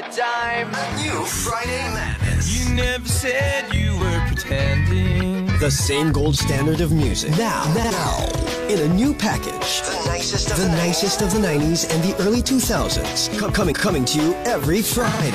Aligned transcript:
that 0.00 0.14
dime. 0.14 0.68
New 1.02 1.24
Friday 1.24 1.82
Madness. 1.94 2.68
You 2.68 2.74
never 2.74 3.08
said 3.08 3.72
you 3.74 3.98
were 3.98 4.24
pretending. 4.26 5.46
The 5.58 5.70
same 5.70 6.12
gold 6.12 6.36
standard 6.36 6.80
of 6.80 6.92
music. 6.92 7.30
Now, 7.32 7.64
now, 7.74 8.28
in 8.68 8.90
a 8.90 8.94
new 8.94 9.14
package. 9.14 9.80
The 9.82 10.02
nicest 10.06 10.50
of 10.50 10.58
The 10.58 10.64
the, 10.64 10.76
nicest 10.76 11.22
of 11.22 11.32
the 11.32 11.38
90s 11.38 11.92
and 11.92 12.02
the 12.02 12.14
early 12.22 12.42
2000s. 12.42 13.38
Co- 13.38 13.50
coming, 13.50 13.74
coming 13.74 14.04
to 14.06 14.20
you 14.20 14.34
every 14.44 14.82
Friday. 14.82 15.32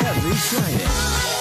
Every 0.00 0.34
Friday. 0.34 1.37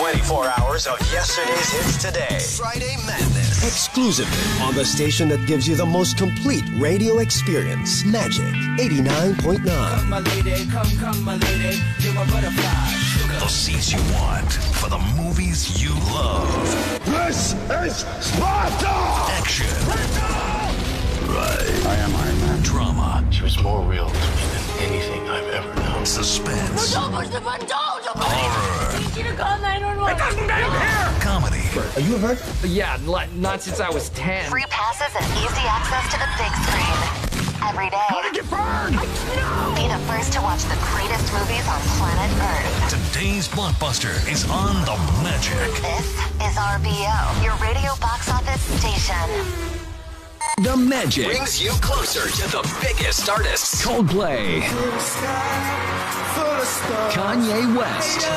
24 0.00 0.48
hours 0.58 0.86
of 0.86 0.98
yesterday's 1.12 1.72
hits 1.72 2.02
today. 2.02 2.38
Friday 2.56 2.96
Madness. 3.06 3.62
Exclusively 3.62 4.64
on 4.64 4.74
the 4.74 4.82
station 4.82 5.28
that 5.28 5.46
gives 5.46 5.68
you 5.68 5.76
the 5.76 5.84
most 5.84 6.16
complete 6.16 6.64
radio 6.78 7.18
experience. 7.18 8.02
Magic 8.06 8.54
89.9. 8.80 10.08
My 10.08 10.20
lady, 10.20 10.64
come, 10.70 10.88
come, 10.96 11.22
my 11.22 11.36
lady. 11.36 11.78
You're 11.98 12.14
my 12.14 12.24
butterfly. 12.30 13.40
The 13.40 13.48
seats 13.48 13.92
you 13.92 14.00
want 14.14 14.50
for 14.80 14.88
the 14.88 14.98
movies 15.18 15.82
you 15.82 15.90
love. 16.14 16.50
This 17.04 17.52
is 17.52 18.06
Sparta! 18.24 18.88
Action. 19.36 19.66
Right. 19.86 20.30
I 21.84 21.96
am 21.96 22.16
Iron 22.16 22.40
Man. 22.40 22.62
Drama. 22.62 23.22
She 23.30 23.42
was 23.42 23.62
more 23.62 23.82
real 23.82 24.08
to 24.08 24.14
me 24.14 24.20
than 24.20 24.92
anything 24.92 25.28
I've 25.28 25.48
ever 25.48 25.79
known. 26.00 26.06
Suspense. 26.06 26.92
Don't 26.92 27.12
push 27.12 27.28
the 27.28 27.40
button! 27.40 27.66
Don't! 27.68 28.04
Don't 28.04 28.16
push 28.16 28.26
Horror. 28.26 28.88
I 28.90 28.98
need 28.98 29.16
you 29.16 29.24
to 29.24 29.36
call 29.36 29.58
911. 29.60 31.20
Comedy. 31.20 31.60
Are 31.96 32.00
you 32.00 32.16
hurt? 32.18 32.40
Yeah, 32.64 32.96
li- 33.04 33.28
not 33.36 33.60
since 33.62 33.80
I 33.80 33.90
was 33.90 34.08
10. 34.10 34.50
Free 34.50 34.64
passes 34.68 35.12
and 35.14 35.26
easy 35.38 35.64
access 35.68 36.04
to 36.12 36.18
the 36.18 36.28
big 36.40 36.52
screen. 36.64 36.98
Every 37.62 37.90
day. 37.90 38.06
How 38.08 38.22
to 38.24 38.32
get 38.32 38.48
burned? 38.48 38.96
Be 39.76 39.86
the 39.86 40.00
first 40.08 40.32
to 40.32 40.40
watch 40.40 40.64
the 40.64 40.78
greatest 40.90 41.28
movies 41.32 41.66
on 41.68 41.80
planet 42.00 42.32
Earth. 42.40 43.12
Today's 43.12 43.48
blockbuster 43.48 44.16
is 44.30 44.48
on 44.50 44.80
the 44.88 44.96
Magic. 45.22 45.70
This 45.84 46.08
is 46.40 46.56
RBO, 46.56 47.44
your 47.44 47.54
radio 47.60 47.92
box 48.00 48.30
office 48.30 48.62
station. 48.80 49.79
The 50.58 50.76
Magic. 50.76 51.26
Brings 51.26 51.62
you 51.62 51.70
closer 51.80 52.28
to 52.28 52.50
the 52.50 52.62
biggest 52.82 53.28
artists. 53.30 53.84
Coldplay. 53.84 54.60
Kanye 57.10 57.76
West. 57.76 58.28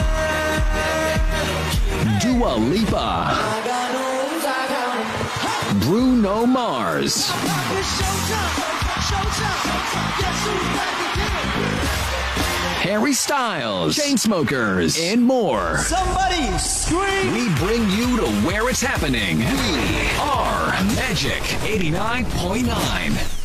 Dua 2.22 2.56
Lipa. 2.56 3.38
Bruno 5.82 6.46
Mars. 6.46 7.32
Harry 12.84 13.14
Styles, 13.14 13.98
Chainsmokers, 13.98 15.00
and 15.02 15.24
more. 15.24 15.78
Somebody 15.78 16.52
scream! 16.58 17.32
We 17.32 17.48
bring 17.56 17.90
you 17.92 18.18
to 18.18 18.28
where 18.46 18.70
it's 18.70 18.82
happening. 18.82 19.38
We 19.38 20.10
are 20.20 20.68
Magic 20.94 21.42
89.9. 21.64 23.43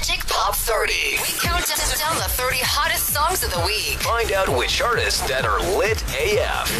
Magic 0.00 0.26
Pop 0.28 0.56
30. 0.56 0.94
We 1.20 1.38
count 1.44 1.66
down 2.00 2.16
the 2.16 2.32
30 2.32 2.56
hottest 2.62 3.12
songs 3.12 3.44
of 3.44 3.52
the 3.52 3.60
week. 3.66 4.00
Find 4.00 4.32
out 4.32 4.48
which 4.48 4.80
artists 4.80 5.20
that 5.28 5.44
are 5.44 5.60
lit 5.76 6.00
AF. 6.16 6.72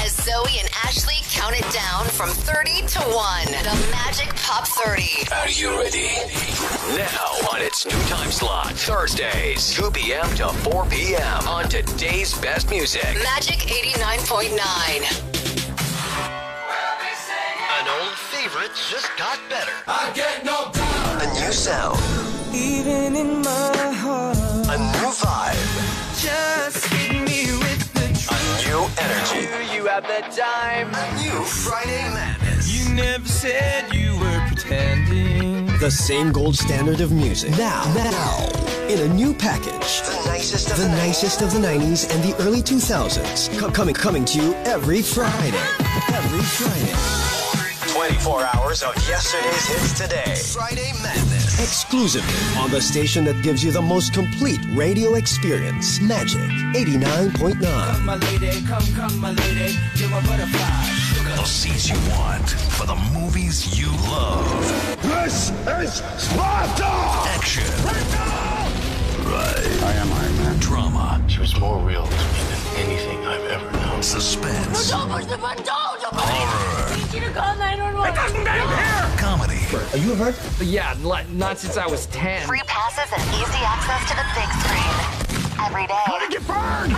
As 0.00 0.16
Zoe 0.24 0.56
and 0.58 0.66
Ashley 0.82 1.20
count 1.28 1.52
it 1.52 1.68
down 1.68 2.06
from 2.06 2.30
30 2.30 2.88
to 2.96 3.00
1. 3.12 3.44
The 3.60 3.76
Magic 3.92 4.32
Pop 4.36 4.66
30. 4.66 5.28
Are 5.36 5.52
you 5.52 5.76
ready? 5.76 6.08
Now 6.96 7.52
on 7.52 7.60
its 7.60 7.84
new 7.84 8.00
time 8.08 8.32
slot, 8.32 8.72
Thursdays, 8.72 9.74
2 9.74 9.90
p.m. 9.90 10.24
to 10.36 10.48
4 10.48 10.86
p.m. 10.86 11.46
on 11.46 11.68
today's 11.68 12.32
best 12.40 12.70
music. 12.70 13.04
Magic 13.36 13.68
89.9. 13.68 14.56
An 17.76 17.86
old 18.00 18.16
favorite 18.32 18.72
just 18.88 19.14
got 19.18 19.38
better. 19.50 19.76
I 19.86 20.10
get 20.14 20.42
no 20.42 20.70
time. 20.72 21.20
A 21.20 21.26
new 21.34 21.52
sound, 21.52 21.98
Even 22.56 23.14
in 23.16 23.42
my 23.42 23.92
heart, 23.92 24.38
a 24.38 24.78
new 24.78 25.10
vibe, 25.12 25.76
just 26.16 26.86
hit 26.86 27.12
me 27.12 27.52
with 27.52 27.92
the 27.92 28.06
a 28.32 28.38
new 28.66 28.88
energy. 28.96 29.76
You 29.76 29.84
have 29.88 30.04
that 30.04 30.34
dime. 30.34 30.88
New 31.22 31.44
Friday 31.44 32.08
Madness. 32.14 32.66
You 32.72 32.94
never 32.94 33.28
said 33.28 33.92
you 33.94 34.18
were 34.18 34.42
pretending. 34.48 35.66
The 35.80 35.90
same 35.90 36.32
gold 36.32 36.56
standard 36.56 37.02
of 37.02 37.12
music. 37.12 37.50
Now, 37.58 37.84
now, 37.94 38.48
in 38.88 39.00
a 39.00 39.14
new 39.14 39.34
package. 39.34 40.00
The 40.00 40.22
nicest 40.24 40.70
of 40.70 40.78
The 40.78 40.84
the, 40.84 40.88
nicest 40.96 41.42
of 41.42 41.52
the 41.52 41.58
90s 41.60 42.10
and 42.10 42.24
the 42.24 42.34
early 42.42 42.62
2000s. 42.62 43.58
Co- 43.58 43.70
coming, 43.70 43.94
coming 43.94 44.24
to 44.24 44.40
you 44.40 44.54
every 44.64 45.02
Friday. 45.02 45.52
Every 46.08 46.40
Friday. 46.40 47.45
24 48.06 48.46
hours 48.54 48.82
of 48.84 48.94
yesterday's 49.08 49.66
hits 49.66 49.98
today. 49.98 50.36
Friday 50.52 50.92
Madness. 51.02 51.58
Exclusively 51.58 52.60
on 52.60 52.70
the 52.70 52.80
station 52.80 53.24
that 53.24 53.42
gives 53.42 53.64
you 53.64 53.72
the 53.72 53.82
most 53.82 54.14
complete 54.14 54.60
radio 54.74 55.14
experience. 55.14 56.00
Magic 56.00 56.48
89.9. 56.76 58.04
My 58.04 58.14
lady, 58.14 58.64
come, 58.64 58.84
come, 58.94 59.18
my 59.18 59.32
lady. 59.32 59.76
You're 59.96 60.08
my 60.08 60.24
butterfly. 60.24 61.34
The 61.34 61.44
seats 61.44 61.88
you 61.88 61.96
want 62.16 62.48
for 62.48 62.86
the 62.86 62.94
movies 63.12 63.76
you 63.76 63.88
love. 64.08 64.46
This 65.02 65.50
is 65.66 65.94
Sparta! 66.16 66.86
Action. 67.34 67.64
Right. 67.82 68.06
I 69.82 69.92
am 69.94 70.12
Iron 70.12 70.36
Man. 70.36 70.58
Drama. 70.60 71.24
She 71.26 71.40
was 71.40 71.58
more 71.58 71.80
real 71.80 72.04
to 72.04 72.10
me 72.10 72.16
than 72.16 72.86
anything 72.86 73.26
I've 73.26 73.44
ever 73.46 73.75
known. 73.96 74.02
Suspense. 74.02 74.90
Don't 74.90 75.10
push 75.10 75.24
the 75.26 75.38
button! 75.38 75.64
Don't! 75.64 76.00
Don't 76.00 76.12
push 76.12 76.24
Horror. 76.24 76.86
I 76.86 76.96
need 76.96 77.14
you 77.14 77.20
to 77.20 77.32
call 77.32 77.56
911. 77.56 79.18
Comedy. 79.18 79.60
Are 79.92 79.98
you 79.98 80.14
hurt? 80.14 80.36
Yeah, 80.60 80.94
not 81.32 81.58
since 81.58 81.76
I 81.76 81.86
was 81.86 82.06
10. 82.06 82.46
Free 82.46 82.60
passes 82.66 83.10
and 83.12 83.22
easy 83.34 83.62
access 83.64 84.02
to 84.10 84.16
the 84.16 84.26
big 84.36 84.48
screen. 84.62 84.96
Every 85.58 85.86
day. 85.86 86.04
How 86.04 86.20
to 86.20 86.28
get 86.28 86.46
burned? 86.46 86.92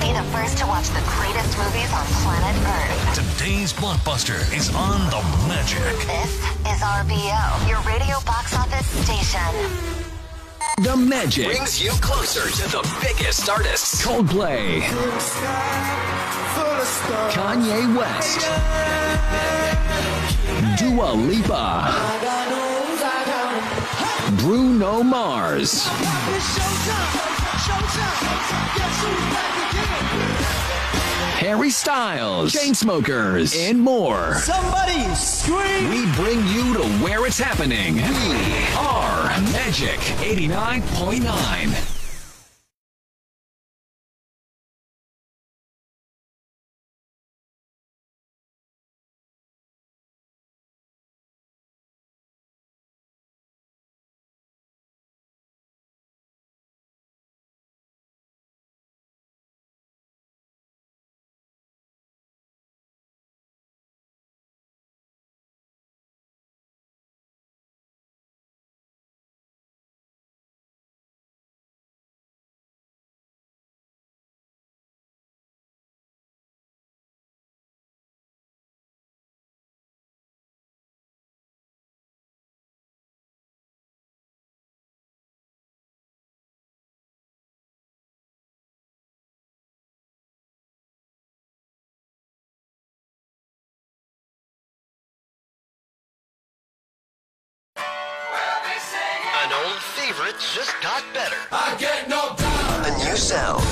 Be 0.00 0.10
the 0.12 0.24
first 0.32 0.56
to 0.58 0.66
watch 0.66 0.88
the 0.88 1.04
greatest 1.20 1.52
movies 1.58 1.92
on 1.92 2.04
planet 2.24 2.56
Earth. 2.64 3.38
Today's 3.38 3.72
blockbuster 3.72 4.40
is 4.56 4.74
on 4.74 5.04
the 5.10 5.20
Magic. 5.46 5.84
This 6.08 6.32
is 6.64 6.80
RBO, 6.80 7.68
your 7.68 7.80
radio 7.82 8.16
box 8.24 8.56
office 8.56 8.86
station. 9.04 10.13
The 10.78 10.96
Magic. 10.96 11.46
Brings 11.46 11.82
you 11.82 11.90
closer 12.00 12.50
to 12.50 12.70
the 12.70 12.82
biggest 13.00 13.48
artists. 13.48 14.04
Coldplay. 14.04 14.80
Kanye 17.30 17.96
West. 17.96 18.40
Dua 20.78 21.12
Lipa. 21.12 21.94
Bruno 24.42 25.02
Mars. 25.02 25.88
Harry 31.44 31.68
Styles, 31.68 32.54
Chainsmokers, 32.54 33.54
and 33.68 33.78
more. 33.78 34.36
Somebody 34.36 35.14
scream! 35.14 35.90
We 35.90 36.10
bring 36.14 36.38
you 36.46 36.72
to 36.72 36.82
where 37.04 37.26
it's 37.26 37.38
happening. 37.38 37.96
We 37.96 38.00
are 38.78 39.24
Magic 39.52 39.98
89.9. 40.24 41.93
favorites 100.14 100.54
just 100.54 100.74
got 100.82 101.02
better. 101.12 101.36
I 101.52 101.76
get 101.78 102.08
no 102.08 102.34
doubt. 102.36 102.86
A 102.86 103.04
new 103.04 103.16
sound. 103.16 103.62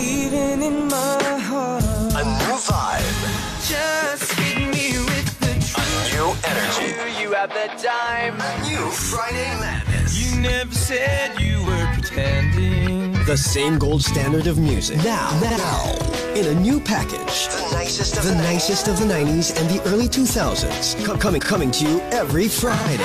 Even 0.00 0.62
in 0.62 0.88
my 0.88 1.22
heart, 1.48 1.84
A 1.84 2.24
new 2.24 2.56
vibe. 2.68 3.68
just 3.68 4.32
hit 4.32 4.58
me 4.58 4.98
with 4.98 5.28
the 5.40 5.54
truth. 5.64 5.78
A 5.78 6.14
new 6.14 6.28
energy. 6.50 7.20
You 7.22 7.32
have 7.32 7.50
the 7.50 7.68
time. 7.82 8.34
New 8.68 8.90
Friday 8.90 9.48
Madness. 9.60 10.18
You 10.18 10.40
never 10.40 10.74
said 10.74 11.40
you 11.40 11.64
were 11.64 11.88
pretending. 11.94 13.12
The 13.24 13.36
same 13.36 13.78
gold 13.78 14.02
standard 14.02 14.46
of 14.46 14.58
music. 14.58 14.98
Now, 14.98 15.30
now, 15.40 15.92
in 16.34 16.46
a 16.46 16.60
new 16.60 16.78
package. 16.78 17.48
The 17.48 17.70
nicest 17.72 18.16
of 18.18 18.24
the, 18.24 18.34
nicest 18.34 18.88
of 18.88 18.98
the 18.98 19.06
90s 19.06 19.58
and 19.58 19.68
the 19.70 19.82
early 19.88 20.08
2000s. 20.08 21.04
Co- 21.04 21.16
coming, 21.16 21.40
coming 21.40 21.70
to 21.72 21.84
you 21.84 22.00
every 22.12 22.48
Friday. 22.48 23.02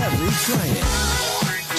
Every 0.00 0.30
Friday. 0.30 1.27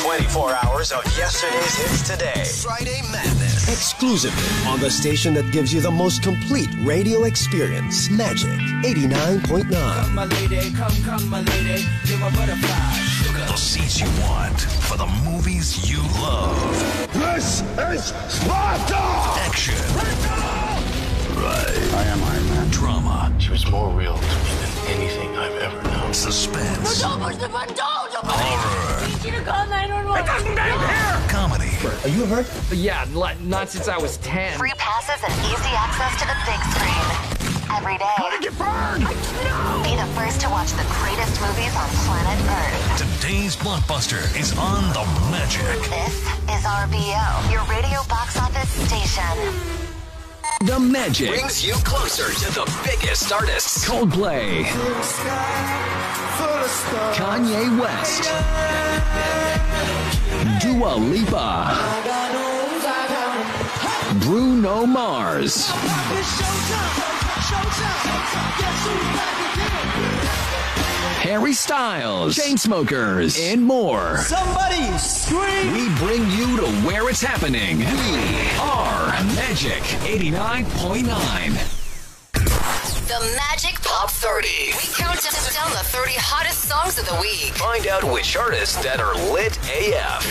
24 0.09 0.55
hours 0.65 0.91
of 0.91 1.05
yesterday's 1.15 1.75
hits 1.77 2.09
today. 2.09 2.43
Friday 2.63 2.99
Madness. 3.11 3.69
Exclusively 3.69 4.67
on 4.67 4.79
the 4.79 4.89
station 4.89 5.35
that 5.35 5.51
gives 5.51 5.71
you 5.71 5.81
the 5.81 5.91
most 5.91 6.23
complete 6.23 6.67
radio 6.79 7.25
experience. 7.25 8.09
Magic 8.09 8.49
89.9. 8.83 10.11
My 10.15 10.25
lady, 10.25 10.73
come, 10.73 10.91
come, 11.03 11.29
my 11.29 11.41
lady. 11.41 11.83
You're 12.05 12.17
my 12.17 12.31
butterfly. 12.31 12.97
Sugar. 13.21 13.37
The 13.37 13.55
seats 13.55 13.99
you 14.01 14.07
want 14.27 14.59
for 14.59 14.97
the 14.97 15.05
movies 15.29 15.87
you 15.87 16.01
love. 16.23 16.57
This 17.13 17.61
is 17.77 18.05
Sparta! 18.33 18.95
Action, 19.45 19.75
Right. 21.37 21.93
I 21.93 22.03
am 22.07 22.23
Iron 22.23 22.49
Man. 22.49 22.69
drama, 22.71 23.31
She 23.37 23.51
was 23.51 23.69
more 23.69 23.91
real 23.91 24.15
to 24.17 24.21
me 24.21 24.27
than 24.59 24.68
anything 24.89 25.37
I've 25.37 25.55
ever 25.61 25.81
known. 25.89 26.13
suspense, 26.13 27.01
Double 27.01 27.29
the 27.29 27.47
bandol, 27.47 28.09
horror, 28.25 29.07
Need 29.07 29.23
you 29.25 29.31
to 29.37 29.41
call 29.45 29.65
911. 29.67 31.29
comedy. 31.29 31.69
Are 32.03 32.09
you 32.09 32.25
hurt? 32.25 32.47
Yeah, 32.73 33.05
not 33.13 33.69
since 33.69 33.87
I 33.87 33.97
was 33.97 34.17
10. 34.17 34.57
Free 34.57 34.73
passes 34.77 35.21
and 35.23 35.33
easy 35.45 35.73
access 35.77 36.13
to 36.21 36.25
the 36.27 36.37
big 36.49 36.61
screen. 36.73 37.07
Every 37.71 37.97
day. 37.97 38.17
Get 38.41 38.57
burned! 38.57 39.05
Be 39.85 39.93
the 39.95 40.09
first 40.17 40.41
to 40.41 40.49
watch 40.49 40.71
the 40.73 40.85
greatest 40.99 41.39
movies 41.39 41.73
on 41.77 41.87
planet 42.07 42.39
Earth. 42.49 43.21
Today's 43.21 43.55
blockbuster 43.55 44.23
is 44.39 44.57
on 44.57 44.81
the 44.91 45.05
Magic. 45.29 45.63
This 45.87 46.15
is 46.49 46.63
RBO, 46.65 47.51
your 47.51 47.63
radio 47.69 48.01
box 48.09 48.37
office 48.37 48.69
station. 48.87 49.88
The 50.59 50.77
Magic. 50.77 51.29
Brings 51.29 51.65
you 51.65 51.73
closer 51.85 52.33
to 52.33 52.53
the 52.53 52.65
biggest 52.83 53.31
artists. 53.31 53.87
Coldplay, 53.87 54.65
Kanye 57.15 57.79
West, 57.79 58.23
Dua 60.61 60.95
Lipa, 60.97 61.77
Bruno 64.19 64.85
Mars, 64.85 65.71
Harry 71.29 71.53
Styles, 71.53 72.35
Chainsmokers, 72.35 73.39
and 73.39 73.63
more. 73.63 74.17
Somebody 74.17 74.97
scream. 74.97 75.73
We 75.73 75.87
bring 75.97 76.27
you 76.31 76.57
to 76.57 76.65
where 76.87 77.07
it's 77.07 77.21
happening. 77.21 77.77
We 77.77 78.57
are 78.59 79.05
Magic 79.35 79.83
89.9. 80.09 81.78
The 83.09 83.35
Magic 83.49 83.81
Pop 83.81 84.11
30. 84.11 84.47
We 84.77 84.93
count 84.93 85.19
down 85.55 85.71
the 85.71 85.83
30 85.89 86.13
hottest 86.13 86.69
songs 86.69 86.99
of 86.99 87.07
the 87.07 87.17
week. 87.19 87.57
Find 87.57 87.87
out 87.87 88.03
which 88.03 88.37
artists 88.37 88.77
that 88.83 89.01
are 89.01 89.15
lit 89.33 89.57
AF. 89.65 90.21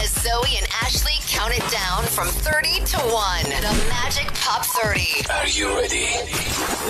As 0.00 0.08
Zoe 0.24 0.56
and 0.56 0.66
Ashley 0.82 1.20
count 1.28 1.52
it 1.52 1.70
down 1.70 2.04
from 2.04 2.28
30 2.28 2.80
to 2.96 2.96
1. 2.96 3.44
The 3.44 3.84
Magic 3.92 4.32
Pop 4.40 4.64
30. 4.64 5.28
Are 5.30 5.46
you 5.48 5.68
ready? 5.76 6.08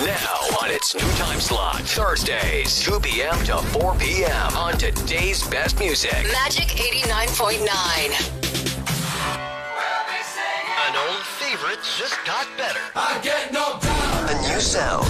Now 0.07 0.39
on 0.63 0.71
its 0.71 0.95
new 0.95 1.11
time 1.19 1.41
slot, 1.41 1.81
Thursdays, 1.81 2.79
2 2.79 3.01
p.m. 3.01 3.43
to 3.43 3.57
4 3.57 3.95
p.m. 3.95 4.55
on 4.55 4.77
today's 4.77 5.45
best 5.49 5.77
music. 5.79 6.13
Magic 6.31 6.69
89.9. 6.79 8.68
An 10.89 10.95
old 10.95 11.23
favorite 11.37 11.77
just 11.99 12.17
got 12.25 12.47
better. 12.57 12.79
I 12.95 13.19
get 13.21 13.53
no 13.53 13.77
doubt. 13.79 14.31
A 14.31 14.41
new 14.49 14.59
sound. 14.59 15.05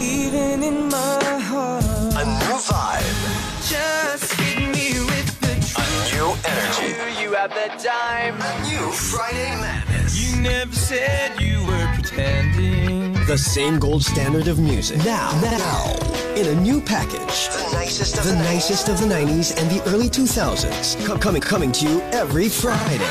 Even 0.00 0.62
in 0.62 0.88
my 0.88 1.20
heart, 1.50 1.84
A 2.16 2.24
new 2.24 2.56
vibe. 2.70 3.68
just 3.68 4.32
hit 4.40 4.58
me 4.74 4.98
with 5.10 5.28
the 5.42 5.52
A 5.52 5.84
truth. 6.08 6.14
new 6.14 6.28
energy. 6.48 7.22
You 7.22 7.34
have 7.34 7.50
the 7.50 7.68
time. 7.76 8.40
A 8.40 8.68
new 8.70 8.90
Friday 8.90 9.50
Madness. 9.60 10.16
You 10.18 10.40
never 10.40 10.74
said 10.74 11.38
you 11.38 11.58
were 11.66 11.86
pretending. 11.92 13.12
The 13.26 13.36
same 13.36 13.78
gold 13.78 14.02
standard 14.02 14.48
of 14.48 14.58
music. 14.58 14.96
Now, 15.04 15.38
now, 15.42 15.94
in 16.36 16.46
a 16.56 16.58
new 16.58 16.80
package. 16.80 17.48
The 17.50 17.68
nicest 17.74 18.16
of 18.16 18.24
the, 18.24 18.34
nicest 18.34 18.88
of 18.88 18.98
the 18.98 19.06
90s 19.06 19.60
and 19.60 19.70
the 19.70 19.82
early 19.90 20.08
2000s. 20.08 21.04
Co- 21.04 21.18
coming, 21.18 21.42
coming 21.42 21.70
to 21.72 21.86
you 21.86 22.00
every 22.12 22.48
Friday. 22.48 23.04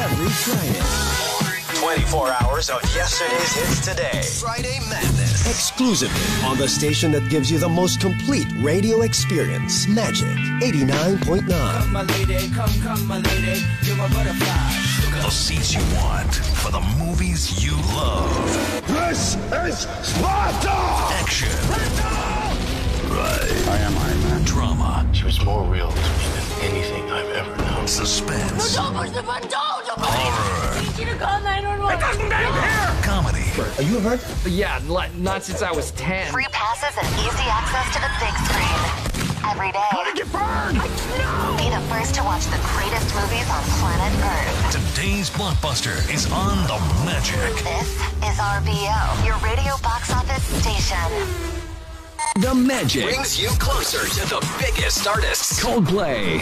Every 0.00 0.30
Friday. 0.30 1.27
24 1.80 2.34
hours 2.42 2.70
of 2.70 2.82
yesterday's 2.92 3.52
hits 3.54 3.86
today. 3.86 4.20
Friday 4.40 4.80
Madness. 4.90 5.46
Exclusively 5.46 6.20
on 6.44 6.58
the 6.58 6.66
station 6.66 7.12
that 7.12 7.30
gives 7.30 7.52
you 7.52 7.58
the 7.58 7.68
most 7.68 8.00
complete 8.00 8.48
radio 8.56 9.02
experience. 9.02 9.86
Magic 9.86 10.26
89.9. 10.60 11.92
My 11.92 12.02
lady, 12.02 12.48
come, 12.50 12.70
come, 12.80 13.06
my 13.06 13.18
lady. 13.18 13.62
You're 13.84 13.96
my 13.96 14.08
butterfly. 14.08 15.22
The 15.22 15.30
seats 15.30 15.72
you 15.72 15.80
want 15.94 16.34
for 16.34 16.72
the 16.72 16.80
movies 16.98 17.64
you 17.64 17.76
love. 17.94 18.82
This 18.88 19.36
is 19.52 19.86
Sparta! 20.02 20.70
Action, 21.22 21.48
I 23.70 23.78
am 23.78 23.96
Iron 23.98 24.22
Man. 24.24 24.44
drama, 24.44 25.08
She 25.12 25.24
was 25.24 25.44
more 25.44 25.62
real 25.62 25.90
to 25.90 25.96
me 25.96 26.02
than 26.02 26.70
anything 26.72 27.10
I've 27.10 27.30
ever 27.36 27.56
known. 27.56 27.67
Suspense, 27.88 28.76
No, 28.76 28.82
don't 28.82 28.94
push 28.96 29.10
the 29.10 29.22
bandol, 29.22 29.80
horror, 29.96 30.80
Need 30.82 30.98
you 30.98 31.06
to 31.06 31.16
call 31.18 31.40
911. 31.40 33.02
comedy. 33.02 33.44
Are 33.78 33.82
you 33.82 33.96
a 33.98 34.00
hurt? 34.00 34.20
Yeah, 34.46 34.78
not 35.18 35.42
since 35.42 35.62
I 35.62 35.72
was 35.72 35.90
10. 35.92 36.30
Free 36.32 36.46
passes 36.52 36.94
and 37.00 37.08
easy 37.24 37.48
access 37.48 37.88
to 37.96 38.00
the 38.00 38.10
big 38.20 38.34
screen. 38.44 38.80
Every 39.48 39.72
day. 39.72 39.88
Get 40.14 40.30
burned! 40.30 40.76
Be 41.56 41.70
the 41.70 41.80
first 41.88 42.14
to 42.16 42.22
watch 42.22 42.44
the 42.46 42.60
greatest 42.76 43.08
movies 43.16 43.48
on 43.48 43.62
planet 43.80 44.12
Earth. 44.20 44.94
Today's 44.94 45.30
blockbuster 45.30 45.96
is 46.12 46.30
on 46.30 46.58
the 46.68 46.78
Magic. 47.06 47.54
This 47.64 47.88
is 48.28 48.36
RBO, 48.38 49.24
your 49.24 49.36
radio 49.38 49.74
box 49.82 50.12
office 50.12 50.44
station. 50.60 51.67
The 52.40 52.54
Magic. 52.54 53.02
Brings 53.02 53.40
you 53.40 53.48
closer 53.58 53.98
to 53.98 54.28
the 54.28 54.38
biggest 54.60 55.08
artists. 55.08 55.60
Coldplay, 55.60 56.38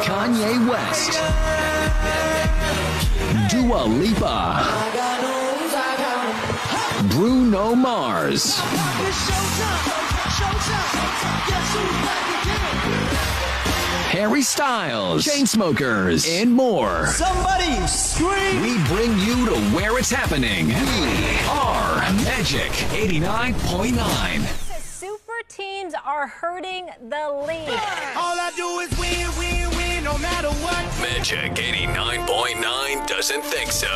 Kanye 0.00 0.70
West, 0.70 1.12
Dua 3.50 3.84
Lipa, 3.84 4.64
Bruno 7.10 7.74
Mars, 7.74 8.58
Harry 14.12 14.42
Styles, 14.42 15.24
Chainsmokers, 15.24 16.28
and 16.28 16.52
more. 16.52 17.06
Somebody 17.06 17.86
scream. 17.86 18.60
We 18.60 18.76
bring 18.84 19.18
you 19.18 19.46
to 19.46 19.56
where 19.74 19.98
it's 19.98 20.10
happening. 20.10 20.66
We 20.66 21.38
are 21.48 21.96
Magic 22.22 22.70
89.9. 22.92 24.82
Super 24.82 25.32
teams 25.48 25.94
are 26.04 26.26
hurting 26.26 26.90
the 27.08 27.44
league. 27.48 27.80
All 28.14 28.36
I 28.38 28.52
do 28.54 28.80
is 28.80 28.90
win, 28.98 29.30
win, 29.38 29.70
win, 29.70 29.71
no 30.12 30.18
matter 30.18 30.48
what. 30.60 30.84
Magic 31.00 31.52
89.9 31.54 33.06
doesn't 33.06 33.42
think 33.42 33.70
so. 33.72 33.88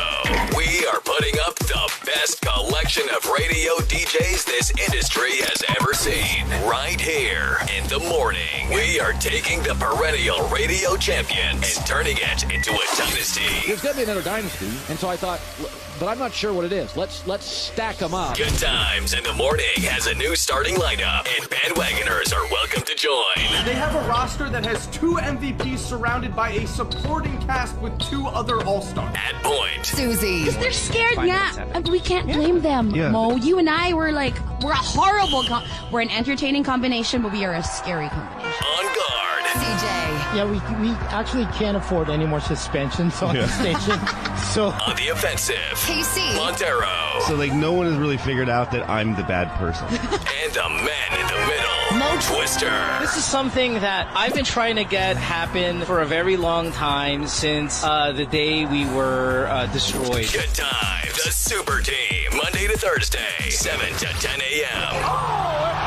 We 0.55 0.85
are 0.87 0.99
putting 1.01 1.35
up 1.45 1.55
the 1.59 1.91
best 2.05 2.41
collection 2.41 3.03
of 3.15 3.23
radio 3.29 3.73
DJs 3.85 4.45
this 4.45 4.71
industry 4.87 5.37
has 5.45 5.63
ever 5.77 5.93
seen. 5.93 6.47
Right 6.67 6.99
here 6.99 7.57
in 7.77 7.87
the 7.87 7.99
morning, 7.99 8.69
we 8.73 8.99
are 8.99 9.13
taking 9.13 9.61
the 9.61 9.75
perennial 9.75 10.47
radio 10.49 10.95
champions 10.97 11.77
and 11.77 11.85
turning 11.85 12.17
it 12.17 12.43
into 12.43 12.71
a 12.71 12.85
dynasty. 12.97 13.67
There's 13.67 13.81
going 13.81 13.93
to 13.93 13.99
be 13.99 14.03
another 14.03 14.23
dynasty, 14.23 14.71
and 14.89 14.97
so 14.97 15.09
I 15.09 15.17
thought, 15.17 15.39
l- 15.59 15.69
but 15.99 16.07
I'm 16.07 16.19
not 16.19 16.33
sure 16.33 16.53
what 16.53 16.65
it 16.65 16.71
is. 16.71 16.95
Let's 16.95 17.25
let's 17.27 17.45
stack 17.45 17.97
them 17.97 18.13
up. 18.13 18.37
Good 18.37 18.53
Times 18.59 19.13
in 19.13 19.23
the 19.23 19.33
Morning 19.33 19.65
has 19.83 20.07
a 20.07 20.13
new 20.15 20.35
starting 20.35 20.75
lineup, 20.75 21.27
and 21.39 21.49
bandwagoners 21.49 22.33
are 22.33 22.43
welcome 22.51 22.83
to 22.83 22.95
join. 22.95 23.65
They 23.65 23.73
have 23.73 23.95
a 23.95 24.07
roster 24.07 24.49
that 24.49 24.65
has 24.65 24.87
two 24.87 25.13
MVPs 25.15 25.79
surrounded 25.79 26.35
by 26.35 26.51
a 26.51 26.67
supporting 26.67 27.37
cast 27.41 27.77
with 27.79 27.97
two 27.99 28.27
other 28.27 28.63
All 28.63 28.81
Stars. 28.81 29.15
At 29.15 29.41
point, 29.43 29.85
Susie. 29.85 30.39
Because 30.45 30.57
they're 30.57 30.71
scared, 30.71 31.17
yeah. 31.25 31.65
And 31.73 31.87
we 31.89 31.99
can't 31.99 32.27
blame 32.27 32.61
them. 32.61 32.91
Yeah. 32.91 33.09
Mo, 33.09 33.35
you 33.35 33.57
and 33.59 33.69
I 33.69 33.93
were 33.93 34.11
like, 34.11 34.35
we're 34.61 34.71
a 34.71 34.75
horrible, 34.75 35.43
com- 35.43 35.63
we're 35.91 36.01
an 36.01 36.09
entertaining 36.09 36.63
combination, 36.63 37.21
but 37.21 37.31
we 37.31 37.45
are 37.45 37.53
a 37.53 37.63
scary 37.63 38.09
combination. 38.09 38.63
on 38.63 38.85
guard, 38.85 39.26
CJ. 39.49 40.35
Yeah, 40.35 40.45
we, 40.45 40.57
we 40.87 40.93
actually 41.07 41.45
can't 41.57 41.77
afford 41.77 42.09
any 42.09 42.25
more 42.25 42.39
suspensions 42.41 43.21
on 43.21 43.35
the 43.35 43.47
station. 43.47 43.99
So 44.53 44.67
On 44.67 44.95
the 44.95 45.09
offensive, 45.09 45.55
KC. 45.73 46.35
Montero. 46.37 46.87
So 47.27 47.35
like 47.35 47.53
no 47.53 47.73
one 47.73 47.85
has 47.87 47.97
really 47.97 48.17
figured 48.17 48.49
out 48.49 48.71
that 48.71 48.87
I'm 48.89 49.15
the 49.15 49.23
bad 49.23 49.49
person. 49.57 49.85
and 49.87 50.53
the 50.53 50.69
man 50.69 51.19
in 51.19 51.27
the 51.27 51.47
middle, 51.47 51.99
Mo 51.99 52.17
Twister. 52.21 52.71
This 53.01 53.17
is 53.17 53.25
something 53.25 53.73
that 53.73 54.09
I've 54.15 54.33
been 54.33 54.45
trying 54.45 54.77
to 54.77 54.83
get 54.83 55.17
happen 55.17 55.81
for 55.81 56.01
a 56.01 56.05
very 56.05 56.37
long 56.37 56.71
time 56.71 57.27
since 57.27 57.83
uh, 57.83 58.13
the 58.13 58.25
day 58.25 58.65
we 58.65 58.85
were 58.85 59.47
uh, 59.49 59.65
destroyed. 59.67 60.31
Good 60.31 60.53
times, 60.53 61.23
the 61.23 61.31
super 61.31 61.81
team, 61.81 62.31
Monday 62.37 62.67
to 62.67 62.77
Thursday, 62.77 63.49
7 63.49 63.93
to 63.97 64.05
10 64.05 64.39
a.m. 64.41 65.86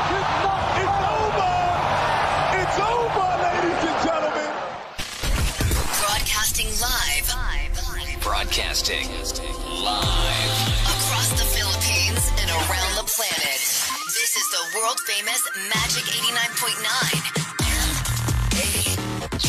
Broadcasting 8.51 9.07
live. 9.07 10.51
Across 10.83 11.39
the 11.39 11.47
Philippines 11.55 12.35
and 12.35 12.51
around 12.51 12.99
the 12.99 13.07
planet. 13.07 13.63
This 14.11 14.35
is 14.35 14.43
the 14.51 14.59
world 14.75 14.99
famous 15.07 15.39
Magic 15.71 16.03
89.9. 16.03 16.83
M-A-G-I-C. 18.91 19.39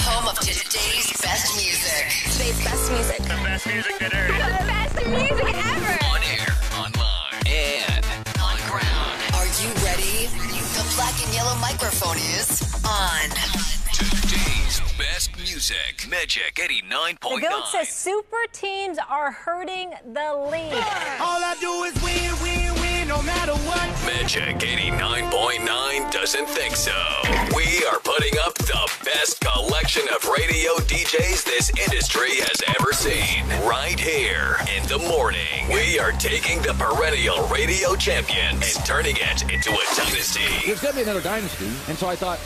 Home 0.00 0.28
of 0.28 0.38
today's 0.40 1.12
best 1.20 1.60
music. 1.60 2.08
Today's 2.32 2.56
best 2.64 2.90
music. 2.90 3.18
The 3.20 3.36
best 3.44 3.66
music 3.66 3.98
that 3.98 4.14
ever. 4.14 4.32
The 4.32 4.64
best 4.64 4.96
music 5.04 5.44
ever. 5.60 6.00
On 6.08 6.24
air, 6.24 6.56
online, 6.72 7.36
and 7.44 8.00
on 8.40 8.56
ground. 8.64 9.20
Are 9.36 9.44
you 9.60 9.68
ready? 9.84 10.32
The 10.72 10.88
black 10.96 11.20
and 11.22 11.28
yellow 11.34 11.56
microphone 11.60 12.16
is 12.16 12.64
on. 12.82 13.59
Today's 14.70 14.92
best 14.92 15.36
music, 15.36 16.06
Magic 16.08 16.54
The 16.54 16.62
89.9. 16.62 17.40
GOAT 17.40 17.66
says 17.72 17.88
super 17.88 18.36
teams 18.52 18.98
are 19.08 19.32
hurting 19.32 19.90
the 20.12 20.48
league. 20.48 20.84
All 21.20 21.42
I 21.42 21.56
do 21.60 21.82
is 21.82 21.94
win, 22.04 22.30
win, 22.40 22.74
win, 22.74 22.89
no 23.10 23.20
matter 23.22 23.54
what. 23.66 23.88
Magic 24.06 24.60
89.9 24.60 26.12
doesn't 26.12 26.46
think 26.46 26.76
so. 26.76 26.94
We 27.56 27.84
are 27.86 27.98
putting 27.98 28.38
up 28.38 28.54
the 28.54 28.88
best 29.04 29.40
collection 29.40 30.06
of 30.14 30.24
radio 30.28 30.76
DJs 30.86 31.44
this 31.44 31.70
industry 31.70 32.38
has 32.38 32.62
ever 32.78 32.92
seen. 32.92 33.48
Right 33.66 33.98
here 33.98 34.58
in 34.76 34.86
the 34.86 34.98
morning, 35.08 35.66
we 35.72 35.98
are 35.98 36.12
taking 36.12 36.62
the 36.62 36.72
perennial 36.74 37.44
radio 37.48 37.96
champions 37.96 38.76
and 38.76 38.86
turning 38.86 39.16
it 39.18 39.42
into 39.52 39.70
a 39.70 39.96
dynasty. 39.96 40.46
There's 40.64 40.80
going 40.80 40.92
to 40.92 40.98
be 40.98 41.02
another 41.02 41.20
dynasty, 41.20 41.66
and 41.88 41.98
so 41.98 42.06
I 42.06 42.14
thought, 42.14 42.38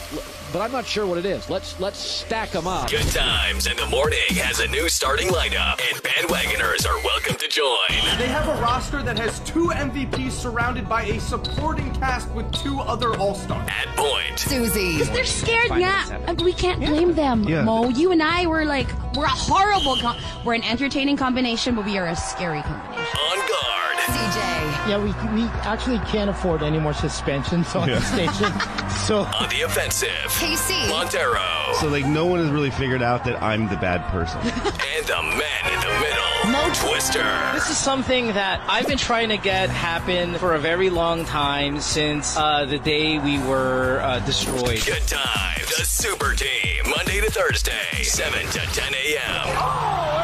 but 0.50 0.62
I'm 0.62 0.72
not 0.72 0.86
sure 0.86 1.04
what 1.06 1.18
it 1.18 1.26
is. 1.26 1.50
Let's 1.50 1.78
let's 1.78 1.98
stack 1.98 2.52
them 2.52 2.66
up. 2.66 2.88
Good 2.88 3.10
Times 3.12 3.66
in 3.66 3.76
the 3.76 3.86
Morning 3.88 4.32
has 4.40 4.60
a 4.60 4.68
new 4.68 4.88
starting 4.88 5.28
lineup, 5.28 5.78
and 5.92 6.02
bandwagoners 6.02 6.88
are 6.88 6.96
welcome 7.04 7.36
to 7.36 7.48
join. 7.48 8.03
They 8.18 8.28
have 8.28 8.46
a 8.48 8.54
roster 8.62 9.02
that 9.02 9.18
has 9.18 9.40
two 9.40 9.68
MVPs 9.68 10.30
surrounded 10.30 10.88
by 10.88 11.02
a 11.02 11.18
supporting 11.20 11.92
cast 11.94 12.30
with 12.30 12.50
two 12.52 12.78
other 12.80 13.16
All 13.18 13.34
Stars. 13.34 13.68
At 13.68 13.88
point, 13.96 14.38
Susie. 14.38 14.92
Because 14.98 15.10
they're 15.10 15.24
scared 15.24 15.70
nga. 15.72 16.34
We 16.42 16.52
can't 16.52 16.78
blame 16.80 17.14
them. 17.14 17.42
Yeah. 17.44 17.64
Mo, 17.64 17.88
you 17.88 18.12
and 18.12 18.22
I 18.22 18.46
were 18.46 18.64
like, 18.64 18.86
we're 19.16 19.24
a 19.24 19.28
horrible, 19.28 19.96
com- 19.96 20.16
we're 20.44 20.54
an 20.54 20.62
entertaining 20.62 21.16
combination, 21.16 21.74
but 21.74 21.84
we 21.86 21.98
are 21.98 22.06
a 22.06 22.14
scary 22.16 22.62
combination. 22.62 23.04
on 23.18 23.38
guard, 23.48 23.96
CJ. 23.98 24.63
Yeah, 24.88 24.98
we, 24.98 25.10
we 25.34 25.48
actually 25.62 25.98
can't 26.00 26.28
afford 26.30 26.62
any 26.62 26.78
more 26.78 26.92
suspensions 26.94 27.74
on 27.74 27.88
the 27.88 28.00
station. 28.00 28.52
So 28.94 29.18
on 29.22 29.48
the 29.50 29.62
offensive, 29.62 30.08
KC. 30.08 30.88
Montero, 30.88 31.42
So 31.80 31.88
like 31.88 32.06
no 32.06 32.26
one 32.26 32.38
has 32.38 32.50
really 32.50 32.70
figured 32.70 33.02
out 33.02 33.24
that 33.24 33.42
I'm 33.42 33.68
the 33.68 33.76
bad 33.76 34.02
person. 34.10 34.40
and 34.42 35.06
the 35.06 35.20
man 35.20 35.72
in 35.72 35.80
the 35.80 36.00
middle, 36.00 36.50
Mo 36.52 36.72
Twister. 36.72 37.24
This 37.52 37.68
is 37.68 37.76
something 37.76 38.28
that 38.28 38.64
I've 38.68 38.86
been 38.86 38.96
trying 38.96 39.28
to 39.30 39.36
get 39.36 39.68
happen 39.68 40.36
for 40.36 40.54
a 40.54 40.58
very 40.60 40.90
long 40.90 41.24
time 41.24 41.80
since 41.80 42.36
uh, 42.36 42.64
the 42.66 42.78
day 42.78 43.18
we 43.18 43.38
were 43.40 44.00
uh, 44.02 44.20
destroyed. 44.20 44.84
Good 44.86 45.06
times, 45.08 45.76
the 45.76 45.84
super 45.84 46.32
team, 46.32 46.84
Monday 46.88 47.20
to 47.20 47.30
Thursday, 47.30 48.02
7 48.04 48.46
to 48.46 48.58
10 48.60 48.94
a.m. 48.94 50.23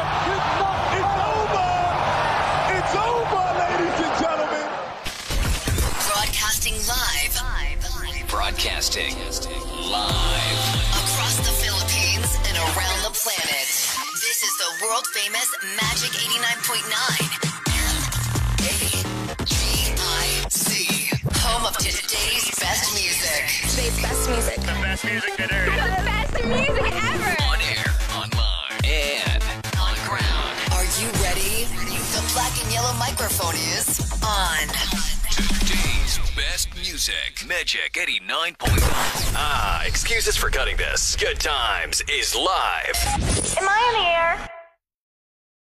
Broadcasting 8.61 9.17
live. 9.89 10.61
Across 10.93 11.37
the 11.37 11.49
Philippines 11.65 12.29
and 12.45 12.53
around 12.61 13.01
the 13.01 13.09
planet. 13.09 13.65
This 14.21 14.45
is 14.45 14.53
the 14.61 14.85
world 14.85 15.01
famous 15.17 15.49
Magic 15.81 16.13
89.9. 16.13 16.85
M-A-G-I-C. 18.61 19.89
Home 21.41 21.65
of 21.65 21.75
today's 21.77 22.53
best 22.61 22.93
music. 22.93 23.49
Today's 23.65 23.97
best 23.99 24.29
music. 24.29 24.61
The 24.61 24.77
best 24.77 25.05
music 25.05 25.37
that 25.37 25.49
The 25.49 26.05
best 26.05 26.45
music 26.45 26.93
ever. 27.01 27.33
On 27.41 27.57
air, 27.65 27.89
online, 28.13 28.77
and 28.85 29.41
on 29.81 29.97
ground. 30.05 30.53
Are 30.77 30.85
you 31.01 31.09
ready? 31.25 31.65
The 32.13 32.21
black 32.37 32.53
and 32.61 32.69
yellow 32.71 32.93
microphone 32.93 33.55
is 33.73 34.05
on. 34.21 34.69
Today's 36.11 36.35
best 36.35 36.75
music, 36.75 37.45
Magic 37.47 37.93
89.9. 37.93 38.65
Ah, 39.33 39.85
excuses 39.85 40.35
for 40.35 40.49
cutting 40.49 40.75
this. 40.75 41.15
Good 41.15 41.39
times 41.39 42.01
is 42.11 42.35
live. 42.35 42.95
Am 43.57 43.69
I 43.69 43.81
on 43.87 43.93
the 43.93 44.09
air? 44.09 44.49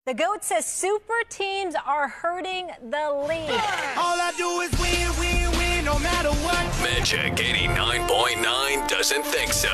The 0.04 0.14
GOAT 0.14 0.44
says 0.44 0.66
super 0.66 1.22
teams 1.30 1.74
are 1.86 2.08
hurting 2.08 2.68
the 2.82 3.24
league. 3.26 3.60
All 3.96 4.20
I 4.20 4.32
do 4.36 4.60
is 4.60 4.72
win, 4.78 5.08
win, 5.18 5.50
win, 5.50 5.55
no 5.86 5.98
matter 6.00 6.30
what. 6.42 6.66
Magic 6.82 7.36
89.9 7.36 8.88
doesn't 8.88 9.24
think 9.24 9.52
so. 9.52 9.70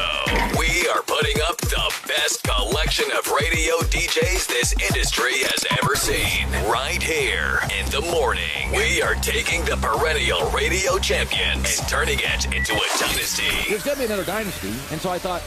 We 0.59 0.87
are 0.89 1.01
putting 1.03 1.41
up 1.49 1.57
the 1.57 1.95
best 2.07 2.45
collection 2.45 3.07
of 3.13 3.27
radio 3.31 3.79
DJs 3.89 4.47
this 4.47 4.75
industry 4.75 5.39
has 5.49 5.65
ever 5.81 5.97
seen. 5.97 6.51
Right 6.71 7.03
here 7.03 7.61
in 7.81 7.89
the 7.91 8.03
morning, 8.13 8.71
we 8.73 9.01
are 9.01 9.15
taking 9.17 9.65
the 9.65 9.79
perennial 9.79 10.51
radio 10.51 10.99
champions 10.99 11.79
and 11.79 11.89
turning 11.89 12.19
it 12.21 12.45
into 12.55 12.75
a 12.75 12.99
dynasty. 13.01 13.71
There's 13.71 13.83
going 13.83 13.97
to 13.97 14.03
be 14.03 14.05
another 14.05 14.25
dynasty, 14.25 14.75
and 14.93 15.01
so 15.01 15.09
I 15.09 15.19
thought, 15.19 15.41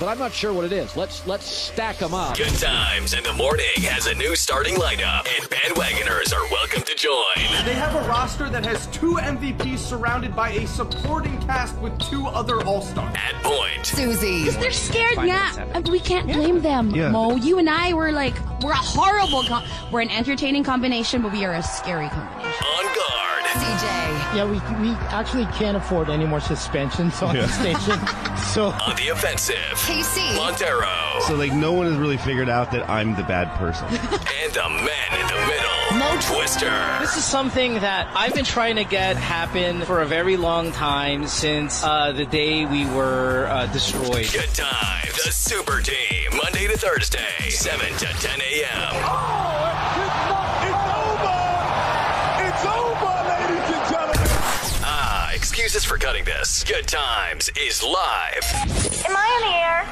but 0.00 0.08
I'm 0.08 0.18
not 0.18 0.32
sure 0.32 0.52
what 0.52 0.64
it 0.64 0.72
is. 0.72 0.96
Let's 0.96 1.24
let's 1.26 1.44
stack 1.46 1.98
them 1.98 2.14
up. 2.14 2.36
Good 2.36 2.54
Times 2.58 3.12
in 3.12 3.22
the 3.22 3.34
Morning 3.34 3.66
has 3.82 4.06
a 4.06 4.14
new 4.14 4.34
starting 4.34 4.74
lineup, 4.76 5.28
and 5.36 5.48
bandwagoners 5.50 6.34
are 6.34 6.50
welcome 6.50 6.82
to 6.82 6.94
join. 6.96 7.64
They 7.66 7.74
have 7.74 7.94
a 7.94 8.08
roster 8.08 8.48
that 8.48 8.64
has 8.64 8.86
two 8.88 9.14
MVPs 9.16 9.78
surrounded 9.78 10.34
by 10.34 10.50
a 10.52 10.66
supporting 10.66 11.38
cast 11.42 11.76
with 11.78 11.96
two 12.00 12.26
other 12.28 12.64
All 12.64 12.80
Stars. 12.80 13.14
At 13.14 13.34
point, 13.42 13.84
Susie. 13.84 14.40
Because 14.40 14.56
they're 14.58 14.70
scared 14.72 15.18
nga. 15.18 15.82
We 15.90 16.00
can't 16.00 16.26
blame 16.26 16.62
them. 16.62 16.90
Yeah. 16.94 17.10
Mo, 17.10 17.36
you 17.36 17.58
and 17.58 17.68
I 17.68 17.92
were 17.92 18.12
like, 18.12 18.34
we're 18.62 18.72
a 18.72 18.76
horrible, 18.76 19.42
com- 19.44 19.64
we're 19.92 20.00
an 20.00 20.10
entertaining 20.10 20.64
combination, 20.64 21.20
but 21.20 21.32
we 21.32 21.44
are 21.44 21.54
a 21.54 21.62
scary 21.62 22.08
combination. 22.08 22.64
on 22.64 22.84
guard, 22.84 23.39
CJ. 23.52 24.36
yeah, 24.36 24.44
we, 24.44 24.58
we 24.82 24.94
actually 25.08 25.46
can't 25.46 25.76
afford 25.76 26.08
any 26.08 26.24
more 26.26 26.40
suspensions 26.40 27.20
on 27.22 27.36
the 27.36 27.48
station. 27.48 27.98
So 28.40 28.68
on 28.68 28.96
the 28.96 29.08
offensive, 29.08 29.54
KC. 29.74 30.34
Montero, 30.34 30.88
So 31.26 31.34
like 31.36 31.52
no 31.52 31.72
one 31.72 31.86
has 31.86 31.96
really 31.96 32.16
figured 32.16 32.48
out 32.48 32.72
that 32.72 32.88
I'm 32.88 33.14
the 33.14 33.22
bad 33.22 33.50
person. 33.58 33.86
and 33.88 34.52
the 34.52 34.68
man 34.68 35.20
in 35.20 35.26
the 35.26 35.46
middle, 35.46 35.98
Mo 35.98 36.18
Twister. 36.20 36.70
This 37.00 37.16
is 37.18 37.24
something 37.24 37.74
that 37.74 38.10
I've 38.16 38.34
been 38.34 38.46
trying 38.46 38.76
to 38.76 38.84
get 38.84 39.16
happen 39.16 39.82
for 39.82 40.00
a 40.00 40.06
very 40.06 40.36
long 40.38 40.72
time 40.72 41.26
since 41.26 41.84
uh, 41.84 42.12
the 42.12 42.24
day 42.24 42.64
we 42.64 42.86
were 42.86 43.46
uh, 43.50 43.66
destroyed. 43.66 44.30
Good 44.32 44.54
times, 44.54 45.22
the 45.22 45.30
super 45.32 45.80
team, 45.82 46.30
Monday 46.42 46.66
to 46.66 46.78
Thursday, 46.78 47.50
7 47.50 47.78
to 47.98 48.06
10 48.06 48.40
a.m. 48.40 48.94
It's 50.66 50.86
over. 50.96 51.40
It's 52.48 52.64
over, 52.64 53.12
ladies 53.28 53.68
and 53.76 53.84
gentlemen. 53.90 54.28
Ah, 54.82 55.30
excuses 55.70 55.88
for 55.88 55.98
cutting 55.98 56.24
this. 56.24 56.64
Good 56.64 56.88
times 56.88 57.48
is 57.56 57.80
live. 57.80 58.42
Am 59.06 59.14
I 59.14 59.22
on 59.36 59.42
the 59.46 59.54
air? 59.54 59.86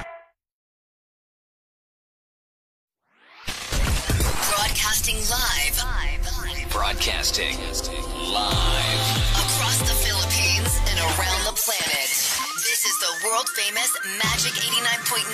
Broadcasting 4.50 5.22
live. 5.30 5.78
Broadcasting 6.72 7.54
live. 8.34 9.00
Across 9.38 9.78
the 9.86 9.94
Philippines 10.02 10.80
and 10.90 10.98
around 10.98 11.46
the 11.46 11.54
planet. 11.54 12.10
This 12.58 12.82
is 12.84 12.98
the 12.98 13.12
world 13.28 13.48
famous 13.50 13.94
Magic 14.18 14.54
89.9. 14.58 15.30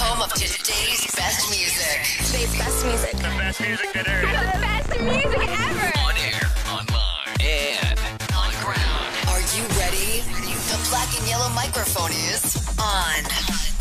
Home 0.00 0.22
of 0.22 0.32
today's 0.32 1.04
best 1.14 1.50
music. 1.50 2.00
Today's 2.26 2.56
best 2.56 2.86
music. 2.86 3.12
The 3.12 3.28
best 3.36 3.60
music 3.60 3.92
that 3.92 4.06
The 4.06 4.26
best 4.26 4.61
music 5.02 5.48
ever. 5.48 5.92
On 5.98 6.16
air, 6.16 6.46
online, 6.70 7.36
and 7.40 7.98
on 8.36 8.50
ground. 8.62 9.10
Are 9.28 9.40
you 9.40 9.64
ready? 9.78 10.22
The 10.70 10.78
black 10.90 11.08
and 11.18 11.28
yellow 11.28 11.48
microphone 11.50 12.12
is 12.12 12.56
on. 12.78 13.24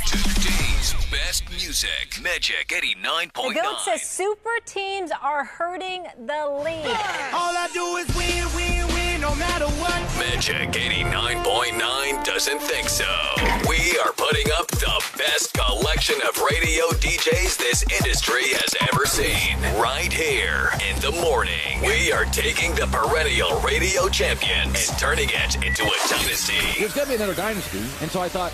Today's 0.07 0.95
best 1.11 1.49
music, 1.49 2.19
Magic 2.21 2.67
89.9. 2.69 3.33
The 3.33 3.61
goat 3.61 3.79
says 3.85 4.01
super 4.01 4.57
teams 4.65 5.11
are 5.21 5.43
hurting 5.45 6.05
the 6.17 6.61
league. 6.63 6.97
All 7.33 7.55
I 7.55 7.69
do 7.73 7.97
is 7.97 8.07
win, 8.15 8.55
win, 8.55 8.87
win 8.87 8.90
no 9.21 9.35
matter 9.35 9.67
what. 9.77 10.01
Magic 10.17 10.71
89.9 10.71 12.25
doesn't 12.25 12.59
think 12.59 12.89
so. 12.89 13.05
We 13.69 13.95
are 13.99 14.11
putting 14.13 14.51
up 14.51 14.67
the 14.67 15.03
best 15.15 15.53
collection 15.53 16.15
of 16.27 16.35
radio 16.41 16.85
DJs 16.97 17.57
this 17.57 17.83
industry 17.83 18.49
has 18.49 18.75
ever 18.91 19.05
seen. 19.05 19.61
Right 19.79 20.11
here 20.11 20.71
in 20.89 20.99
the 21.01 21.11
morning, 21.21 21.81
we 21.85 22.11
are 22.11 22.25
taking 22.25 22.73
the 22.73 22.87
perennial 22.87 23.59
radio 23.59 24.09
champions 24.09 24.89
and 24.89 24.97
turning 24.97 25.29
it 25.29 25.55
into 25.55 25.83
a 25.83 26.09
dynasty. 26.09 26.79
There's 26.79 26.93
going 26.93 27.05
to 27.05 27.11
be 27.11 27.15
another 27.15 27.35
dynasty, 27.35 27.85
and 28.01 28.09
so 28.09 28.21
I 28.21 28.27
thought, 28.27 28.51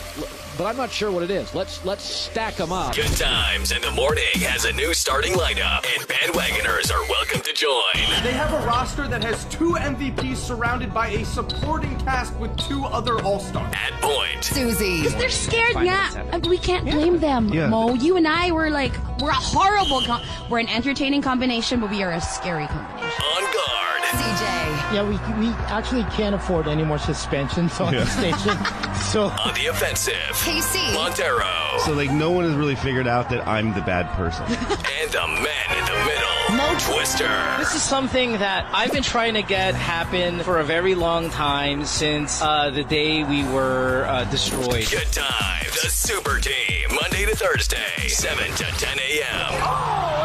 but 0.58 0.66
I'm 0.66 0.76
not 0.78 0.90
sure 0.92 1.12
what 1.12 1.24
it 1.24 1.32
is. 1.32 1.54
Let's 1.54 1.84
let's 1.86 2.04
stack 2.04 2.56
them 2.56 2.72
up. 2.72 2.96
Good 2.96 3.16
Times 3.18 3.72
in 3.72 3.82
the 3.82 3.92
Morning 3.92 4.24
has 4.42 4.66
a 4.66 4.74
new 4.74 4.94
starting 4.94 5.34
lineup, 5.34 5.86
and 5.96 6.08
bandwagoners 6.08 6.92
are 6.94 7.08
welcome 7.10 7.42
to 7.42 7.54
join. 7.54 8.24
They 8.24 8.32
have 8.34 8.52
a 8.54 8.66
roster 8.66 9.08
that 9.08 9.24
has 9.24 9.46
two 9.46 9.74
MVPs 9.74 10.38
surrounded 10.38 10.94
by 10.94 11.10
a 11.10 11.26
supporting 11.26 11.98
cast 12.00 12.36
with 12.38 12.56
two 12.58 12.86
other 12.86 13.22
All 13.24 13.40
Stars. 13.40 13.74
At 13.76 13.94
point, 14.02 14.44
Susie. 14.44 14.98
Because 15.04 15.16
they're 15.16 15.30
scared 15.30 15.76
now. 15.76 16.10
We 16.48 16.58
can't 16.58 16.86
blame 16.86 17.20
them. 17.20 17.50
Yeah. 17.50 17.68
Mo, 17.68 17.94
you 17.94 18.18
and 18.18 18.28
I 18.28 18.52
were 18.52 18.70
like, 18.70 18.94
we're 19.20 19.30
a 19.30 19.34
horrible, 19.34 20.02
com- 20.02 20.22
we're 20.50 20.60
an 20.60 20.70
entertaining 20.70 21.22
combination, 21.22 21.80
but 21.82 21.90
we 21.92 22.02
are 22.04 22.12
a 22.12 22.22
scary 22.22 22.68
combination. 22.68 23.22
on 23.36 23.44
guard, 23.44 24.02
CJ. 24.04 24.94
Yeah, 24.94 25.04
we, 25.04 25.46
we 25.46 25.54
actually 25.66 26.04
can't 26.16 26.34
afford 26.36 26.68
any 26.68 26.84
more 26.84 26.98
suspensions 26.98 27.80
on 27.82 27.94
Yeah. 27.94 28.04
the 28.06 28.10
station. 28.10 28.58
So 28.98 29.26
on 29.26 29.54
the 29.54 29.68
offensive, 29.68 30.16
KC. 30.48 30.94
Montero, 30.94 31.77
So 31.80 31.92
like 31.92 32.10
no 32.10 32.32
one 32.32 32.46
has 32.46 32.56
really 32.56 32.75
figured 32.75 33.06
out 33.06 33.30
that 33.32 33.46
I'm 33.46 33.74
the 33.74 33.82
bad 33.82 34.08
person. 34.16 34.46
and 34.46 35.12
the 35.12 35.27
man 35.27 35.77
in 35.77 35.86
the 35.86 36.06
middle, 36.06 36.56
Mo 36.56 36.74
Twister. 36.80 37.27
This 37.60 37.75
is 37.75 37.84
something 37.84 38.32
that 38.34 38.66
I've 38.74 38.94
been 38.94 39.04
trying 39.04 39.34
to 39.34 39.42
get 39.42 39.75
happen 39.75 40.39
for 40.39 40.60
a 40.60 40.63
very 40.63 40.96
long 40.96 41.30
time 41.30 41.84
since 41.84 42.42
uh, 42.42 42.70
the 42.70 42.86
day 42.86 43.25
we 43.25 43.44
were 43.44 44.06
uh, 44.08 44.24
destroyed. 44.25 44.89
Good 44.89 45.12
Times, 45.12 45.82
the 45.82 45.89
Super 45.89 46.39
Team, 46.39 46.96
Monday 46.96 47.25
to 47.25 47.36
Thursday, 47.36 48.08
7 48.08 48.50
to 48.56 48.63
10 48.63 49.00
a.m. 49.00 49.51
Oh, 49.51 50.24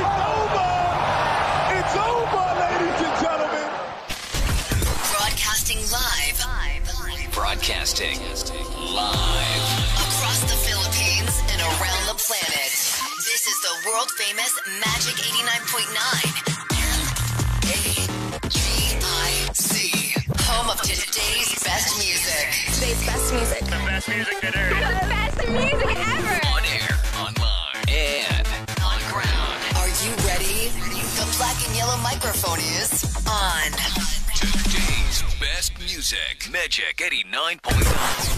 it's 0.00 0.16
not 0.16 0.32
over! 0.32 0.72
It's 1.76 1.94
over, 2.08 2.44
ladies 2.58 3.00
and 3.04 3.16
gentlemen! 3.20 3.68
Broadcasting 5.12 5.80
live 5.92 6.30
Broadcasting 7.34 8.18
live. 9.00 9.64
across 10.04 10.40
the 10.44 10.58
Philippines 10.66 11.34
and 11.52 11.60
around 11.60 12.02
the 12.10 12.16
planet. 12.20 12.70
This 13.24 13.42
is 13.48 13.56
the 13.64 13.74
world 13.88 14.10
famous 14.20 14.52
Magic 14.80 15.16
89.9. 15.16 16.60
M-A-G-I-C. 18.40 20.14
Home 20.50 20.68
of 20.70 20.80
today's 20.82 21.50
best 21.64 21.96
music. 21.98 22.44
Today's 22.74 23.00
best 23.06 23.32
music. 23.32 23.60
The 23.64 23.80
best 23.88 24.08
music 24.08 24.36
today. 24.40 24.68
the 24.68 25.06
best 25.08 25.38
music 25.48 25.96
ever. 25.96 26.36
On 26.52 26.62
air, 26.76 26.92
online, 27.16 27.84
and 27.88 28.46
On 28.84 29.00
ground. 29.12 29.58
Are 29.80 29.88
you 30.02 30.12
ready? 30.28 30.68
The 31.16 31.26
black 31.38 31.56
and 31.66 31.72
yellow 31.76 31.96
microphone 32.02 32.60
is 32.60 33.04
on. 33.26 33.70
Today's 35.40 35.70
best 35.70 35.78
music. 35.78 36.50
Magic 36.50 36.96
89.9. 36.96 37.60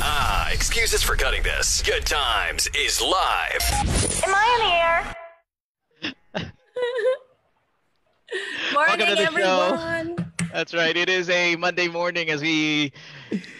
Ah, 0.04 0.50
excuses 0.50 1.02
for 1.02 1.16
cutting 1.16 1.42
this. 1.42 1.82
Good 1.82 2.06
Times 2.06 2.68
is 2.76 3.00
live. 3.00 3.62
Am 4.24 4.34
I 4.34 4.46
on 4.52 6.12
the 6.12 6.14
air? 6.42 6.42
Welcome 8.74 8.98
Morning, 8.98 9.16
to 9.16 9.32
the 9.32 10.16
show. 10.16 10.16
That's 10.52 10.74
right. 10.74 10.96
It 10.96 11.08
is 11.08 11.28
a 11.30 11.56
Monday 11.56 11.88
morning 11.88 12.30
as 12.30 12.42
we 12.42 12.92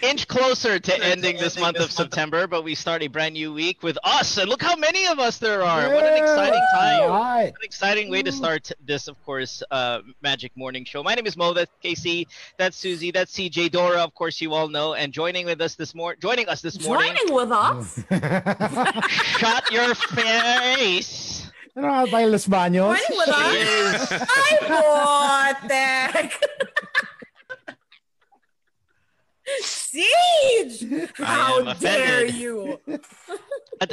inch 0.03 0.29
closer 0.29 0.79
to 0.79 1.05
ending 1.05 1.37
this 1.37 1.59
month 1.59 1.79
of 1.79 1.91
September, 1.91 2.47
but 2.47 2.65
we 2.65 2.75
start 2.75 3.03
a 3.03 3.09
brand 3.09 3.35
new 3.35 3.53
week 3.53 3.83
with 3.83 3.99
us. 4.05 4.39
And 4.39 4.49
look 4.49 4.63
how 4.63 4.77
many 4.77 5.07
of 5.07 5.19
us 5.19 5.39
there 5.39 5.63
are. 5.63 5.93
What 5.93 6.05
an 6.05 6.19
exciting 6.23 6.63
time. 6.75 7.11
Right. 7.11 7.45
What 7.53 7.61
an 7.61 7.65
exciting 7.65 8.11
way 8.11 8.23
to 8.23 8.33
start 8.33 8.71
this, 8.85 9.09
of 9.09 9.23
course, 9.25 9.63
uh, 9.71 10.01
Magic 10.23 10.53
Morning 10.57 10.85
Show. 10.85 11.03
My 11.03 11.15
name 11.15 11.27
is 11.27 11.37
Mo. 11.37 11.53
That's 11.53 11.71
KC. 11.83 12.27
That's 12.59 12.77
Susie. 12.77 13.11
That's 13.11 13.33
CJ 13.33 13.71
Dora. 13.73 13.99
Of 13.99 14.15
course, 14.15 14.41
you 14.41 14.53
all 14.55 14.69
know. 14.69 14.95
And 14.95 15.13
joining 15.13 15.47
with 15.47 15.61
us 15.61 15.75
this 15.75 15.95
morning, 15.95 16.21
joining 16.21 16.49
us 16.49 16.61
this 16.61 16.85
morning. 16.87 17.15
Joining 17.17 17.35
with 17.35 17.53
us. 17.53 18.03
Shut 19.39 19.71
your 19.71 19.95
face. 19.95 21.49
ano 21.73 21.89
nga 21.89 22.05
tayo 22.05 22.29
Los 22.29 22.45
Baños? 22.45 23.01
Joining 23.01 23.17
with 23.17 23.33
us. 23.33 24.13
Ay, 24.29 24.53
botek. 24.69 26.29
Siege! 30.71 31.11
How 31.17 31.73
dare 31.75 32.27
you? 32.27 32.81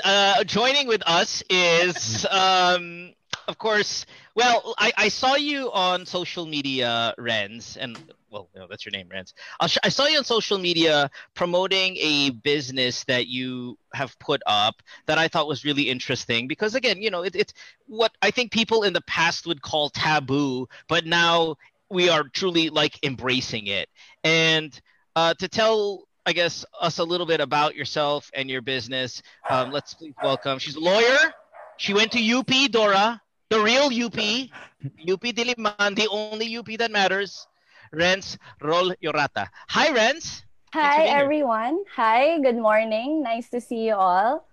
uh, 0.03 0.43
joining 0.43 0.88
with 0.88 1.03
us 1.05 1.43
is, 1.49 2.25
um, 2.32 3.13
of 3.47 3.58
course, 3.58 4.05
well, 4.36 4.73
I, 4.77 4.91
I 4.97 5.08
saw 5.10 5.36
you 5.36 5.71
on 5.71 6.05
social 6.05 6.45
media, 6.45 7.13
Renz, 7.19 7.77
and 7.79 7.97
well, 8.29 8.47
no, 8.55 8.67
that's 8.69 8.86
your 8.86 8.91
name, 8.91 9.10
Renz. 9.10 9.34
I, 9.60 9.67
sh- 9.67 9.79
I 9.84 9.89
saw 9.89 10.05
you 10.05 10.19
on 10.19 10.23
social 10.23 10.60
media 10.60 11.10
promoting 11.34 11.97
a 11.97 12.29
business 12.29 13.03
that 13.05 13.27
you 13.27 13.77
have 13.95 14.17
put 14.19 14.41
up 14.45 14.84
that 15.08 15.17
I 15.17 15.27
thought 15.27 15.47
was 15.47 15.65
really 15.65 15.89
interesting 15.89 16.47
because, 16.47 16.75
again, 16.75 17.01
you 17.01 17.10
know, 17.10 17.23
it, 17.23 17.36
it's 17.36 17.53
what 17.88 18.12
I 18.21 18.29
think 18.29 18.51
people 18.51 18.84
in 18.84 18.93
the 18.93 19.01
past 19.01 19.47
would 19.47 19.63
call 19.63 19.89
taboo, 19.89 20.67
but 20.88 21.08
now 21.08 21.55
we 21.89 22.08
are 22.10 22.23
truly 22.23 22.69
like 22.69 23.03
embracing 23.03 23.65
it. 23.65 23.89
And 24.23 24.79
uh, 25.15 25.34
to 25.39 25.47
tell 25.47 26.08
I 26.25 26.34
guess 26.34 26.65
us 26.79 26.99
a 26.99 27.03
little 27.03 27.25
bit 27.25 27.39
about 27.41 27.75
yourself 27.75 28.29
and 28.34 28.49
your 28.49 28.62
business. 28.62 29.21
Um, 29.49 29.71
let's 29.75 29.93
please 29.93 30.13
welcome. 30.23 30.60
She's 30.60 30.75
a 30.75 30.79
lawyer. 30.79 31.34
She 31.77 31.93
went 31.93 32.12
to 32.12 32.19
UP, 32.38 32.51
Dora, 32.71 33.21
the 33.49 33.60
real 33.62 33.86
UP, 33.86 34.17
UP 34.19 35.21
Diliman, 35.36 35.95
the 35.95 36.08
only 36.12 36.58
UP 36.58 36.67
that 36.77 36.91
matters. 36.91 37.47
Renz 37.93 38.38
Rol 38.62 38.93
Yorata. 39.01 39.47
Hi, 39.69 39.88
Renz. 39.89 40.43
Hi, 40.73 40.97
being 40.97 41.08
here. 41.10 41.17
everyone. 41.17 41.84
Hi, 41.95 42.39
good 42.39 42.58
morning. 42.58 43.23
Nice 43.23 43.49
to 43.49 43.60
see 43.60 43.88
you 43.88 43.95
all. 43.95 44.45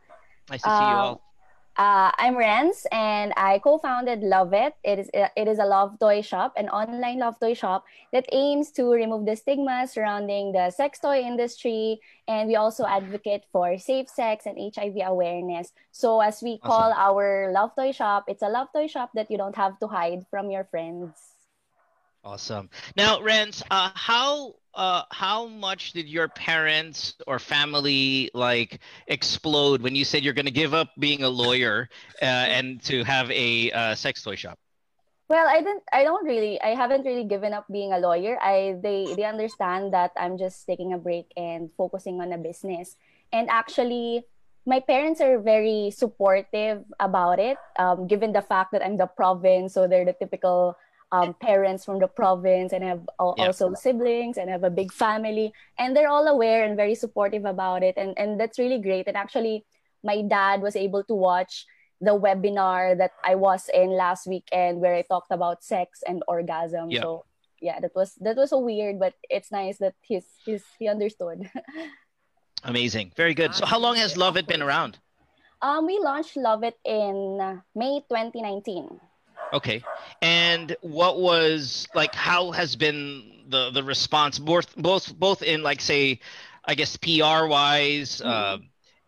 Nice 0.48 0.62
to 0.62 0.68
see 0.70 0.74
you 0.74 0.80
Um, 0.80 0.96
all. 0.96 1.25
Uh, 1.76 2.10
I'm 2.16 2.36
Renz, 2.36 2.86
and 2.90 3.34
I 3.36 3.58
co-founded 3.58 4.20
Love 4.22 4.54
It. 4.54 4.72
It 4.82 4.98
is 4.98 5.10
it 5.12 5.46
is 5.46 5.58
a 5.58 5.66
love 5.68 5.98
toy 6.00 6.22
shop, 6.22 6.54
an 6.56 6.70
online 6.70 7.18
love 7.18 7.38
toy 7.38 7.52
shop 7.52 7.84
that 8.14 8.24
aims 8.32 8.72
to 8.80 8.88
remove 8.88 9.26
the 9.26 9.36
stigma 9.36 9.86
surrounding 9.86 10.52
the 10.52 10.70
sex 10.70 10.98
toy 10.98 11.20
industry, 11.20 12.00
and 12.26 12.48
we 12.48 12.56
also 12.56 12.86
advocate 12.86 13.44
for 13.52 13.76
safe 13.76 14.08
sex 14.08 14.46
and 14.46 14.56
HIV 14.56 14.96
awareness. 15.04 15.70
So, 15.92 16.20
as 16.22 16.40
we 16.42 16.56
call 16.56 16.94
our 16.96 17.52
love 17.52 17.76
toy 17.76 17.92
shop, 17.92 18.24
it's 18.26 18.42
a 18.42 18.48
love 18.48 18.68
toy 18.72 18.86
shop 18.86 19.10
that 19.12 19.30
you 19.30 19.36
don't 19.36 19.56
have 19.56 19.78
to 19.80 19.86
hide 19.86 20.24
from 20.30 20.50
your 20.50 20.64
friends. 20.64 21.35
Awesome. 22.26 22.68
Now, 22.96 23.20
Renz, 23.20 23.62
uh, 23.70 23.94
how 23.94 24.56
uh, 24.74 25.02
how 25.12 25.46
much 25.46 25.92
did 25.92 26.08
your 26.08 26.26
parents 26.26 27.14
or 27.24 27.38
family 27.38 28.30
like 28.34 28.80
explode 29.06 29.80
when 29.80 29.94
you 29.94 30.04
said 30.04 30.24
you're 30.24 30.34
going 30.34 30.50
to 30.50 30.50
give 30.50 30.74
up 30.74 30.90
being 30.98 31.22
a 31.22 31.28
lawyer 31.30 31.88
uh, 32.20 32.50
and 32.50 32.82
to 32.82 33.04
have 33.04 33.30
a 33.30 33.70
uh, 33.70 33.94
sex 33.94 34.24
toy 34.24 34.34
shop? 34.34 34.58
Well, 35.28 35.46
I 35.46 35.62
didn't. 35.62 35.84
I 35.92 36.02
don't 36.02 36.26
really. 36.26 36.60
I 36.60 36.74
haven't 36.74 37.06
really 37.06 37.22
given 37.22 37.54
up 37.54 37.64
being 37.70 37.92
a 37.92 37.98
lawyer. 37.98 38.42
I 38.42 38.74
they 38.82 39.06
they 39.14 39.22
understand 39.22 39.94
that 39.94 40.10
I'm 40.18 40.36
just 40.36 40.66
taking 40.66 40.94
a 40.94 40.98
break 40.98 41.30
and 41.36 41.70
focusing 41.78 42.20
on 42.20 42.32
a 42.32 42.38
business. 42.38 42.96
And 43.32 43.48
actually, 43.48 44.26
my 44.66 44.80
parents 44.80 45.20
are 45.20 45.38
very 45.38 45.94
supportive 45.94 46.82
about 46.98 47.38
it. 47.38 47.56
Um, 47.78 48.08
given 48.08 48.32
the 48.32 48.42
fact 48.42 48.72
that 48.72 48.82
I'm 48.82 48.98
the 48.98 49.06
province, 49.06 49.74
so 49.74 49.86
they're 49.86 50.04
the 50.04 50.18
typical 50.18 50.74
um, 51.12 51.34
parents 51.34 51.84
from 51.84 51.98
the 52.00 52.08
province, 52.08 52.72
and 52.72 52.82
have 52.84 53.02
al- 53.20 53.34
Yeah. 53.38 53.46
also 53.46 53.74
siblings, 53.74 54.38
and 54.38 54.50
have 54.50 54.64
a 54.64 54.70
big 54.70 54.92
family, 54.92 55.52
and 55.78 55.94
they're 55.96 56.08
all 56.10 56.26
aware 56.26 56.64
and 56.64 56.76
very 56.76 56.94
supportive 56.94 57.44
about 57.44 57.82
it. 57.82 57.94
And 57.96 58.18
and 58.18 58.40
that's 58.40 58.58
really 58.58 58.78
great. 58.82 59.06
And 59.06 59.16
actually, 59.16 59.64
my 60.02 60.22
dad 60.22 60.62
was 60.62 60.74
able 60.76 61.04
to 61.04 61.14
watch 61.14 61.64
the 62.00 62.12
webinar 62.12 62.98
that 62.98 63.12
I 63.24 63.34
was 63.36 63.70
in 63.72 63.90
last 63.96 64.26
weekend 64.26 64.80
where 64.80 64.94
I 64.94 65.02
talked 65.02 65.30
about 65.32 65.64
sex 65.64 66.02
and 66.06 66.22
orgasm. 66.28 66.90
Yeah. 66.90 67.02
So 67.02 67.24
yeah, 67.62 67.80
that 67.80 67.94
was 67.94 68.14
that 68.20 68.36
was 68.36 68.50
so 68.50 68.58
weird, 68.60 68.98
but 69.00 69.14
it's 69.30 69.50
nice 69.50 69.78
that 69.78 69.94
he's 70.02 70.26
he's 70.44 70.64
he 70.78 70.88
understood. 70.88 71.48
Amazing. 72.64 73.12
Very 73.16 73.34
good. 73.34 73.54
So, 73.54 73.64
how 73.64 73.78
long 73.78 73.96
has 73.96 74.16
Love 74.16 74.36
It 74.36 74.46
been 74.46 74.62
around? 74.62 74.98
um, 75.62 75.86
we 75.86 75.98
launched 75.98 76.36
Love 76.36 76.64
It 76.64 76.76
in 76.84 77.38
May 77.74 78.00
2019. 78.10 79.00
Okay. 79.52 79.82
And 80.22 80.76
what 80.80 81.20
was 81.20 81.86
like 81.94 82.14
how 82.14 82.50
has 82.52 82.76
been 82.76 83.44
the 83.48 83.70
the 83.70 83.82
response 83.82 84.38
both 84.38 84.74
both 84.76 85.14
both 85.16 85.42
in 85.42 85.62
like 85.62 85.80
say 85.80 86.20
I 86.66 86.74
guess 86.74 86.96
PR 86.96 87.46
wise 87.46 88.20
uh, 88.20 88.58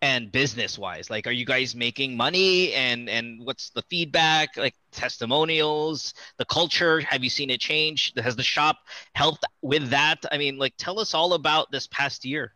and 0.01 0.31
business 0.31 0.79
wise? 0.79 1.11
Like, 1.11 1.27
are 1.27 1.33
you 1.33 1.45
guys 1.45 1.75
making 1.75 2.17
money 2.17 2.73
and 2.73 3.11
and 3.11 3.45
what's 3.45 3.71
the 3.71 3.83
feedback? 3.91 4.57
Like 4.57 4.75
testimonials, 4.93 6.15
the 6.39 6.45
culture. 6.45 7.01
Have 7.01 7.25
you 7.25 7.31
seen 7.31 7.51
it 7.51 7.61
change? 7.61 8.13
Has 8.17 8.37
the 8.37 8.45
shop 8.45 8.79
helped 9.15 9.45
with 9.61 9.91
that? 9.91 10.25
I 10.31 10.39
mean, 10.39 10.57
like, 10.57 10.75
tell 10.79 11.01
us 11.01 11.15
all 11.15 11.33
about 11.35 11.73
this 11.73 11.89
past 11.89 12.25
year. 12.25 12.55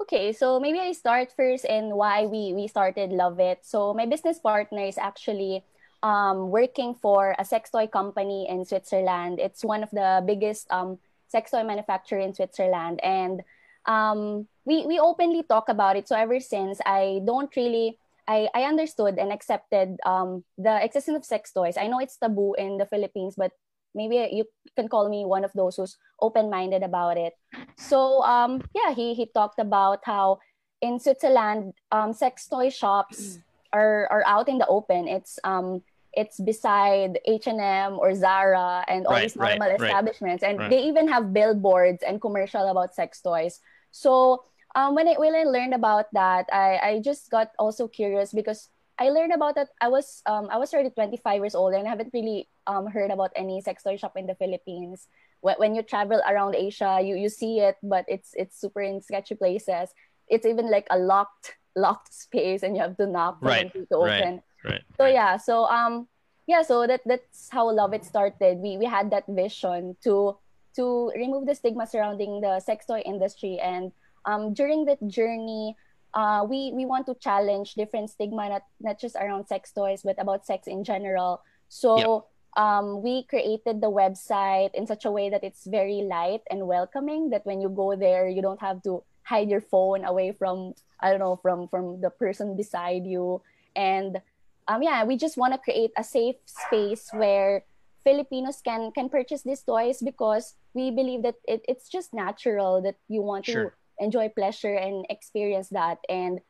Okay, 0.00 0.32
so 0.32 0.58
maybe 0.58 0.78
I 0.78 0.92
start 0.92 1.32
first 1.34 1.64
and 1.64 1.94
why 1.94 2.26
we 2.26 2.52
we 2.54 2.68
started 2.68 3.10
Love 3.10 3.40
It. 3.40 3.60
So 3.62 3.92
my 3.94 4.06
business 4.06 4.38
partner 4.38 4.82
is 4.82 4.98
actually 4.98 5.64
um, 6.02 6.50
working 6.50 6.94
for 6.94 7.34
a 7.38 7.44
sex 7.44 7.70
toy 7.70 7.86
company 7.86 8.46
in 8.48 8.64
Switzerland. 8.64 9.38
It's 9.38 9.64
one 9.64 9.82
of 9.82 9.90
the 9.90 10.22
biggest 10.26 10.70
um, 10.70 10.98
sex 11.28 11.50
toy 11.50 11.64
manufacturer 11.64 12.20
in 12.20 12.34
Switzerland, 12.34 13.00
and 13.02 13.42
um, 13.86 14.48
we 14.64 14.86
we 14.86 14.98
openly 14.98 15.42
talk 15.42 15.68
about 15.68 15.96
it. 15.96 16.08
So 16.08 16.16
ever 16.16 16.40
since, 16.40 16.80
I 16.86 17.20
don't 17.24 17.54
really. 17.56 17.98
I, 18.28 18.46
I 18.54 18.62
understood 18.70 19.18
and 19.18 19.32
accepted 19.32 19.98
um, 20.06 20.44
the 20.56 20.78
existence 20.78 21.16
of 21.16 21.24
sex 21.24 21.50
toys. 21.50 21.74
I 21.76 21.88
know 21.88 21.98
it's 21.98 22.16
taboo 22.16 22.54
in 22.54 22.78
the 22.78 22.86
Philippines, 22.86 23.34
but 23.36 23.50
maybe 23.96 24.14
you 24.30 24.46
can 24.76 24.88
call 24.88 25.08
me 25.08 25.24
one 25.26 25.42
of 25.44 25.50
those 25.54 25.74
who's 25.74 25.98
open-minded 26.20 26.84
about 26.84 27.18
it. 27.18 27.34
So 27.76 28.22
um, 28.22 28.62
yeah, 28.74 28.94
he 28.94 29.14
he 29.14 29.26
talked 29.26 29.58
about 29.58 30.06
how 30.06 30.38
in 30.80 31.00
Switzerland, 31.00 31.74
um, 31.90 32.12
sex 32.12 32.46
toy 32.46 32.70
shops 32.70 33.40
are 33.72 34.06
are 34.10 34.22
out 34.24 34.48
in 34.48 34.58
the 34.58 34.66
open. 34.66 35.08
It's 35.08 35.38
um 35.42 35.82
it's 36.12 36.38
beside 36.40 37.18
H&M 37.24 37.98
or 37.98 38.14
Zara 38.14 38.84
and 38.88 39.06
all 39.06 39.14
Right, 39.14 39.22
these 39.22 39.36
normal 39.36 39.68
right, 39.78 39.80
establishments 39.80 40.42
and 40.42 40.58
right. 40.58 40.70
they 40.70 40.82
even 40.84 41.08
have 41.08 41.32
billboards 41.32 42.02
and 42.02 42.20
commercial 42.20 42.68
about 42.68 42.94
sex 42.94 43.20
toys. 43.20 43.60
So 43.90 44.44
um, 44.74 44.94
when 44.94 45.08
I 45.08 45.14
when 45.14 45.34
I 45.34 45.44
learned 45.44 45.74
about 45.74 46.06
that, 46.12 46.48
I, 46.52 46.78
I 46.82 47.00
just 47.04 47.30
got 47.30 47.52
also 47.58 47.88
curious 47.88 48.32
because 48.32 48.68
I 48.98 49.08
learned 49.10 49.32
about 49.32 49.54
that. 49.56 49.68
I 49.80 49.88
was 49.88 50.22
um, 50.26 50.48
I 50.50 50.58
was 50.58 50.72
already 50.72 50.90
25 50.90 51.40
years 51.40 51.54
old 51.54 51.74
and 51.74 51.86
I 51.86 51.90
haven't 51.90 52.12
really 52.12 52.48
um, 52.66 52.86
heard 52.86 53.10
about 53.10 53.32
any 53.36 53.60
sex 53.60 53.82
toy 53.82 53.96
shop 53.96 54.16
in 54.16 54.26
the 54.26 54.34
Philippines. 54.34 55.08
When, 55.40 55.56
when 55.56 55.74
you 55.74 55.82
travel 55.82 56.20
around 56.28 56.54
Asia, 56.54 57.00
you, 57.02 57.16
you 57.16 57.28
see 57.28 57.60
it, 57.60 57.76
but 57.82 58.04
it's 58.08 58.30
it's 58.34 58.60
super 58.60 58.80
in 58.82 59.00
sketchy 59.02 59.34
places. 59.34 59.90
It's 60.28 60.46
even 60.46 60.70
like 60.70 60.86
a 60.90 60.98
locked 60.98 61.56
locked 61.76 62.12
space, 62.14 62.62
and 62.62 62.76
you 62.76 62.82
have 62.82 62.96
to 62.98 63.06
knock 63.06 63.38
Right, 63.40 63.72
to 63.72 63.86
open. 63.92 64.40
right, 64.40 64.40
right. 64.64 64.82
So 64.96 65.06
yeah, 65.06 65.36
so 65.36 65.64
um 65.66 66.08
yeah, 66.46 66.62
so 66.62 66.86
that 66.86 67.00
that's 67.06 67.48
how 67.50 67.70
Love 67.70 67.94
It 67.94 68.04
started. 68.04 68.58
We 68.58 68.76
we 68.76 68.86
had 68.86 69.10
that 69.10 69.24
vision 69.28 69.96
to 70.04 70.36
to 70.76 71.12
remove 71.14 71.46
the 71.46 71.54
stigma 71.54 71.86
surrounding 71.86 72.40
the 72.40 72.60
sex 72.60 72.86
toy 72.86 73.02
industry 73.04 73.60
and 73.60 73.92
um 74.24 74.54
during 74.54 74.84
that 74.86 75.00
journey 75.06 75.76
uh 76.14 76.46
we 76.48 76.72
we 76.72 76.84
want 76.86 77.04
to 77.06 77.14
challenge 77.20 77.74
different 77.74 78.08
stigma 78.08 78.48
not 78.48 78.64
not 78.80 78.98
just 78.98 79.16
around 79.16 79.46
sex 79.46 79.72
toys 79.72 80.02
but 80.02 80.16
about 80.18 80.46
sex 80.46 80.66
in 80.66 80.84
general. 80.84 81.42
So 81.68 82.26
um 82.56 83.00
we 83.02 83.24
created 83.24 83.80
the 83.80 83.90
website 83.90 84.74
in 84.74 84.86
such 84.86 85.04
a 85.04 85.10
way 85.10 85.30
that 85.30 85.44
it's 85.44 85.64
very 85.66 86.04
light 86.04 86.42
and 86.50 86.66
welcoming 86.66 87.30
that 87.30 87.46
when 87.46 87.60
you 87.60 87.68
go 87.68 87.96
there 87.96 88.28
you 88.28 88.42
don't 88.42 88.60
have 88.60 88.82
to 88.82 89.02
hide 89.24 89.48
your 89.48 89.62
phone 89.62 90.04
away 90.04 90.32
from 90.32 90.74
I 91.00 91.10
don't 91.10 91.20
know 91.20 91.36
from 91.40 91.68
from 91.68 92.00
the 92.00 92.10
person 92.10 92.56
beside 92.56 93.06
you 93.06 93.40
and 93.74 94.20
um, 94.68 94.82
yeah, 94.82 95.04
we 95.04 95.16
just 95.16 95.36
want 95.36 95.52
to 95.54 95.58
create 95.58 95.90
a 95.96 96.04
safe 96.04 96.36
space 96.46 97.10
where 97.12 97.64
Filipinos 98.04 98.60
can 98.64 98.90
can 98.92 99.08
purchase 99.08 99.42
these 99.42 99.62
toys 99.62 100.02
because 100.02 100.54
we 100.74 100.90
believe 100.90 101.22
that 101.22 101.36
it, 101.46 101.62
it's 101.68 101.88
just 101.88 102.12
natural 102.12 102.82
that 102.82 102.96
you 103.08 103.22
want 103.22 103.46
Sure. 103.46 103.70
to 103.70 104.04
enjoy 104.04 104.28
pleasure 104.28 104.74
and 104.74 105.06
experience 105.08 105.68
that 105.70 105.98
and 106.08 106.40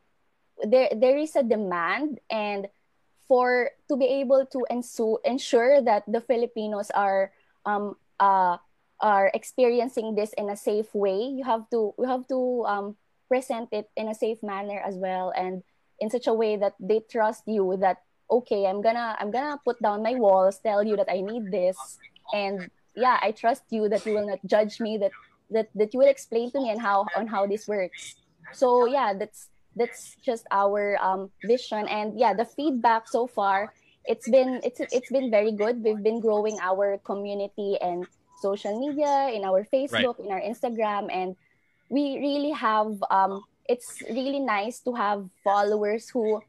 there 0.65 0.89
there 0.95 1.17
is 1.17 1.35
a 1.35 1.43
demand 1.43 2.19
and 2.31 2.67
for 3.27 3.69
to 3.89 3.95
be 3.95 4.05
able 4.21 4.45
to 4.49 4.65
ensu- 4.71 5.21
ensure 5.25 5.81
that 5.81 6.03
the 6.07 6.21
Filipinos 6.21 6.89
are 6.91 7.31
um 7.65 7.95
uh 8.19 8.57
are 8.99 9.29
experiencing 9.33 10.15
this 10.15 10.33
in 10.33 10.49
a 10.49 10.57
safe 10.57 10.89
way 10.95 11.21
you 11.29 11.43
have 11.43 11.69
to 11.69 11.93
you 11.99 12.05
have 12.07 12.25
to 12.27 12.65
um 12.65 12.95
present 13.29 13.69
it 13.71 13.89
in 13.95 14.07
a 14.07 14.15
safe 14.15 14.41
manner 14.41 14.79
as 14.81 14.95
well 14.95 15.31
and 15.35 15.61
in 15.99 16.09
such 16.09 16.27
a 16.27 16.33
way 16.33 16.55
that 16.57 16.73
they 16.79 17.01
trust 17.09 17.43
you 17.45 17.77
that 17.79 17.97
okay 18.31 18.65
i'm 18.65 18.81
gonna 18.81 19.15
i'm 19.19 19.31
gonna 19.31 19.59
put 19.63 19.81
down 19.81 20.01
my 20.01 20.15
walls 20.15 20.59
tell 20.59 20.83
you 20.83 20.95
that 20.95 21.09
i 21.09 21.21
need 21.21 21.51
this. 21.51 21.77
And 22.33 22.69
yeah 22.95 23.19
i 23.21 23.31
trust 23.31 23.63
you 23.69 23.89
that 23.89 24.05
you 24.05 24.13
will 24.13 24.27
not 24.27 24.39
judge 24.45 24.79
me 24.79 24.97
that 24.97 25.11
that, 25.51 25.69
that 25.75 25.93
you 25.93 25.99
will 25.99 26.09
explain 26.09 26.51
to 26.51 26.59
me 26.59 26.69
and 26.71 26.81
how 26.81 27.05
on 27.15 27.27
how 27.27 27.45
this 27.45 27.67
works. 27.67 28.15
So 28.53 28.85
yeah 28.85 29.13
that's 29.13 29.49
that's 29.75 30.15
just 30.23 30.45
our 30.51 30.97
um, 31.01 31.29
vision. 31.45 31.87
And 31.87 32.17
yeah 32.19 32.33
the 32.33 32.45
feedback 32.45 33.07
so 33.07 33.27
far 33.27 33.73
it's 34.05 34.29
been 34.29 34.59
it's 34.63 34.79
it's 34.79 35.11
been 35.11 35.31
very 35.31 35.51
good. 35.51 35.83
We've 35.83 36.01
been 36.01 36.19
growing 36.19 36.57
our 36.59 36.97
community 37.05 37.77
and 37.81 38.07
social 38.43 38.75
media 38.75 39.31
in 39.31 39.47
our 39.47 39.63
facebook 39.63 40.19
in 40.19 40.27
our 40.27 40.43
instagram 40.43 41.07
and 41.07 41.39
we 41.87 42.19
really 42.19 42.51
have 42.51 42.91
um 43.07 43.39
it's 43.69 44.01
really 44.09 44.39
nice 44.39 44.79
to 44.81 44.93
have 44.93 45.25
followers 45.43 46.09
who 46.09 46.41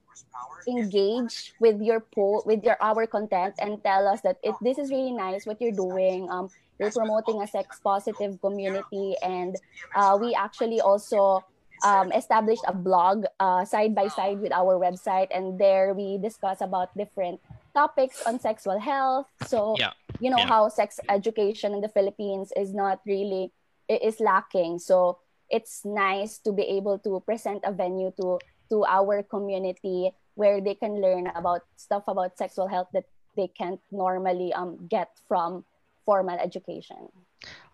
engage 0.66 1.52
with 1.60 1.80
your 1.82 2.00
po 2.00 2.40
with 2.46 2.64
your 2.64 2.76
our 2.80 3.06
content 3.06 3.52
and 3.60 3.84
tell 3.84 4.08
us 4.08 4.20
that 4.24 4.36
it 4.42 4.54
this 4.64 4.78
is 4.78 4.88
really 4.90 5.12
nice 5.12 5.44
what 5.44 5.60
you're 5.60 5.76
doing 5.76 6.24
um 6.30 6.48
you're 6.80 6.90
promoting 6.90 7.42
a 7.42 7.46
sex 7.46 7.80
positive 7.84 8.40
community 8.40 9.14
and 9.22 9.56
uh, 9.94 10.16
we 10.20 10.34
actually 10.34 10.80
also 10.80 11.44
um, 11.84 12.10
established 12.12 12.64
a 12.66 12.72
blog 12.72 13.26
uh, 13.38 13.62
side 13.64 13.94
by 13.94 14.08
side 14.08 14.40
with 14.40 14.52
our 14.52 14.80
website 14.80 15.28
and 15.30 15.58
there 15.60 15.92
we 15.92 16.16
discuss 16.18 16.62
about 16.62 16.88
different 16.96 17.38
topics 17.76 18.22
on 18.24 18.40
sexual 18.40 18.80
health 18.80 19.26
so 19.44 19.76
Yeah. 19.78 19.92
you 20.18 20.30
know 20.30 20.38
Yeah. 20.40 20.48
how 20.48 20.68
sex 20.72 20.98
education 21.10 21.74
in 21.74 21.82
the 21.82 21.92
philippines 21.92 22.52
is 22.56 22.72
not 22.72 23.00
really 23.04 23.52
i- 23.90 24.00
is 24.00 24.18
lacking 24.18 24.78
so 24.78 25.18
it's 25.50 25.84
nice 25.84 26.38
to 26.38 26.52
be 26.52 26.62
able 26.62 26.98
to 27.00 27.20
present 27.26 27.60
a 27.64 27.72
venue 27.72 28.12
to 28.20 28.38
to 28.70 28.84
our 28.84 29.22
community 29.22 30.10
where 30.34 30.60
they 30.60 30.74
can 30.74 31.00
learn 31.00 31.26
about 31.36 31.62
stuff 31.76 32.02
about 32.08 32.36
sexual 32.38 32.66
health 32.66 32.88
that 32.92 33.04
they 33.36 33.46
can't 33.48 33.80
normally 33.92 34.52
um, 34.52 34.86
get 34.88 35.10
from 35.28 35.64
formal 36.04 36.38
education 36.38 37.08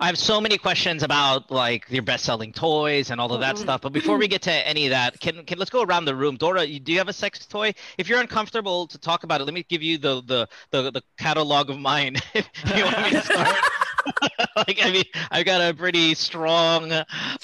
I 0.00 0.06
have 0.06 0.18
so 0.18 0.40
many 0.40 0.58
questions 0.58 1.02
about 1.02 1.50
like 1.50 1.86
your 1.90 2.02
best-selling 2.02 2.52
toys 2.52 3.10
and 3.10 3.20
all 3.20 3.32
of 3.32 3.40
that 3.40 3.56
Mhm. 3.56 3.58
stuff. 3.60 3.80
But 3.82 3.92
before 3.92 4.16
we 4.16 4.26
get 4.28 4.42
to 4.42 4.52
any 4.52 4.86
of 4.86 4.90
that, 4.90 5.20
can 5.20 5.44
can 5.44 5.58
let's 5.58 5.70
go 5.70 5.82
around 5.82 6.06
the 6.06 6.14
room. 6.14 6.36
Dora, 6.36 6.64
you, 6.64 6.80
do 6.80 6.90
you 6.92 6.98
have 6.98 7.08
a 7.08 7.12
sex 7.12 7.46
toy? 7.46 7.72
If 7.98 8.08
you're 8.08 8.20
uncomfortable 8.20 8.86
to 8.88 8.98
talk 8.98 9.22
about 9.22 9.40
it, 9.40 9.44
let 9.44 9.54
me 9.54 9.62
give 9.68 9.82
you 9.82 9.98
the 9.98 10.22
the 10.22 10.48
the, 10.70 10.90
the 10.90 11.02
catalog 11.18 11.70
of 11.70 11.78
mine. 11.78 12.16
if 12.34 12.48
you 12.74 12.84
want 12.84 13.02
me 13.02 13.10
to 13.10 13.22
start. 13.22 13.56
like 14.56 14.78
I 14.82 14.90
mean, 14.90 15.04
I've 15.30 15.46
got 15.46 15.60
a 15.60 15.74
pretty 15.74 16.14
strong. 16.14 16.92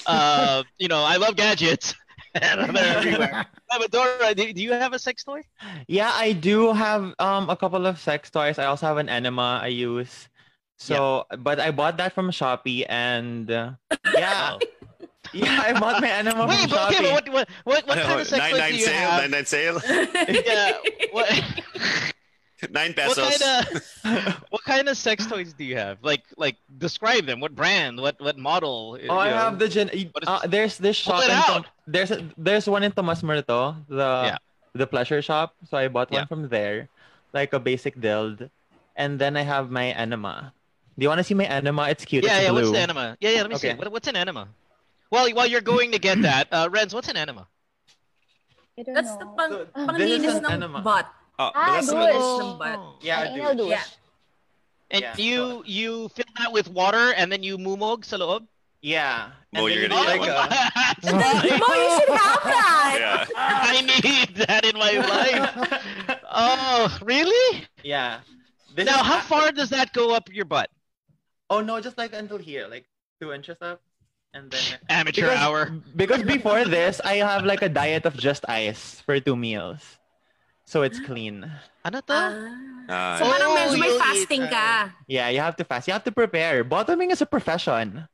Uh, 0.05 0.63
you 0.77 0.87
know, 0.87 1.03
I 1.03 1.17
love 1.17 1.35
gadgets. 1.35 1.93
and 2.41 2.75
they're 2.75 2.97
everywhere. 2.97 3.45
No, 3.71 4.33
do, 4.33 4.53
do 4.53 4.61
you 4.61 4.73
have 4.73 4.93
a 4.93 4.99
sex 4.99 5.23
toy? 5.23 5.41
Yeah, 5.87 6.11
I 6.13 6.33
do 6.33 6.73
have 6.73 7.13
um 7.19 7.49
a 7.49 7.55
couple 7.55 7.85
of 7.85 7.99
sex 7.99 8.29
toys. 8.29 8.59
I 8.59 8.65
also 8.65 8.85
have 8.85 8.97
an 8.97 9.09
enema 9.09 9.59
I 9.61 9.67
use. 9.67 10.29
So, 10.79 11.25
but 11.39 11.59
I 11.59 11.71
bought 11.71 11.97
that 11.97 12.13
from 12.13 12.29
Shopee 12.29 12.85
and 12.87 13.49
uh, 13.49 13.71
yeah. 14.13 14.59
yeah, 15.33 15.61
I 15.65 15.73
bought 15.73 16.01
my 16.01 16.09
enema 16.09 16.45
Wait, 16.45 16.59
from 16.61 16.69
but 16.69 16.93
Shopee. 16.93 16.99
okay, 16.99 17.03
but 17.03 17.13
what 17.13 17.29
what 17.33 17.49
what, 17.63 17.87
what 17.87 17.97
kind 17.97 18.21
of 18.21 18.27
sex 18.27 18.37
nine 18.37 18.51
toys 18.51 18.59
nine 18.59 18.71
do 18.71 18.77
you 18.77 18.85
sale, 18.85 19.09
have? 19.09 19.21
nine 19.21 19.31
nine 19.31 19.45
sale, 19.45 19.81
yeah, 20.45 20.77
what, 21.11 21.43
nine 22.71 22.93
what 22.97 23.15
pesos. 23.15 23.37
kind 23.37 23.43
of 23.43 24.43
what 24.49 24.63
kind 24.63 24.89
of 24.89 24.97
sex 24.97 25.25
toys 25.27 25.53
do 25.53 25.63
you 25.63 25.77
have? 25.77 25.97
Like 26.01 26.23
like 26.37 26.57
describe 26.77 27.25
them. 27.25 27.39
What 27.39 27.53
brand? 27.55 27.99
What 28.01 28.19
what 28.19 28.37
model? 28.37 28.97
Oh, 29.09 29.17
I 29.17 29.29
have 29.29 29.59
the 29.59 29.69
gen. 29.69 29.89
Uh, 30.25 30.47
there's 30.47 30.77
this 30.77 30.97
Pull 31.01 31.21
shop. 31.21 31.23
it 31.23 31.29
in 31.31 31.37
out. 31.37 31.45
Tom- 31.45 31.65
there's 31.85 32.11
a, 32.11 32.25
there's 32.37 32.67
one 32.67 32.83
in 32.83 32.91
Tomas 32.91 33.21
Morato, 33.21 33.75
the 33.87 34.33
Yeah. 34.33 34.37
the 34.73 34.87
pleasure 34.87 35.21
shop. 35.21 35.53
So 35.69 35.77
I 35.77 35.87
bought 35.87 36.09
one 36.11 36.21
Yeah. 36.25 36.31
from 36.31 36.49
there, 36.49 36.89
like 37.33 37.53
a 37.53 37.59
basic 37.59 37.99
dild, 38.01 38.49
and 38.95 39.19
then 39.19 39.37
I 39.37 39.41
have 39.45 39.69
my 39.69 39.91
enema. 39.93 40.53
Do 40.97 41.03
you 41.05 41.09
want 41.09 41.19
to 41.19 41.23
see 41.23 41.37
my 41.37 41.45
enema? 41.45 41.89
It's 41.93 42.05
cute. 42.05 42.25
Yeah, 42.25 42.41
it's 42.41 42.43
yeah. 42.45 42.51
blue. 42.51 42.61
What's 42.61 42.71
the 42.73 42.79
enema? 42.81 43.17
Yeah, 43.21 43.29
yeah. 43.37 43.41
Let 43.45 43.49
me 43.53 43.57
see. 43.61 43.69
Okay. 43.69 43.77
What, 43.77 43.91
what's 43.91 44.07
an 44.09 44.15
enema? 44.17 44.49
Well, 45.13 45.29
while 45.37 45.45
you're 45.47 45.61
going 45.61 45.91
to 45.93 45.99
get 45.99 46.19
that, 46.23 46.49
uh, 46.51 46.67
Renz, 46.67 46.93
what's 46.93 47.07
an 47.07 47.15
enema? 47.15 47.47
That's 48.77 49.15
the 49.17 49.25
pang, 49.37 49.51
this 49.97 50.11
is 50.11 50.35
panglinis 50.35 50.37
ng 50.43 50.51
enema. 50.51 50.81
butt. 50.81 51.07
Oh, 51.39 51.51
Ah, 51.53 51.75
that's 51.77 51.87
douche. 51.87 51.95
Panglinis 51.95 52.41
ng 52.41 52.57
butt. 52.57 52.79
Yeah, 53.01 53.21
An 53.21 53.33
dude. 53.33 53.41
anal 53.41 53.55
douche. 53.55 53.69
Yeah. 53.69 53.85
And 54.89 55.01
Yeah. 55.03 55.15
you 55.17 55.63
you 55.67 55.91
fill 56.15 56.31
that 56.39 56.51
with 56.51 56.67
water 56.71 57.13
and 57.13 57.31
then 57.31 57.43
you 57.43 57.57
mumog 57.57 58.05
sa 58.05 58.17
loob. 58.17 58.47
Yeah. 58.81 59.31
Oh, 59.57 59.65
you're 59.67 59.87
gonna 59.89 59.99
you 59.99 60.21
eat 60.21 60.21
do 60.21 60.21
like 60.21 60.29
a- 60.29 61.11
Mo, 61.11 61.69
you 61.75 61.89
should 61.97 62.13
have 62.13 62.43
that. 62.45 62.93
Yeah. 62.97 63.25
I 63.35 63.81
need 63.81 64.29
that 64.47 64.63
in 64.65 64.75
my 64.77 64.93
life. 65.01 65.51
Oh, 66.39 66.85
really? 67.01 67.65
yeah. 67.83 68.19
This 68.75 68.85
now, 68.85 69.01
how 69.01 69.21
far 69.25 69.51
does 69.51 69.69
that 69.73 69.91
go 69.93 70.13
up 70.13 70.29
your 70.31 70.45
butt? 70.45 70.69
Oh 71.49 71.61
no, 71.61 71.81
just 71.81 71.97
like 71.97 72.13
until 72.13 72.37
here, 72.37 72.67
like 72.69 72.85
two 73.19 73.33
inches 73.33 73.57
up. 73.61 73.81
And 74.37 74.51
then 74.51 74.61
Amateur 74.89 75.33
because, 75.33 75.39
hour. 75.41 75.73
Because 75.95 76.21
before 76.21 76.63
this, 76.65 77.01
I 77.01 77.15
have 77.25 77.43
like 77.45 77.63
a 77.65 77.69
diet 77.69 78.05
of 78.05 78.13
just 78.15 78.45
ice 78.47 79.01
for 79.01 79.19
two 79.19 79.35
meals. 79.35 79.96
So 80.67 80.83
it's 80.83 80.99
clean. 80.99 81.47
Ano 81.87 82.01
to? 82.03 82.11
Ah, 82.91 83.15
So 83.19 83.23
parang 83.23 83.51
Oh, 83.51 83.55
medyo 83.55 83.79
may 83.79 83.87
you 83.87 83.99
fasting 83.99 84.43
eat, 84.43 84.51
ka. 84.51 84.91
Yeah, 85.07 85.31
you 85.31 85.39
have 85.39 85.55
to 85.57 85.63
fast. 85.63 85.87
You 85.87 85.95
have 85.95 86.03
to 86.03 86.11
prepare. 86.11 86.63
Bottoming 86.67 87.11
is 87.11 87.23
a 87.23 87.25
profession. 87.25 88.03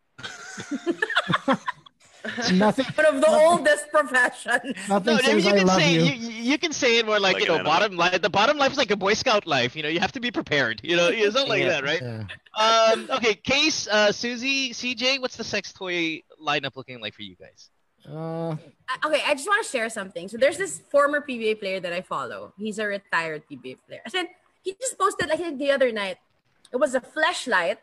Nothing. 2.54 2.86
One 2.96 3.06
of 3.10 3.20
the 3.20 3.28
oldest 3.30 3.90
professions. 3.92 4.78
Nothing 4.88 5.18
No, 5.18 5.20
you, 5.20 5.42
says 5.42 5.44
you 5.44 5.52
I 5.52 5.58
can 5.58 5.68
love 5.68 5.82
say 5.82 5.94
you. 5.94 6.04
you. 6.06 6.54
you 6.54 6.58
can 6.58 6.72
say 6.72 6.98
it 7.00 7.06
more 7.06 7.20
like, 7.20 7.36
Like 7.36 7.44
you 7.44 7.50
know 7.50 7.56
animal. 7.60 7.74
bottom 7.74 7.98
life. 7.98 8.22
The 8.22 8.30
bottom 8.30 8.58
life 8.58 8.72
is 8.72 8.78
like 8.78 8.92
a 8.92 8.96
Boy 8.96 9.14
Scout 9.14 9.46
life. 9.46 9.76
You 9.76 9.84
know, 9.84 9.90
you 9.90 10.00
have 10.00 10.14
to 10.14 10.22
be 10.22 10.32
prepared. 10.32 10.80
You 10.86 10.96
know, 10.96 11.10
it's 11.10 11.36
not 11.36 11.50
like 11.50 11.62
Yeah. 11.66 11.82
that, 11.82 11.84
right? 11.84 12.02
Yeah. 12.02 12.24
Um, 12.56 13.10
okay, 13.18 13.34
Case, 13.36 13.88
uh, 13.92 14.12
Susie, 14.14 14.72
CJ, 14.72 15.20
what's 15.20 15.36
the 15.36 15.44
sex 15.44 15.74
toy 15.74 16.22
lineup 16.40 16.78
looking 16.78 17.02
like 17.02 17.14
for 17.14 17.24
you 17.24 17.36
guys? 17.36 17.70
Uh, 18.08 18.56
Okay, 19.06 19.24
I 19.26 19.34
just 19.34 19.48
want 19.48 19.64
to 19.66 19.70
share 19.70 19.90
something. 19.90 20.28
So 20.28 20.38
there's 20.38 20.58
this 20.58 20.80
former 20.92 21.22
PBA 21.22 21.60
player 21.60 21.80
that 21.80 21.92
I 21.94 22.02
follow. 22.02 22.54
He's 22.58 22.78
a 22.80 22.86
retired 22.86 23.44
PBA 23.50 23.78
player. 23.88 24.02
I 24.06 24.10
said 24.10 24.28
he 24.62 24.76
just 24.80 24.98
posted 25.00 25.30
like 25.30 25.40
the 25.58 25.72
other 25.72 25.92
night. 25.92 26.18
It 26.72 26.78
was 26.78 26.94
a 26.96 27.02
flashlight. 27.02 27.80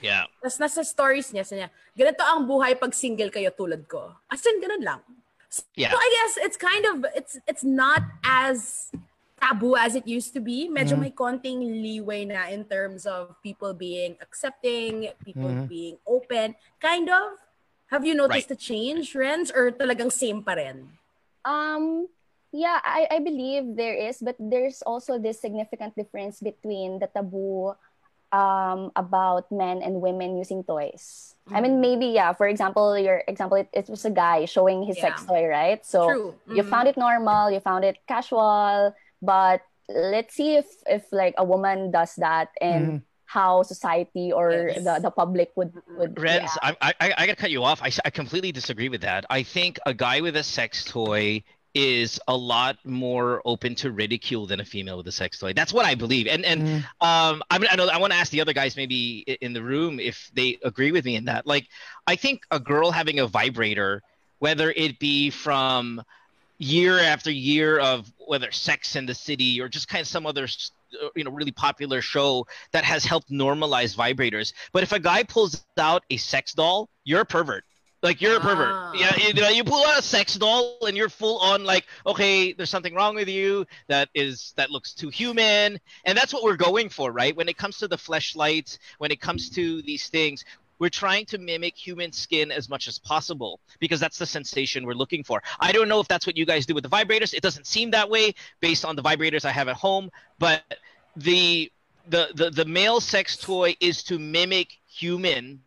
Yeah. 0.00 0.24
Tapos 0.40 0.56
nasa 0.60 0.84
stories 0.84 1.28
niya, 1.32 1.44
sabi 1.44 1.60
niya, 1.62 1.68
ganito 1.92 2.24
ang 2.24 2.48
buhay 2.48 2.72
pag 2.78 2.92
single 2.96 3.28
kayo 3.30 3.52
tulad 3.52 3.84
ko. 3.88 4.16
As 4.32 4.40
in, 4.44 4.60
ganun 4.60 4.82
lang. 4.84 5.00
So, 5.48 5.62
Yeah. 5.76 5.92
I 5.92 6.08
guess 6.14 6.32
it's 6.40 6.56
kind 6.56 6.84
of, 6.88 7.04
it's 7.12 7.36
it's 7.46 7.64
not 7.66 8.00
as 8.24 8.88
taboo 9.40 9.76
as 9.76 9.96
it 9.96 10.06
used 10.06 10.32
to 10.36 10.40
be. 10.40 10.68
Medyo 10.68 10.96
Mhm. 10.96 11.02
may 11.04 11.12
konting 11.12 11.60
leeway 11.60 12.24
na 12.24 12.48
in 12.48 12.64
terms 12.64 13.04
of 13.04 13.36
people 13.44 13.72
being 13.76 14.16
accepting, 14.20 15.10
people 15.24 15.48
Mhm. 15.48 15.68
being 15.68 15.96
open. 16.08 16.56
Kind 16.80 17.08
of. 17.12 17.36
Have 17.90 18.06
you 18.06 18.14
noticed 18.14 18.46
Right. 18.46 18.54
the 18.54 18.58
change, 18.58 19.18
Renz? 19.18 19.50
Or 19.50 19.74
talagang 19.74 20.14
same 20.14 20.46
pa 20.46 20.54
rin? 20.54 20.94
Um, 21.42 22.06
yeah, 22.54 22.78
I, 22.86 23.06
I 23.10 23.18
believe 23.18 23.74
there 23.74 23.94
is, 23.94 24.22
but 24.22 24.38
there's 24.38 24.82
also 24.82 25.18
this 25.18 25.40
significant 25.42 25.98
difference 25.98 26.38
between 26.38 27.02
the 27.02 27.10
taboo 27.10 27.74
um, 28.30 28.94
about 28.94 29.50
men 29.50 29.82
and 29.82 29.98
women 29.98 30.38
using 30.38 30.62
toys. 30.62 31.34
I 31.50 31.60
mean, 31.60 31.80
maybe, 31.80 32.14
yeah, 32.14 32.32
for 32.32 32.46
example, 32.46 32.94
your 32.94 33.26
example, 33.26 33.58
it, 33.58 33.68
it 33.72 33.90
was 33.90 34.04
a 34.04 34.10
guy 34.14 34.44
showing 34.44 34.86
his 34.86 35.00
sex 35.02 35.26
toy, 35.26 35.46
right? 35.50 35.84
So 35.84 36.06
True. 36.06 36.34
you 36.46 36.62
found 36.62 36.86
it 36.86 36.96
normal, 36.96 37.50
you 37.50 37.58
found 37.58 37.84
it 37.84 37.98
casual, 38.06 38.94
but 39.20 39.62
let's 39.88 40.34
see 40.34 40.54
if, 40.54 40.66
if 40.86 41.10
like 41.10 41.34
a 41.38 41.44
woman 41.44 41.90
does 41.90 42.14
that 42.22 42.54
and 42.60 43.02
how 43.30 43.62
society 43.62 44.32
or 44.32 44.50
Yes. 44.74 44.82
the, 44.82 44.98
the 45.02 45.10
public 45.10 45.52
would, 45.54 45.72
would 45.96 46.16
Renz, 46.16 46.56
react. 46.56 46.58
I, 46.62 46.76
I, 46.82 46.94
I 47.18 47.26
gotta 47.26 47.36
cut 47.36 47.52
you 47.52 47.62
off. 47.62 47.80
I, 47.80 47.90
I 48.04 48.10
completely 48.10 48.50
disagree 48.50 48.88
with 48.88 49.02
that. 49.02 49.24
I 49.30 49.44
think 49.44 49.78
a 49.86 49.94
guy 49.94 50.20
with 50.20 50.34
a 50.36 50.42
sex 50.42 50.84
toy 50.84 51.44
is 51.72 52.18
a 52.26 52.36
lot 52.36 52.76
more 52.84 53.40
open 53.44 53.76
to 53.76 53.92
ridicule 53.92 54.44
than 54.46 54.58
a 54.58 54.64
female 54.64 54.96
with 54.96 55.06
a 55.06 55.12
sex 55.12 55.38
toy. 55.38 55.52
That's 55.52 55.72
what 55.72 55.86
I 55.86 55.94
believe. 55.94 56.26
And 56.26 56.44
and 56.44 56.60
um, 57.00 57.40
I 57.48 57.58
mean, 57.60 57.68
I 57.70 57.76
know 57.76 57.86
I 57.86 57.98
want 57.98 58.12
to 58.12 58.18
ask 58.18 58.32
the 58.32 58.40
other 58.40 58.52
guys 58.52 58.76
maybe 58.76 59.20
in 59.40 59.52
the 59.52 59.62
room 59.62 60.00
if 60.00 60.28
they 60.34 60.58
agree 60.64 60.90
with 60.90 61.04
me 61.04 61.14
in 61.14 61.26
that. 61.26 61.46
Like, 61.46 61.68
I 62.08 62.16
think 62.16 62.42
a 62.50 62.58
girl 62.58 62.90
having 62.90 63.20
a 63.20 63.28
vibrator, 63.28 64.02
whether 64.40 64.72
it 64.72 64.98
be 64.98 65.30
from 65.30 66.02
year 66.58 66.98
after 66.98 67.30
year 67.30 67.78
of 67.78 68.10
whether 68.26 68.50
Sex 68.50 68.96
in 68.96 69.06
the 69.06 69.14
City 69.14 69.60
or 69.60 69.68
just 69.68 69.86
kind 69.86 70.02
of 70.02 70.08
some 70.08 70.26
other 70.26 70.44
s- 70.44 70.72
you 71.16 71.24
know 71.24 71.30
really 71.30 71.52
popular 71.52 72.00
show 72.02 72.46
that 72.72 72.84
has 72.84 73.04
helped 73.04 73.30
normalize 73.30 73.96
vibrators. 73.96 74.52
But 74.72 74.82
if 74.82 74.92
a 74.92 74.98
guy 74.98 75.22
pulls 75.22 75.64
out 75.78 76.04
a 76.10 76.16
sex 76.16 76.52
doll, 76.52 76.88
you're 77.04 77.20
a 77.22 77.26
pervert. 77.26 77.64
Like 78.02 78.22
you're 78.22 78.36
a 78.36 78.38
Ah. 78.38 78.40
pervert. 78.40 78.96
Yeah, 78.98 79.14
you, 79.16 79.34
know, 79.34 79.48
you 79.50 79.62
pull 79.62 79.84
out 79.84 79.98
a 79.98 80.02
sex 80.02 80.34
doll 80.36 80.78
and 80.86 80.96
you're 80.96 81.10
full 81.10 81.38
on 81.38 81.64
like, 81.64 81.86
okay, 82.06 82.52
there's 82.54 82.70
something 82.70 82.94
wrong 82.94 83.14
with 83.14 83.28
you 83.28 83.66
that 83.88 84.08
is 84.14 84.54
that 84.56 84.70
looks 84.70 84.94
too 84.94 85.10
human, 85.10 85.78
and 86.06 86.16
that's 86.16 86.32
what 86.32 86.42
we're 86.42 86.56
going 86.56 86.88
for, 86.88 87.12
right? 87.12 87.36
When 87.36 87.48
it 87.48 87.58
comes 87.58 87.76
to 87.78 87.88
the 87.88 87.96
fleshlights, 87.98 88.78
when 88.98 89.10
it 89.10 89.20
comes 89.20 89.50
to 89.50 89.82
these 89.82 90.08
things, 90.08 90.44
we're 90.80 90.88
trying 90.88 91.26
to 91.26 91.38
mimic 91.38 91.76
human 91.76 92.10
skin 92.10 92.50
as 92.50 92.68
much 92.68 92.88
as 92.88 92.98
possible 92.98 93.60
because 93.78 94.00
that's 94.00 94.18
the 94.18 94.26
sensation 94.26 94.84
we're 94.84 94.94
looking 94.94 95.22
for. 95.22 95.42
I 95.60 95.70
don't 95.72 95.88
know 95.88 96.00
if 96.00 96.08
that's 96.08 96.26
what 96.26 96.36
you 96.36 96.46
guys 96.46 96.66
do 96.66 96.74
with 96.74 96.82
the 96.82 96.90
vibrators. 96.90 97.32
It 97.34 97.42
doesn't 97.42 97.66
seem 97.66 97.90
that 97.92 98.10
way 98.10 98.34
based 98.60 98.84
on 98.84 98.96
the 98.96 99.02
vibrators 99.02 99.44
I 99.44 99.52
have 99.52 99.68
at 99.68 99.76
home, 99.76 100.10
but 100.38 100.62
the 101.16 101.70
the 102.08 102.28
the, 102.34 102.50
the 102.50 102.64
male 102.64 103.00
sex 103.00 103.36
toy 103.36 103.76
is 103.78 104.02
to 104.04 104.18
mimic 104.18 104.68
human 104.88 105.60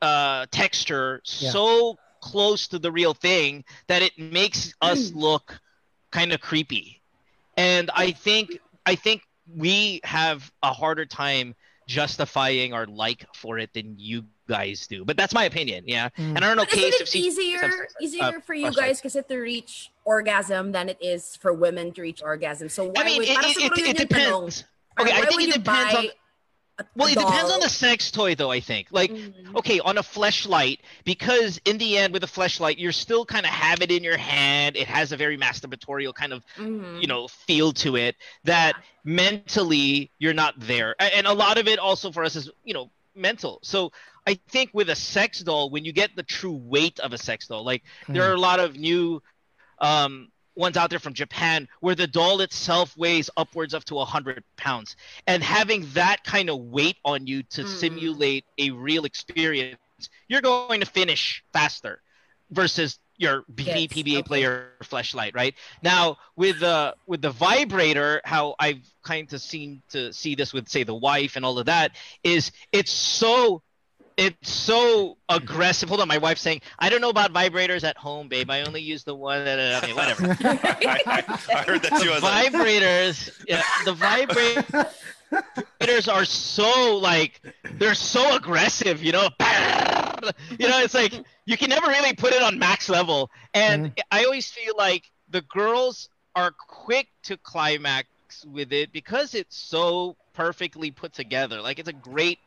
uh, 0.00 0.46
texture 0.50 1.20
Yeah. 1.38 1.50
so 1.50 1.98
close 2.20 2.68
to 2.68 2.78
the 2.78 2.90
real 2.90 3.14
thing 3.14 3.64
that 3.88 4.02
it 4.02 4.12
makes 4.18 4.74
us 4.80 5.12
look 5.12 5.60
kind 6.10 6.32
of 6.32 6.40
creepy. 6.40 7.02
And 7.56 7.90
I 7.94 8.12
think 8.12 8.58
I 8.84 8.94
think 8.94 9.22
we 9.56 10.00
have 10.04 10.50
a 10.62 10.72
harder 10.72 11.06
time 11.06 11.54
justifying 11.86 12.72
our 12.72 12.86
like 12.86 13.26
for 13.34 13.58
it 13.58 13.72
than 13.72 13.94
you 13.98 14.24
guys 14.48 14.86
do. 14.86 15.04
But 15.04 15.16
that's 15.16 15.34
my 15.34 15.44
opinion, 15.44 15.84
yeah. 15.86 16.08
And 16.16 16.38
I 16.38 16.40
don't 16.40 16.56
know, 16.56 16.64
But 16.64 16.74
isn't 16.74 16.90
Case, 16.90 16.94
it 16.94 17.00
if 17.02 17.08
she- 17.08 17.18
easier 17.20 17.86
easier 18.00 18.22
uh, 18.24 18.40
for 18.40 18.54
you 18.54 18.68
oh, 18.68 18.70
sorry. 18.70 18.88
guys 18.88 19.00
kasi 19.00 19.22
to 19.22 19.36
reach 19.38 19.90
orgasm 20.04 20.72
than 20.72 20.88
it 20.88 20.98
is 21.00 21.36
for 21.36 21.52
women 21.52 21.92
to 21.92 22.02
reach 22.02 22.22
orgasm? 22.22 22.68
So 22.68 22.84
why 22.86 23.02
I 23.02 23.04
mean, 23.04 23.18
would, 23.18 23.28
it, 23.28 23.36
it, 23.38 23.78
it, 23.78 23.88
it 23.88 23.96
depends. 24.08 24.64
Parang 24.96 25.12
Okay, 25.12 25.12
I 25.12 25.26
think 25.26 25.42
it 25.42 25.52
depends 25.52 25.94
on. 25.94 26.06
Well, 26.94 27.08
it 27.08 27.16
depends 27.16 27.50
on 27.50 27.60
the 27.60 27.70
sex 27.70 28.10
toy, 28.10 28.34
though. 28.34 28.50
I 28.50 28.60
think, 28.60 28.88
like, 28.90 29.10
okay, 29.56 29.80
on 29.80 29.96
a 29.96 30.02
fleshlight, 30.02 30.80
because 31.04 31.58
in 31.64 31.78
the 31.78 31.96
end, 31.96 32.12
with 32.12 32.22
a 32.22 32.26
fleshlight, 32.26 32.74
you're 32.76 32.92
still 32.92 33.24
kind 33.24 33.46
of 33.46 33.52
have 33.52 33.80
it 33.80 33.90
in 33.90 34.04
your 34.04 34.18
hand. 34.18 34.76
It 34.76 34.86
has 34.86 35.10
a 35.10 35.16
very 35.16 35.38
masturbatorial 35.38 36.14
kind 36.14 36.34
of, 36.34 36.44
Mhm. 36.58 37.00
you 37.00 37.06
know, 37.06 37.28
feel 37.28 37.72
to 37.80 37.96
it. 37.96 38.16
That 38.44 38.74
mentally, 39.04 40.10
you're 40.18 40.34
not 40.34 40.54
there, 40.58 40.94
and 41.00 41.26
a 41.26 41.32
lot 41.32 41.56
of 41.56 41.66
it 41.66 41.78
also 41.78 42.12
for 42.12 42.24
us 42.24 42.36
is, 42.36 42.50
you 42.62 42.74
know, 42.74 42.90
mental. 43.16 43.58
So 43.62 43.92
I 44.26 44.34
think 44.48 44.70
with 44.72 44.90
a 44.90 44.96
sex 44.96 45.40
doll, 45.40 45.70
when 45.70 45.84
you 45.84 45.92
get 45.92 46.14
the 46.16 46.22
true 46.22 46.52
weight 46.56 46.98
of 47.00 47.12
a 47.12 47.18
sex 47.18 47.46
doll, 47.48 47.64
like 47.64 47.82
there 48.12 48.22
Mm. 48.22 48.28
are 48.30 48.34
a 48.34 48.40
lot 48.40 48.60
of 48.60 48.76
new 48.76 49.22
um, 49.80 50.28
ones 50.54 50.76
out 50.76 50.90
there 50.90 50.98
from 50.98 51.12
Japan 51.14 51.68
where 51.80 51.94
the 51.94 52.06
doll 52.06 52.40
itself 52.40 52.96
weighs 52.96 53.28
upwards 53.36 53.74
up 53.74 53.84
to 53.84 53.94
100 53.96 54.42
pounds. 54.56 54.96
And 55.26 55.42
having 55.42 55.86
that 55.94 56.24
kind 56.24 56.50
of 56.50 56.58
weight 56.58 56.96
on 57.04 57.26
you 57.26 57.42
to 57.44 57.64
simulate 57.64 58.44
a 58.58 58.70
real 58.70 59.04
experience, 59.04 59.78
you're 60.28 60.40
going 60.42 60.80
to 60.80 60.86
finish 60.86 61.42
faster 61.52 62.02
versus 62.50 62.98
your 63.18 63.42
BB 63.54 63.66
Yes, 63.66 63.76
PBA 63.88 64.12
okay. 64.18 64.22
player 64.22 64.72
flashlight, 64.82 65.34
right? 65.34 65.54
Now 65.82 66.16
with 66.36 66.60
the 66.60 66.94
with 67.06 67.22
the 67.22 67.30
vibrator, 67.30 68.20
how 68.24 68.54
I've 68.58 68.80
kind 69.02 69.32
of 69.32 69.40
seen 69.40 69.82
to 69.90 70.12
see 70.12 70.34
this 70.34 70.52
with 70.52 70.68
say 70.68 70.82
the 70.82 70.94
wife 70.94 71.36
and 71.36 71.44
all 71.44 71.58
of 71.58 71.66
that 71.66 71.92
is 72.22 72.52
it's 72.72 72.90
so 72.90 73.62
it's 74.16 74.50
so 74.50 75.18
aggressive. 75.28 75.88
Hold 75.88 76.00
on, 76.00 76.08
my 76.08 76.18
wife's 76.18 76.40
saying, 76.40 76.62
I 76.78 76.88
don't 76.88 77.00
know 77.00 77.10
about 77.10 77.32
vibrators 77.32 77.84
at 77.84 77.96
home, 77.98 78.28
babe. 78.28 78.50
I 78.50 78.62
only 78.62 78.80
use 78.80 79.04
the 79.04 79.14
one 79.14 79.44
that 79.44 79.82
I 79.82 79.86
mean, 79.86 79.94
whatever. 79.94 80.24
I 80.40 81.64
heard 81.66 81.82
that 81.82 81.98
too. 82.00 82.06
The 82.06 82.12
was 82.14 82.22
like, 82.22 82.52
vibrators, 82.52 83.30
yeah, 83.46 83.62
the 83.84 83.92
vibrators 85.80 86.12
are 86.12 86.24
so 86.24 86.96
like 86.96 87.40
they're 87.74 87.94
so 87.94 88.36
aggressive, 88.36 89.02
you 89.02 89.12
know. 89.12 89.28
You 90.58 90.68
know, 90.68 90.80
it's 90.80 90.94
like 90.94 91.12
you 91.44 91.56
can 91.56 91.70
never 91.70 91.86
really 91.88 92.14
put 92.14 92.32
it 92.32 92.42
on 92.42 92.58
max 92.58 92.88
level, 92.88 93.30
and 93.54 93.86
mm-hmm. 93.86 94.00
I 94.10 94.24
always 94.24 94.50
feel 94.50 94.74
like 94.76 95.10
the 95.30 95.42
girls 95.42 96.08
are 96.34 96.52
quick 96.52 97.08
to 97.24 97.36
climax 97.38 98.08
with 98.44 98.72
it 98.72 98.92
because 98.92 99.34
it's 99.34 99.56
so 99.56 100.16
perfectly 100.34 100.90
put 100.90 101.12
together. 101.12 101.60
Like 101.60 101.78
it's 101.78 101.88
a 101.88 101.94
great 101.94 102.38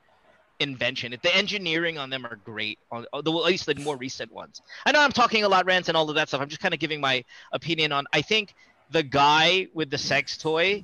invention. 0.60 1.16
The 1.22 1.36
engineering 1.36 1.98
on 1.98 2.10
them 2.10 2.26
are 2.26 2.36
great. 2.36 2.80
On 2.92 3.06
uh, 3.12 3.22
the, 3.22 3.32
at 3.32 3.46
least 3.46 3.66
the 3.66 3.76
more 3.76 3.98
recent 3.98 4.32
ones. 4.32 4.62
I 4.86 4.92
know 4.92 5.02
I'm 5.02 5.12
talking 5.12 5.44
a 5.44 5.50
lot, 5.50 5.66
rants 5.66 5.90
and 5.90 5.98
all 5.98 6.10
of 6.10 6.16
that 6.16 6.28
stuff. 6.28 6.42
I'm 6.42 6.50
just 6.50 6.62
kind 6.62 6.74
of 6.74 6.80
giving 6.80 7.02
my 7.02 7.24
opinion 7.52 7.92
on. 7.92 8.06
I 8.14 8.22
think 8.22 8.54
the 8.92 9.04
guy 9.04 9.68
with 9.74 9.90
the 9.90 9.98
sex 9.98 10.38
toy. 10.38 10.84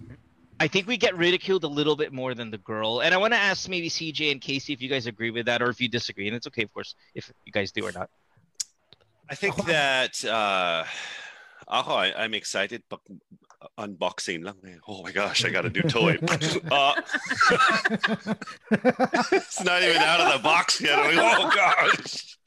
I 0.60 0.68
think 0.68 0.88
we 0.88 0.98
get 0.98 1.18
ridiculed 1.18 1.63
a 1.63 1.68
little 1.68 1.96
bit 1.96 2.13
more 2.13 2.34
than 2.34 2.50
the 2.50 2.58
girl. 2.58 3.02
And 3.02 3.13
I 3.13 3.18
want 3.18 3.34
to 3.34 3.39
ask 3.39 3.68
maybe 3.68 3.89
CJ 3.89 4.32
and 4.32 4.39
Casey 4.39 4.74
if 4.74 4.82
you 4.82 4.89
guys 4.89 5.06
agree 5.06 5.32
with 5.32 5.46
that 5.48 5.62
or 5.62 5.70
if 5.70 5.82
you 5.82 5.89
disagree. 5.89 6.28
And 6.28 6.36
it's 6.36 6.48
okay, 6.48 6.63
of 6.63 6.74
course, 6.74 6.96
if 7.13 7.32
you 7.46 7.52
guys 7.52 7.72
do 7.72 7.86
or 7.86 7.91
not. 7.91 8.10
I 9.30 9.36
think 9.36 9.56
that 9.65 10.24
uh, 10.24 10.86
ako, 11.68 11.94
I, 11.94 12.24
I'm 12.24 12.34
excited. 12.34 12.84
But 12.89 13.00
unboxing. 13.78 14.52
Oh 14.88 15.04
my 15.04 15.12
gosh, 15.12 15.46
I 15.46 15.50
got 15.50 15.65
a 15.65 15.70
new 15.70 15.82
toy. 15.82 16.18
uh, 16.72 16.94
it's 19.32 19.63
not 19.63 19.84
even 19.84 19.98
out 19.98 20.22
of 20.22 20.34
the 20.34 20.39
box 20.44 20.80
yet. 20.82 20.98
Oh 20.98 21.52
gosh. 21.54 22.38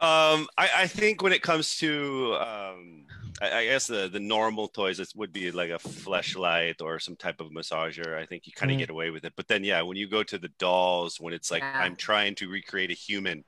Um, 0.00 0.46
I, 0.56 0.70
I 0.78 0.86
think 0.86 1.22
when 1.22 1.32
it 1.32 1.42
comes 1.42 1.76
to, 1.78 2.34
um, 2.36 3.04
I, 3.42 3.58
I 3.58 3.64
guess 3.66 3.86
the, 3.88 4.08
the 4.08 4.20
normal 4.20 4.68
toys, 4.68 5.00
it 5.00 5.12
would 5.16 5.32
be 5.32 5.50
like 5.50 5.70
a 5.70 5.78
fleshlight 5.78 6.80
or 6.80 6.98
some 7.00 7.16
type 7.16 7.40
of 7.40 7.48
massager. 7.50 8.16
I 8.16 8.24
think 8.26 8.46
you 8.46 8.52
kind 8.52 8.70
of 8.70 8.76
Mhm. 8.76 8.80
get 8.80 8.90
away 8.90 9.10
with 9.10 9.24
it. 9.24 9.32
But 9.36 9.48
then, 9.48 9.64
yeah, 9.64 9.82
when 9.82 9.96
you 9.96 10.08
go 10.08 10.22
to 10.22 10.38
the 10.38 10.50
dolls, 10.58 11.18
when 11.20 11.34
it's 11.34 11.50
like 11.50 11.62
Yeah. 11.62 11.80
I'm 11.80 11.96
trying 11.96 12.36
to 12.36 12.48
recreate 12.48 12.90
a 12.90 12.94
human, 12.94 13.44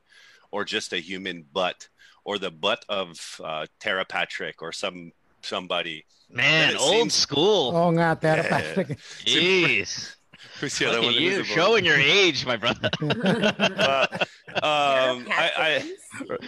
or 0.51 0.65
just 0.65 0.93
a 0.93 0.99
human 0.99 1.45
butt 1.53 1.89
or 2.25 2.37
the 2.39 2.51
butt 2.51 2.85
of 2.89 3.41
uh, 3.45 3.67
Tera 3.79 4.05
Patrick 4.05 4.61
or 4.63 4.73
some 4.73 5.13
somebody. 5.43 6.05
Man, 6.29 6.75
it 6.75 6.81
old 6.81 6.91
seems- 6.93 7.15
school. 7.15 7.73
Oh, 7.77 7.91
nga, 7.93 8.21
Tera 8.21 8.43
Yeah. 8.43 8.49
Patrick. 8.75 8.99
Jeez. 9.25 10.17
Who's 10.61 10.79
the 10.79 10.87
other 10.87 10.97
Look 10.99 11.07
one? 11.07 11.15
at 11.15 11.21
you 11.21 11.39
the- 11.39 11.45
showing 11.45 11.85
your 11.85 11.97
age, 11.97 12.47
my 12.47 12.57
brother. 12.57 12.91
Uh, 14.51 15.13
um, 15.13 15.27
I, 15.31 15.51
I, 15.57 15.95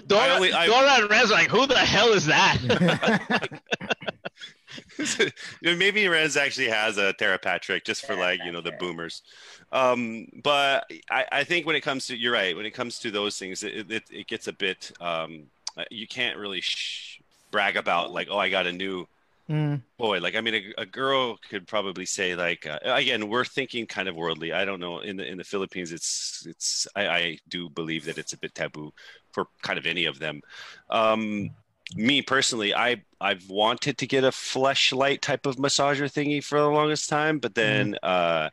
Dora, 0.09 0.23
I 0.23 0.35
only- 0.35 0.53
I- 0.53 0.67
Dora 0.67 0.91
and 1.03 1.11
Rez 1.11 1.31
are 1.31 1.35
like, 1.35 1.49
who 1.49 1.67
the 1.67 1.79
hell 1.79 2.13
is 2.13 2.27
that? 2.27 2.59
Maybe 5.63 6.09
Rez 6.09 6.37
actually 6.37 6.69
has 6.69 6.99
a 6.99 7.13
Tera 7.13 7.39
Patrick 7.39 7.85
just 7.85 8.05
for 8.07 8.17
like 8.17 8.41
you 8.45 8.53
know 8.53 8.61
the 8.61 8.73
boomers. 8.73 9.23
Um, 9.71 10.27
but 10.43 10.91
I, 11.11 11.25
I 11.31 11.45
think 11.45 11.67
when 11.67 11.77
it 11.77 11.83
comes 11.83 12.07
to 12.09 12.17
you're 12.17 12.33
right 12.33 12.57
when 12.57 12.67
it 12.67 12.73
comes 12.73 12.99
to 13.01 13.11
those 13.11 13.39
things 13.39 13.63
it, 13.63 13.91
it, 13.91 14.03
it 14.11 14.27
gets 14.27 14.49
a 14.49 14.53
bit 14.53 14.93
um, 15.01 15.45
uh, 15.77 15.85
you 15.91 16.07
can't 16.07 16.39
really 16.39 16.61
sh- 16.61 17.21
brag 17.51 17.77
about 17.77 18.13
like 18.13 18.29
oh 18.31 18.39
I 18.39 18.49
got 18.51 18.67
a 18.67 18.73
new 18.73 19.07
Mm. 19.53 19.83
boy 19.99 20.19
like 20.19 20.35
i 20.35 20.41
mean 20.41 20.55
a, 20.55 20.83
a 20.83 20.87
girl 20.87 21.37
could 21.51 21.67
probably 21.67 22.07
say 22.07 22.35
like 22.35 22.67
uh, 22.67 22.79
again 22.85 23.29
we're 23.29 23.45
thinking 23.45 23.87
kind 23.87 24.09
of 24.09 24.15
worldly. 24.17 24.51
I 24.55 24.65
don't 24.65 24.81
know. 24.81 25.01
In 25.01 25.19
the 25.19 25.27
in 25.27 25.37
the 25.37 25.45
philippines 25.45 25.93
it's 25.93 26.47
it's 26.49 26.87
I, 26.97 27.09
I 27.09 27.39
do 27.49 27.69
believe 27.69 28.07
that 28.07 28.17
it's 28.17 28.33
a 28.33 28.39
bit 28.39 28.55
taboo 28.55 28.93
for 29.33 29.45
kind 29.63 29.79
of 29.79 29.85
any 29.85 30.07
of 30.07 30.19
them. 30.19 30.41
Um 30.89 31.51
me 31.95 32.23
personally 32.23 32.75
i 32.75 33.03
i've 33.21 33.47
wanted 33.51 33.99
to 33.99 34.07
get 34.07 34.25
a 34.25 34.31
fleshlight 34.31 35.21
type 35.21 35.45
of 35.45 35.57
massager 35.57 36.11
thingy 36.11 36.43
for 36.43 36.59
the 36.59 36.67
longest 36.71 37.11
time 37.11 37.39
but 37.39 37.55
then 37.55 37.95
uh 38.03 38.49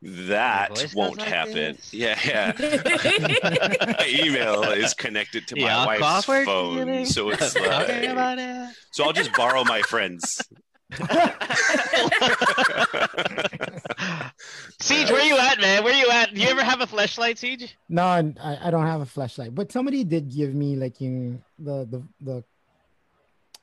that 0.00 0.92
won't 0.94 1.18
like 1.18 1.28
happen 1.28 1.54
this. 1.54 1.92
yeah 1.92 2.16
yeah 2.24 2.52
my 3.98 4.06
email 4.22 4.62
is 4.64 4.94
connected 4.94 5.46
to 5.48 5.56
my 5.56 5.62
Yeah, 5.62 5.86
wife's 5.86 6.24
phone 6.24 6.76
feeling. 6.76 7.04
so 7.04 7.30
it's 7.30 7.54
like 7.60 7.88
it. 7.88 8.74
so 8.92 9.04
i'll 9.04 9.12
just 9.12 9.32
borrow 9.34 9.64
my 9.64 9.82
friends 9.82 10.40
Siege, 14.80 15.10
where 15.10 15.22
you 15.24 15.36
at, 15.36 15.60
man? 15.60 15.84
Where 15.84 15.92
you 15.94 16.08
at? 16.10 16.32
Do 16.32 16.40
you 16.40 16.48
ever 16.48 16.62
have 16.64 16.80
a 16.80 16.86
flashlight, 16.86 17.36
Siege? 17.38 17.76
No, 17.88 18.04
I, 18.04 18.32
I 18.62 18.70
don't 18.70 18.86
have 18.86 19.00
a 19.00 19.06
flashlight, 19.06 19.54
but 19.54 19.70
somebody 19.72 20.04
did 20.04 20.32
give 20.34 20.54
me 20.54 20.76
like 20.76 21.00
in 21.02 21.42
the 21.58 21.84
the 21.84 22.02
the 22.20 22.44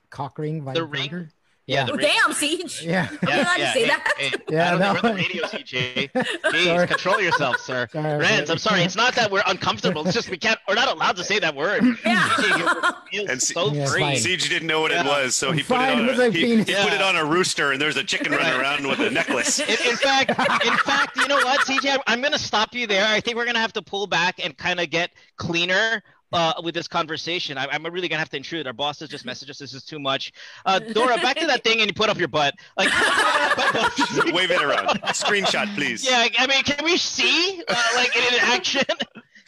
cock 0.09 0.37
ring 0.37 0.63
The 0.65 0.83
ring? 0.83 1.29
Vibrator. 1.67 1.67
Yeah, 1.67 1.85
the 1.85 1.93
ring. 1.93 2.07
damn, 2.23 2.33
Siege. 2.33 2.83
Yeah. 2.83 3.07
Are 3.09 3.29
you 3.35 3.41
allowed 3.41 3.57
to 3.57 3.67
say 3.73 3.79
hey, 3.81 3.87
that? 3.87 4.13
hey, 4.17 4.31
Yeah, 4.49 4.67
I 4.67 4.71
don't 4.71 4.79
no. 4.79 4.91
think 4.93 5.03
we're 5.03 5.09
the 5.09 5.15
radio, 5.15 5.43
CJ. 5.45 6.11
Jeez, 6.11 6.87
control 6.87 7.21
yourself, 7.21 7.57
sir. 7.59 7.87
Sorry, 7.91 8.23
Renz. 8.25 8.49
I'm 8.49 8.57
sorry. 8.57 8.81
It's 8.83 8.95
not 8.95 9.15
that 9.15 9.31
we're 9.31 9.43
uncomfortable. 9.47 10.05
It's 10.05 10.13
just 10.13 10.29
we 10.29 10.37
can't. 10.37 10.59
We're 10.67 10.75
not 10.75 10.87
allowed 10.89 11.15
to 11.17 11.23
say 11.23 11.39
that 11.39 11.55
word. 11.55 11.81
CJ, 11.81 12.57
you 12.59 12.67
feel 13.13 13.27
And 13.29 13.41
so 13.41 13.71
Yeah, 13.71 13.85
free. 13.87 14.15
Siege 14.17 14.49
didn't 14.49 14.67
know 14.67 14.81
what 14.81 14.91
it 14.91 15.05
was, 15.05 15.35
so 15.35 15.51
he 15.51 15.63
put 15.63 15.75
it 15.81 15.97
on. 15.97 16.09
it 16.09 16.19
A, 16.19 16.31
he, 16.31 16.57
he 16.57 16.63
put 16.63 16.93
it 16.93 17.01
on 17.01 17.15
a 17.15 17.25
rooster, 17.25 17.71
and 17.71 17.81
there's 17.81 17.97
a 17.97 18.03
chicken 18.03 18.31
running 18.31 18.59
around 18.59 18.87
with 18.87 18.99
a 18.99 19.09
necklace. 19.09 19.59
In, 19.59 19.69
in 19.69 19.95
fact, 19.97 20.29
in 20.65 20.77
fact, 20.77 21.17
you 21.17 21.27
know 21.27 21.37
what, 21.37 21.61
CJ? 21.61 21.93
I'm, 21.93 21.99
I'm 22.07 22.21
going 22.21 22.33
to 22.33 22.39
stop 22.39 22.73
you 22.75 22.87
there. 22.87 23.05
I 23.07 23.19
think 23.19 23.37
we're 23.37 23.45
going 23.45 23.55
to 23.55 23.61
have 23.61 23.73
to 23.73 23.81
pull 23.81 24.07
back 24.07 24.39
and 24.43 24.55
kind 24.57 24.79
of 24.79 24.89
get 24.89 25.11
cleaner 25.37 26.03
uh, 26.35 26.53
with 26.63 26.75
this 26.75 26.87
conversation. 26.87 27.57
I, 27.57 27.67
I'm 27.71 27.83
really 27.85 28.07
going 28.07 28.17
to 28.17 28.17
have 28.19 28.29
to 28.31 28.37
intrude. 28.37 28.67
Our 28.67 28.73
bosses 28.73 29.09
just 29.09 29.25
messaged 29.25 29.49
us. 29.49 29.57
This 29.59 29.73
is 29.73 29.83
too 29.83 29.99
much. 29.99 30.33
Uh, 30.65 30.79
Dora, 30.93 31.17
back 31.17 31.37
to 31.37 31.47
that 31.47 31.63
thing 31.63 31.79
and 31.79 31.87
you 31.87 31.93
put 31.93 32.09
up 32.09 32.17
your 32.19 32.27
butt. 32.27 32.53
Like, 32.77 32.89
Wave 34.33 34.51
it 34.51 34.61
around. 34.61 34.87
Screenshot, 35.15 35.73
please. 35.75 36.05
yeah, 36.05 36.27
I 36.37 36.47
mean, 36.47 36.63
can 36.63 36.83
we 36.83 36.97
see 36.97 37.61
uh, 37.67 37.83
like 37.95 38.15
in 38.15 38.39
action? 38.41 38.83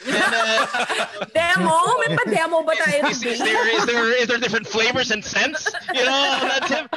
And, 0.06 0.16
uh, 0.24 1.26
Demo? 1.34 1.80
May 2.08 2.16
pa-demo 2.16 2.62
ba 2.64 2.74
tayo? 2.76 3.10
is, 3.10 3.24
is 3.26 3.40
there 3.40 3.76
is 3.76 3.86
there 3.88 4.22
is 4.22 4.28
there 4.28 4.38
different 4.38 4.68
flavors 4.68 5.10
and 5.12 5.26
scents? 5.26 5.68
You 5.94 6.06
know. 6.06 6.88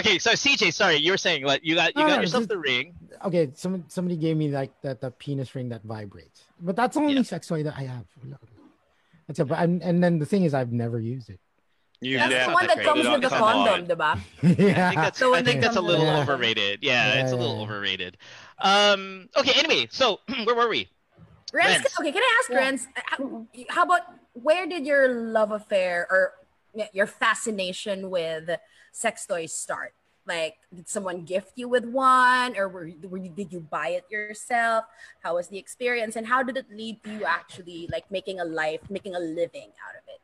Okay, 0.00 0.18
so 0.18 0.32
CJ, 0.32 0.74
sorry, 0.74 0.96
you 0.96 1.12
were 1.12 1.16
saying 1.18 1.44
what 1.44 1.64
you 1.64 1.76
got 1.76 1.94
you 1.96 2.02
No, 2.02 2.08
got 2.08 2.16
no, 2.16 2.20
yourself 2.22 2.42
just- 2.42 2.48
the 2.50 2.58
ring. 2.58 2.94
Okay, 3.24 3.50
some 3.54 3.84
somebody 3.88 4.16
gave 4.16 4.36
me 4.36 4.48
like 4.48 4.70
that 4.82 5.00
the 5.00 5.10
penis 5.12 5.54
ring 5.54 5.68
that 5.70 5.82
vibrates, 5.84 6.42
but 6.60 6.76
that's 6.76 6.94
the 6.94 7.00
only 7.00 7.14
Yeah. 7.14 7.22
sex 7.22 7.46
toy 7.46 7.62
that 7.62 7.74
I 7.76 7.82
have. 7.82 8.04
That's 9.28 9.38
it. 9.38 9.44
But 9.46 9.60
and, 9.60 9.82
and 9.82 10.02
then 10.02 10.18
the 10.18 10.26
thing 10.26 10.42
is, 10.44 10.54
I've 10.54 10.72
never 10.72 10.98
used 10.98 11.30
it. 11.30 11.38
You 12.00 12.16
That's 12.18 12.30
never 12.30 12.50
the 12.50 12.54
one 12.54 12.66
that 12.68 12.82
comes 12.82 13.08
with 13.08 13.22
the. 13.22 13.28
Come 13.28 13.38
condom, 13.38 13.82
on. 13.82 13.86
diba? 13.86 14.20
I 14.42 14.54
think 14.54 14.58
yeah. 14.58 14.94
that's 14.94 15.18
So 15.18 15.34
I 15.34 15.42
think 15.42 15.60
that's 15.60 15.76
a 15.76 15.80
little 15.80 16.04
Yeah. 16.06 16.20
overrated. 16.20 16.78
Yeah, 16.82 17.14
Yeah, 17.14 17.22
it's 17.22 17.32
a 17.32 17.36
little 17.36 17.56
yeah. 17.56 17.62
overrated. 17.62 18.16
Um. 18.60 19.28
Okay. 19.36 19.52
Anyway, 19.56 19.88
so 19.90 20.20
where 20.44 20.54
were 20.56 20.68
we? 20.68 20.88
Renz, 21.52 21.76
Renz. 21.78 22.00
okay, 22.00 22.12
can 22.12 22.22
I 22.22 22.40
ask 22.40 22.50
Renz, 22.50 22.86
uh, 22.94 23.00
how, 23.06 23.46
how 23.70 23.82
about 23.84 24.02
where 24.34 24.66
did 24.66 24.84
your 24.86 25.08
love 25.08 25.50
affair 25.50 26.06
or 26.10 26.34
your 26.92 27.06
fascination 27.06 28.10
with 28.10 28.50
sex 28.92 29.24
toys 29.26 29.52
start? 29.54 29.94
Like, 30.28 30.60
did 30.68 30.86
someone 30.88 31.24
gift 31.24 31.56
you 31.56 31.72
with 31.72 31.88
one, 31.88 32.52
or 32.60 32.68
were, 32.68 32.92
were 33.08 33.16
you, 33.16 33.32
did 33.32 33.48
you 33.50 33.64
buy 33.64 33.96
it 33.96 34.04
yourself? 34.12 34.84
How 35.24 35.40
was 35.40 35.48
the 35.48 35.56
experience, 35.56 36.16
and 36.16 36.28
how 36.28 36.44
did 36.44 36.60
it 36.60 36.68
lead 36.68 37.02
to 37.04 37.10
you 37.10 37.24
actually 37.24 37.88
like 37.90 38.04
making 38.12 38.38
a 38.38 38.44
life, 38.44 38.84
making 38.90 39.16
a 39.16 39.18
living 39.18 39.72
out 39.80 39.96
of 39.96 40.04
it? 40.04 40.20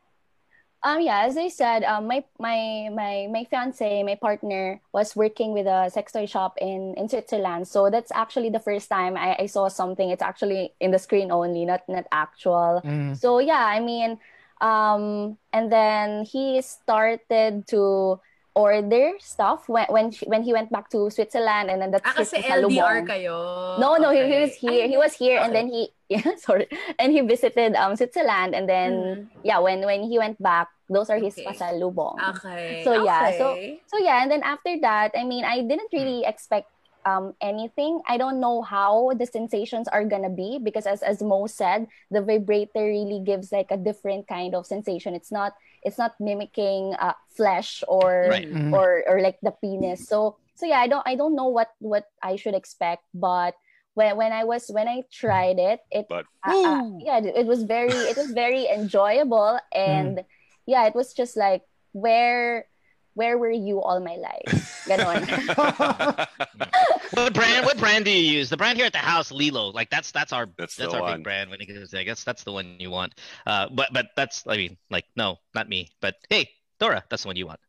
Um, 0.84 1.00
yeah, 1.00 1.24
as 1.24 1.40
I 1.40 1.48
said, 1.48 1.80
um, 1.88 2.06
my 2.06 2.22
my 2.38 2.92
my 2.92 3.26
my 3.32 3.48
fiance, 3.48 4.04
my 4.04 4.20
partner, 4.20 4.84
was 4.92 5.16
working 5.16 5.56
with 5.56 5.64
a 5.64 5.88
sex 5.88 6.12
toy 6.12 6.28
shop 6.28 6.60
in 6.60 6.92
in 7.00 7.08
Switzerland. 7.08 7.64
So 7.64 7.88
that's 7.88 8.12
actually 8.12 8.52
the 8.52 8.60
first 8.60 8.92
time 8.92 9.16
I, 9.16 9.34
I 9.40 9.46
saw 9.48 9.72
something. 9.72 10.12
It's 10.12 10.20
actually 10.20 10.76
in 10.84 10.92
the 10.92 11.00
screen 11.00 11.32
only, 11.32 11.64
not 11.64 11.88
not 11.88 12.04
actual. 12.12 12.84
Mm. 12.84 13.16
So 13.16 13.40
yeah, 13.40 13.64
I 13.64 13.80
mean, 13.80 14.20
um, 14.60 15.40
and 15.56 15.72
then 15.72 16.28
he 16.28 16.60
started 16.60 17.64
to 17.72 18.20
order 18.54 19.12
stuff 19.20 19.68
when 19.68 19.86
when 19.90 20.10
she, 20.10 20.26
when 20.26 20.42
he 20.42 20.52
went 20.52 20.70
back 20.70 20.90
to 20.90 21.10
Switzerland, 21.10 21.70
and 21.70 21.82
then 21.82 21.90
that's 21.90 22.06
Ah, 22.06 22.18
his 22.18 22.30
kasi. 22.30 22.48
LDR 22.48 23.02
kayo. 23.06 23.36
No, 23.78 23.96
no, 23.98 24.10
he, 24.14 24.22
he 24.30 24.38
was 24.38 24.54
here. 24.54 24.86
He 24.86 24.96
was 24.96 25.14
here, 25.14 25.38
and 25.42 25.54
then 25.54 25.66
he 25.68 25.90
yeah, 26.08 26.36
sorry, 26.38 26.68
and 26.98 27.10
he 27.12 27.20
visited 27.22 27.74
um 27.74 27.96
Switzerland, 27.96 28.54
and 28.54 28.68
then 28.68 28.92
Mhm. 28.94 29.28
yeah, 29.42 29.58
when 29.58 29.82
when 29.84 30.02
he 30.06 30.18
went 30.18 30.38
back, 30.40 30.68
those 30.88 31.10
are 31.10 31.18
his 31.18 31.34
Okay. 31.38 31.42
pasalubong. 31.42 32.18
Okay. 32.38 32.82
So 32.84 32.94
yeah, 32.94 33.30
so 33.34 33.58
okay. 33.58 33.82
so 33.90 33.98
yeah, 33.98 34.22
and 34.22 34.30
then 34.30 34.42
after 34.46 34.78
that, 34.82 35.12
I 35.18 35.24
mean, 35.24 35.44
I 35.44 35.62
didn't 35.66 35.90
really 35.92 36.22
expect 36.24 36.70
um 37.04 37.34
anything. 37.42 38.00
I 38.08 38.16
don't 38.16 38.40
know 38.40 38.62
how 38.62 39.12
the 39.18 39.26
sensations 39.26 39.88
are 39.88 40.04
gonna 40.04 40.30
be 40.32 40.58
because 40.62 40.86
as 40.86 41.02
as 41.02 41.20
Mo 41.22 41.46
said, 41.46 41.86
the 42.10 42.22
vibrator 42.22 42.86
really 42.86 43.20
gives 43.26 43.50
like 43.52 43.70
a 43.70 43.76
different 43.80 44.28
kind 44.28 44.54
of 44.54 44.66
sensation. 44.66 45.14
It's 45.14 45.32
not 45.32 45.52
it's 45.84 45.98
not 45.98 46.16
mimicking 46.20 46.94
uh, 46.98 47.14
flesh 47.36 47.82
or 47.88 48.30
Right. 48.30 48.48
Mhm. 48.48 48.72
or 48.72 49.04
or 49.08 49.20
like 49.20 49.38
the 49.42 49.52
penis. 49.62 50.02
So 50.08 50.38
so 50.56 50.66
yeah, 50.66 50.80
I 50.80 50.88
don't 50.88 51.06
I 51.06 51.14
don't 51.16 51.36
know 51.36 51.48
what 51.48 51.70
what 51.80 52.06
I 52.22 52.36
should 52.36 52.54
expect, 52.54 53.04
but 53.14 53.54
when 53.94 54.16
when 54.16 54.32
I 54.32 54.44
was 54.44 54.68
when 54.68 54.88
I 54.88 55.02
tried 55.12 55.58
it, 55.58 55.80
it 55.90 56.06
But 56.08 56.26
uh, 56.46 56.52
uh, 56.52 56.82
yeah, 56.98 57.18
it 57.18 57.44
it 57.44 57.46
was 57.46 57.64
very 57.64 58.08
it 58.08 58.16
was 58.16 58.32
very 58.32 58.66
enjoyable 58.68 59.58
and 59.74 60.24
yeah, 60.66 60.86
it 60.86 60.94
was 60.94 61.12
just 61.12 61.36
like 61.36 61.62
where 61.92 62.66
where 63.14 63.38
were 63.38 63.50
you 63.50 63.80
all 63.80 64.00
my 64.00 64.16
life? 64.16 64.84
Ganon. 64.88 66.26
What 67.14 67.32
brand? 67.32 67.64
What 67.64 67.78
brand 67.78 68.04
do 68.04 68.10
you 68.10 68.38
use? 68.38 68.50
The 68.50 68.56
brand 68.56 68.76
here 68.76 68.86
at 68.86 68.92
the 68.92 68.98
house, 68.98 69.30
LELO. 69.30 69.72
Like 69.72 69.88
that's 69.90 70.10
that's 70.10 70.32
our 70.32 70.46
That's 70.58 70.76
that's, 70.76 70.92
our 70.92 71.00
one. 71.00 71.18
big 71.18 71.24
brand. 71.24 71.50
When 71.50 71.60
it 71.60 71.66
goes, 71.66 71.94
I 71.94 72.02
guess 72.02 72.24
that's 72.24 72.42
the 72.42 72.52
one 72.52 72.76
you 72.78 72.90
want. 72.90 73.14
Uh, 73.46 73.68
but 73.70 73.92
but 73.92 74.08
that's 74.16 74.44
I 74.46 74.56
mean 74.56 74.76
like 74.90 75.04
no, 75.16 75.38
not 75.54 75.68
me. 75.68 75.90
But 76.00 76.16
hey, 76.28 76.50
Dora, 76.80 77.04
that's 77.08 77.22
the 77.22 77.28
one 77.28 77.36
you 77.36 77.46
want. 77.46 77.60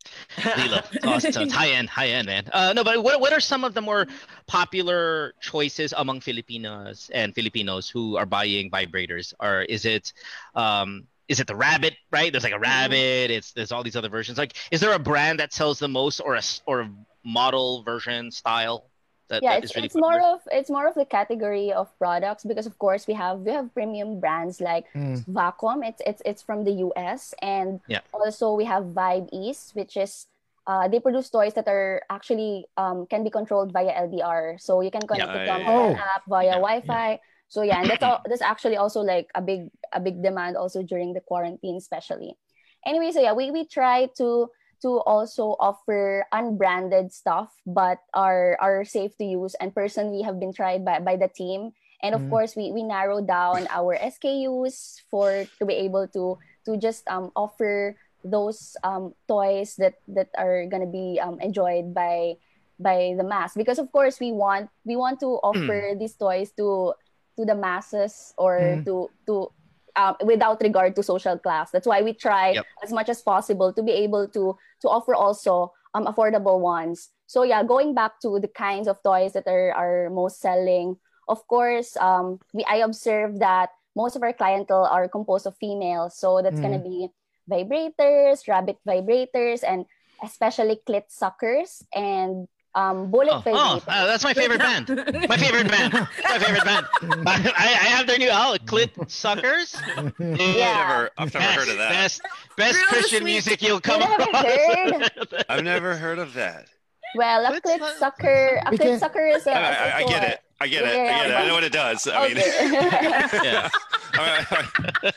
LELO. 0.43 0.81
It's 0.91 1.05
awesome. 1.07 1.31
So 1.31 1.41
it's 1.41 1.53
high 1.53 1.69
end, 1.69 1.89
high 1.89 2.07
end, 2.09 2.25
man. 2.25 2.49
Uh, 2.51 2.73
no, 2.73 2.83
but 2.83 3.03
what 3.03 3.21
what 3.21 3.33
are 3.33 3.39
some 3.39 3.63
of 3.63 3.73
the 3.73 3.81
more 3.81 4.07
popular 4.47 5.33
choices 5.41 5.93
among 5.95 6.21
Filipinos 6.21 7.11
and 7.13 7.35
Filipinos 7.35 7.87
who 7.87 8.17
are 8.17 8.25
buying 8.25 8.71
vibrators? 8.71 9.33
Or 9.39 9.61
is 9.61 9.85
it 9.85 10.11
um 10.55 11.05
is 11.27 11.39
it 11.39 11.47
the 11.47 11.55
rabbit 11.55 11.93
right 12.11 12.31
there's 12.31 12.43
like 12.43 12.53
a 12.53 12.59
rabbit 12.59 13.31
it's 13.31 13.51
there's 13.53 13.71
all 13.71 13.83
these 13.83 13.95
other 13.95 14.09
versions 14.09 14.37
like 14.37 14.53
is 14.71 14.79
there 14.81 14.93
a 14.93 14.99
brand 14.99 15.39
that 15.39 15.51
sells 15.53 15.79
the 15.79 15.87
most 15.87 16.19
or 16.19 16.35
a 16.35 16.43
s- 16.49 16.61
or 16.65 16.81
a 16.81 16.89
model 17.23 17.81
version 17.83 18.29
style 18.31 18.85
that, 19.27 19.41
yeah, 19.41 19.53
that 19.57 19.63
it's, 19.63 19.71
is 19.71 19.75
really 19.75 19.85
it's 19.87 19.95
more 19.95 20.21
of 20.21 20.39
it's 20.51 20.69
more 20.69 20.85
of 20.87 20.93
the 20.93 21.03
category 21.05 21.73
of 21.73 21.89
products 21.97 22.43
because 22.45 22.67
of 22.67 22.77
course 22.77 23.07
we 23.07 23.15
have 23.15 23.39
we 23.39 23.51
have 23.51 23.73
premium 23.73 24.19
brands 24.19 24.61
like 24.61 24.85
Mm. 24.93 25.25
Vacuum. 25.25 25.81
It's 25.81 26.01
it's 26.05 26.21
it's 26.29 26.41
from 26.45 26.63
the 26.63 26.85
US 26.93 27.33
and 27.41 27.81
Yeah. 27.89 28.01
also 28.13 28.53
we 28.53 28.65
have 28.65 28.83
Vibease, 28.93 29.73
which 29.73 29.97
is 29.97 30.27
uh, 30.67 30.87
they 30.87 30.99
produce 30.99 31.29
toys 31.33 31.53
that 31.57 31.67
are 31.67 32.01
actually 32.09 32.65
um, 32.77 33.05
can 33.09 33.23
be 33.23 33.31
controlled 33.33 33.73
via 33.73 33.93
LDR. 34.05 34.61
So 34.61 34.81
you 34.81 34.91
can 34.93 35.01
connect 35.09 35.33
Yeah, 35.33 35.41
it 35.41 35.47
from 35.49 35.61
yeah, 35.61 35.73
yeah. 35.73 35.89
an 35.89 35.97
app 35.97 36.23
via 36.29 36.51
Wi-Fi. 36.61 37.19
So 37.47 37.61
yeah, 37.61 37.79
and 37.81 37.89
that's 37.89 38.03
all, 38.03 38.21
that's 38.27 38.41
actually 38.41 38.77
also 38.77 39.01
like 39.01 39.29
a 39.35 39.41
big 39.41 39.69
a 39.93 39.99
big 39.99 40.21
demand 40.23 40.57
also 40.57 40.83
during 40.83 41.13
the 41.13 41.21
quarantine, 41.21 41.75
especially. 41.77 42.37
Anyway, 42.85 43.11
so 43.11 43.21
yeah, 43.21 43.33
we 43.33 43.51
we 43.51 43.65
try 43.65 44.07
to 44.17 44.49
to 44.81 44.99
also 45.07 45.55
offer 45.59 46.25
unbranded 46.31 47.11
stuff 47.11 47.53
but 47.65 47.99
are 48.13 48.57
are 48.61 48.83
safe 48.83 49.15
to 49.17 49.23
use 49.23 49.55
and 49.59 49.73
personally 49.73 50.21
have 50.21 50.39
been 50.39 50.53
tried 50.53 50.83
by, 50.85 50.99
by 50.99 51.15
the 51.15 51.27
team 51.29 51.71
and 52.03 52.13
of 52.13 52.21
Mm. 52.21 52.29
course 52.29 52.55
we 52.55 52.71
we 52.71 52.83
narrow 52.83 53.21
down 53.21 53.67
our 53.71 53.95
SKUs 53.95 55.01
for 55.09 55.49
to 55.59 55.65
be 55.65 55.73
able 55.87 56.07
to 56.13 56.37
to 56.65 56.77
just 56.77 57.07
um 57.07 57.31
offer 57.35 57.95
those 58.23 58.75
um 58.83 59.13
toys 59.27 59.75
that 59.77 59.95
that 60.07 60.29
are 60.37 60.65
gonna 60.67 60.89
be 60.89 61.19
um 61.23 61.39
enjoyed 61.39 61.93
by 61.93 62.35
by 62.79 63.13
the 63.17 63.23
mass 63.23 63.53
because 63.55 63.79
of 63.79 63.91
course 63.91 64.19
we 64.19 64.31
want 64.31 64.69
we 64.85 64.95
want 64.95 65.19
to 65.19 65.39
offer 65.43 65.93
these 65.97 66.15
toys 66.15 66.51
to 66.57 66.93
to 67.37 67.45
the 67.45 67.55
masses 67.55 68.33
or 68.37 68.79
Mm. 68.79 68.85
to 68.85 69.09
to 69.27 69.51
um, 69.95 70.15
without 70.27 70.59
regard 70.59 70.95
to 70.95 71.03
social 71.03 71.39
class. 71.39 71.71
That's 71.71 71.87
why 71.87 72.01
we 72.03 72.11
try 72.11 72.51
Yep. 72.59 72.65
as 72.83 72.91
much 72.91 73.07
as 73.07 73.21
possible 73.23 73.71
to 73.71 73.81
be 73.83 73.91
able 74.03 74.27
to 74.35 74.57
to 74.83 74.87
offer 74.91 75.15
also 75.15 75.71
um, 75.95 76.03
affordable 76.05 76.59
ones. 76.59 77.09
So 77.27 77.43
yeah, 77.47 77.63
going 77.63 77.95
back 77.95 78.19
to 78.21 78.39
the 78.39 78.51
kinds 78.51 78.87
of 78.91 78.99
toys 79.03 79.31
that 79.33 79.47
are, 79.47 79.71
are 79.71 80.09
most 80.11 80.43
selling, 80.43 80.99
of 81.31 81.39
course, 81.47 81.95
um, 81.97 82.39
we 82.53 82.67
I 82.67 82.83
observe 82.83 83.39
that 83.39 83.71
most 83.95 84.19
of 84.19 84.23
our 84.23 84.35
clientele 84.35 84.83
are 84.91 85.07
composed 85.07 85.47
of 85.47 85.55
females. 85.55 86.19
So 86.19 86.43
that's 86.43 86.59
gonna 86.59 86.83
Mm. 86.83 86.83
be 86.83 86.99
vibrators, 87.47 88.47
rabbit 88.47 88.77
vibrators, 88.87 89.63
and 89.63 89.85
especially 90.23 90.79
clit 90.87 91.07
suckers 91.07 91.83
and 91.95 92.47
um, 92.75 93.09
bullet 93.09 93.29
Oh, 93.31 93.43
oh, 93.47 93.83
uh, 93.87 94.05
that's 94.05 94.23
my 94.23 94.33
favorite 94.33 94.59
band. 94.59 94.89
My 95.29 95.37
favorite 95.37 95.69
band. 95.69 95.93
My 95.93 96.39
favorite 96.39 96.63
band. 96.65 96.85
I, 97.27 97.53
I 97.57 97.87
have 97.87 98.05
their 98.05 98.17
new 98.17 98.29
album, 98.29 98.65
Clit 98.67 99.09
Suckers. 99.09 99.75
I've 99.97 100.19
never, 100.19 101.09
I've 101.17 101.33
never 101.33 101.47
heard 101.59 101.69
of 101.69 101.77
that. 101.77 101.89
Best, 101.89 102.21
best 102.57 102.75
Real 102.75 102.85
Christian 102.87 103.19
sweet. 103.21 103.31
music 103.31 103.61
you'll 103.61 103.79
come 103.79 104.01
You 104.01 104.07
haven't 104.07 104.27
across. 104.29 104.45
heard? 104.45 105.45
I've 105.49 105.63
never 105.63 105.95
heard 105.95 106.19
of 106.19 106.33
that. 106.33 106.67
Well, 107.15 107.45
a 107.45 107.61
clit 107.61 107.97
sucker, 107.97 108.61
a 108.65 108.71
We 108.71 108.77
clit 108.77 108.99
sucker 108.99 109.25
is 109.27 109.47
a. 109.47 109.51
I, 109.51 109.71
is 109.71 109.77
a 109.77 109.81
I, 109.81 109.97
I 109.97 110.03
get 110.03 110.19
toy. 110.21 110.27
it. 110.27 110.39
I 110.59 110.67
get 110.67 110.83
it. 110.83 110.95
Yeah, 110.95 111.01
I 111.01 111.27
get 111.27 111.31
it. 111.31 111.33
I 111.35 111.47
know 111.47 111.53
what 111.53 111.63
it 111.63 111.71
does. 111.73 112.07
I 112.07 112.27
mean, 112.27 112.37
Okay. 112.37 112.49
yeah. 113.43 113.69
all 114.17 114.25
right, 114.25 114.51
all 114.51 114.57
right. 115.03 115.13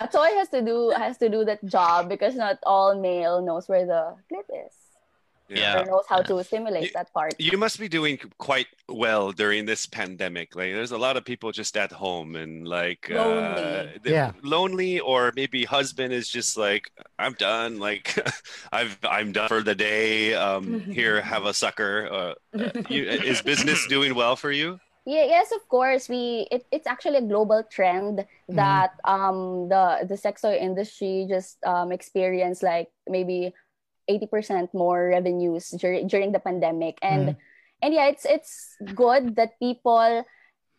a 0.00 0.08
toy 0.08 0.28
has 0.38 0.48
to 0.50 0.62
do 0.62 0.90
has 0.90 1.18
to 1.18 1.28
do 1.28 1.44
that 1.44 1.64
job 1.66 2.08
because 2.08 2.34
not 2.34 2.58
all 2.64 3.00
male 3.00 3.42
knows 3.42 3.68
where 3.68 3.86
the 3.86 4.16
clit 4.32 4.66
is 4.66 4.72
Yeah. 5.48 5.80
or 5.82 5.84
knows 5.84 6.04
how 6.08 6.22
to 6.22 6.42
stimulate 6.44 6.92
that 6.94 7.12
part. 7.12 7.34
You 7.38 7.58
must 7.58 7.78
be 7.78 7.88
doing 7.88 8.18
quite 8.38 8.66
well 8.88 9.32
during 9.32 9.66
this 9.66 9.86
pandemic. 9.86 10.56
Like, 10.56 10.72
there's 10.72 10.92
a 10.92 10.98
lot 10.98 11.16
of 11.16 11.24
people 11.24 11.52
just 11.52 11.76
at 11.76 11.92
home 11.92 12.34
and 12.36 12.66
like 12.66 13.10
uh, 13.10 13.14
Lonely. 13.14 13.98
they're 14.02 14.12
Yeah. 14.14 14.32
lonely, 14.42 15.00
or 15.00 15.32
maybe 15.36 15.64
husband 15.64 16.12
is 16.12 16.28
just 16.28 16.56
like, 16.56 16.90
I'm 17.18 17.34
done. 17.34 17.78
Like, 17.78 18.16
I've 18.72 18.98
I'm 19.04 19.32
done 19.32 19.48
for 19.48 19.62
the 19.62 19.74
day. 19.74 20.34
Um, 20.34 20.80
here, 20.90 21.20
have 21.20 21.44
a 21.44 21.54
sucker. 21.54 22.08
Uh, 22.10 22.34
you, 22.88 23.04
is 23.04 23.42
business 23.42 23.86
doing 23.88 24.14
well 24.14 24.36
for 24.36 24.50
you? 24.50 24.80
Yeah, 25.06 25.24
yes, 25.26 25.52
of 25.52 25.68
course. 25.68 26.08
We 26.08 26.48
it, 26.50 26.64
it's 26.72 26.86
actually 26.86 27.18
a 27.18 27.22
global 27.28 27.62
trend 27.68 28.24
that 28.48 28.92
um 29.04 29.68
the 29.68 30.06
the 30.08 30.16
sex 30.16 30.40
toy 30.40 30.56
industry 30.56 31.26
just 31.28 31.60
um 31.64 31.92
experienced 31.92 32.62
like 32.62 32.88
maybe 33.06 33.52
80% 34.08 34.74
more 34.74 35.10
revenues 35.12 35.70
during 35.78 36.06
during 36.06 36.32
the 36.32 36.40
pandemic. 36.40 36.98
And 37.02 37.34
mm. 37.34 37.36
and 37.82 37.94
yeah 37.94 38.06
it's 38.08 38.24
it's 38.24 38.76
good 38.94 39.36
that 39.36 39.58
people 39.58 40.24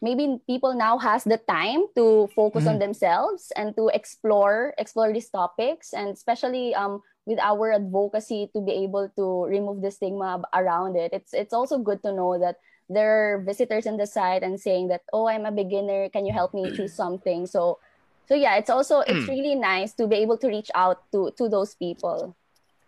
maybe 0.01 0.37
people 0.45 0.75
now 0.75 0.97
has 0.97 1.23
the 1.23 1.39
time 1.49 1.87
to 1.95 2.27
focus 2.35 2.67
on 2.67 2.77
mm. 2.77 2.85
themselves 2.85 3.51
and 3.55 3.75
to 3.75 3.89
explore 3.93 4.73
explore 4.77 5.11
these 5.11 5.29
topics. 5.29 5.93
And 5.93 6.09
especially 6.09 6.75
um 6.75 7.01
with 7.25 7.39
our 7.39 7.73
advocacy 7.73 8.49
to 8.53 8.61
be 8.61 8.85
able 8.85 9.09
to 9.17 9.45
remove 9.49 9.81
the 9.81 9.89
stigma 9.89 10.45
around 10.53 10.95
it 10.95 11.09
it's 11.11 11.33
it's 11.33 11.57
also 11.57 11.81
good 11.81 11.97
to 12.03 12.13
know 12.13 12.37
that 12.37 12.61
there 12.89 13.09
are 13.09 13.41
visitors 13.41 13.85
in 13.85 13.97
the 13.97 14.05
site 14.05 14.43
and 14.43 14.59
saying 14.61 14.87
that 14.89 15.01
oh 15.13 15.27
i'm 15.27 15.45
a 15.45 15.51
beginner. 15.51 16.09
Can 16.09 16.25
you 16.25 16.33
help 16.33 16.53
me 16.53 16.69
choose 16.75 16.93
something? 17.01 17.47
So 17.47 17.79
so 18.27 18.35
yeah 18.35 18.55
it's 18.55 18.69
also 18.69 19.01
it's 19.01 19.25
mm. 19.25 19.29
really 19.29 19.55
nice 19.55 19.93
to 19.93 20.07
be 20.07 20.17
able 20.17 20.37
to 20.37 20.47
reach 20.47 20.69
out 20.75 21.01
to 21.11 21.31
to 21.37 21.49
those 21.49 21.75
people 21.75 22.35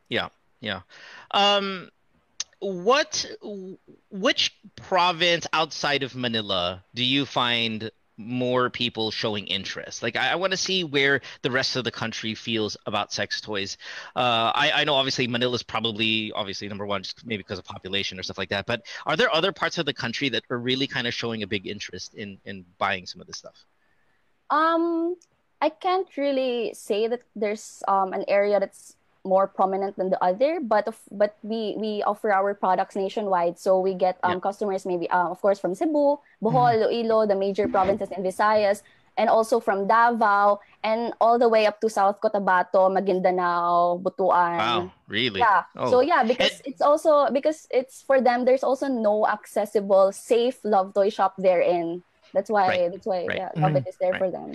Yeah, 0.10 0.30
yeah. 0.60 0.82
Um, 1.32 1.90
what, 2.60 3.26
which 4.10 4.56
province 4.76 5.46
outside 5.54 6.04
of 6.04 6.16
Manila 6.16 6.84
do 6.96 7.04
you 7.04 7.26
find 7.26 7.92
more 8.18 8.72
people 8.72 9.12
showing 9.12 9.46
interest? 9.46 10.02
Like, 10.02 10.16
I, 10.16 10.32
I 10.32 10.36
want 10.36 10.52
to 10.52 10.58
see 10.58 10.84
where 10.84 11.22
the 11.44 11.52
rest 11.52 11.76
of 11.76 11.84
the 11.84 11.92
country 11.92 12.34
feels 12.34 12.76
about 12.86 13.14
sex 13.14 13.40
toys. 13.42 13.78
Uh, 14.16 14.52
I, 14.56 14.72
I 14.74 14.84
know 14.86 14.96
obviously 14.96 15.28
Manila's 15.28 15.64
probably 15.64 16.32
obviously 16.34 16.68
number 16.68 16.86
one, 16.86 17.04
just 17.04 17.26
maybe 17.26 17.44
because 17.44 17.60
of 17.60 17.66
population 17.66 18.20
or 18.20 18.24
stuff 18.24 18.40
like 18.40 18.50
that. 18.50 18.66
But 18.66 18.84
are 19.06 19.16
there 19.16 19.34
other 19.34 19.52
parts 19.52 19.78
of 19.78 19.86
the 19.86 19.94
country 19.94 20.30
that 20.30 20.44
are 20.50 20.58
really 20.58 20.88
kind 20.88 21.06
of 21.06 21.14
showing 21.14 21.44
a 21.44 21.48
big 21.48 21.68
interest 21.68 22.16
in 22.16 22.40
in 22.44 22.66
buying 22.80 23.06
some 23.06 23.22
of 23.22 23.28
this 23.28 23.38
stuff? 23.38 23.66
Um, 24.50 25.16
I 25.62 25.70
can't 25.70 26.08
really 26.18 26.74
say 26.74 27.08
that 27.08 27.22
there's 27.36 27.84
um 27.88 28.14
an 28.14 28.26
area 28.28 28.60
that's 28.60 28.97
more 29.28 29.46
prominent 29.52 30.00
than 30.00 30.10
the 30.10 30.18
other, 30.24 30.64
but 30.64 30.88
of, 30.88 30.96
but 31.12 31.36
we 31.44 31.76
we 31.76 32.02
offer 32.08 32.32
our 32.32 32.56
products 32.56 32.96
nationwide, 32.96 33.60
so 33.60 33.78
we 33.84 33.94
get 33.94 34.16
um 34.24 34.40
customers 34.40 34.88
maybe 34.88 35.10
uh, 35.12 35.28
of 35.28 35.44
course 35.44 35.60
from 35.60 35.76
Cebu, 35.76 36.18
Bohol, 36.40 36.72
Iloilo, 36.88 37.28
the 37.28 37.36
major 37.36 37.68
provinces 37.68 38.10
in 38.16 38.24
Visayas, 38.24 38.82
and 39.20 39.30
also 39.30 39.60
from 39.60 39.88
Davao 39.88 40.62
and 40.84 41.12
all 41.20 41.38
the 41.38 41.50
way 41.50 41.66
up 41.66 41.82
to 41.82 41.90
South 41.90 42.22
Cotabato, 42.22 42.88
Maguindanao, 42.88 44.00
Butuan. 44.02 44.58
Wow, 44.58 44.92
really? 45.08 45.40
Yeah. 45.42 45.64
Oh. 45.76 45.90
So 45.92 46.00
yeah, 46.02 46.24
because 46.24 46.62
it's 46.66 46.82
also 46.82 47.28
because 47.34 47.68
it's 47.70 48.02
for 48.02 48.22
them. 48.22 48.46
There's 48.46 48.64
also 48.64 48.88
no 48.88 49.28
accessible, 49.28 50.12
safe 50.14 50.58
love 50.64 50.94
toy 50.94 51.10
shop 51.10 51.36
therein. 51.38 52.04
That's 52.34 52.50
why. 52.50 52.68
Right, 52.68 52.92
That's 52.92 53.08
why. 53.08 53.26
right. 53.26 53.38
Yeah, 53.38 53.52
love 53.58 53.76
it 53.76 53.88
is 53.88 53.98
there 54.00 54.12
Right. 54.14 54.20
for 54.20 54.30
them. 54.32 54.54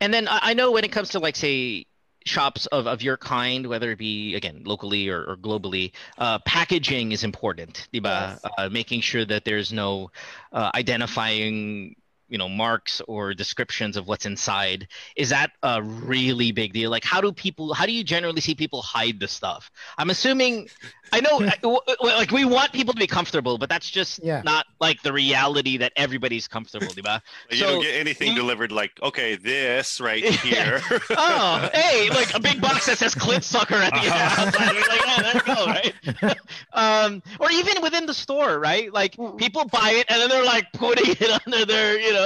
And 0.00 0.12
then 0.12 0.26
I 0.28 0.50
I 0.50 0.54
know 0.54 0.72
when 0.72 0.84
it 0.84 0.92
comes 0.92 1.10
to 1.10 1.20
like 1.20 1.36
say 1.36 1.86
shops 2.24 2.66
of, 2.66 2.86
of 2.86 3.02
your 3.02 3.16
kind, 3.16 3.66
whether 3.66 3.92
it 3.92 3.98
be 3.98 4.34
again 4.34 4.62
locally 4.64 5.08
or, 5.08 5.24
or 5.24 5.36
globally, 5.36 5.92
uh, 6.18 6.38
packaging 6.40 7.12
is 7.12 7.24
important, 7.24 7.88
diba? 7.92 8.38
Uh, 8.58 8.68
making 8.68 9.00
sure 9.00 9.24
that 9.24 9.44
there's 9.44 9.72
no 9.72 10.10
uh, 10.52 10.70
identifying 10.74 11.96
you 12.30 12.38
know 12.38 12.48
marks 12.48 13.00
or 13.08 13.34
descriptions 13.34 13.96
of 13.96 14.06
what's 14.08 14.24
inside 14.24 14.88
is 15.16 15.28
that 15.30 15.50
a 15.62 15.82
really 15.82 16.52
big 16.52 16.72
deal 16.72 16.90
like 16.90 17.04
how 17.04 17.20
do 17.20 17.32
people 17.32 17.74
how 17.74 17.84
do 17.86 17.92
you 17.92 18.02
generally 18.04 18.40
see 18.40 18.54
people 18.54 18.80
hide 18.82 19.20
the 19.20 19.28
stuff 19.28 19.70
i'm 19.98 20.10
assuming 20.10 20.68
i 21.12 21.20
know 21.20 21.40
I- 21.40 21.56
w- 21.62 21.80
w- 21.86 22.16
like 22.16 22.30
we 22.30 22.44
want 22.44 22.72
people 22.72 22.94
to 22.94 23.00
be 23.00 23.06
comfortable 23.08 23.58
but 23.58 23.68
that's 23.68 23.90
just 23.90 24.20
Yeah. 24.22 24.42
not 24.44 24.66
like 24.80 25.02
the 25.02 25.12
reality 25.12 25.76
that 25.78 25.92
everybody's 25.96 26.46
comfortable 26.48 26.86
diba? 26.88 27.20
You 27.50 27.60
don't 27.60 27.82
get 27.82 27.94
anything 27.94 28.34
delivered 28.34 28.70
like, 28.72 28.92
okay, 29.02 29.36
this 29.36 30.00
right 30.00 30.22
here. 30.24 30.80
oh, 31.10 31.68
hey, 31.74 32.08
like 32.10 32.34
a 32.34 32.40
big 32.40 32.60
box 32.60 32.86
that 32.86 32.98
says 32.98 33.14
"Clit 33.14 33.42
Sucker" 33.42 33.74
at 33.74 33.92
the 33.92 33.98
outside. 34.12 34.72
We're 34.74 34.80
like, 34.88 35.02
oh, 35.06 35.22
there 35.22 35.34
you 35.34 36.22
go, 36.22 36.26
right? 36.26 36.38
um, 36.72 37.22
or 37.40 37.50
even 37.50 37.82
within 37.82 38.06
the 38.06 38.14
store, 38.14 38.58
right? 38.58 38.92
Like 38.92 39.16
people 39.36 39.64
buy 39.66 39.90
it 39.96 40.06
and 40.08 40.20
then 40.20 40.28
they're 40.28 40.44
like 40.44 40.72
putting 40.72 41.10
it 41.10 41.40
under 41.46 41.64
their, 41.64 41.98
you 41.98 42.12
know, 42.12 42.19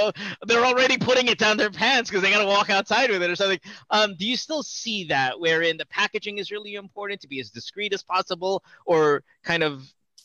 they're 0.47 0.65
already 0.65 0.97
putting 0.99 1.29
it 1.29 1.39
down 1.39 1.57
their 1.57 1.71
pants 1.71 2.09
because 2.09 2.23
they 2.23 2.31
got 2.31 2.43
to 2.43 2.47
walk 2.47 2.71
outside 2.71 3.11
with 3.11 3.23
it 3.23 3.31
or 3.31 3.37
something. 3.37 3.61
Um, 3.91 4.15
do 4.17 4.25
you 4.27 4.37
still 4.37 4.63
see 4.63 5.05
that, 5.05 5.39
wherein 5.39 5.77
the 5.77 5.87
packaging 5.87 6.39
is 6.39 6.51
really 6.51 6.75
important 6.75 7.21
to 7.23 7.29
be 7.29 7.41
as 7.41 7.51
discreet 7.51 7.93
as 7.93 8.03
possible, 8.03 8.63
or 8.85 9.23
kind 9.43 9.63
of 9.63 9.83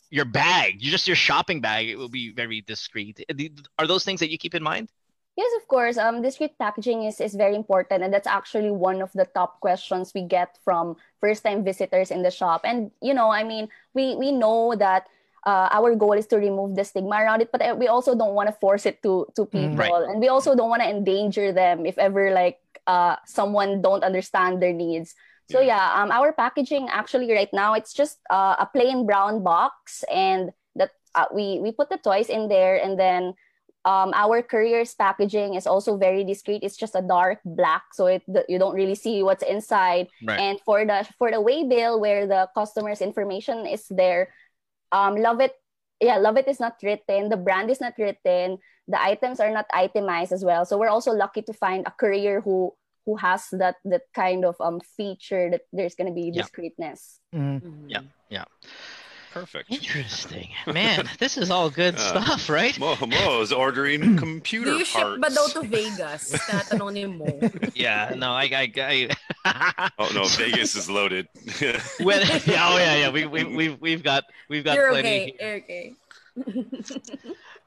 your 0.10 0.26
bag, 0.26 0.80
just 0.80 1.08
your 1.08 1.16
shopping 1.16 1.62
bag, 1.62 1.88
it 1.88 1.96
will 1.96 2.10
be 2.10 2.32
very 2.34 2.62
discreet. 2.62 3.24
Are 3.78 3.88
those 3.88 4.04
things 4.04 4.20
that 4.22 4.32
you 4.32 4.38
keep 4.38 4.56
in 4.56 4.64
mind? 4.64 4.90
Yes, 5.38 5.52
of 5.62 5.68
course. 5.68 5.98
Um, 5.98 6.26
packaging 6.60 7.04
is, 7.04 7.22
is 7.22 7.34
very 7.34 7.56
important, 7.56 8.04
and 8.04 8.14
that's 8.14 8.28
actually 8.28 8.72
one 8.72 9.02
of 9.02 9.12
the 9.14 9.26
top 9.26 9.62
questions 9.62 10.12
we 10.14 10.24
get 10.24 10.58
from 10.66 10.98
first-time 11.22 11.64
visitors 11.64 12.12
in 12.12 12.24
the 12.24 12.32
shop. 12.32 12.62
And 12.66 12.92
you 13.02 13.14
know, 13.14 13.30
I 13.32 13.44
mean, 13.44 13.70
we 13.94 14.16
we 14.16 14.32
know 14.34 14.76
that 14.76 15.08
uh, 15.46 15.70
our 15.72 15.96
goal 15.96 16.14
is 16.14 16.28
to 16.28 16.38
remove 16.38 16.76
the 16.76 16.84
stigma 16.84 17.16
around 17.22 17.42
it, 17.42 17.52
but 17.52 17.62
uh, 17.62 17.76
we 17.78 17.88
also 17.88 18.16
don't 18.16 18.34
want 18.34 18.48
to 18.50 18.56
force 18.60 18.86
it 18.86 19.02
to 19.04 19.28
to 19.36 19.46
people, 19.46 19.78
Right. 19.78 20.10
and 20.10 20.20
we 20.20 20.28
also 20.28 20.56
don't 20.56 20.70
want 20.70 20.82
to 20.84 20.90
endanger 20.90 21.52
them 21.52 21.86
if 21.86 21.98
ever 21.98 22.32
like 22.32 22.60
uh, 22.88 23.16
someone 23.26 23.82
don't 23.82 24.04
understand 24.04 24.62
their 24.62 24.74
needs. 24.74 25.16
So 25.50 25.62
yeah, 25.66 25.98
um, 25.98 26.14
our 26.14 26.30
packaging 26.30 26.94
actually 26.94 27.26
right 27.34 27.50
now 27.50 27.74
it's 27.74 27.90
just 27.90 28.22
uh, 28.30 28.54
a 28.62 28.70
plain 28.70 29.10
brown 29.10 29.42
box, 29.42 30.06
and 30.06 30.54
that 30.78 30.94
uh, 31.18 31.26
we 31.34 31.58
we 31.58 31.74
put 31.74 31.90
the 31.90 31.98
toys 31.98 32.30
in 32.30 32.50
there, 32.54 32.78
and 32.78 32.94
then 33.00 33.34
um, 33.82 34.14
our 34.14 34.46
courier's 34.46 34.94
packaging 34.94 35.56
is 35.58 35.66
also 35.66 35.98
very 35.98 36.22
discreet. 36.22 36.62
It's 36.62 36.78
just 36.78 36.94
a 36.94 37.02
dark 37.02 37.42
black, 37.46 37.98
so 37.98 38.06
it 38.06 38.22
the, 38.30 38.46
you 38.46 38.60
don't 38.62 38.78
really 38.78 38.94
see 38.94 39.24
what's 39.26 39.42
inside. 39.42 40.06
Right. 40.22 40.38
And 40.38 40.62
for 40.62 40.86
the 40.86 41.02
for 41.18 41.34
the 41.34 41.42
way 41.42 41.66
bill, 41.66 41.98
where 41.98 42.28
the 42.30 42.46
customer's 42.54 43.02
information 43.02 43.66
is 43.66 43.90
there, 43.90 44.30
um, 44.92 45.16
love 45.16 45.42
it. 45.42 45.54
Yeah, 46.00 46.18
love 46.18 46.38
it 46.38 46.48
is 46.48 46.60
not 46.60 46.78
written. 46.82 47.28
The 47.30 47.38
brand 47.38 47.70
is 47.70 47.82
not 47.82 47.94
written. 47.98 48.58
The 48.88 49.02
items 49.02 49.40
are 49.40 49.52
not 49.52 49.66
itemized 49.74 50.32
as 50.32 50.44
well. 50.44 50.66
So 50.66 50.78
we're 50.78 50.90
also 50.90 51.12
lucky 51.12 51.42
to 51.44 51.54
find 51.54 51.86
a 51.86 51.92
courier 51.92 52.42
who 52.42 52.74
who 53.06 53.16
has 53.18 53.48
that 53.52 53.76
that 53.86 54.04
kind 54.14 54.46
of 54.46 54.56
um 54.62 54.80
feature 54.80 55.50
that 55.52 55.62
there's 55.74 55.96
gonna 55.96 56.14
be 56.14 56.32
Yeah. 56.34 56.44
discreetness. 56.44 57.20
Mm-hmm. 57.36 57.90
Yeah, 57.90 58.02
yeah. 58.30 58.46
Perfect. 59.34 59.72
Interesting. 59.72 60.50
Man, 60.68 61.08
this 61.20 61.38
is 61.38 61.52
all 61.52 61.70
good 61.70 61.96
Uh, 61.96 62.00
stuff, 62.24 62.50
right? 62.50 62.78
Mo, 62.80 62.96
Mo's 63.06 63.52
ordering 63.52 64.18
computer 64.18 64.72
Do 64.72 64.78
you 64.78 64.86
ship 64.86 65.02
parts. 65.02 65.22
ba 65.22 65.30
daw 65.34 65.48
to 65.48 65.68
Vegas? 65.68 66.32
Tatanungin 66.50 67.18
mo. 67.18 67.40
Yeah, 67.76 68.14
no, 68.18 68.32
I, 68.32 68.50
I, 68.76 69.10
I 69.46 69.90
Oh 70.00 70.10
no, 70.14 70.26
Vegas 70.38 70.76
is 70.76 70.90
loaded. 70.90 71.28
when, 72.02 72.22
yeah, 72.46 72.68
oh 72.70 72.78
yeah, 72.78 72.96
yeah. 72.96 73.10
We, 73.12 73.26
we, 73.26 73.44
we've, 73.44 73.80
we've 73.80 74.04
got, 74.04 74.24
we've 74.50 74.64
got 74.64 74.76
You're 74.76 74.90
plenty. 74.90 75.36
okay. 75.36 75.36
You're 75.40 75.56
okay. 75.58 75.96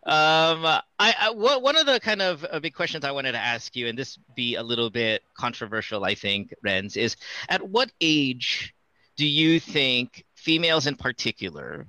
Um, 0.05 0.65
I, 0.67 0.83
I 0.99 1.31
what, 1.31 1.63
one 1.63 1.77
of 1.77 1.87
the 1.87 2.01
kind 2.01 2.21
of 2.23 2.45
uh, 2.51 2.59
big 2.59 2.75
questions 2.75 3.05
I 3.05 3.13
wanted 3.13 3.33
to 3.33 3.39
ask 3.39 3.77
you, 3.77 3.87
and 3.87 3.97
this 3.97 4.19
be 4.35 4.57
a 4.57 4.63
little 4.63 4.91
bit 4.91 5.23
controversial, 5.39 6.05
I 6.05 6.17
think, 6.17 6.53
Renz, 6.67 6.97
is 6.97 7.17
at 7.49 7.63
what 7.69 7.93
age 8.01 8.75
do 9.17 9.25
you 9.27 9.61
think 9.61 10.25
females 10.43 10.87
in 10.87 10.97
particular 10.97 11.87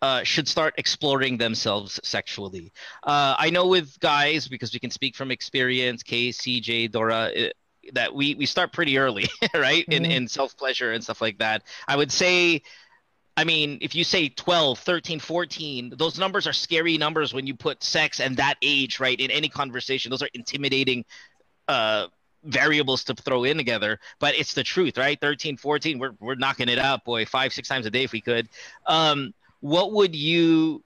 uh, 0.00 0.22
should 0.24 0.48
start 0.48 0.74
exploring 0.78 1.36
themselves 1.38 2.00
sexually? 2.02 2.72
Uh, 3.04 3.34
I 3.38 3.50
know 3.50 3.66
with 3.68 3.98
guys, 4.00 4.48
because 4.48 4.72
we 4.72 4.80
can 4.80 4.90
speak 4.90 5.14
from 5.14 5.30
experience, 5.30 6.02
Case, 6.02 6.40
CJ, 6.40 6.90
Dora, 6.90 7.30
uh, 7.36 7.48
that 7.92 8.14
we, 8.14 8.34
we 8.34 8.46
start 8.46 8.72
pretty 8.72 8.98
early, 8.98 9.26
right? 9.54 9.84
In, 9.88 10.04
Mhm. 10.04 10.10
in 10.16 10.28
self 10.28 10.56
pleasure 10.56 10.92
and 10.92 11.02
stuff 11.04 11.20
like 11.20 11.38
that. 11.38 11.62
I 11.86 11.96
would 11.96 12.10
say 12.12 12.62
I 13.34 13.44
mean, 13.44 13.78
if 13.80 13.94
you 13.94 14.04
say 14.04 14.28
12, 14.28 14.78
13, 14.78 15.18
14, 15.18 15.94
those 15.96 16.18
numbers 16.18 16.46
are 16.46 16.52
scary 16.52 16.98
numbers 16.98 17.32
when 17.32 17.46
you 17.46 17.54
put 17.54 17.82
sex 17.82 18.20
and 18.20 18.36
that 18.36 18.56
age, 18.60 19.00
right, 19.00 19.18
in 19.18 19.30
any 19.30 19.48
conversation. 19.48 20.10
Those 20.10 20.20
are 20.22 20.28
intimidating 20.34 21.04
uh, 21.66 22.08
variables 22.44 23.04
to 23.04 23.14
throw 23.14 23.44
in 23.44 23.56
together, 23.56 24.00
but 24.18 24.34
it's 24.34 24.54
the 24.54 24.62
truth, 24.62 24.98
right? 24.98 25.20
13, 25.20 25.56
14, 25.56 25.98
we're, 25.98 26.12
we're 26.20 26.34
knocking 26.34 26.68
it 26.68 26.78
out, 26.78 27.04
boy, 27.04 27.24
five, 27.24 27.52
six 27.52 27.68
times 27.68 27.86
a 27.86 27.90
day 27.90 28.04
if 28.04 28.12
we 28.12 28.20
could. 28.20 28.48
Um, 28.86 29.34
what 29.60 29.92
would 29.92 30.14
you 30.14 30.82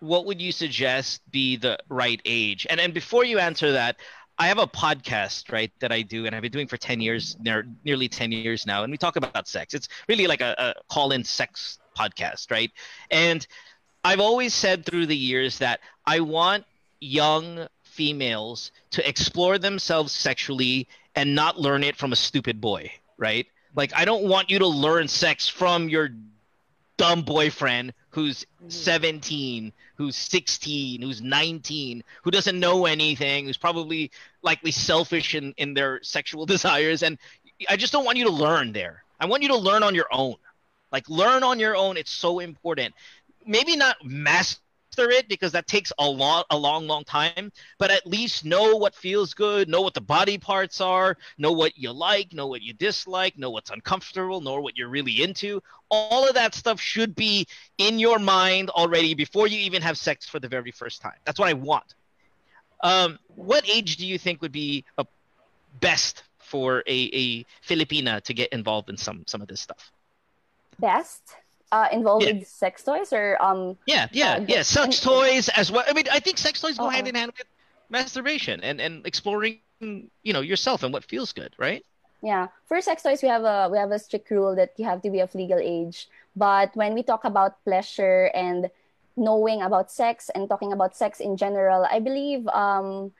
what 0.00 0.26
would 0.26 0.42
you 0.42 0.52
suggest 0.52 1.22
be 1.30 1.56
the 1.56 1.78
right 1.88 2.20
age? 2.24 2.66
And 2.68 2.80
and 2.80 2.92
before 2.92 3.24
you 3.24 3.38
answer 3.38 3.72
that, 3.72 3.96
I 4.38 4.48
have 4.48 4.58
a 4.58 4.66
podcast, 4.66 5.50
right, 5.50 5.72
that 5.78 5.92
I 5.92 6.02
do, 6.02 6.26
and 6.26 6.34
I've 6.34 6.42
been 6.42 6.52
doing 6.52 6.68
for 6.68 6.76
10 6.76 7.00
years, 7.00 7.36
near, 7.40 7.66
nearly 7.84 8.06
10 8.06 8.32
years 8.32 8.66
now, 8.66 8.82
and 8.82 8.90
we 8.90 8.98
talk 8.98 9.16
about 9.16 9.48
sex. 9.48 9.72
It's 9.72 9.88
really 10.08 10.26
like 10.26 10.42
a, 10.42 10.54
a 10.58 10.74
call 10.92 11.12
in 11.12 11.24
sex 11.24 11.78
podcast, 11.96 12.50
right? 12.50 12.70
And 13.10 13.46
I've 14.04 14.20
always 14.20 14.52
said 14.52 14.84
through 14.84 15.06
the 15.06 15.16
years 15.16 15.58
that 15.58 15.80
I 16.04 16.20
want 16.20 16.64
young 17.00 17.66
females 17.96 18.70
to 18.90 19.08
explore 19.08 19.58
themselves 19.58 20.12
sexually 20.12 20.86
and 21.14 21.34
not 21.34 21.58
learn 21.58 21.82
it 21.82 21.96
from 21.96 22.12
a 22.12 22.16
stupid 22.16 22.60
boy, 22.60 22.92
right? 23.16 23.46
Like, 23.74 23.92
I 23.94 24.04
don't 24.04 24.24
want 24.24 24.50
you 24.50 24.58
to 24.60 24.66
learn 24.66 25.08
sex 25.08 25.48
from 25.48 25.88
your 25.88 26.10
dumb 26.98 27.22
boyfriend 27.22 27.94
who's 28.10 28.46
mm-hmm. 28.60 28.68
17, 28.68 29.72
who's 29.96 30.16
16, 30.16 31.02
who's 31.02 31.20
19, 31.20 32.04
who 32.22 32.30
doesn't 32.30 32.60
know 32.60 32.86
anything, 32.86 33.46
who's 33.46 33.56
probably 33.56 34.10
likely 34.42 34.70
selfish 34.70 35.34
in, 35.34 35.54
in 35.56 35.74
their 35.74 36.02
sexual 36.02 36.46
desires. 36.54 37.02
And 37.02 37.18
I 37.68 37.76
just 37.76 37.92
don't 37.92 38.04
want 38.04 38.18
you 38.18 38.24
to 38.24 38.30
learn 38.30 38.72
there. 38.72 39.04
I 39.18 39.26
want 39.26 39.42
you 39.42 39.48
to 39.48 39.56
learn 39.56 39.82
on 39.82 39.94
your 39.94 40.08
own. 40.12 40.36
Like, 40.92 41.08
learn 41.08 41.42
on 41.42 41.58
your 41.58 41.76
own. 41.76 41.96
It's 41.96 42.12
so 42.12 42.38
important. 42.38 42.94
Maybe 43.46 43.76
not 43.76 43.96
master 44.04 44.60
it 45.04 45.28
because 45.28 45.52
that 45.52 45.66
takes 45.66 45.92
a 45.98 46.08
lot 46.08 46.46
a 46.50 46.56
long 46.56 46.86
long 46.86 47.04
time. 47.04 47.52
But 47.78 47.90
at 47.90 48.06
least 48.06 48.44
know 48.44 48.76
what 48.76 48.94
feels 48.94 49.34
good 49.34 49.68
know 49.68 49.82
what 49.82 49.94
the 49.94 50.00
body 50.00 50.38
parts 50.38 50.80
are 50.80 51.16
know 51.38 51.52
what 51.52 51.76
you 51.76 51.92
like 51.92 52.32
know 52.32 52.46
what 52.46 52.62
you 52.62 52.72
dislike 52.72 53.38
know 53.38 53.50
what's 53.50 53.70
uncomfortable 53.70 54.40
know 54.40 54.60
what 54.60 54.76
you're 54.76 54.88
really 54.88 55.22
into. 55.22 55.62
All 55.90 56.28
of 56.28 56.34
that 56.34 56.54
stuff 56.54 56.80
should 56.80 57.14
be 57.14 57.46
in 57.78 57.98
your 57.98 58.18
mind 58.18 58.70
already 58.70 59.14
before 59.14 59.46
you 59.46 59.58
even 59.58 59.82
have 59.82 59.96
sex 59.98 60.28
for 60.28 60.40
the 60.40 60.48
very 60.48 60.70
first 60.70 61.00
time. 61.00 61.18
That's 61.24 61.38
what 61.38 61.48
i 61.48 61.52
want. 61.52 61.94
Um, 62.82 63.18
what 63.34 63.68
age 63.68 63.96
do 63.96 64.06
you 64.06 64.18
think 64.18 64.42
would 64.42 64.52
be 64.52 64.84
a 64.98 65.06
best 65.80 66.24
for 66.38 66.82
a, 66.86 67.10
a 67.12 67.44
filipina 67.66 68.22
to 68.22 68.34
get 68.34 68.52
involved 68.52 68.90
in 68.90 68.96
some 68.96 69.24
some 69.26 69.42
of 69.42 69.48
this 69.48 69.60
stuff? 69.60 69.92
Best 70.78 71.36
uh, 71.72 71.88
involved 71.92 72.26
with 72.26 72.46
sex 72.46 72.82
toys 72.82 73.12
or 73.12 73.40
um. 73.42 73.76
Yeah, 73.86 74.08
yeah, 74.12 74.34
uh, 74.34 74.44
yeah. 74.48 74.62
Sex 74.62 75.00
toys 75.00 75.48
as 75.50 75.70
well. 75.70 75.84
I 75.86 75.92
mean, 75.92 76.06
I 76.10 76.20
think 76.20 76.38
sex 76.38 76.60
toys 76.60 76.78
go 76.78 76.84
Uh-uh. 76.84 76.90
hand 76.90 77.08
in 77.08 77.14
hand 77.14 77.32
with 77.36 77.46
masturbation 77.90 78.60
and 78.62 78.80
and 78.80 79.06
exploring, 79.06 79.58
you 79.80 80.32
know, 80.32 80.40
yourself 80.40 80.82
and 80.82 80.92
what 80.92 81.04
feels 81.04 81.32
good, 81.32 81.54
right? 81.58 81.84
Yeah, 82.22 82.48
for 82.66 82.80
sex 82.80 83.02
toys, 83.02 83.22
we 83.22 83.28
have 83.28 83.44
a 83.44 83.68
we 83.70 83.78
have 83.78 83.90
a 83.90 83.98
strict 83.98 84.30
rule 84.30 84.54
that 84.56 84.72
you 84.76 84.84
have 84.84 85.02
to 85.02 85.10
be 85.10 85.20
of 85.20 85.34
legal 85.34 85.58
age. 85.58 86.08
But 86.34 86.74
when 86.74 86.94
we 86.94 87.02
talk 87.02 87.24
about 87.24 87.62
pleasure 87.64 88.30
and 88.34 88.70
knowing 89.16 89.62
about 89.62 89.90
sex 89.90 90.30
and 90.34 90.48
talking 90.48 90.72
about 90.72 90.96
sex 90.96 91.20
in 91.20 91.36
general, 91.36 91.86
I 91.88 92.00
believe 92.00 92.46
um, 92.48 93.12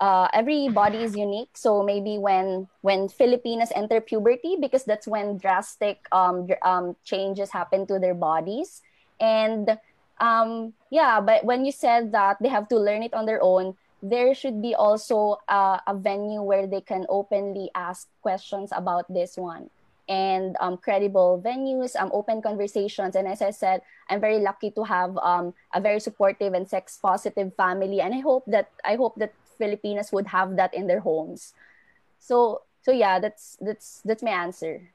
uh, 0.00 0.28
every 0.32 0.68
body 0.68 0.98
is 0.98 1.14
unique. 1.14 1.52
So 1.54 1.82
maybe 1.82 2.18
when 2.18 2.66
when 2.80 3.08
Filipinas 3.08 3.70
enter 3.76 4.00
puberty, 4.00 4.56
because 4.58 4.84
that's 4.84 5.06
when 5.06 5.36
drastic 5.36 6.00
um, 6.10 6.48
um, 6.64 6.96
changes 7.04 7.50
happen 7.50 7.86
to 7.86 8.00
their 8.00 8.16
bodies, 8.16 8.82
and 9.20 9.78
um, 10.18 10.72
yeah. 10.90 11.20
But 11.20 11.44
when 11.44 11.64
you 11.64 11.72
said 11.72 12.12
that 12.12 12.40
they 12.40 12.48
have 12.48 12.68
to 12.72 12.76
learn 12.76 13.04
it 13.04 13.12
on 13.12 13.26
their 13.26 13.42
own, 13.44 13.76
there 14.02 14.34
should 14.34 14.62
be 14.62 14.74
also 14.74 15.36
a 15.48 15.94
venue 15.94 16.42
where 16.42 16.66
they 16.66 16.80
can 16.80 17.04
openly 17.08 17.70
ask 17.76 18.08
questions 18.24 18.72
about 18.72 19.04
this 19.12 19.36
one 19.36 19.68
and 20.10 20.56
um, 20.58 20.76
credible 20.76 21.40
venues, 21.44 21.94
um, 21.94 22.10
open 22.12 22.42
conversations. 22.42 23.14
And 23.14 23.28
as 23.28 23.40
I 23.40 23.50
said, 23.50 23.80
I'm 24.10 24.20
very 24.20 24.40
lucky 24.40 24.72
to 24.72 24.82
have 24.82 25.16
um, 25.18 25.54
a 25.72 25.80
very 25.80 26.00
supportive 26.00 26.52
and 26.52 26.68
sex 26.68 26.98
positive 27.00 27.54
family. 27.54 28.00
And 28.00 28.12
I 28.12 28.18
hope 28.18 28.42
that 28.48 28.70
I 28.84 28.96
hope 28.96 29.14
that 29.22 29.32
Filipinas 29.60 30.10
would 30.12 30.26
have 30.28 30.56
that 30.56 30.72
in 30.72 30.88
their 30.88 31.00
homes. 31.00 31.52
So 32.18 32.62
so 32.82 32.92
yeah, 32.92 33.20
that's 33.20 33.56
that's 33.60 34.00
that's 34.04 34.22
my 34.22 34.30
answer. 34.30 34.90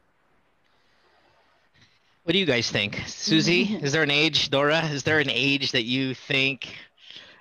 What 2.24 2.34
do 2.34 2.40
you 2.40 2.46
guys 2.46 2.72
think, 2.72 3.04
Susie? 3.06 3.78
is 3.86 3.92
there 3.92 4.02
an 4.02 4.10
age, 4.10 4.50
Dora? 4.50 4.82
Is 4.86 5.04
there 5.04 5.20
an 5.20 5.30
age 5.30 5.72
that 5.74 5.84
you 5.84 6.16
think? 6.16 6.76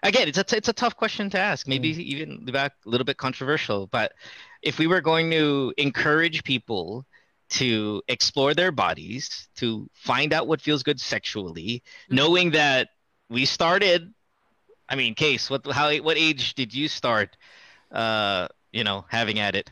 Again, 0.03 0.29
it's 0.29 0.37
a 0.37 0.45
it's 0.57 0.69
a 0.69 0.75
tough 0.75 0.97
question 0.97 1.31
to 1.31 1.39
ask. 1.39 1.67
Maybe 1.67 1.95
mm. 1.95 1.99
even 1.99 2.45
back 2.45 2.73
a 2.85 2.89
little 2.89 3.07
bit 3.07 3.17
controversial. 3.17 3.87
But 3.87 4.13
if 4.61 4.79
we 4.79 4.87
were 4.87 5.01
going 5.01 5.31
to 5.31 5.73
encourage 5.79 6.45
people 6.45 7.07
to 7.51 8.03
explore 8.09 8.53
their 8.53 8.73
bodies, 8.73 9.49
to 9.57 9.89
find 9.95 10.33
out 10.33 10.49
what 10.49 10.61
feels 10.61 10.83
good 10.83 11.01
sexually, 11.01 11.83
mm. 12.11 12.17
knowing 12.17 12.51
that 12.51 12.91
we 13.31 13.47
started. 13.47 14.13
I 14.89 14.97
mean, 14.97 15.15
case 15.15 15.49
what 15.51 15.67
how 15.67 15.95
what 15.99 16.17
age 16.17 16.55
did 16.55 16.75
you 16.75 16.89
start? 16.89 17.37
Uh, 17.91 18.49
you 18.73 18.85
know, 18.85 19.05
having 19.09 19.39
at 19.39 19.55
it. 19.55 19.71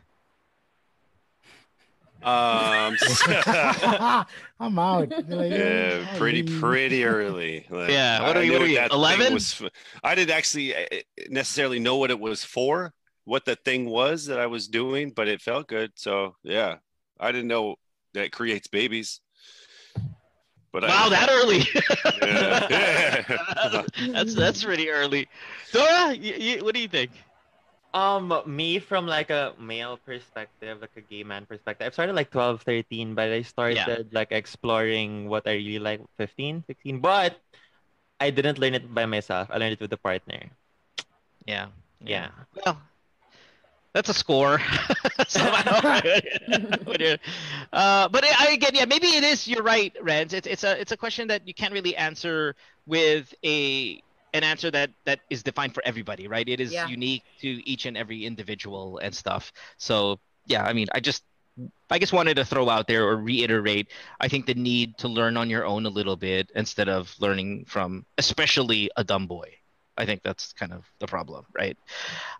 Um, 2.22 2.96
I'm 4.60 4.78
out. 4.78 5.10
Like, 5.28 5.50
yeah, 5.50 6.16
pretty 6.16 6.42
you- 6.42 6.60
pretty 6.60 7.04
early. 7.04 7.66
Like, 7.68 7.90
Yeah, 7.90 8.22
what 8.26 8.36
I 8.36 8.40
are 8.40 8.42
you- 8.44 8.52
what 8.52 8.62
are 8.62 8.66
you, 8.68 8.78
11? 8.78 9.34
was 9.34 9.60
f- 9.60 9.70
I 10.04 10.14
didn't 10.14 10.30
actually 10.36 10.74
uh, 10.76 10.84
necessarily 11.28 11.80
know 11.80 11.96
what 11.96 12.10
it 12.12 12.20
was 12.20 12.44
for, 12.44 12.94
what 13.24 13.44
the 13.44 13.56
thing 13.56 13.86
was 13.86 14.26
that 14.26 14.38
I 14.38 14.46
was 14.46 14.68
doing, 14.68 15.10
but 15.10 15.26
it 15.26 15.40
felt 15.42 15.66
good. 15.66 15.90
So 15.96 16.36
yeah, 16.44 16.76
I 17.18 17.32
didn't 17.32 17.48
know 17.48 17.74
that 18.14 18.26
it 18.26 18.30
creates 18.32 18.68
babies. 18.68 19.20
But 20.72 20.84
Wow, 20.84 21.06
I, 21.06 21.08
that 21.10 21.28
early. 21.36 21.62
Yeah. 22.22 23.84
that's 24.12 24.34
that's 24.34 24.64
really 24.64 24.88
early. 24.88 25.28
Dora, 25.70 26.14
you, 26.14 26.34
you, 26.34 26.64
what 26.64 26.74
do 26.74 26.80
you 26.80 26.88
think? 26.88 27.12
Um, 27.92 28.32
me 28.46 28.78
from 28.78 29.06
like 29.06 29.28
a 29.28 29.52
male 29.60 29.98
perspective, 30.00 30.80
like 30.80 30.96
a 30.96 31.02
gay 31.02 31.24
man 31.24 31.44
perspective, 31.44 31.86
I've 31.86 31.92
started 31.92 32.16
like 32.16 32.30
12, 32.30 32.62
13, 32.62 33.14
but 33.14 33.28
I 33.28 33.42
started 33.42 34.08
like 34.12 34.32
exploring 34.32 35.28
what 35.28 35.46
I 35.46 35.60
really 35.60 35.78
like 35.78 36.00
15, 36.16 36.64
16. 36.66 37.00
But 37.00 37.36
I 38.18 38.30
didn't 38.30 38.58
learn 38.58 38.72
it 38.74 38.94
by 38.94 39.04
myself. 39.04 39.48
I 39.50 39.58
learned 39.58 39.74
it 39.74 39.80
with 39.80 39.92
a 39.92 40.00
partner. 40.00 40.40
Yeah. 41.44 41.68
Yeah. 42.00 42.30
Well, 42.64 42.80
that's 43.94 44.08
a 44.08 44.14
score. 44.14 44.58
Somehow. 45.28 46.00
When 46.84 47.00
you're- 47.00 47.18
uh, 47.72 48.08
but 48.08 48.24
I 48.24 48.52
again, 48.52 48.70
yeah, 48.74 48.84
maybe 48.86 49.08
it 49.08 49.24
is. 49.24 49.46
You're 49.46 49.62
right, 49.62 49.94
Renz. 50.02 50.32
It's 50.32 50.46
it's 50.46 50.64
a 50.64 50.80
it's 50.80 50.92
a 50.92 50.96
question 50.96 51.28
that 51.28 51.46
you 51.46 51.54
can't 51.54 51.72
really 51.72 51.96
answer 51.96 52.54
with 52.86 53.32
a 53.44 54.02
an 54.34 54.44
answer 54.44 54.70
that 54.70 54.90
that 55.04 55.20
is 55.30 55.42
defined 55.42 55.74
for 55.74 55.82
everybody, 55.84 56.26
right? 56.28 56.48
It 56.48 56.60
is 56.60 56.72
Yeah. 56.72 56.88
unique 56.88 57.22
to 57.40 57.48
each 57.68 57.84
and 57.86 57.96
every 57.96 58.24
individual 58.24 58.98
and 58.98 59.14
stuff. 59.14 59.52
So 59.76 60.18
yeah, 60.46 60.64
I 60.64 60.72
mean, 60.72 60.88
I 60.94 61.00
just 61.00 61.22
I 61.90 61.98
just 61.98 62.14
wanted 62.14 62.36
to 62.36 62.44
throw 62.46 62.70
out 62.70 62.88
there 62.88 63.04
or 63.06 63.16
reiterate. 63.16 63.88
I 64.20 64.28
think 64.28 64.46
the 64.46 64.54
need 64.54 64.96
to 64.98 65.08
learn 65.08 65.36
on 65.36 65.50
your 65.50 65.66
own 65.66 65.84
a 65.84 65.90
little 65.90 66.16
bit 66.16 66.50
instead 66.54 66.88
of 66.88 67.14
learning 67.20 67.66
from, 67.68 68.06
especially 68.16 68.90
a 68.96 69.04
dumb 69.04 69.26
boy. 69.26 69.52
I 69.96 70.06
think 70.06 70.22
that's 70.22 70.52
kind 70.52 70.72
of 70.72 70.84
the 71.00 71.06
problem, 71.06 71.44
right? 71.54 71.76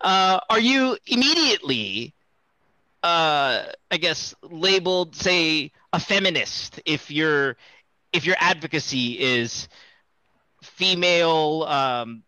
Uh, 0.01 0.41
are 0.49 0.61
you 0.61 0.97
immediately, 1.07 2.15
uh, 3.03 3.67
I 3.91 3.97
guess, 3.99 4.35
labeled, 4.43 5.15
say, 5.15 5.73
a 5.93 6.01
feminist 6.01 6.81
if 6.87 7.11
you're 7.11 7.57
if 8.13 8.27
your 8.27 8.37
advocacy 8.39 9.19
is 9.21 9.69
female 10.63 11.65
um 11.69 12.23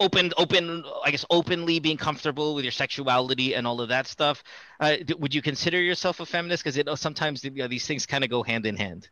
open 0.00 0.32
open 0.36 0.84
i 1.04 1.10
guess 1.10 1.24
openly 1.30 1.80
being 1.80 1.96
comfortable 1.96 2.54
with 2.54 2.64
your 2.64 2.72
sexuality 2.72 3.54
and 3.54 3.66
all 3.66 3.80
of 3.80 3.88
that 3.88 4.06
stuff 4.06 4.42
uh, 4.80 4.96
would 5.18 5.34
you 5.34 5.42
consider 5.42 5.80
yourself 5.80 6.20
a 6.20 6.26
feminist 6.26 6.62
because 6.62 6.76
it 6.76 6.88
sometimes 6.98 7.44
you 7.44 7.50
know, 7.50 7.68
these 7.68 7.86
things 7.86 8.06
kind 8.06 8.24
of 8.24 8.30
go 8.30 8.42
hand 8.42 8.64
in 8.64 8.76
hand 8.76 9.08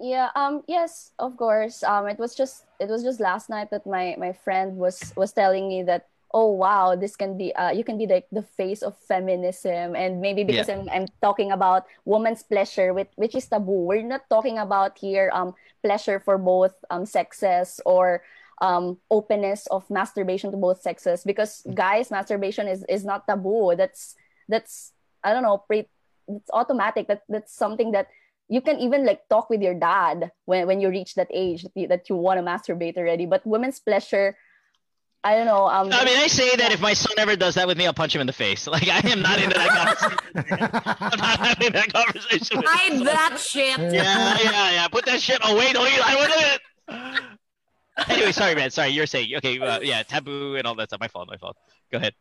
Yeah, 0.00 0.30
um 0.36 0.62
yes, 0.68 1.10
of 1.18 1.36
course. 1.36 1.82
Um 1.82 2.06
it 2.08 2.18
was 2.18 2.34
just 2.34 2.64
it 2.78 2.88
was 2.88 3.02
just 3.02 3.20
last 3.20 3.50
night 3.50 3.70
that 3.70 3.86
my 3.86 4.14
my 4.18 4.32
friend 4.32 4.76
was 4.76 5.12
was 5.16 5.32
telling 5.32 5.68
me 5.68 5.82
that 5.84 6.06
oh 6.32 6.52
wow, 6.52 6.94
this 6.94 7.16
can 7.16 7.36
be 7.36 7.54
uh 7.54 7.70
you 7.70 7.82
can 7.82 7.98
be 7.98 8.06
like 8.06 8.26
the 8.30 8.42
face 8.42 8.82
of 8.82 8.96
feminism 8.96 9.96
and 9.96 10.20
maybe 10.20 10.44
because 10.44 10.68
Yeah. 10.68 10.76
I'm 10.78 10.88
I'm 10.90 11.06
talking 11.20 11.50
about 11.50 11.86
woman's 12.04 12.42
pleasure 12.42 12.94
which 12.94 13.10
which 13.16 13.34
is 13.34 13.48
taboo. 13.48 13.90
We're 13.90 14.06
not 14.06 14.28
talking 14.30 14.58
about 14.58 14.98
here 14.98 15.30
um 15.34 15.54
pleasure 15.82 16.20
for 16.20 16.38
both 16.38 16.74
um 16.90 17.04
sexes 17.04 17.80
or 17.84 18.22
um 18.62 18.98
openness 19.10 19.66
of 19.68 19.88
masturbation 19.90 20.50
to 20.52 20.56
both 20.56 20.80
sexes 20.80 21.24
because 21.24 21.66
guys 21.74 22.10
masturbation 22.10 22.68
is 22.68 22.84
is 22.88 23.04
not 23.04 23.26
taboo. 23.26 23.74
That's 23.74 24.14
that's 24.48 24.92
I 25.24 25.32
don't 25.34 25.42
know, 25.42 25.58
pre- 25.58 25.90
it's 26.28 26.50
automatic 26.52 27.08
that 27.08 27.22
that's 27.28 27.50
something 27.54 27.90
that 27.92 28.06
you 28.48 28.60
can 28.60 28.78
even 28.80 29.04
like 29.04 29.28
talk 29.28 29.50
with 29.50 29.60
your 29.60 29.74
dad 29.74 30.32
when, 30.46 30.66
when 30.66 30.80
you 30.80 30.88
reach 30.88 31.14
that 31.14 31.28
age 31.32 31.62
that 31.62 31.72
you, 31.74 31.88
that 31.88 32.08
you 32.08 32.16
want 32.16 32.38
to 32.38 32.44
masturbate 32.44 32.96
already. 32.96 33.26
But 33.26 33.46
women's 33.46 33.78
pleasure 33.78 34.36
i 35.24 35.34
don't 35.34 35.46
know 35.46 35.66
um 35.66 35.90
i 35.92 36.04
mean 36.04 36.16
i 36.16 36.28
say 36.28 36.54
that 36.54 36.70
if 36.70 36.80
my 36.80 36.92
son 36.92 37.12
ever 37.18 37.34
does 37.34 37.56
that 37.56 37.66
with 37.66 37.76
me 37.76 37.84
i'll 37.84 37.92
punch 37.92 38.14
him 38.14 38.20
in 38.20 38.26
the 38.28 38.32
face. 38.32 38.66
Like 38.70 38.88
i 38.88 39.00
am 39.08 39.20
not 39.20 39.42
into 39.42 39.54
that 39.58 39.68
conversation. 39.68 40.18
I'm 41.00 41.18
not 41.18 41.38
having 41.40 41.72
that 41.72 41.92
conversation. 41.92 42.58
With 42.58 42.66
Hide 42.68 43.06
that 43.06 43.38
shit. 43.40 43.78
yeah 43.92 44.38
yeah 44.40 44.70
yeah. 44.70 44.88
Put 44.88 45.06
that 45.06 45.20
shit 45.20 45.40
away 45.42 45.72
don't 45.72 45.92
you 45.92 46.00
i 46.04 46.14
want 46.14 46.32
it. 46.36 47.22
Anyway 48.08 48.30
sorry 48.30 48.54
man. 48.54 48.70
Sorry. 48.70 48.90
You're 48.90 49.06
saying 49.06 49.34
okay 49.38 49.58
uh, 49.58 49.80
yeah 49.80 50.04
taboo 50.04 50.54
and 50.54 50.66
all 50.68 50.76
that 50.76 50.90
stuff. 50.90 51.00
My 51.00 51.08
fault 51.08 51.28
my 51.28 51.36
fault. 51.36 51.56
Go 51.90 51.98
ahead 51.98 52.14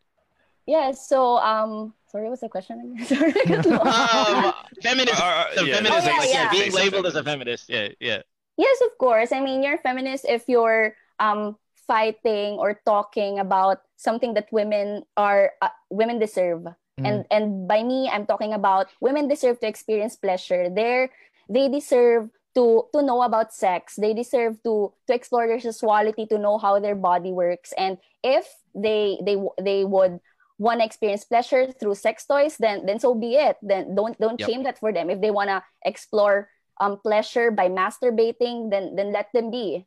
yeah 0.67 0.91
so 0.91 1.37
um 1.37 1.93
sorry 2.11 2.29
what's 2.29 2.41
the 2.41 2.49
question 2.49 2.93
again 2.93 3.05
sorry 3.07 3.33
um, 3.71 4.53
feminism 4.83 5.17
so 5.55 5.63
yeah. 5.63 5.75
feminism 5.75 5.91
Oh, 5.91 6.05
yeah, 6.05 6.23
yeah, 6.23 6.31
yeah. 6.31 6.51
being 6.51 6.71
labeled 6.71 7.05
as 7.05 7.15
a 7.15 7.23
feminist 7.23 7.69
yeah 7.69 7.89
yeah 7.99 8.21
Yes, 8.57 8.81
of 8.81 8.97
course. 8.97 9.31
I 9.31 9.39
mean, 9.39 9.61
you're 9.61 9.77
a 9.77 9.85
feminist 9.85 10.25
if 10.27 10.49
you're 10.49 10.97
um, 11.19 11.55
fighting 11.85 12.57
or 12.57 12.81
talking 12.85 13.37
about 13.37 13.85
something 13.95 14.33
that 14.33 14.49
women 14.51 15.05
are 15.15 15.53
uh, 15.61 15.69
women 15.89 16.17
deserve. 16.19 16.65
And 16.97 17.29
and 17.29 17.67
by 17.69 17.83
me, 17.83 18.09
I'm 18.09 18.25
talking 18.25 18.57
about 18.57 18.89
women 18.99 19.29
deserve 19.29 19.59
to 19.61 19.67
experience 19.69 20.15
pleasure. 20.17 20.65
They 20.65 21.13
they 21.47 21.69
deserve 21.69 22.33
to 22.57 22.89
to 22.89 23.05
know 23.05 23.21
about 23.21 23.53
sex. 23.53 24.01
They 24.01 24.17
deserve 24.17 24.57
to 24.65 24.89
to 25.05 25.13
explore 25.13 25.45
their 25.45 25.61
sexuality, 25.61 26.25
to 26.25 26.41
know 26.41 26.57
how 26.57 26.81
their 26.81 26.97
body 26.97 27.29
works. 27.29 27.69
And 27.77 28.01
if 28.25 28.49
they 28.73 29.21
they 29.21 29.37
they 29.61 29.85
would 29.85 30.17
want 30.57 30.79
to 30.81 30.85
experience 30.85 31.23
pleasure 31.23 31.71
through 31.71 31.95
sex 31.95 32.25
toys, 32.25 32.57
then 32.57 32.85
then 32.85 32.99
so 32.99 33.13
be 33.13 33.35
it. 33.35 33.57
Then 33.61 33.95
don't 33.95 34.17
don't 34.19 34.39
Yep. 34.39 34.49
shame 34.49 34.63
that 34.63 34.79
for 34.79 34.91
them. 34.91 35.09
If 35.09 35.21
they 35.21 35.31
want 35.31 35.49
to 35.49 35.63
explore 35.85 36.49
um 36.79 36.99
pleasure 36.99 37.51
by 37.51 37.69
masturbating, 37.69 38.69
then 38.69 38.95
then 38.95 39.11
let 39.11 39.29
them 39.33 39.51
be. 39.51 39.85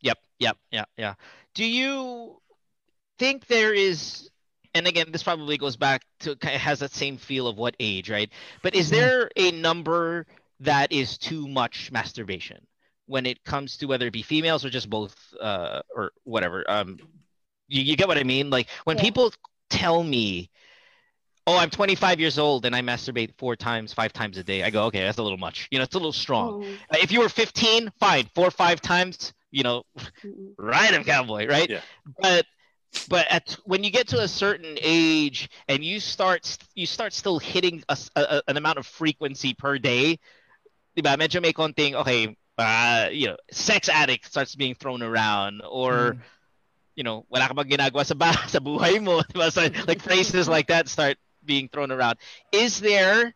Yep, 0.00 0.18
yep, 0.38 0.56
yeah, 0.70 0.84
yeah. 0.96 1.14
Do 1.54 1.64
you 1.64 2.40
think 3.18 3.46
there 3.46 3.72
is, 3.72 4.28
and 4.74 4.86
again, 4.86 5.06
this 5.10 5.22
probably 5.22 5.56
goes 5.56 5.76
back 5.76 6.04
to 6.20 6.36
kind 6.36 6.54
of 6.54 6.60
has 6.60 6.80
that 6.80 6.92
same 6.92 7.16
feel 7.16 7.48
of 7.48 7.56
what 7.56 7.74
age, 7.80 8.10
right? 8.10 8.30
But 8.62 8.74
is 8.74 8.90
there 8.90 9.30
a 9.36 9.50
number 9.52 10.26
that 10.60 10.92
is 10.92 11.16
too 11.16 11.48
much 11.48 11.90
masturbation 11.90 12.66
when 13.06 13.24
it 13.24 13.42
comes 13.44 13.78
to 13.78 13.86
whether 13.86 14.06
it 14.06 14.12
be 14.12 14.22
females 14.22 14.64
or 14.64 14.70
just 14.70 14.90
both, 14.90 15.16
uh, 15.40 15.80
or 15.94 16.12
whatever? 16.24 16.62
Um, 16.68 16.98
you, 17.68 17.82
you 17.82 17.96
get 17.96 18.06
what 18.06 18.18
I 18.18 18.22
mean? 18.22 18.50
Like 18.50 18.68
when 18.84 18.98
people 18.98 19.32
tell 19.70 20.02
me, 20.02 20.50
"Oh, 21.46 21.56
I'm 21.56 21.70
25 21.70 22.18
years 22.20 22.38
old 22.38 22.64
and 22.66 22.74
I 22.74 22.80
masturbate 22.82 23.32
four 23.38 23.56
times, 23.56 23.92
five 23.92 24.12
times 24.12 24.36
a 24.38 24.44
day," 24.44 24.62
I 24.62 24.70
go, 24.70 24.84
"Okay, 24.84 25.00
that's 25.00 25.18
a 25.18 25.22
little 25.22 25.38
much. 25.38 25.68
You 25.70 25.78
know, 25.78 25.84
it's 25.84 25.94
a 25.94 25.98
little 25.98 26.12
strong." 26.12 26.76
Uh, 26.90 26.96
If 27.00 27.12
you 27.12 27.20
were 27.20 27.28
15, 27.28 27.90
fine, 28.00 28.28
four 28.34 28.46
or 28.46 28.50
five 28.50 28.80
times, 28.80 29.32
you 29.50 29.62
know, 29.62 29.84
ride 30.58 30.92
him, 30.94 31.04
cowboy, 31.04 31.46
right? 31.46 31.68
Yeah. 31.70 31.80
But 32.20 32.46
but 33.08 33.26
at 33.30 33.56
when 33.64 33.84
you 33.84 33.90
get 33.90 34.08
to 34.08 34.20
a 34.20 34.28
certain 34.28 34.78
age 34.80 35.48
and 35.68 35.84
you 35.84 36.00
start 36.00 36.56
you 36.74 36.86
start 36.86 37.12
still 37.12 37.38
hitting 37.38 37.82
a, 37.88 37.92
s- 37.92 38.10
a- 38.16 38.38
a- 38.38 38.42
an 38.48 38.56
amount 38.56 38.78
of 38.78 38.86
frequency 38.86 39.54
per 39.54 39.78
day, 39.78 40.18
diba? 40.96 41.16
Medyo 41.16 41.42
may 41.42 41.52
konting 41.52 41.94
okay, 41.94 42.36
uh, 42.58 43.08
you 43.12 43.26
know, 43.28 43.36
sex 43.52 43.88
addict 43.88 44.26
starts 44.26 44.54
being 44.54 44.74
thrown 44.74 45.02
around 45.02 45.62
or 45.68 46.16
you 46.96 47.04
know, 47.04 47.26
wala 47.28 47.46
ka 47.48 47.54
bang 47.54 47.68
ginagawa 47.76 48.04
sa, 48.04 48.14
ba- 48.16 48.48
sa 48.48 48.58
buhay 48.58 48.98
mo. 48.98 49.22
So, 49.50 49.68
like 49.86 50.02
phrases 50.02 50.48
like 50.48 50.68
that 50.68 50.88
start 50.88 51.16
being 51.44 51.68
thrown 51.68 51.92
around. 51.92 52.18
Is 52.50 52.80
there, 52.80 53.34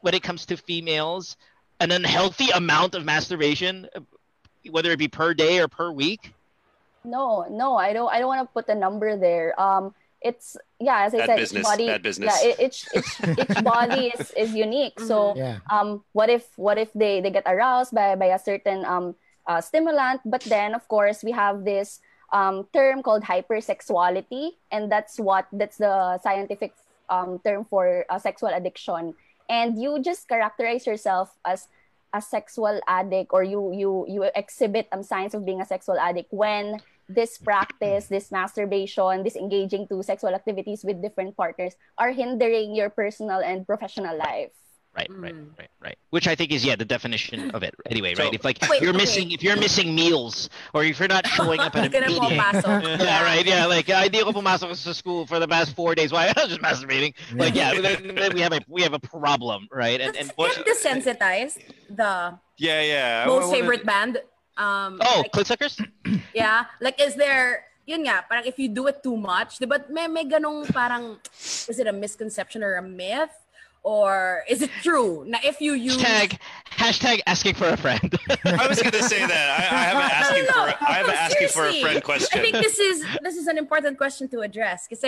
when 0.00 0.14
it 0.14 0.22
comes 0.22 0.46
to 0.46 0.56
females, 0.56 1.36
an 1.78 1.92
unhealthy 1.92 2.50
amount 2.50 2.94
of 2.94 3.04
masturbation, 3.04 3.86
whether 4.70 4.90
it 4.90 4.98
be 4.98 5.08
per 5.08 5.34
day 5.34 5.60
or 5.60 5.68
per 5.68 5.92
week? 5.92 6.32
No, 7.04 7.46
no, 7.50 7.76
I 7.76 7.92
don't. 7.92 8.10
I 8.10 8.18
don't 8.18 8.28
want 8.30 8.46
to 8.46 8.52
put 8.52 8.68
a 8.70 8.78
number 8.78 9.16
there. 9.18 9.58
Um, 9.60 9.94
it's 10.22 10.56
yeah, 10.78 11.02
as 11.02 11.14
I 11.14 11.18
Bad 11.18 11.26
said, 11.26 11.38
business, 11.40 11.66
each 11.66 11.78
body, 11.78 11.86
bad 11.86 12.02
business. 12.02 12.30
yeah, 12.30 12.46
it, 12.46 12.56
each 12.62 12.78
each 12.94 13.10
each 13.36 13.54
body 13.58 14.06
is, 14.14 14.30
is 14.36 14.54
unique. 14.54 15.00
So, 15.02 15.34
Yeah. 15.34 15.58
um, 15.70 16.04
what 16.12 16.30
if 16.30 16.46
what 16.56 16.78
if 16.78 16.92
they 16.94 17.20
they 17.20 17.30
get 17.30 17.42
aroused 17.46 17.90
by 17.92 18.14
by 18.14 18.30
a 18.30 18.38
certain 18.38 18.84
um 18.86 19.14
uh, 19.50 19.60
stimulant? 19.60 20.22
But 20.24 20.46
then, 20.46 20.74
of 20.78 20.86
course, 20.86 21.26
we 21.26 21.32
have 21.34 21.64
this 21.66 21.98
um 22.32 22.66
term 22.72 23.02
called 23.02 23.22
hypersexuality, 23.22 24.56
and 24.70 24.90
that's 24.90 25.20
what 25.20 25.46
that's 25.52 25.78
the 25.78 26.18
scientific 26.18 26.74
um 27.08 27.40
term 27.44 27.64
for 27.64 28.04
uh, 28.08 28.18
sexual 28.18 28.50
addiction. 28.50 29.14
And 29.48 29.76
you 29.76 30.00
just 30.00 30.28
characterize 30.28 30.86
yourself 30.86 31.36
as 31.44 31.68
a 32.12 32.20
sexual 32.20 32.80
addict 32.86 33.32
or 33.32 33.42
you 33.42 33.72
you 33.72 34.04
you 34.08 34.28
exhibit 34.36 34.88
um, 34.92 35.02
signs 35.02 35.34
of 35.34 35.44
being 35.44 35.60
a 35.60 35.66
sexual 35.66 35.98
addict 35.98 36.32
when 36.32 36.80
this 37.08 37.38
practice 37.38 38.06
this 38.06 38.30
masturbation 38.30 39.24
this 39.24 39.36
engaging 39.36 39.88
to 39.88 40.02
sexual 40.02 40.34
activities 40.34 40.84
with 40.84 41.02
different 41.02 41.36
partners 41.36 41.74
are 41.98 42.12
hindering 42.12 42.76
your 42.76 42.88
personal 42.88 43.40
and 43.40 43.66
professional 43.66 44.16
life 44.16 44.52
Right, 44.94 45.08
right, 45.08 45.34
right, 45.58 45.70
right. 45.80 45.96
Which 46.10 46.28
I 46.28 46.34
think 46.34 46.52
is 46.52 46.66
yeah 46.68 46.76
the 46.76 46.84
definition 46.84 47.50
of 47.56 47.62
it. 47.62 47.72
Anyway, 47.88 48.12
So- 48.14 48.24
right? 48.24 48.34
If 48.34 48.44
like 48.44 48.58
Wait, 48.68 48.82
you're 48.82 48.90
okay. 48.92 48.98
missing, 49.08 49.32
if 49.32 49.42
you're 49.42 49.56
missing 49.56 49.94
meals, 49.94 50.50
or 50.74 50.84
if 50.84 50.98
you're 51.00 51.08
not 51.08 51.26
showing 51.26 51.60
up 51.60 51.74
at 51.74 51.88
a 51.88 51.98
Hindi 51.98 52.20
meeting, 52.20 52.36
yeah, 53.00 53.24
right, 53.24 53.40
yeah, 53.46 53.64
like 53.64 53.88
I 53.88 54.12
hindi 54.12 54.20
ako 54.20 54.32
pumasok 54.36 54.76
sa 54.76 54.92
school 54.92 55.24
for 55.24 55.40
the 55.40 55.48
past 55.48 55.72
four 55.74 55.94
days. 55.96 56.12
Why? 56.12 56.28
I 56.28 56.36
was 56.36 56.48
just 56.52 56.60
masturbating. 56.60 57.14
Like, 57.32 57.54
yeah, 57.56 57.72
then, 57.80 58.14
then 58.14 58.34
we 58.36 58.44
have 58.44 58.52
a 58.52 58.60
we 58.68 58.82
have 58.84 58.92
a 58.92 59.00
problem, 59.00 59.64
right? 59.72 59.96
And 59.96 60.12
and 60.12 60.28
Hit 60.28 60.60
desensitized, 60.68 61.64
the 61.88 62.36
Yeah, 62.60 62.80
yeah. 62.84 63.24
I 63.24 63.26
most 63.32 63.48
wanted- 63.48 63.56
favorite 63.64 63.84
band. 63.88 64.20
Um, 64.60 65.00
oh, 65.00 65.24
like, 65.24 65.32
Clit 65.32 65.46
Suckers. 65.48 65.80
yeah, 66.36 66.68
like 66.84 67.00
is 67.00 67.16
there? 67.16 67.64
Yun 67.88 68.06
nga, 68.06 68.22
parang 68.30 68.44
if 68.46 68.60
you 68.60 68.68
do 68.68 68.86
it 68.86 69.02
too 69.02 69.16
much, 69.18 69.58
but 69.66 69.90
may, 69.90 70.06
may 70.06 70.22
ganong 70.22 70.68
parang, 70.70 71.18
is 71.66 71.80
it 71.82 71.88
a 71.88 71.92
misconception 71.92 72.62
or 72.62 72.76
a 72.78 72.82
myth? 72.84 73.34
Or 73.82 74.44
is 74.48 74.62
it 74.62 74.70
true 74.82 75.24
na 75.26 75.38
if 75.42 75.60
you 75.60 75.72
use 75.74 75.96
Hashtag 75.98 76.38
hashtag 76.70 77.20
asking 77.26 77.54
for 77.54 77.68
a 77.68 77.76
friend. 77.76 78.14
I 78.44 78.66
was 78.68 78.80
gonna 78.80 79.02
say 79.02 79.26
that. 79.26 79.46
I, 79.58 79.62
I 79.74 79.82
have 79.90 79.98
an 79.98 80.10
asking 80.22 80.46
for 80.54 80.64
a- 80.70 80.78
I 80.88 80.92
have 81.02 81.08
an 81.08 81.14
asking 81.18 81.48
for 81.48 81.66
a 81.66 81.80
friend 81.82 82.02
question. 82.04 82.38
I 82.38 82.42
think 82.42 82.56
this 82.62 82.78
is 82.78 83.04
this 83.22 83.36
is 83.36 83.46
an 83.48 83.58
important 83.58 83.98
question 83.98 84.28
to 84.30 84.40
address 84.40 84.86
because. 84.88 85.04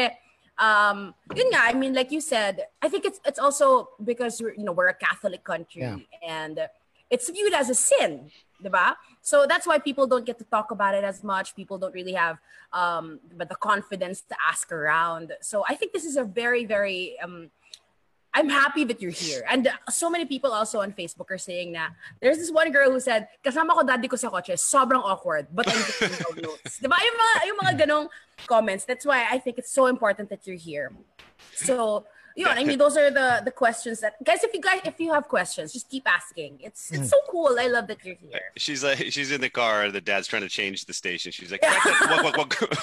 um 0.54 1.14
yun 1.34 1.50
nga 1.50 1.60
I 1.66 1.72
mean 1.74 1.98
like 1.98 2.14
you 2.14 2.22
said 2.22 2.54
I 2.78 2.86
think 2.86 3.02
it's 3.04 3.18
it's 3.26 3.42
also 3.42 3.90
because 3.98 4.38
we're 4.40 4.54
you 4.54 4.62
know 4.62 4.70
we're 4.70 4.86
a 4.86 4.94
Catholic 4.94 5.42
country 5.42 5.82
Yeah. 5.82 5.98
and 6.22 6.70
it's 7.10 7.26
viewed 7.28 7.52
as 7.52 7.68
a 7.70 7.74
sin, 7.74 8.30
diba? 8.62 8.94
So 9.20 9.46
that's 9.50 9.66
why 9.66 9.78
people 9.82 10.06
don't 10.06 10.22
get 10.24 10.38
to 10.38 10.46
talk 10.46 10.70
about 10.70 10.94
it 10.94 11.02
as 11.02 11.26
much. 11.26 11.46
People 11.58 11.76
don't 11.82 11.90
really 12.00 12.14
have 12.14 12.38
um 12.72 13.18
but 13.34 13.48
the 13.50 13.58
confidence 13.70 14.22
to 14.30 14.34
ask 14.50 14.70
around. 14.70 15.32
So 15.42 15.64
I 15.66 15.74
think 15.74 15.90
this 15.90 16.04
is 16.06 16.14
a 16.14 16.22
very 16.22 16.62
very 16.64 17.18
um 17.18 17.50
I'm 18.34 18.50
happy 18.50 18.82
that 18.84 19.00
you're 19.00 19.14
here. 19.14 19.46
And 19.48 19.70
so 19.88 20.10
many 20.10 20.26
people 20.26 20.50
also 20.50 20.80
on 20.82 20.92
Facebook 20.92 21.30
are 21.30 21.38
saying 21.38 21.70
na 21.72 21.94
there's 22.20 22.38
this 22.38 22.50
one 22.50 22.72
girl 22.72 22.90
who 22.90 22.98
said, 22.98 23.28
kasama 23.46 23.78
ko 23.78 23.86
daddy 23.86 24.08
ko 24.08 24.16
sa 24.16 24.28
kotse, 24.28 24.58
sobrang 24.58 25.02
awkward, 25.02 25.46
but 25.54 25.70
I'm 25.70 25.78
taking 25.86 26.18
no 26.18 26.50
notes. 26.50 26.82
Diba? 26.82 26.98
Yung 26.98 27.18
mga, 27.22 27.34
yung 27.46 27.58
mga 27.62 27.72
ganong 27.86 28.06
comments. 28.50 28.84
That's 28.84 29.06
why 29.06 29.30
I 29.30 29.38
think 29.38 29.58
it's 29.58 29.70
so 29.70 29.86
important 29.86 30.28
that 30.30 30.46
you're 30.46 30.58
here. 30.58 30.90
So, 31.54 32.06
Yun, 32.36 32.50
I 32.58 32.64
mean, 32.64 32.78
those 32.78 32.96
are 32.96 33.10
the 33.10 33.42
the 33.44 33.52
questions 33.52 34.00
that 34.00 34.14
guys. 34.24 34.42
If 34.42 34.52
you 34.52 34.60
guys, 34.60 34.80
if 34.84 34.98
you 34.98 35.12
have 35.12 35.28
questions, 35.28 35.72
just 35.72 35.88
keep 35.88 36.02
asking. 36.08 36.58
It's 36.60 36.88
Hmm. 36.88 36.96
it's 36.96 37.10
so 37.10 37.16
cool. 37.30 37.56
I 37.60 37.68
love 37.68 37.86
that 37.86 38.04
you're 38.04 38.16
here. 38.16 38.40
She's 38.56 38.82
like, 38.82 38.98
she's 39.14 39.30
in 39.30 39.40
the 39.40 39.50
car. 39.50 39.90
The 39.92 40.00
dad's 40.00 40.26
trying 40.26 40.42
to 40.42 40.48
change 40.48 40.84
the 40.86 40.92
station. 40.94 41.30
She's 41.30 41.52
like, 41.52 41.62
wag, 41.62 42.24
wag, 42.24 42.36
wag, 42.36 42.54
wag. 42.60 42.78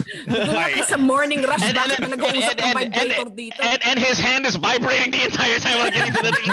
Hi. 0.55 0.81
Sa 0.87 0.95
morning 0.97 1.41
rush, 1.43 1.61
And- 1.63 1.75
bakit 1.77 1.99
and- 1.99 2.09
na 2.11 2.15
nag-uusap 2.15 2.61
and- 2.61 2.95
and- 2.95 3.51
And, 3.59 3.79
and 3.89 3.99
his 3.99 4.19
hand 4.19 4.45
is 4.45 4.55
vibrating 4.55 5.11
the 5.11 5.23
entire 5.25 5.59
time 5.59 5.77
while 5.79 5.91
getting 5.91 6.13
to 6.13 6.23
the 6.23 6.31
thing. 6.39 6.51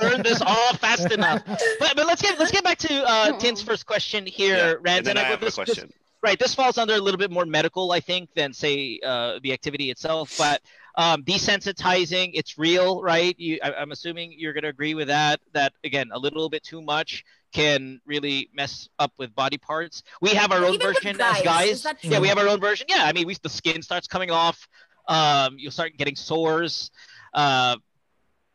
Turn 0.00 0.22
this 0.22 0.40
off 0.42 0.78
fast 0.80 1.10
enough. 1.12 1.42
But, 1.46 1.96
but 1.96 2.06
let's 2.06 2.22
get 2.22 2.38
let's 2.38 2.50
get 2.50 2.64
back 2.64 2.78
to 2.78 2.92
uh, 3.06 3.38
Tin's 3.38 3.62
first 3.62 3.84
question 3.86 4.26
here, 4.26 4.80
Rand. 4.80 4.98
and 4.98 5.06
then 5.06 5.16
I 5.18 5.22
go- 5.22 5.28
have 5.36 5.42
a 5.42 5.44
this- 5.44 5.56
this- 5.56 5.64
question. 5.76 5.92
right, 6.22 6.38
this 6.38 6.54
falls 6.54 6.78
under 6.78 6.94
a 6.94 6.98
little 6.98 7.18
bit 7.18 7.30
more 7.30 7.44
medical, 7.44 7.92
I 7.92 8.00
think, 8.00 8.30
than 8.34 8.52
say 8.52 9.00
uh, 9.04 9.38
the 9.42 9.52
activity 9.52 9.90
itself. 9.90 10.36
But 10.38 10.62
um, 10.96 11.22
desensitizing, 11.22 12.32
it's 12.34 12.58
real, 12.58 13.02
right? 13.02 13.34
You, 13.38 13.58
I, 13.62 13.72
I'm 13.74 13.92
assuming 13.92 14.34
you're 14.36 14.52
going 14.52 14.62
to 14.62 14.68
agree 14.68 14.94
with 14.94 15.08
that. 15.08 15.40
That 15.52 15.72
again, 15.84 16.10
a 16.12 16.18
little 16.18 16.48
bit 16.48 16.62
too 16.62 16.82
much 16.82 17.24
can 17.52 18.00
really 18.06 18.50
mess 18.54 18.88
up 18.98 19.12
with 19.18 19.34
body 19.34 19.58
parts. 19.58 20.02
We 20.20 20.30
have 20.30 20.52
our 20.52 20.64
own 20.64 20.74
Even 20.74 20.94
version 20.94 21.16
guys, 21.16 21.38
as 21.38 21.42
guys. 21.82 21.86
Yeah, 22.02 22.18
we 22.18 22.28
have 22.28 22.38
our 22.38 22.48
own 22.48 22.60
version. 22.60 22.86
Yeah, 22.88 23.04
I 23.04 23.12
mean, 23.12 23.26
we 23.26 23.36
the 23.42 23.48
skin 23.48 23.82
starts 23.82 24.06
coming 24.06 24.30
off. 24.30 24.68
Um, 25.08 25.56
you'll 25.58 25.72
start 25.72 25.92
getting 25.96 26.16
sores. 26.16 26.90
Uh, 27.34 27.76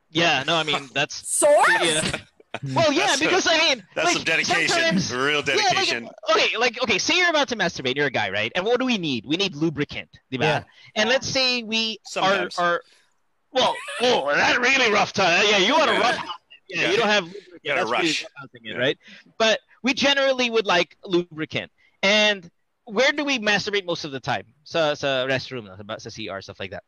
yeah, 0.10 0.44
no, 0.46 0.56
I 0.56 0.64
mean 0.64 0.90
that's 0.94 1.28
sores. 1.38 1.68
Yeah. 1.82 2.18
Well, 2.76 2.92
yeah, 2.94 3.08
That's 3.08 3.20
because 3.20 3.48
I 3.48 3.58
mean, 3.58 3.84
that's 3.96 4.06
like, 4.06 4.16
some 4.16 4.24
dedication. 4.24 4.70
sometimes- 4.70 5.14
Real 5.16 5.42
Yeah, 5.46 5.56
like, 5.56 5.64
dedication. 5.70 6.10
okay, 6.32 6.58
like 6.58 6.82
okay, 6.84 6.98
say 6.98 7.18
you're 7.18 7.30
about 7.30 7.48
to 7.50 7.56
masturbate, 7.56 7.96
you're 7.96 8.08
a 8.08 8.12
guy, 8.12 8.30
right? 8.30 8.52
And 8.56 8.66
what 8.66 8.80
do 8.80 8.86
we 8.86 8.98
need? 8.98 9.26
We 9.26 9.38
need 9.38 9.56
lubricant, 9.56 10.10
diba? 10.32 10.42
Yeah. 10.42 10.64
And 10.96 11.10
let's 11.10 11.28
say 11.28 11.64
we 11.64 12.00
Sometimes. 12.06 12.58
are 12.58 12.66
are 12.76 12.82
well, 13.52 13.76
oh, 14.02 14.28
that 14.36 14.60
really 14.60 14.92
rough 14.92 15.14
time. 15.14 15.46
Yeah, 15.50 15.58
you 15.58 15.74
want 15.74 15.90
to 15.90 15.94
Yeah. 15.94 16.00
rough. 16.02 16.26
Yeah, 16.70 16.82
Yeah. 16.82 16.92
you 16.92 16.98
don't 16.98 17.08
have 17.08 17.24
lubricant. 17.24 17.62
You 17.64 17.74
gotta 17.74 17.80
That's 17.82 17.92
really 17.92 18.08
rush. 18.08 18.24
roughhousing 18.26 18.66
it, 18.66 18.78
right? 18.78 18.98
But 19.38 19.60
we 19.84 19.94
generally 19.94 20.50
would 20.50 20.66
like 20.66 20.98
lubricant. 21.06 21.72
And 22.04 22.50
where 22.86 23.12
do 23.12 23.24
we 23.24 23.40
masturbate 23.40 23.86
most 23.86 24.04
of 24.06 24.12
the 24.12 24.20
time? 24.20 24.46
Sa 24.64 24.94
sa 24.94 25.26
restroom, 25.26 25.66
sa, 25.66 25.98
sa 25.98 26.10
CR, 26.10 26.42
stuff 26.42 26.60
like 26.60 26.72
that. 26.72 26.84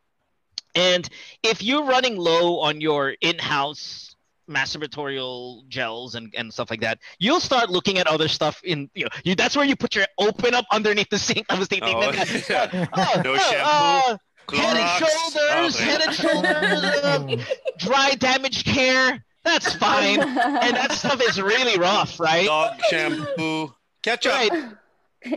And 0.75 1.07
if 1.43 1.63
you're 1.63 1.83
running 1.85 2.15
low 2.17 2.59
on 2.59 2.79
your 2.81 3.15
in-house 3.21 4.08
masturbatorial 4.49 5.67
gels 5.69 6.15
and, 6.15 6.33
and 6.35 6.51
stuff 6.53 6.69
like 6.69 6.81
that, 6.81 6.99
you'll 7.19 7.39
start 7.39 7.69
looking 7.69 7.97
at 7.97 8.07
other 8.07 8.27
stuff 8.27 8.61
in 8.63 8.89
you 8.95 9.03
know 9.05 9.09
you 9.23 9.35
that's 9.35 9.55
where 9.55 9.65
you 9.65 9.75
put 9.75 9.95
your 9.95 10.05
open 10.17 10.53
up 10.53 10.65
underneath 10.71 11.09
the 11.09 11.17
sink. 11.19 11.45
I 11.49 11.57
was 11.59 11.67
thinking 11.67 11.93
Oh, 11.95 12.11
that. 12.11 12.49
yeah. 12.49 12.85
Oh, 12.93 13.21
No 13.23 13.33
oh, 13.33 13.37
shampoo, 13.37 14.57
uh, 14.57 14.61
head 14.61 14.77
and 14.77 15.05
shoulders, 15.05 15.75
Oh, 15.79 15.83
head 15.83 16.01
and 16.01 16.15
shoulders, 16.15 17.05
um, 17.05 17.45
dry 17.77 18.15
damaged 18.15 18.65
care. 18.65 19.23
That's 19.43 19.73
fine. 19.75 20.19
and 20.19 20.75
that 20.75 20.91
stuff 20.91 21.21
is 21.21 21.41
really 21.41 21.77
rough, 21.79 22.19
right? 22.19 22.45
Dog 22.45 22.79
shampoo, 22.89 23.73
ketchup. 24.03 24.33
Right. 24.33 24.51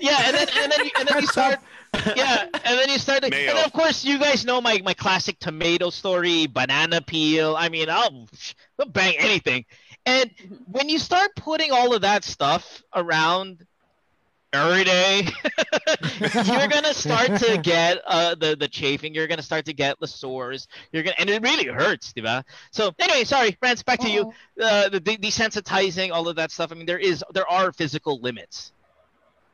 Yeah, 0.01 0.19
and 0.27 0.37
then 0.37 0.49
and 0.63 0.73
then 0.73 0.91
and 0.99 1.09
then 1.09 1.21
you 1.23 1.27
start 1.27 1.59
yeah, 2.17 2.45
and 2.53 2.79
then 2.79 2.89
you 2.89 2.99
start 2.99 3.23
and 3.25 3.31
Mayo. 3.33 3.55
then 3.55 3.65
of 3.65 3.73
course 3.73 4.05
you 4.05 4.19
guys 4.19 4.45
know 4.45 4.61
my 4.61 4.81
my 4.85 4.95
classic 4.95 5.39
tomato 5.41 5.91
story, 5.91 6.47
banana 6.47 7.01
peel. 7.03 7.55
I 7.57 7.69
mean, 7.69 7.91
I'll, 7.91 8.29
I'll 8.83 8.89
bang 8.89 9.15
anything. 9.19 9.65
And 10.05 10.31
when 10.67 10.89
you 10.89 10.99
start 10.99 11.31
putting 11.37 11.71
all 11.71 11.95
of 11.95 12.03
that 12.03 12.25
stuff 12.25 12.83
around 12.95 13.65
every 14.53 14.83
day, 14.83 15.29
you're 16.21 16.67
gonna 16.67 16.93
start 16.93 17.39
to 17.39 17.59
get 17.63 18.03
uh, 18.05 18.35
the 18.35 18.57
the 18.57 18.67
chafing. 18.67 19.15
You're 19.15 19.29
gonna 19.29 19.43
start 19.43 19.65
to 19.67 19.73
get 19.73 20.01
the 20.01 20.09
sores. 20.09 20.67
You're 20.91 21.05
gonna, 21.05 21.15
and 21.21 21.31
it 21.31 21.41
really 21.43 21.67
hurts, 21.67 22.13
diba? 22.13 22.43
So 22.73 22.93
anyway, 22.99 23.23
sorry, 23.23 23.57
Renz, 23.63 23.85
back 23.85 24.01
to 24.01 24.11
you. 24.11 24.33
Uh, 24.61 24.89
the 24.89 24.99
de- 24.99 25.19
desensitizing, 25.19 26.11
all 26.11 26.27
of 26.27 26.35
that 26.35 26.51
stuff. 26.51 26.73
I 26.73 26.75
mean, 26.75 26.87
there 26.87 26.99
is 26.99 27.23
there 27.33 27.49
are 27.49 27.71
physical 27.71 28.19
limits. 28.19 28.73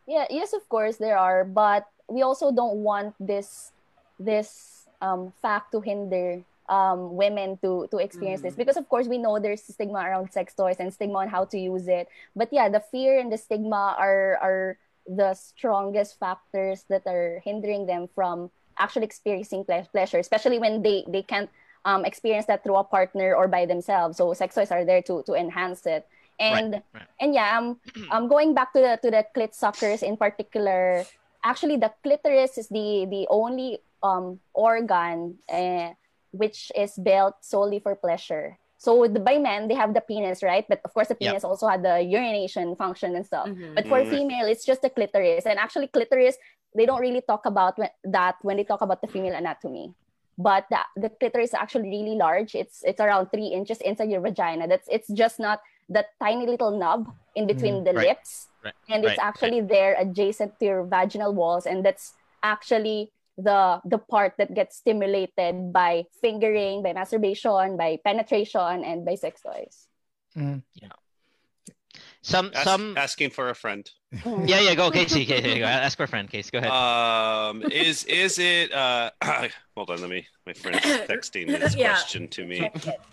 Yeah, 0.07 0.24
yes, 0.31 0.55
of 0.55 0.66
course 0.70 0.97
there 0.97 1.18
are, 1.18 1.45
but 1.45 1.87
we 2.09 2.22
also 2.22 2.51
don't 2.51 2.76
want 2.76 3.14
this 3.20 3.72
this 4.18 4.89
um, 5.03 5.35
fact 5.43 5.72
to 5.72 5.83
hinder 5.83 6.43
um, 6.69 7.16
women 7.16 7.57
to 7.62 7.89
to 7.91 7.99
experience 7.99 8.43
this 8.43 8.55
because 8.55 8.77
of 8.77 8.89
course 8.89 9.09
we 9.09 9.19
know 9.19 9.39
there's 9.39 9.62
stigma 9.62 9.99
around 9.99 10.31
sex 10.33 10.55
toys 10.55 10.77
and 10.79 10.93
stigma 10.93 11.19
on 11.25 11.29
how 11.29 11.45
to 11.45 11.59
use 11.59 11.89
it. 11.89 12.09
But 12.37 12.53
yeah, 12.53 12.69
the 12.69 12.81
fear 12.81 13.19
and 13.19 13.33
the 13.33 13.39
stigma 13.39 13.97
are 13.99 14.37
are 14.41 14.79
the 15.09 15.33
strongest 15.35 16.21
factors 16.21 16.85
that 16.89 17.07
are 17.07 17.41
hindering 17.45 17.87
them 17.87 18.09
from 18.14 18.51
actually 18.79 19.05
experiencing 19.05 19.64
ple- 19.64 19.89
pleasure, 19.91 20.19
especially 20.19 20.59
when 20.59 20.83
they 20.83 21.05
they 21.09 21.23
can't 21.23 21.49
um, 21.85 22.05
experience 22.05 22.47
that 22.47 22.62
through 22.62 22.77
a 22.77 22.85
partner 22.85 23.35
or 23.35 23.49
by 23.49 23.64
themselves. 23.64 24.19
So 24.19 24.33
sex 24.35 24.55
toys 24.55 24.71
are 24.71 24.85
there 24.85 25.03
to 25.09 25.23
to 25.25 25.33
enhance 25.35 25.87
it. 25.87 26.07
And 26.39 26.83
and 27.19 27.35
yeah, 27.35 27.59
um, 27.59 27.81
um, 28.12 28.29
going 28.29 28.55
back 28.55 28.73
to 28.75 28.81
the 28.81 29.01
to 29.03 29.11
the 29.11 29.25
clit 29.35 29.55
suckers 29.55 30.03
in 30.03 30.16
particular, 30.16 31.05
actually 31.43 31.77
the 31.81 31.91
clitoris 32.05 32.59
is 32.59 32.69
the 32.69 33.09
the 33.09 33.27
only 33.31 33.81
um 34.03 34.39
organ 34.55 35.39
uh, 35.51 35.91
which 36.39 36.70
is 36.78 36.95
built 36.97 37.34
solely 37.43 37.80
for 37.82 37.95
pleasure. 37.99 38.59
So 38.78 39.07
the, 39.11 39.18
by 39.18 39.39
men 39.39 39.66
they 39.66 39.74
have 39.74 39.93
the 39.93 40.01
penis, 40.01 40.43
right? 40.43 40.64
But 40.70 40.80
of 40.86 40.95
course 40.95 41.09
the 41.11 41.18
Yep. 41.18 41.30
penis 41.34 41.45
also 41.45 41.66
had 41.66 41.82
the 41.82 41.99
urination 42.01 42.76
function 42.78 43.16
and 43.18 43.26
stuff. 43.26 43.51
But 43.74 43.91
for 43.91 43.99
Mhm. 44.01 44.07
female, 44.09 44.47
it's 44.47 44.64
just 44.64 44.82
the 44.82 44.91
clitoris. 44.91 45.47
And 45.51 45.59
actually 45.59 45.89
clitoris, 45.91 46.39
they 46.78 46.86
don't 46.86 47.01
really 47.03 47.20
talk 47.26 47.43
about 47.45 47.74
when, 47.76 47.91
that 48.05 48.36
when 48.47 48.57
they 48.57 48.62
talk 48.64 48.80
about 48.80 49.03
the 49.03 49.11
female 49.11 49.34
anatomy. 49.34 49.95
But 50.39 50.70
the, 50.70 50.78
the 50.95 51.11
clitoris 51.11 51.51
is 51.51 51.59
actually 51.59 51.91
really 51.91 52.14
large. 52.14 52.55
It's 52.55 52.86
it's 52.86 53.03
around 53.03 53.34
three 53.34 53.51
inches 53.51 53.82
inside 53.82 54.14
your 54.14 54.22
vagina. 54.22 54.70
That's 54.70 54.86
it's 54.86 55.11
just 55.11 55.43
not 55.43 55.59
that 55.91 56.14
tiny 56.22 56.47
little 56.47 56.70
knob 56.78 57.11
in 57.34 57.51
between 57.51 57.82
Mm. 57.82 57.84
the 57.91 57.95
Right. 57.99 58.07
lips 58.14 58.47
Right. 58.62 58.74
and 58.86 59.03
it's 59.03 59.18
Right. 59.18 59.26
actually 59.26 59.61
there 59.66 59.99
adjacent 59.99 60.55
to 60.61 60.64
your 60.70 60.82
vaginal 60.86 61.34
walls 61.34 61.66
and 61.66 61.82
that's 61.82 62.14
actually 62.47 63.11
the 63.39 63.80
the 63.86 63.99
part 63.99 64.34
that 64.39 64.53
gets 64.53 64.76
stimulated 64.76 65.72
by 65.72 66.05
fingering 66.20 66.82
by 66.82 66.93
masturbation 66.93 67.76
by 67.78 67.97
penetration 68.05 68.82
and 68.84 69.05
by 69.07 69.14
sex 69.14 69.41
toys 69.41 69.86
Yeah. 70.34 70.91
Some 72.22 72.51
Ask- 72.53 72.64
some 72.64 72.99
asking 72.99 73.30
for 73.30 73.49
a 73.49 73.55
friend. 73.55 73.89
yeah 74.45 74.61
yeah 74.61 74.74
go 74.74 74.91
Casey 74.91 75.24
Casey 75.24 75.61
go. 75.61 75.64
ask 75.86 75.97
for 75.97 76.05
a 76.05 76.09
friend 76.09 76.28
Casey 76.28 76.51
go 76.51 76.59
ahead. 76.59 76.70
Um, 76.70 77.62
is 77.70 78.05
is 78.05 78.39
it? 78.39 78.72
Uh, 78.74 79.11
hold 79.76 79.91
on, 79.91 80.01
let 80.01 80.11
me. 80.11 80.26
My 80.47 80.53
friend's 80.53 80.80
texting 81.11 81.47
this 81.47 81.76
Yeah. 81.76 81.95
question 81.95 82.26
to 82.28 82.45
me. 82.45 82.68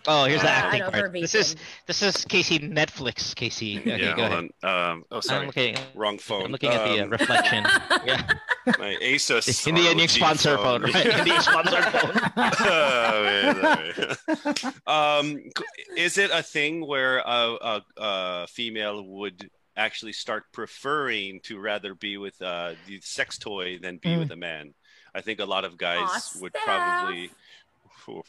oh 0.07 0.25
here's 0.25 0.41
the 0.41 0.47
Uh, 0.49 0.51
acting 0.51 0.81
I 0.81 0.85
know 0.85 0.91
part. 0.91 1.13
This 1.13 1.35
is 1.35 1.55
this 1.85 2.01
is 2.01 2.25
Casey 2.25 2.57
Netflix 2.59 3.35
Casey. 3.35 3.77
Okay, 3.79 4.01
yeah, 4.01 4.15
go 4.15 4.23
hold 4.25 4.33
ahead. 4.33 4.49
on. 4.63 4.69
Um, 4.91 5.05
oh, 5.11 5.19
sorry. 5.21 5.41
I'm 5.41 5.47
looking, 5.47 5.77
Wrong 5.93 6.17
phone. 6.17 6.45
I'm 6.45 6.51
looking 6.51 6.71
at 6.73 6.83
the 6.89 6.99
uh, 7.01 7.03
Um, 7.05 7.09
reflection. 7.11 7.63
yeah. 8.05 8.25
My 8.79 8.95
Asus. 9.01 9.67
Indian 9.67 9.97
ROG 9.97 10.09
sponsor 10.09 10.57
phone, 10.57 10.83
right? 10.83 11.05
Indian 11.05 11.41
sponsor 11.41 11.81
phone. 11.91 12.31
Oh, 12.37 13.23
man, 13.23 13.61
man. 13.61 14.73
um, 14.87 15.39
is 15.97 16.17
it 16.17 16.31
a 16.31 16.41
thing 16.43 16.85
where 16.85 17.19
a, 17.19 17.23
a, 17.61 17.81
a 17.97 18.47
female 18.47 19.03
would 19.05 19.49
actually 19.77 20.13
start 20.13 20.45
preferring 20.51 21.39
to 21.41 21.59
rather 21.59 21.93
be 21.93 22.17
with 22.17 22.41
uh, 22.41 22.73
the 22.87 22.99
sex 23.01 23.37
toy 23.37 23.77
than 23.79 23.97
be 23.97 24.09
Mm. 24.09 24.19
with 24.19 24.31
a 24.31 24.35
man? 24.35 24.73
I 25.13 25.21
think 25.21 25.39
a 25.39 25.45
lot 25.45 25.63
of 25.63 25.77
guys 25.77 25.99
Aw, 26.35 26.39
would 26.41 26.53
probably 26.53 27.15
w- 27.27 27.29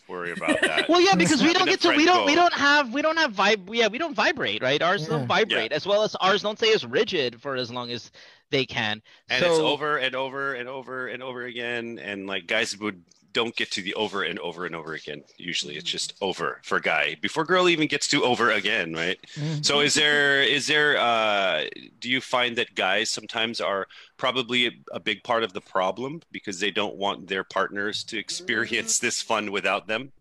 worry 0.08 0.32
about 0.32 0.60
that. 0.60 0.88
Well, 0.88 1.00
yeah, 1.00 1.14
because 1.16 1.42
we 1.42 1.52
don't 1.52 1.66
get 1.66 1.80
to 1.82 1.90
we 1.90 2.04
don't 2.04 2.26
we 2.26 2.34
don't 2.34 2.52
have 2.52 2.92
we 2.92 3.02
don't 3.02 3.16
have 3.16 3.32
vibe 3.32 3.68
yeah 3.74 3.88
we 3.88 3.98
don't 3.98 4.14
vibrate 4.14 4.62
right 4.62 4.80
ours 4.82 5.06
don't 5.06 5.26
vibrate 5.26 5.72
as 5.72 5.86
well 5.86 6.02
as 6.02 6.14
ours 6.16 6.42
don't 6.42 6.58
stay 6.58 6.72
as 6.72 6.84
rigid 6.86 7.40
for 7.40 7.56
as 7.56 7.70
long 7.70 7.90
as 7.90 8.10
they 8.50 8.64
can. 8.64 9.02
and 9.28 9.42
so 9.42 9.50
it's 9.50 9.58
over 9.60 9.96
and 9.98 10.14
over 10.14 10.54
and 10.54 10.68
over 10.68 11.08
and 11.08 11.22
over 11.22 11.42
again 11.42 11.98
and 11.98 12.26
like 12.26 12.46
guys 12.46 12.76
would 12.78 13.02
don't 13.36 13.54
get 13.54 13.70
to 13.70 13.82
the 13.82 13.92
over 13.94 14.22
and 14.22 14.38
over 14.38 14.64
and 14.64 14.74
over 14.74 14.94
again. 14.94 15.22
Usually 15.36 15.76
it's 15.76 15.90
just 15.90 16.16
over 16.22 16.58
for 16.64 16.80
guy 16.80 17.16
before 17.20 17.44
girl 17.44 17.68
even 17.68 17.86
gets 17.86 18.08
to 18.08 18.24
over 18.24 18.52
again 18.52 18.94
right? 18.94 19.20
So 19.60 19.80
is 19.80 19.92
there 19.92 20.40
is 20.42 20.66
there 20.66 20.96
uh 20.96 21.64
do 22.00 22.08
you 22.08 22.22
find 22.22 22.56
that 22.56 22.74
guys 22.74 23.10
sometimes 23.10 23.60
are 23.60 23.86
probably 24.16 24.60
a, 24.68 24.72
a 24.92 25.00
big 25.00 25.22
part 25.22 25.42
of 25.44 25.52
the 25.52 25.60
problem 25.60 26.22
because 26.32 26.60
they 26.60 26.70
don't 26.70 26.96
want 26.96 27.28
their 27.28 27.44
partners 27.44 28.04
to 28.04 28.16
experience 28.16 28.98
this 29.04 29.20
fun 29.20 29.52
without 29.52 29.86
them? 29.86 30.12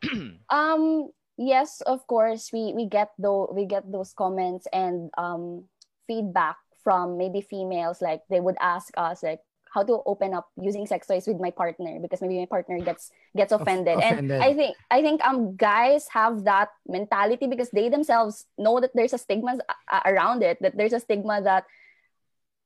Um 0.48 1.12
yes 1.36 1.82
of 1.84 2.06
course. 2.06 2.48
We 2.48 2.72
we 2.72 2.88
get 2.88 3.12
though 3.20 3.52
we 3.52 3.66
get 3.68 3.84
those 3.92 4.16
comments 4.16 4.64
and 4.72 5.10
um 5.20 5.68
feedback 6.08 6.56
from 6.80 7.18
maybe 7.20 7.40
females 7.44 8.00
like 8.00 8.22
they 8.32 8.40
would 8.40 8.56
ask 8.60 8.88
us 8.96 9.22
like 9.22 9.40
how 9.74 9.82
to 9.82 9.98
open 10.06 10.32
up 10.32 10.46
using 10.54 10.86
sex 10.86 11.10
toys 11.10 11.26
with 11.26 11.42
my 11.42 11.50
partner 11.50 11.98
because 11.98 12.22
maybe 12.22 12.38
my 12.38 12.46
partner 12.46 12.78
gets 12.78 13.10
gets 13.34 13.50
offended. 13.50 13.98
offended. 13.98 14.30
and 14.30 14.42
i 14.42 14.54
think 14.54 14.78
i 14.90 15.02
think 15.02 15.18
um 15.26 15.58
guys 15.58 16.06
have 16.06 16.46
that 16.46 16.70
mentality 16.86 17.50
because 17.50 17.68
they 17.74 17.90
themselves 17.90 18.46
know 18.56 18.78
that 18.78 18.94
there's 18.94 19.12
a 19.12 19.18
stigma 19.18 19.58
around 20.06 20.46
it 20.46 20.62
that 20.62 20.78
there's 20.78 20.94
a 20.94 21.02
stigma 21.02 21.42
that 21.42 21.66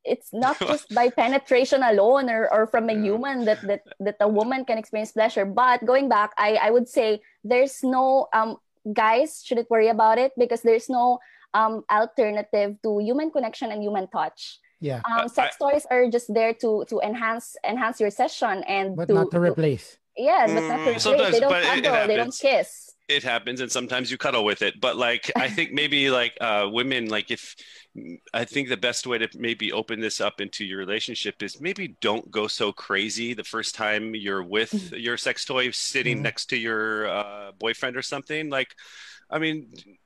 it's 0.04 0.28
not 0.36 0.60
just 0.68 0.92
by 0.94 1.08
penetration 1.08 1.82
alone 1.82 2.28
or, 2.28 2.52
or 2.52 2.66
from 2.68 2.92
a 2.92 2.94
human 2.94 3.48
that, 3.48 3.64
that 3.64 3.82
that 3.98 4.16
a 4.20 4.28
woman 4.28 4.68
can 4.68 4.76
experience 4.76 5.12
pleasure 5.12 5.48
but 5.48 5.80
going 5.88 6.12
back 6.12 6.36
i 6.36 6.60
i 6.60 6.68
would 6.68 6.86
say 6.86 7.20
there's 7.42 7.80
no 7.82 8.28
um 8.36 8.60
guys 8.92 9.40
shouldn't 9.40 9.70
worry 9.72 9.88
about 9.88 10.20
it 10.20 10.32
because 10.36 10.60
there's 10.60 10.92
no 10.92 11.18
um 11.56 11.80
alternative 11.88 12.76
to 12.84 13.00
human 13.00 13.32
connection 13.32 13.72
and 13.72 13.80
human 13.82 14.04
touch 14.12 14.60
Yeah. 14.80 15.00
um 15.10 15.28
sex 15.28 15.56
toys 15.56 15.86
are 15.90 16.08
just 16.10 16.32
there 16.32 16.54
to 16.62 16.84
to 16.88 17.00
enhance 17.00 17.56
enhance 17.66 17.98
your 18.00 18.10
session 18.10 18.62
and 18.68 18.96
But 18.96 19.08
to, 19.08 19.14
not 19.14 19.30
to 19.32 19.40
replace. 19.40 19.98
yes 20.16 20.50
but 20.54 20.62
not 20.62 20.76
to 20.76 20.78
Mm, 20.78 20.86
replace. 20.86 21.02
sometimes, 21.02 21.32
they 21.32 21.40
don't 21.40 21.50
but 21.50 21.62
it- 21.64 21.78
it 21.78 21.84
cuddle 21.84 22.06
they 22.06 22.16
don't 22.16 22.34
happens. 22.34 22.38
kiss 22.38 22.84
it 23.08 23.22
happens 23.24 23.60
and 23.62 23.72
sometimes 23.72 24.10
you 24.10 24.18
cuddle 24.18 24.44
with 24.44 24.60
it 24.62 24.74
but 24.80 24.94
like 24.96 25.32
i 25.34 25.48
think 25.56 25.72
maybe 25.72 26.10
like 26.10 26.36
uh 26.40 26.68
women 26.70 27.08
like 27.08 27.30
if 27.30 27.56
i 28.34 28.44
think 28.44 28.68
the 28.68 28.76
best 28.76 29.06
way 29.06 29.16
to 29.18 29.26
maybe 29.34 29.72
open 29.72 29.98
this 29.98 30.20
up 30.20 30.40
into 30.40 30.62
your 30.64 30.78
relationship 30.78 31.42
is 31.42 31.58
maybe 31.60 31.96
don't 32.02 32.30
go 32.30 32.46
so 32.46 32.70
crazy 32.70 33.32
the 33.34 33.42
first 33.44 33.74
time 33.74 34.14
you're 34.14 34.42
with 34.44 34.92
your 34.92 35.16
sex 35.16 35.44
toy 35.44 35.70
sitting 35.72 36.18
Mhm. 36.18 36.22
next 36.28 36.46
to 36.50 36.56
your 36.56 37.08
uh 37.08 37.50
boyfriend 37.58 37.96
or 37.96 38.02
something 38.02 38.50
like 38.50 38.70
i 39.30 39.38
mean 39.38 39.66
a- 39.74 39.98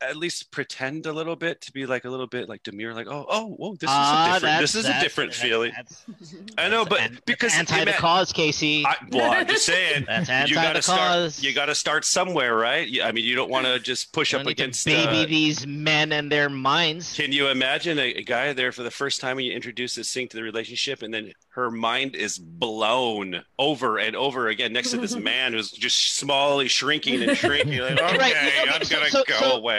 at 0.00 0.16
least 0.16 0.50
pretend 0.50 1.06
a 1.06 1.12
little 1.12 1.36
bit 1.36 1.60
to 1.60 1.72
be 1.72 1.86
like 1.86 2.04
a 2.04 2.10
little 2.10 2.26
bit 2.26 2.48
like 2.48 2.62
demure 2.62 2.94
like 2.94 3.06
oh 3.08 3.26
oh 3.28 3.48
whoa 3.48 3.72
this 3.74 3.82
is 3.82 3.88
Ah, 3.90 4.22
a 4.30 4.34
different 4.34 4.42
that's- 4.42 4.60
this 4.60 4.74
is 4.74 4.84
a 4.84 4.88
that's- 4.88 5.02
different 5.02 5.32
that- 5.32 5.38
feeling 5.38 5.72
i 6.58 6.68
know 6.68 6.84
but 6.84 7.10
because 7.26 7.54
anti 7.54 7.76
the 7.76 7.90
ima- 7.90 7.92
cause, 7.98 8.32
Casey. 8.32 8.84
I, 8.86 8.96
well, 9.10 9.30
I'm 9.32 9.46
just 9.46 9.64
saying. 9.66 10.04
That's 10.08 10.28
anti 10.28 10.50
you 10.50 10.54
gotta 10.56 10.78
the 10.78 10.82
start. 10.82 10.98
cause. 10.98 11.42
You 11.42 11.52
gotta 11.54 11.74
start 11.74 12.04
somewhere, 12.04 12.54
right? 12.56 12.86
You- 12.86 13.02
I 13.02 13.12
mean, 13.12 13.24
you 13.24 13.34
don't 13.36 13.50
want 13.50 13.66
to 13.66 13.78
just 13.78 14.12
push 14.12 14.34
up 14.34 14.40
Don't 14.40 14.48
need 14.48 14.56
to 14.58 14.62
against. 14.64 14.84
baby 14.86 15.22
uh, 15.22 15.26
these 15.26 15.66
men 15.66 16.12
and 16.12 16.30
their 16.30 16.48
minds. 16.50 17.14
can 17.14 17.32
you 17.32 17.48
imagine 17.48 17.98
a, 17.98 18.14
a 18.14 18.22
guy 18.22 18.52
there 18.52 18.72
for 18.72 18.82
the 18.82 18.90
first 18.90 19.20
time 19.20 19.36
when 19.36 19.44
you 19.44 19.52
introduce 19.52 19.94
this 19.94 20.12
thing 20.12 20.28
to 20.28 20.36
the 20.36 20.42
relationship, 20.42 21.02
and 21.02 21.12
then 21.12 21.32
her 21.50 21.70
mind 21.70 22.14
is 22.16 22.38
blown 22.38 23.42
over 23.58 23.98
and 23.98 24.16
over 24.16 24.48
again 24.48 24.72
next 24.72 24.90
to 24.90 24.96
this 24.98 25.14
man 25.30 25.52
who's 25.52 25.70
just 25.70 26.20
smallly 26.22 26.68
shrinking 26.68 27.22
and 27.22 27.36
shrinking. 27.36 27.78
Like, 27.80 27.92
okay, 28.00 28.18
Right, 28.18 28.32
okay, 28.36 28.68
I'm 28.70 28.82
so- 28.84 28.96
gonna 28.96 29.10
so- 29.10 29.24
go 29.26 29.34
so- 29.38 29.52
away. 29.56 29.73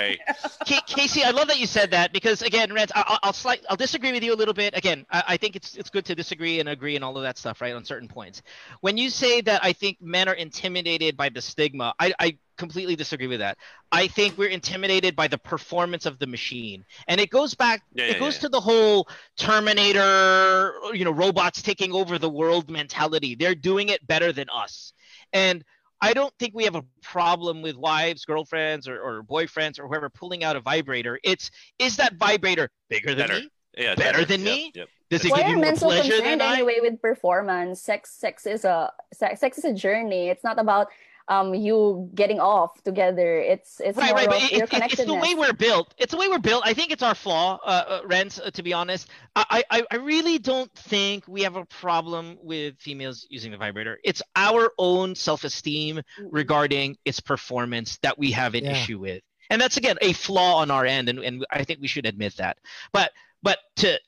Ca- 0.67 0.81
Casey, 0.87 1.23
I 1.23 1.31
love 1.31 1.47
that 1.47 1.59
you 1.59 1.67
said 1.67 1.91
that 1.91 2.13
because 2.13 2.41
again, 2.41 2.69
Renz, 2.69 2.91
I'll 2.95 3.19
I'll, 3.23 3.33
slight, 3.33 3.65
I'll 3.69 3.77
disagree 3.77 4.11
with 4.11 4.23
you 4.23 4.33
a 4.33 4.35
little 4.35 4.53
bit. 4.53 4.75
Again, 4.77 5.05
I, 5.11 5.23
I 5.29 5.37
think 5.37 5.55
it's 5.55 5.75
it's 5.75 5.89
good 5.89 6.05
to 6.05 6.15
disagree 6.15 6.59
and 6.59 6.69
agree 6.69 6.95
and 6.95 7.03
all 7.03 7.17
of 7.17 7.23
that 7.23 7.37
stuff, 7.37 7.61
right, 7.61 7.73
on 7.73 7.85
certain 7.85 8.07
points. 8.07 8.41
When 8.81 8.97
you 8.97 9.09
say 9.09 9.41
that, 9.41 9.63
I 9.63 9.73
think 9.73 10.01
men 10.01 10.27
are 10.27 10.33
intimidated 10.33 11.17
by 11.17 11.29
the 11.29 11.41
stigma. 11.41 11.93
I, 11.99 12.13
I 12.19 12.37
completely 12.57 12.95
disagree 12.95 13.27
with 13.27 13.39
that. 13.39 13.57
I 13.91 14.07
think 14.07 14.37
we're 14.37 14.49
intimidated 14.49 15.15
by 15.15 15.27
the 15.27 15.37
performance 15.37 16.05
of 16.05 16.19
the 16.19 16.27
machine, 16.27 16.85
and 17.07 17.19
it 17.19 17.29
goes 17.29 17.53
back. 17.53 17.83
Yeah, 17.93 18.05
it 18.05 18.13
yeah, 18.13 18.19
goes 18.19 18.35
yeah. 18.35 18.41
to 18.41 18.49
the 18.49 18.61
whole 18.61 19.07
Terminator, 19.37 20.73
you 20.93 21.05
know, 21.05 21.11
robots 21.11 21.61
taking 21.61 21.93
over 21.93 22.17
the 22.17 22.29
world 22.29 22.69
mentality. 22.69 23.35
They're 23.35 23.55
doing 23.55 23.89
it 23.89 24.05
better 24.05 24.31
than 24.31 24.47
us, 24.53 24.93
and 25.33 25.63
I 26.01 26.13
don't 26.13 26.33
think 26.39 26.53
we 26.53 26.65
have 26.65 26.75
a 26.75 26.83
problem 27.01 27.61
with 27.61 27.75
wives, 27.77 28.25
girlfriends, 28.25 28.87
or, 28.87 28.99
or 29.01 29.23
boyfriends, 29.23 29.79
or 29.79 29.87
whoever 29.87 30.09
pulling 30.09 30.43
out 30.43 30.55
a 30.55 30.59
vibrator. 30.59 31.19
It's 31.23 31.49
is 31.79 31.95
that 31.97 32.15
vibrator 32.15 32.69
bigger 32.89 33.15
than 33.15 33.27
Better. 33.27 33.39
me? 33.39 33.49
Yeah, 33.77 33.95
better, 33.95 34.19
better. 34.19 34.25
than 34.25 34.41
Yep, 34.45 34.55
me? 34.55 34.71
yep. 34.75 34.87
Does 35.09 35.25
it 35.25 35.31
why 35.31 35.39
give 35.39 35.47
you 35.49 35.55
more 35.55 35.65
men 35.65 35.75
so 35.75 35.87
pleasure 35.87 36.11
concerned 36.13 36.41
than 36.41 36.47
I? 36.49 36.53
anyway 36.53 36.77
with 36.81 37.01
performance 37.01 37.81
sex 37.81 38.11
sex 38.11 38.45
is 38.45 38.65
a 38.65 38.91
sex, 39.13 39.39
sex 39.39 39.57
is 39.57 39.65
a 39.65 39.73
journey 39.73 40.29
it's 40.29 40.43
not 40.43 40.59
about 40.59 40.87
um 41.27 41.53
you 41.55 42.09
getting 42.13 42.39
off 42.39 42.81
together 42.83 43.39
it's 43.39 43.79
it's 43.79 43.97
Right, 43.97 44.07
more 44.09 44.15
right, 44.15 44.27
of 44.27 44.31
but 44.33 44.43
it, 44.43 44.51
your 44.51 44.63
it, 44.65 44.91
it's 44.91 45.05
the 45.05 45.13
way 45.15 45.35
we're 45.35 45.53
built. 45.53 45.93
It's 45.97 46.11
the 46.11 46.17
way 46.17 46.27
we're 46.27 46.39
built. 46.39 46.63
I 46.65 46.73
think 46.73 46.91
it's 46.91 47.01
our 47.03 47.15
flaw, 47.15 47.59
uh, 47.63 47.67
uh, 47.87 48.01
Renz, 48.03 48.39
uh, 48.45 48.51
to 48.51 48.63
be 48.63 48.73
honest. 48.73 49.09
I, 49.35 49.63
I, 49.71 49.83
I 49.91 49.95
really 49.97 50.37
don't 50.37 50.71
think 50.73 51.27
we 51.27 51.41
have 51.43 51.55
a 51.55 51.65
problem 51.65 52.37
with 52.41 52.77
females 52.79 53.25
using 53.29 53.51
the 53.51 53.57
vibrator. 53.57 53.97
It's 54.03 54.21
our 54.35 54.71
own 54.77 55.15
self-esteem 55.15 56.01
regarding 56.29 56.97
its 57.05 57.19
performance 57.19 57.97
that 58.03 58.17
we 58.19 58.31
have 58.31 58.53
an 58.55 58.65
Yeah. 58.65 58.71
issue 58.71 58.99
with. 58.99 59.23
And 59.49 59.61
that's, 59.61 59.77
again, 59.77 59.97
a 60.01 60.13
flaw 60.13 60.57
on 60.57 60.71
our 60.71 60.85
end, 60.85 61.07
and, 61.09 61.19
and 61.19 61.45
I 61.51 61.63
think 61.63 61.79
we 61.79 61.87
should 61.87 62.05
admit 62.05 62.37
that. 62.37 62.57
But 62.91 63.11
but 63.43 63.59
to 63.77 63.99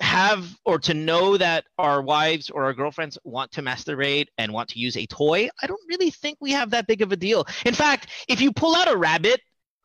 have 0.00 0.48
or 0.64 0.78
to 0.80 0.94
know 0.94 1.36
that 1.36 1.64
our 1.78 2.02
wives 2.02 2.50
or 2.50 2.64
our 2.64 2.72
girlfriends 2.72 3.18
want 3.24 3.52
to 3.52 3.62
masturbate 3.62 4.26
and 4.38 4.52
want 4.52 4.70
to 4.70 4.78
use 4.78 4.96
a 4.96 5.06
toy, 5.06 5.48
I 5.62 5.66
don't 5.66 5.80
really 5.88 6.10
think 6.10 6.38
we 6.40 6.52
have 6.52 6.70
that 6.70 6.86
big 6.86 7.02
of 7.02 7.12
a 7.12 7.16
deal. 7.16 7.46
In 7.64 7.74
fact, 7.74 8.08
if 8.28 8.40
you 8.40 8.52
pull 8.52 8.74
out 8.74 8.90
a 8.90 8.96
rabbit, 8.96 9.40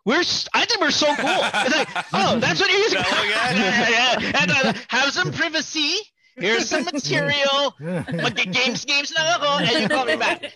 we're 0.05 0.24
I 0.53 0.66
think 0.66 0.80
we're 0.80 0.91
so 0.91 1.14
cool. 1.16 1.28
It's 1.28 1.76
like, 1.76 2.05
oh, 2.14 2.39
that's 2.39 2.60
what 2.62 2.72
you're 2.72 2.80
using. 2.80 2.99
yeah, 3.30 4.20
yeah. 4.20 4.41
And 4.41 4.51
uh, 4.51 4.74
have 4.88 5.12
some 5.12 5.32
privacy. 5.32 5.97
Here's 6.38 6.69
some 6.69 6.83
material. 6.85 7.75
Mag-games 7.79 8.85
games 8.85 9.11
na 9.17 9.35
ako, 9.35 9.63
and 9.63 9.81
you 9.81 9.89
call 9.89 10.05
me 10.05 10.15
back. 10.15 10.53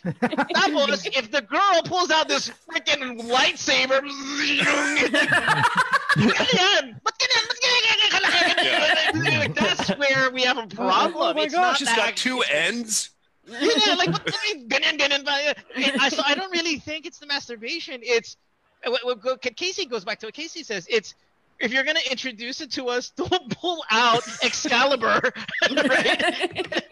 Tapos, 0.54 1.06
if 1.18 1.32
the 1.32 1.42
girl 1.42 1.82
pulls 1.86 2.12
out 2.12 2.28
this 2.28 2.52
freaking 2.70 3.20
lightsaber, 3.30 4.02
yan? 6.18 7.00
Ba't 7.04 7.18
ganyan? 7.18 7.44
Ba't 7.50 7.60
ganyan? 7.66 7.98
Kalaki? 8.14 9.56
That's 9.56 9.90
where 9.98 10.30
we 10.32 10.44
have 10.44 10.58
a 10.58 10.62
oh 10.64 10.68
problem. 10.68 11.16
Oh 11.18 11.34
my 11.34 11.44
It's 11.44 11.54
gosh, 11.54 11.62
not 11.62 11.82
it's 11.82 11.90
that- 11.92 11.98
got 11.98 12.16
two 12.16 12.42
ends. 12.52 13.10
yeah, 13.48 13.96
like 13.96 14.12
what, 14.12 14.26
ganyan, 14.70 14.98
ganyan? 15.00 15.26
I, 16.00 16.10
so 16.10 16.22
I 16.26 16.36
don't 16.36 16.52
really 16.52 16.78
think 16.78 17.06
it's 17.06 17.18
the 17.20 17.26
masturbation. 17.26 18.02
It's 18.04 18.38
what, 18.86 19.04
what 19.04 19.22
go- 19.22 19.38
Casey 19.38 19.86
goes 19.86 20.06
back 20.06 20.20
to 20.20 20.28
what 20.28 20.34
Casey 20.36 20.64
says. 20.64 20.86
It's 20.90 21.16
if 21.62 21.72
you're 21.74 21.84
gonna 21.84 22.00
introduce 22.10 22.62
it 22.62 22.72
to 22.74 22.88
us, 22.88 23.10
don't 23.16 23.58
pull 23.58 23.84
out 23.90 24.24
Excalibur 24.44 25.22
right? 25.72 26.84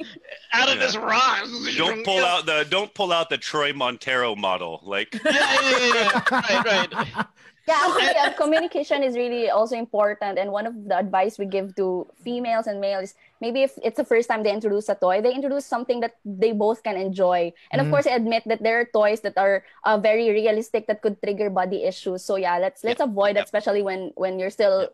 out 0.53 0.70
of 0.70 0.80
this 0.80 0.95
rock. 0.95 1.45
Don't 1.76 2.05
pull 2.05 2.24
out 2.24 2.45
the 2.45 2.65
don't 2.70 2.93
pull 2.93 3.11
out 3.11 3.30
the 3.30 3.38
Troy 3.38 3.74
Montero 3.74 4.36
model. 4.36 4.82
Like 4.84 5.13
Yeah, 5.26 5.32
yeah, 5.34 5.78
yeah, 5.80 5.93
yeah. 5.93 6.22
Right, 6.32 6.93
right. 6.93 7.26
Yeah 7.68 7.78
actually 7.88 8.16
uh, 8.16 8.32
communication 8.34 9.03
is 9.03 9.16
really 9.16 9.49
also 9.49 9.76
important 9.76 10.38
and 10.39 10.51
one 10.51 10.66
of 10.66 10.74
the 10.88 10.97
advice 10.97 11.38
we 11.38 11.45
give 11.45 11.76
to 11.76 12.07
females 12.24 12.68
and 12.68 12.80
males 12.82 13.12
is 13.12 13.16
maybe 13.41 13.64
if 13.64 13.78
it's 13.84 13.97
the 13.97 14.05
first 14.05 14.28
time 14.30 14.43
they 14.43 14.51
introduce 14.53 14.89
a 14.89 14.95
toy 14.95 15.22
they 15.22 15.34
introduce 15.34 15.66
something 15.66 15.99
that 16.01 16.16
they 16.26 16.51
both 16.51 16.84
can 16.84 16.97
enjoy. 16.97 17.51
And 17.72 17.82
of 17.82 17.88
Mhm. 17.88 17.91
course 17.91 18.07
I 18.07 18.12
admit 18.16 18.43
that 18.47 18.62
there 18.64 18.80
are 18.82 18.86
toys 18.91 19.22
that 19.22 19.38
are 19.38 19.64
uh, 19.84 19.97
very 19.97 20.30
realistic 20.30 20.88
that 20.88 21.01
could 21.01 21.22
trigger 21.22 21.49
body 21.49 21.84
issues. 21.84 22.24
So 22.26 22.36
yeah 22.38 22.57
let's 22.57 22.84
let's 22.84 23.01
avoid 23.01 23.36
that 23.38 23.45
especially 23.45 23.82
when 23.84 24.12
when 24.16 24.39
you're 24.39 24.53
still 24.53 24.89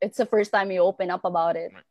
it's 0.00 0.18
the 0.18 0.26
first 0.26 0.52
time 0.52 0.70
you 0.70 0.80
open 0.82 1.10
up 1.10 1.24
about 1.24 1.56
it. 1.56 1.72
Right. 1.74 1.87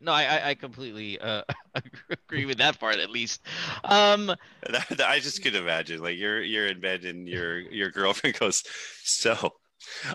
No, 0.00 0.12
I 0.12 0.50
I, 0.50 0.54
completely 0.54 1.18
uh, 1.18 1.42
agree 2.10 2.44
with 2.44 2.58
that 2.58 2.78
part 2.78 2.96
at 2.96 3.10
least. 3.10 3.42
Um, 3.84 4.34
I 5.04 5.18
just 5.20 5.42
could 5.42 5.54
imagine 5.54 6.00
like 6.02 6.16
you're 6.16 6.42
you're 6.42 6.66
in 6.66 6.80
bed 6.80 7.04
and 7.04 7.28
your 7.28 7.58
your 7.58 7.90
girlfriend 7.90 8.38
goes, 8.38 8.62
so 9.02 9.54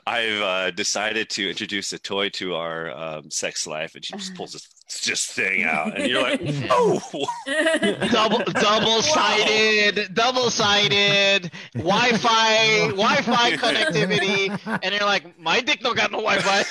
I've 0.05 0.41
uh, 0.41 0.71
decided 0.71 1.29
to 1.31 1.49
introduce 1.49 1.93
a 1.93 1.99
toy 1.99 2.29
to 2.29 2.55
our 2.55 2.91
um, 2.91 3.31
sex 3.31 3.65
life, 3.67 3.95
and 3.95 4.03
she 4.03 4.13
just 4.13 4.35
pulls 4.35 4.53
this 4.53 4.67
just 5.01 5.31
thing 5.31 5.63
out, 5.63 5.97
and 5.97 6.07
you're 6.07 6.21
like, 6.21 6.41
oh, 6.69 6.99
double 8.11 8.39
double 8.39 9.01
sided, 9.01 10.13
double 10.13 10.49
sided, 10.49 11.51
Wi-Fi, 11.75 12.87
Wi-Fi 12.89 13.51
connectivity, 13.57 14.79
and 14.83 14.93
you're 14.93 15.05
like, 15.05 15.37
my 15.39 15.59
dick 15.61 15.81
don't 15.81 15.95
got 15.95 16.11
no 16.11 16.21
Wi-Fi. 16.21 16.63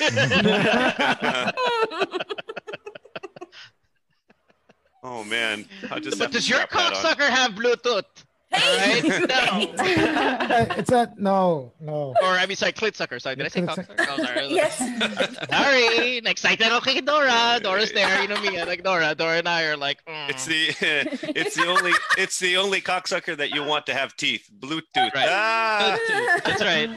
oh 5.03 5.25
man, 5.25 5.65
I 5.91 6.01
just 6.01 6.19
but 6.19 6.33
does 6.33 6.49
your 6.49 6.61
strap 6.63 6.71
that 6.71 7.19
cocksucker 7.19 7.29
have 7.29 7.53
Bluetooth? 7.53 8.05
Alright? 8.53 9.05
No. 9.05 9.75
it's 10.79 10.91
a 10.91 11.13
no, 11.19 11.73
no. 11.81 12.15
Or 12.23 12.29
I 12.29 12.47
mean, 12.47 12.57
sorry, 12.57 12.73
clit 12.73 12.97
sucker. 12.97 13.19
Sorry, 13.19 13.37
did 13.37 13.47
I 13.47 13.49
say 13.49 13.61
Clit 13.61 13.87
cocksucker? 13.87 14.07
Oh, 14.09 14.17
sorry. 14.25 14.49
yes. 14.49 14.79
Sorry, 15.51 16.19
excited 16.19 16.67
ako 16.67 16.81
kay 16.81 17.01
Dora. 17.01 17.61
Dora's 17.63 17.93
there, 17.93 18.23
you 18.23 18.29
know 18.29 18.41
me, 18.41 18.63
like 18.65 18.83
Dora. 18.83 19.15
Dora 19.15 19.39
and 19.39 19.49
I 19.49 19.65
are 19.65 19.77
like, 19.77 20.05
mm. 20.07 20.31
It's 20.31 20.47
the 20.47 20.69
it's 21.37 21.57
the 21.57 21.67
only 21.67 21.93
it's 22.17 22.39
the 22.39 22.57
only 22.57 22.81
cocksucker 22.81 23.37
that 23.37 23.51
you 23.51 23.63
want 23.65 23.87
to 23.87 23.95
have 23.95 24.17
teeth. 24.17 24.49
Bluetooth. 24.59 25.15
Right. 25.15 25.29
Ah! 25.29 25.99
That's 26.45 26.63
right. 26.63 26.89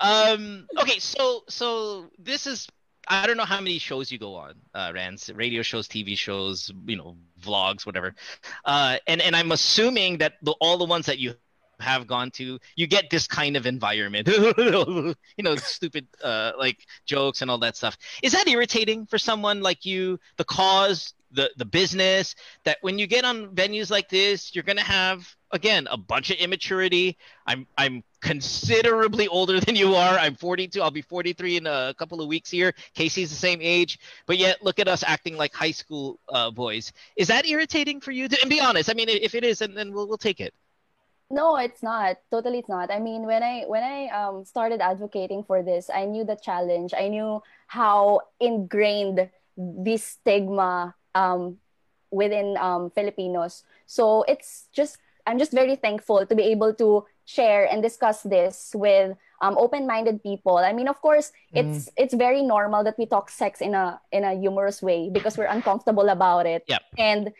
Um, 0.00 0.66
okay, 0.78 0.98
so 0.98 1.44
so 1.48 2.10
this 2.18 2.46
is 2.46 2.68
I 3.08 3.26
don't 3.26 3.36
know 3.38 3.44
how 3.44 3.60
many 3.60 3.78
shows 3.78 4.12
you 4.12 4.18
go 4.18 4.34
on, 4.34 4.54
uh, 4.74 4.92
Renz, 4.92 5.34
radio 5.34 5.62
shows, 5.62 5.88
TV 5.88 6.16
shows, 6.16 6.70
you 6.86 6.96
know, 6.96 7.16
vlogs, 7.40 7.86
whatever. 7.86 8.14
Uh, 8.64 8.98
and 9.06 9.20
and 9.20 9.34
I'm 9.34 9.52
assuming 9.52 10.18
that 10.18 10.34
the, 10.42 10.52
all 10.60 10.78
the 10.78 10.84
ones 10.84 11.06
that 11.06 11.18
you 11.18 11.34
have 11.80 12.06
gone 12.06 12.30
to, 12.32 12.58
you 12.76 12.86
get 12.86 13.10
this 13.10 13.26
kind 13.26 13.56
of 13.56 13.66
environment. 13.66 14.28
you 14.58 15.14
know, 15.38 15.56
stupid 15.56 16.06
uh, 16.22 16.52
like 16.58 16.78
jokes 17.06 17.42
and 17.42 17.50
all 17.50 17.58
that 17.58 17.76
stuff. 17.76 17.96
Is 18.22 18.32
that 18.32 18.48
irritating 18.48 19.06
for 19.06 19.18
someone 19.18 19.62
like 19.62 19.84
you? 19.84 20.18
The 20.36 20.44
cause, 20.44 21.14
the 21.32 21.50
the 21.56 21.64
business 21.64 22.34
that 22.64 22.78
when 22.80 22.98
you 22.98 23.06
get 23.06 23.24
on 23.24 23.48
venues 23.54 23.90
like 23.90 24.08
this, 24.08 24.54
you're 24.54 24.64
gonna 24.64 24.82
have 24.82 25.28
again 25.50 25.86
a 25.90 25.96
bunch 25.96 26.30
of 26.30 26.36
immaturity. 26.38 27.16
I'm 27.46 27.66
I'm 27.76 28.02
considerably 28.20 29.28
older 29.28 29.60
than 29.60 29.76
you 29.76 29.94
are. 29.94 30.18
I'm 30.18 30.34
42. 30.34 30.80
I'll 30.80 30.90
be 30.90 31.02
43 31.02 31.58
in 31.58 31.66
a 31.66 31.94
couple 31.98 32.20
of 32.20 32.28
weeks 32.28 32.50
here. 32.50 32.74
Casey's 32.94 33.30
the 33.30 33.36
same 33.36 33.60
age, 33.62 33.98
but 34.26 34.38
yet 34.38 34.62
look 34.62 34.78
at 34.78 34.88
us 34.88 35.04
acting 35.06 35.36
like 35.36 35.54
high 35.54 35.70
school 35.70 36.18
uh, 36.28 36.50
boys. 36.50 36.92
Is 37.16 37.28
that 37.28 37.46
irritating 37.46 38.00
for 38.00 38.10
you? 38.10 38.28
To, 38.28 38.40
and 38.40 38.50
be 38.50 38.60
honest. 38.60 38.90
I 38.90 38.94
mean, 38.94 39.08
if 39.08 39.34
it 39.34 39.44
is, 39.44 39.58
then, 39.58 39.74
then 39.74 39.92
we'll 39.92 40.08
we'll 40.08 40.18
take 40.18 40.40
it. 40.40 40.54
No, 41.30 41.56
it's 41.56 41.82
not. 41.82 42.16
Totally, 42.30 42.60
it's 42.60 42.70
not. 42.70 42.90
I 42.90 43.00
mean, 43.00 43.26
when 43.26 43.42
I 43.42 43.64
when 43.66 43.82
I 43.82 44.08
um 44.08 44.44
started 44.44 44.80
advocating 44.80 45.44
for 45.44 45.62
this, 45.62 45.90
I 45.92 46.06
knew 46.06 46.24
the 46.24 46.36
challenge. 46.36 46.94
I 46.96 47.08
knew 47.08 47.42
how 47.66 48.22
ingrained 48.40 49.28
this 49.56 50.04
stigma 50.04 50.94
um 51.14 51.58
within 52.10 52.56
um 52.56 52.90
Filipinos. 52.90 53.64
So 53.86 54.24
it's 54.28 54.68
just 54.72 54.98
I'm 55.26 55.38
just 55.38 55.52
very 55.52 55.76
thankful 55.76 56.24
to 56.24 56.34
be 56.34 56.44
able 56.44 56.72
to 56.74 57.04
share 57.26 57.68
and 57.68 57.82
discuss 57.82 58.22
this 58.22 58.72
with 58.74 59.16
um, 59.42 59.56
open-minded 59.58 60.22
people. 60.22 60.56
I 60.56 60.72
mean, 60.72 60.88
of 60.88 61.00
course, 61.00 61.30
it's 61.52 61.88
it's 61.96 62.14
very 62.14 62.42
normal 62.42 62.82
that 62.84 62.96
we 62.98 63.06
talk 63.06 63.30
sex 63.30 63.60
in 63.60 63.74
a 63.74 64.00
in 64.10 64.24
a 64.24 64.34
humorous 64.34 64.82
way 64.82 65.10
because 65.12 65.36
we're 65.36 65.52
uncomfortable 65.52 66.08
about 66.08 66.46
it. 66.46 66.64
Yep. 66.66 66.82
And 66.96 67.32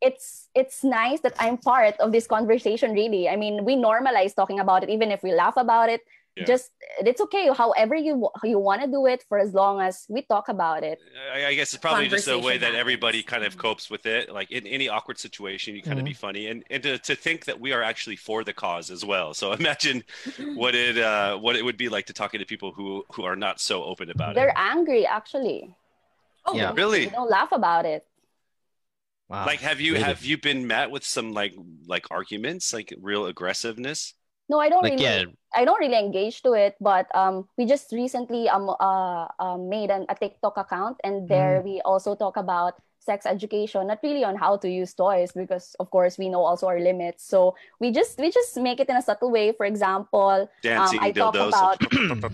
it's 0.00 0.48
it's 0.54 0.84
nice 0.84 1.20
that 1.20 1.34
I'm 1.38 1.58
part 1.58 1.98
of 1.98 2.12
this 2.12 2.26
conversation. 2.26 2.92
Really, 2.92 3.28
I 3.28 3.36
mean, 3.36 3.64
we 3.64 3.74
normalize 3.76 4.34
talking 4.34 4.60
about 4.60 4.84
it, 4.84 4.88
even 4.88 5.10
if 5.10 5.22
we 5.22 5.34
laugh 5.34 5.56
about 5.56 5.90
it. 5.90 6.02
Yeah. 6.36 6.44
Just 6.44 6.72
it's 6.98 7.20
okay, 7.20 7.48
however 7.52 7.94
you 7.94 8.28
you 8.42 8.58
want 8.58 8.82
to 8.82 8.88
do 8.88 9.06
it, 9.06 9.24
for 9.28 9.38
as 9.38 9.54
long 9.54 9.80
as 9.80 10.04
we 10.08 10.22
talk 10.22 10.48
about 10.48 10.82
it. 10.82 10.98
I, 11.32 11.46
I 11.46 11.54
guess 11.54 11.72
it's 11.72 11.80
probably 11.80 12.08
just 12.08 12.26
a 12.26 12.36
way 12.36 12.54
Conversation 12.54 12.72
that 12.72 12.78
everybody 12.78 13.22
kind 13.22 13.44
of 13.44 13.56
copes 13.56 13.88
with 13.88 14.04
it. 14.06 14.32
Like 14.32 14.50
in 14.50 14.66
any 14.66 14.88
awkward 14.88 15.18
situation, 15.18 15.76
you 15.76 15.82
kind 15.82 16.00
of 16.00 16.04
be 16.04 16.12
funny, 16.12 16.48
and 16.48 16.64
and 16.70 16.82
to, 16.82 16.98
to 16.98 17.14
think 17.14 17.44
that 17.44 17.60
we 17.60 17.72
are 17.72 17.82
actually 17.84 18.16
for 18.16 18.42
the 18.42 18.52
cause 18.52 18.90
as 18.90 19.04
well. 19.04 19.32
So 19.32 19.52
imagine 19.60 20.02
what 20.54 20.74
it 20.74 20.98
uh, 20.98 21.38
what 21.38 21.54
it 21.54 21.64
would 21.64 21.76
be 21.76 21.88
like 21.88 22.06
to 22.06 22.12
talking 22.12 22.40
to 22.40 22.46
people 22.46 22.72
who 22.72 23.04
who 23.12 23.22
are 23.22 23.36
not 23.36 23.60
so 23.60 23.84
open 23.84 24.10
about 24.10 24.30
it. 24.30 24.34
They're 24.34 24.58
angry, 24.58 25.06
actually. 25.06 25.72
Oh, 26.46 26.56
Yeah. 26.56 26.72
Really? 26.74 27.04
They 27.06 27.10
don't 27.12 27.30
laugh 27.30 27.52
about 27.52 27.86
it. 27.86 28.04
Wow. 29.28 29.46
Like, 29.46 29.60
have 29.60 29.80
you 29.80 29.92
Really? 29.92 30.04
have 30.04 30.24
you 30.24 30.36
been 30.36 30.66
met 30.66 30.90
with 30.90 31.04
some 31.04 31.32
like 31.32 31.54
like 31.86 32.06
arguments, 32.10 32.72
like 32.72 32.92
real 33.00 33.26
aggressiveness? 33.26 34.14
No, 34.48 34.58
I 34.60 34.68
don't 34.68 34.82
Like, 34.82 34.94
really. 35.00 35.04
yeah. 35.04 35.24
I 35.54 35.64
don't 35.64 35.78
really 35.80 35.98
engage 35.98 36.42
to 36.42 36.52
it, 36.52 36.74
but 36.80 37.06
um, 37.14 37.48
we 37.56 37.64
just 37.64 37.92
recently 37.92 38.48
um 38.48 38.68
uh, 38.68 39.26
uh 39.38 39.56
made 39.56 39.90
an, 39.90 40.04
a 40.08 40.14
TikTok 40.14 40.56
account, 40.58 40.98
and 41.04 41.28
there 41.28 41.62
we 41.62 41.80
also 41.84 42.14
talk 42.14 42.36
about 42.36 42.74
sex 42.98 43.26
education, 43.26 43.86
not 43.86 44.00
really 44.02 44.24
on 44.24 44.34
how 44.34 44.56
to 44.56 44.68
use 44.68 44.94
toys, 44.94 45.30
because 45.30 45.76
of 45.78 45.90
course 45.90 46.16
we 46.18 46.28
know 46.28 46.40
also 46.42 46.66
our 46.66 46.80
limits. 46.80 47.22
So 47.22 47.54
we 47.78 47.92
just 47.92 48.18
we 48.18 48.30
just 48.32 48.56
make 48.56 48.80
it 48.80 48.88
in 48.88 48.96
a 48.96 49.02
subtle 49.02 49.30
way. 49.30 49.52
For 49.52 49.64
example, 49.66 50.50
Dancing 50.62 50.98
um, 50.98 51.04
I 51.04 51.12
talk 51.12 51.34
dildos. 51.34 51.48
about 51.54 51.78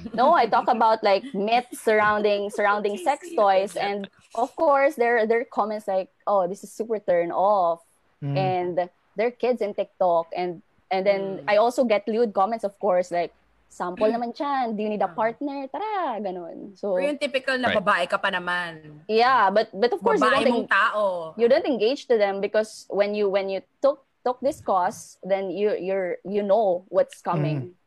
no, 0.14 0.32
I 0.32 0.46
talk 0.46 0.68
about 0.68 1.04
like 1.04 1.24
myths 1.34 1.82
surrounding 1.84 2.48
surrounding 2.50 2.96
sex 2.96 3.28
toys, 3.36 3.76
and 3.76 4.08
of 4.34 4.54
course 4.56 4.94
there 4.96 5.26
there 5.26 5.40
are 5.44 5.50
comments 5.52 5.86
like, 5.86 6.08
"Oh, 6.26 6.48
this 6.48 6.64
is 6.64 6.72
super 6.72 6.98
turn 6.98 7.30
off," 7.30 7.84
Mm. 8.24 8.36
and 8.36 8.74
there 9.16 9.28
are 9.28 9.36
kids 9.36 9.60
in 9.60 9.72
TikTok, 9.74 10.28
and 10.36 10.62
and 10.90 11.06
then 11.06 11.20
mm. 11.38 11.44
I 11.48 11.56
also 11.56 11.84
get 11.84 12.06
lewd 12.06 12.34
comments, 12.34 12.64
of 12.66 12.78
course, 12.78 13.10
like, 13.10 13.32
"Sample 13.70 14.10
naman 14.14 14.34
chan, 14.34 14.76
do 14.76 14.82
you 14.82 14.90
need 14.90 15.02
a 15.02 15.08
partner? 15.08 15.66
Tara, 15.70 16.18
ganun." 16.20 16.76
So 16.76 16.98
Or 16.98 17.02
yung 17.02 17.18
typical 17.18 17.56
na 17.58 17.70
Right. 17.70 17.78
babae 17.78 18.04
ka 18.10 18.18
pa 18.18 18.30
naman. 18.30 19.04
yeah, 19.08 19.50
but 19.50 19.70
but 19.72 19.92
of 19.94 20.02
course 20.02 20.20
you 20.20 20.30
don't 20.30 20.66
mong 20.66 20.68
tao. 20.68 21.34
you 21.38 21.46
don't 21.46 21.66
engage 21.66 22.06
to 22.10 22.18
them 22.18 22.40
because 22.42 22.86
when 22.90 23.14
you 23.14 23.30
when 23.30 23.48
you 23.48 23.62
took 23.80 24.02
took 24.26 24.36
this 24.44 24.60
course, 24.60 25.16
then 25.24 25.48
you 25.48 25.72
you're 25.78 26.18
you 26.26 26.42
know 26.42 26.84
what's 26.90 27.22
coming. 27.22 27.72
Mm. 27.72 27.78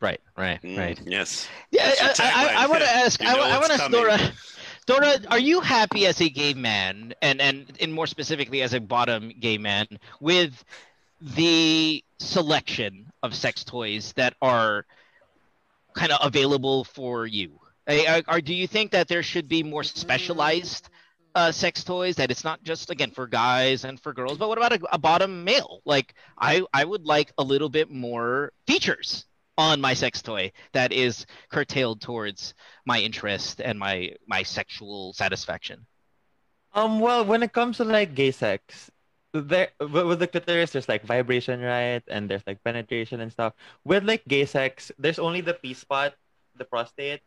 Right, 0.00 0.20
right, 0.32 0.56
mm, 0.64 0.80
right. 0.80 0.96
Yes. 1.04 1.44
Yeah, 1.68 1.92
That's 1.92 2.18
I, 2.24 2.56
I, 2.56 2.64
I 2.64 2.66
want 2.72 2.80
to 2.80 2.88
ask. 2.88 3.20
You 3.20 3.28
I, 3.28 3.36
know 3.36 3.44
wa- 3.44 3.52
I 3.52 3.58
want 3.60 3.72
to 3.76 3.82
ask. 3.84 3.92
Dora. 3.92 4.18
Dora, 4.88 5.20
are 5.28 5.38
you 5.38 5.60
happy 5.60 6.08
as 6.08 6.24
a 6.24 6.28
gay 6.32 6.56
man, 6.56 7.12
and 7.20 7.36
and 7.36 7.68
in 7.78 7.92
more 7.92 8.08
specifically 8.08 8.64
as 8.64 8.72
a 8.72 8.80
bottom 8.80 9.28
gay 9.38 9.60
man, 9.60 9.86
with 10.18 10.64
the 11.20 12.02
selection 12.18 13.10
of 13.22 13.34
sex 13.34 13.64
toys 13.64 14.12
that 14.14 14.34
are 14.40 14.86
kind 15.94 16.12
of 16.12 16.18
available 16.26 16.84
for 16.84 17.26
you? 17.26 17.60
Or 18.28 18.40
do 18.40 18.54
you 18.54 18.66
think 18.66 18.92
that 18.92 19.08
there 19.08 19.22
should 19.22 19.48
be 19.48 19.62
more 19.62 19.82
specialized 19.82 20.88
uh, 21.34 21.52
sex 21.52 21.82
toys? 21.82 22.16
That 22.16 22.30
it's 22.30 22.44
not 22.44 22.62
just 22.62 22.90
again 22.90 23.10
for 23.10 23.26
guys 23.26 23.84
and 23.84 23.98
for 24.00 24.12
girls, 24.12 24.38
but 24.38 24.48
what 24.48 24.58
about 24.58 24.72
a, 24.72 24.80
a 24.92 24.98
bottom 24.98 25.44
male? 25.44 25.80
Like 25.84 26.14
I, 26.38 26.62
I 26.72 26.84
would 26.84 27.04
like 27.04 27.32
a 27.36 27.42
little 27.42 27.68
bit 27.68 27.90
more 27.90 28.52
features 28.66 29.26
on 29.58 29.80
my 29.80 29.92
sex 29.92 30.22
toy 30.22 30.52
that 30.72 30.92
is 30.92 31.26
curtailed 31.50 32.00
towards 32.00 32.54
my 32.86 33.00
interest 33.00 33.60
and 33.60 33.78
my 33.78 34.14
my 34.26 34.42
sexual 34.42 35.12
satisfaction. 35.12 35.86
Um, 36.72 37.00
well, 37.00 37.24
when 37.24 37.42
it 37.42 37.52
comes 37.52 37.78
to 37.78 37.84
like 37.84 38.14
gay 38.14 38.30
sex, 38.30 38.90
there 39.32 39.70
with 39.80 40.06
with 40.06 40.18
the 40.20 40.26
clitoris, 40.28 40.72
there's 40.72 40.88
like 40.88 41.04
vibration, 41.04 41.60
right? 41.60 42.02
And 42.08 42.28
there's 42.30 42.42
like 42.46 42.62
penetration 42.64 43.20
and 43.20 43.30
stuff. 43.32 43.54
With 43.84 44.04
like 44.04 44.24
gay 44.28 44.44
sex, 44.46 44.90
there's 44.98 45.18
only 45.18 45.40
the 45.40 45.54
P 45.54 45.74
spot, 45.74 46.14
the 46.56 46.64
prostate, 46.64 47.22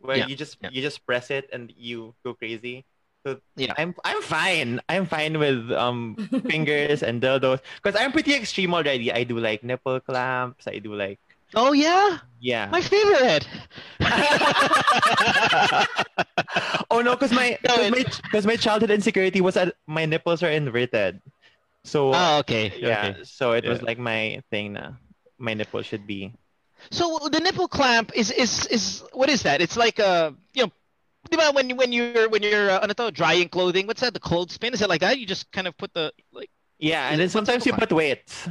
where 0.00 0.18
Yeah, 0.18 0.26
you 0.26 0.36
just 0.36 0.58
yeah. 0.60 0.70
you 0.70 0.82
just 0.82 1.04
press 1.06 1.30
it 1.30 1.48
and 1.52 1.72
you 1.76 2.14
go 2.24 2.34
crazy. 2.34 2.84
So 3.26 3.40
Yeah. 3.56 3.74
I'm 3.78 3.94
I'm 4.04 4.22
fine. 4.22 4.80
I'm 4.88 5.06
fine 5.06 5.38
with 5.38 5.70
um 5.72 6.16
fingers 6.48 7.02
and 7.02 7.22
dildos 7.22 7.60
because 7.82 7.98
I'm 8.00 8.12
pretty 8.12 8.34
extreme 8.34 8.74
already. 8.74 9.12
I 9.12 9.24
do 9.24 9.38
like 9.38 9.62
nipple 9.64 10.00
clamps. 10.00 10.66
I 10.66 10.78
do 10.78 10.94
like 10.94 11.20
Oh 11.54 11.72
yeah, 11.72 12.18
yeah. 12.40 12.72
my 12.72 12.80
favorite. 12.80 13.46
oh 16.90 17.00
no, 17.02 17.14
because 17.14 17.32
my 17.32 17.58
because 17.62 17.90
my, 17.90 18.04
'cause 18.30 18.46
my 18.46 18.56
childhood 18.56 18.90
insecurity 18.90 19.40
was 19.40 19.54
that 19.54 19.74
my 19.86 20.04
nipples 20.06 20.42
are 20.42 20.50
inverted. 20.50 21.20
So 21.84 22.12
Oh, 22.14 22.38
okay, 22.40 22.72
yeah. 22.76 23.12
okay. 23.12 23.24
So 23.24 23.52
it 23.52 23.64
was 23.64 23.82
like 23.82 23.98
my 23.98 24.40
thing 24.50 24.74
na 24.74 24.92
my 25.38 25.54
nipple 25.54 25.82
should 25.82 26.06
be. 26.06 26.34
So 26.90 27.28
the 27.30 27.40
nipple 27.40 27.68
clamp 27.68 28.12
is 28.14 28.30
is 28.30 28.66
is 28.66 29.04
what 29.12 29.28
is 29.28 29.42
that? 29.42 29.60
It's 29.60 29.76
like 29.76 29.98
a 29.98 30.34
you 30.54 30.66
know, 30.66 30.72
di 31.30 31.36
ba 31.36 31.50
when 31.52 31.70
you 31.70 31.76
when 31.76 31.92
you're 31.92 32.28
when 32.28 32.42
you're 32.42 32.70
uh, 32.70 32.82
ano 32.82 32.94
to, 32.94 33.10
drying 33.10 33.48
clothing. 33.48 33.86
What's 33.86 34.00
that? 34.00 34.14
The 34.14 34.22
clothespin? 34.22 34.74
Is 34.74 34.82
it 34.82 34.88
like 34.88 35.00
that? 35.02 35.18
You 35.18 35.26
just 35.26 35.50
kind 35.52 35.66
of 35.66 35.76
put 35.76 35.94
the 35.94 36.12
like. 36.32 36.50
Yeah, 36.78 37.10
and 37.10 37.20
then 37.20 37.28
sometimes 37.30 37.66
you 37.66 37.72
put 37.74 37.92
weights. 37.92 38.48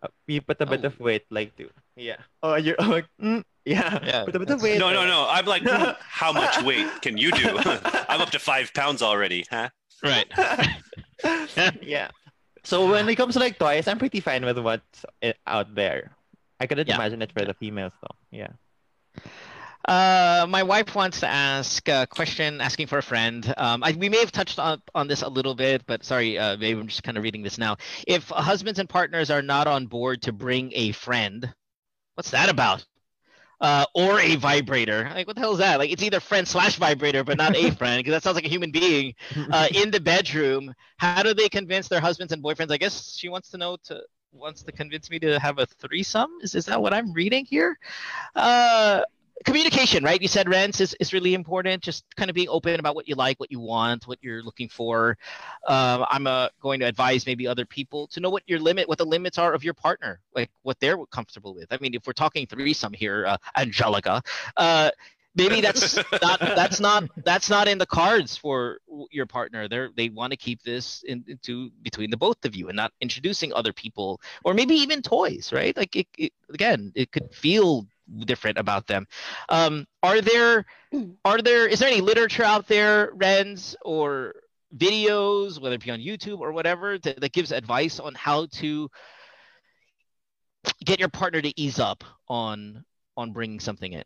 Uh, 0.00 0.08
You 0.26 0.40
put 0.40 0.56
a 0.60 0.64
bit 0.64 0.84
of 0.88 0.96
weight, 0.96 1.28
like 1.28 1.52
to 1.60 1.68
yeah. 1.96 2.16
Oh, 2.42 2.56
you're 2.56 2.76
oh, 2.78 2.88
like, 2.88 3.06
mm, 3.20 3.44
yeah. 3.64 4.00
Yeah, 4.04 4.24
Put 4.24 4.36
a 4.36 4.38
bit 4.38 4.48
of 4.48 4.62
weight. 4.62 4.78
No, 4.78 4.92
no, 4.92 5.06
no. 5.06 5.26
I'm 5.28 5.44
like, 5.44 5.62
hmm, 5.62 5.90
how 6.00 6.32
much 6.32 6.62
weight 6.62 6.88
can 7.02 7.18
you 7.18 7.30
do? 7.32 7.58
I'm 8.08 8.20
up 8.20 8.30
to 8.30 8.38
five 8.38 8.72
pounds 8.72 9.02
already, 9.02 9.44
huh? 9.50 9.68
Right. 10.02 10.26
yeah. 11.82 12.10
So 12.62 12.90
when 12.90 13.08
it 13.08 13.16
comes 13.16 13.34
to 13.34 13.40
like 13.40 13.58
toys, 13.58 13.88
I'm 13.88 13.98
pretty 13.98 14.20
fine 14.20 14.44
with 14.44 14.58
what's 14.58 15.04
out 15.46 15.74
there. 15.74 16.12
I 16.58 16.66
couldn't 16.66 16.88
Yeah. 16.88 16.96
imagine 16.96 17.22
it 17.22 17.32
for 17.32 17.44
the 17.44 17.54
females 17.54 17.92
though. 18.02 18.16
Yeah. 18.30 18.48
Uh, 19.88 20.46
my 20.48 20.62
wife 20.62 20.94
wants 20.94 21.20
to 21.20 21.26
ask 21.26 21.88
a 21.88 22.06
question, 22.06 22.60
asking 22.60 22.86
for 22.86 22.98
a 22.98 23.02
friend. 23.02 23.52
Um, 23.56 23.82
I, 23.82 23.92
we 23.92 24.10
may 24.10 24.18
have 24.18 24.30
touched 24.30 24.58
on, 24.58 24.82
on 24.94 25.08
this 25.08 25.22
a 25.22 25.28
little 25.28 25.54
bit, 25.54 25.86
but 25.86 26.04
sorry, 26.04 26.38
uh, 26.38 26.56
maybe 26.58 26.78
I'm 26.78 26.86
just 26.86 27.02
kind 27.02 27.16
of 27.16 27.24
reading 27.24 27.42
this 27.42 27.56
now. 27.56 27.76
If 28.06 28.28
husbands 28.28 28.78
and 28.78 28.88
partners 28.88 29.30
are 29.30 29.40
not 29.42 29.66
on 29.66 29.86
board 29.86 30.22
to 30.22 30.32
bring 30.32 30.70
a 30.74 30.92
friend, 30.92 31.52
what's 32.14 32.30
that 32.32 32.50
about? 32.50 32.84
Uh, 33.60 33.84
or 33.94 34.18
a 34.20 34.36
vibrator. 34.36 35.10
Like, 35.14 35.26
what 35.26 35.36
the 35.36 35.40
hell 35.40 35.52
is 35.52 35.58
that? 35.58 35.78
Like, 35.78 35.90
it's 35.90 36.02
either 36.02 36.18
friend 36.18 36.48
slash 36.48 36.76
vibrator, 36.76 37.24
but 37.24 37.36
not 37.36 37.54
a 37.54 37.70
friend, 37.76 37.98
because 37.98 38.12
that 38.12 38.22
sounds 38.22 38.34
like 38.34 38.46
a 38.46 38.48
human 38.48 38.70
being 38.70 39.14
uh, 39.50 39.68
in 39.74 39.90
the 39.90 40.00
bedroom. 40.00 40.72
How 40.96 41.22
do 41.22 41.34
they 41.34 41.48
convince 41.48 41.88
their 41.88 42.00
husbands 42.00 42.32
and 42.32 42.42
boyfriends? 42.42 42.72
I 42.72 42.78
guess 42.78 43.16
she 43.16 43.28
wants 43.28 43.50
to 43.50 43.58
know 43.58 43.76
to 43.84 44.00
wants 44.32 44.62
to 44.62 44.72
convince 44.72 45.10
me 45.10 45.18
to 45.18 45.38
have 45.38 45.58
a 45.58 45.66
threesome. 45.66 46.30
Is 46.42 46.54
is 46.54 46.66
that 46.66 46.80
what 46.80 46.94
I'm 46.94 47.12
reading 47.12 47.44
here? 47.44 47.78
Uh, 48.34 49.02
communication, 49.44 50.04
right? 50.04 50.20
You 50.20 50.28
said 50.28 50.46
Renz 50.46 50.80
is, 50.80 50.94
is 51.00 51.12
really 51.12 51.34
important. 51.34 51.82
Just 51.82 52.04
kind 52.16 52.30
of 52.30 52.34
being 52.34 52.48
open 52.48 52.78
about 52.78 52.94
what 52.94 53.08
you 53.08 53.14
like, 53.14 53.40
what 53.40 53.50
you 53.50 53.60
want, 53.60 54.06
what 54.06 54.18
you're 54.20 54.42
looking 54.42 54.68
for. 54.68 55.16
Um, 55.66 56.04
I'm 56.10 56.26
uh, 56.26 56.48
going 56.60 56.80
to 56.80 56.86
advise 56.86 57.26
maybe 57.26 57.46
other 57.46 57.64
people 57.64 58.06
to 58.08 58.20
know 58.20 58.30
what 58.30 58.42
your 58.46 58.58
limit, 58.58 58.88
what 58.88 58.98
the 58.98 59.06
limits 59.06 59.38
are 59.38 59.52
of 59.52 59.64
your 59.64 59.74
partner, 59.74 60.20
like 60.34 60.50
what 60.62 60.78
they're 60.80 60.98
comfortable 61.06 61.54
with. 61.54 61.66
I 61.70 61.78
mean, 61.80 61.94
if 61.94 62.06
we're 62.06 62.12
talking 62.12 62.46
threesome 62.46 62.92
here, 62.92 63.26
uh, 63.26 63.36
Angelica, 63.56 64.22
uh, 64.56 64.90
maybe 65.34 65.60
that's 65.60 65.96
not 66.22 66.40
that's 66.40 66.80
not 66.80 67.04
that's 67.24 67.48
not 67.48 67.68
in 67.68 67.78
the 67.78 67.86
cards 67.86 68.36
for 68.36 68.78
your 69.10 69.26
partner. 69.26 69.68
They're 69.68 69.90
they 69.96 70.08
want 70.08 70.32
to 70.32 70.36
keep 70.36 70.62
this 70.62 71.02
in, 71.06 71.24
into 71.26 71.70
between 71.82 72.10
the 72.10 72.16
both 72.16 72.44
of 72.44 72.54
you 72.54 72.68
and 72.68 72.76
not 72.76 72.92
introducing 73.00 73.52
other 73.52 73.72
people 73.72 74.20
or 74.44 74.54
maybe 74.54 74.74
even 74.74 75.02
toys, 75.02 75.52
right? 75.52 75.76
Like 75.76 75.96
it, 75.96 76.06
it 76.18 76.32
again, 76.52 76.92
it 76.94 77.12
could 77.12 77.32
feel 77.34 77.86
different 78.18 78.58
about 78.58 78.86
them. 78.86 79.06
Um, 79.48 79.86
are 80.02 80.20
there 80.20 80.64
are 81.24 81.40
there 81.40 81.66
is 81.66 81.78
there 81.78 81.88
any 81.88 82.00
literature 82.00 82.44
out 82.44 82.66
there, 82.66 83.12
Renz, 83.14 83.74
or 83.82 84.34
videos, 84.76 85.60
whether 85.60 85.74
it 85.74 85.84
be 85.84 85.90
on 85.90 85.98
YouTube 85.98 86.40
or 86.40 86.52
whatever, 86.52 86.98
that, 86.98 87.20
that 87.20 87.32
gives 87.32 87.52
advice 87.52 87.98
on 88.00 88.14
how 88.14 88.46
to 88.46 88.90
get 90.84 91.00
your 91.00 91.08
partner 91.08 91.40
to 91.40 91.60
ease 91.60 91.78
up 91.78 92.04
on 92.28 92.84
on 93.16 93.32
bringing 93.32 93.60
something 93.60 93.92
in? 93.92 94.04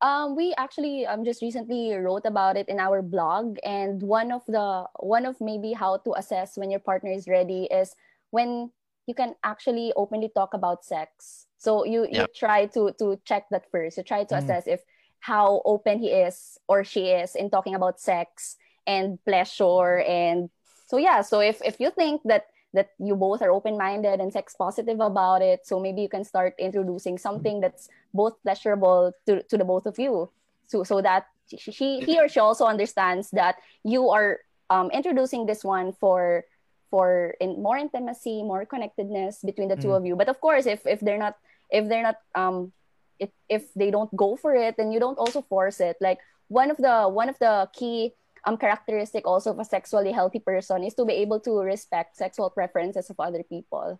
Um, 0.00 0.36
we 0.36 0.54
actually 0.56 1.06
um 1.06 1.24
just 1.24 1.42
recently 1.42 1.92
wrote 1.94 2.24
about 2.24 2.56
it 2.56 2.68
in 2.68 2.78
our 2.78 3.02
blog, 3.02 3.58
and 3.64 4.00
one 4.02 4.30
of 4.30 4.46
the 4.46 4.86
one 5.00 5.26
of 5.26 5.40
maybe 5.40 5.72
how 5.72 5.98
to 5.98 6.14
assess 6.14 6.56
when 6.56 6.70
your 6.70 6.80
partner 6.80 7.10
is 7.10 7.26
ready 7.26 7.64
is 7.66 7.96
when 8.30 8.70
you 9.06 9.14
can 9.14 9.34
actually 9.42 9.92
openly 9.96 10.30
talk 10.30 10.54
about 10.54 10.84
sex. 10.84 11.47
So 11.58 11.84
you 11.84 12.06
you 12.06 12.26
Yep. 12.26 12.34
try 12.34 12.66
to 12.74 12.92
to 12.98 13.18
check 13.24 13.46
that 13.50 13.70
first. 13.70 13.96
You 13.98 14.02
try 14.02 14.24
to 14.24 14.34
Mm. 14.34 14.38
assess 14.38 14.66
if 14.66 14.82
how 15.20 15.62
open 15.64 15.98
he 15.98 16.10
is 16.14 16.58
or 16.68 16.84
she 16.84 17.10
is 17.10 17.34
in 17.34 17.50
talking 17.50 17.74
about 17.74 17.98
sex 18.00 18.56
and 18.86 19.18
pleasure 19.26 19.98
and 20.06 20.50
so 20.86 20.96
yeah. 20.96 21.20
So 21.22 21.40
if 21.40 21.60
if 21.64 21.80
you 21.80 21.90
think 21.90 22.22
that 22.24 22.46
that 22.74 22.90
you 22.98 23.16
both 23.16 23.40
are 23.42 23.50
open-minded 23.50 24.20
and 24.20 24.32
sex 24.32 24.54
positive 24.54 25.00
about 25.00 25.40
it 25.40 25.64
so 25.64 25.80
maybe 25.80 26.02
you 26.02 26.08
can 26.08 26.22
start 26.22 26.52
introducing 26.58 27.16
something 27.16 27.60
that's 27.60 27.88
both 28.12 28.36
pleasurable 28.44 29.12
to, 29.26 29.42
to 29.48 29.56
the 29.56 29.64
both 29.64 29.86
of 29.86 29.98
you 29.98 30.28
so 30.68 30.84
so 30.84 31.00
that 31.00 31.24
she, 31.48 31.72
she 31.72 32.00
he 32.04 32.20
or 32.20 32.28
she 32.28 32.38
also 32.38 32.66
understands 32.66 33.30
that 33.32 33.56
you 33.84 34.10
are 34.10 34.40
um, 34.68 34.90
introducing 34.92 35.46
this 35.46 35.64
one 35.64 35.92
for 35.96 36.44
for 36.90 37.34
in 37.40 37.62
more 37.62 37.76
intimacy 37.76 38.42
more 38.42 38.64
connectedness 38.64 39.40
between 39.44 39.68
the 39.68 39.76
two 39.76 39.88
Mm. 39.88 39.96
of 39.96 40.06
you 40.06 40.16
but 40.16 40.28
of 40.28 40.40
course 40.40 40.66
if 40.66 40.86
if 40.86 41.00
they're 41.00 41.18
not 41.20 41.36
if 41.70 41.88
they're 41.88 42.02
not 42.02 42.16
um 42.34 42.72
if, 43.18 43.30
if 43.48 43.72
they 43.74 43.90
don't 43.90 44.14
go 44.16 44.36
for 44.36 44.54
it 44.54 44.76
then 44.76 44.92
you 44.92 45.00
don't 45.00 45.18
also 45.18 45.42
force 45.42 45.80
it 45.80 45.96
like 46.00 46.18
one 46.48 46.70
of 46.70 46.76
the 46.78 47.08
one 47.08 47.28
of 47.28 47.38
the 47.38 47.68
key 47.72 48.14
um 48.46 48.56
characteristic 48.56 49.26
also 49.26 49.50
of 49.50 49.58
a 49.58 49.64
sexually 49.64 50.12
healthy 50.12 50.38
person 50.38 50.84
is 50.84 50.94
to 50.94 51.04
be 51.04 51.14
able 51.14 51.40
to 51.40 51.58
respect 51.60 52.16
sexual 52.16 52.48
preferences 52.50 53.10
of 53.10 53.16
other 53.18 53.42
people 53.42 53.98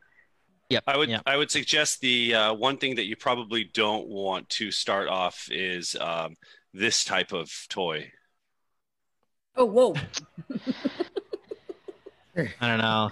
Yep. 0.70 0.84
I 0.86 0.97
would 0.99 1.09
I 1.24 1.36
would 1.36 1.51
suggest 1.51 2.01
the 2.05 2.34
uh, 2.34 2.53
one 2.53 2.76
thing 2.76 2.97
that 2.97 3.07
you 3.07 3.16
probably 3.16 3.64
don't 3.64 4.07
want 4.07 4.49
to 4.61 4.70
start 4.70 5.09
off 5.09 5.49
is 5.51 5.97
um, 5.97 6.36
this 6.74 7.05
type 7.05 7.32
of 7.32 7.49
toy. 7.70 8.12
Oh, 9.57 9.64
whoa. 9.64 9.95
I 12.39 12.68
don't 12.68 12.78
know. 12.78 13.11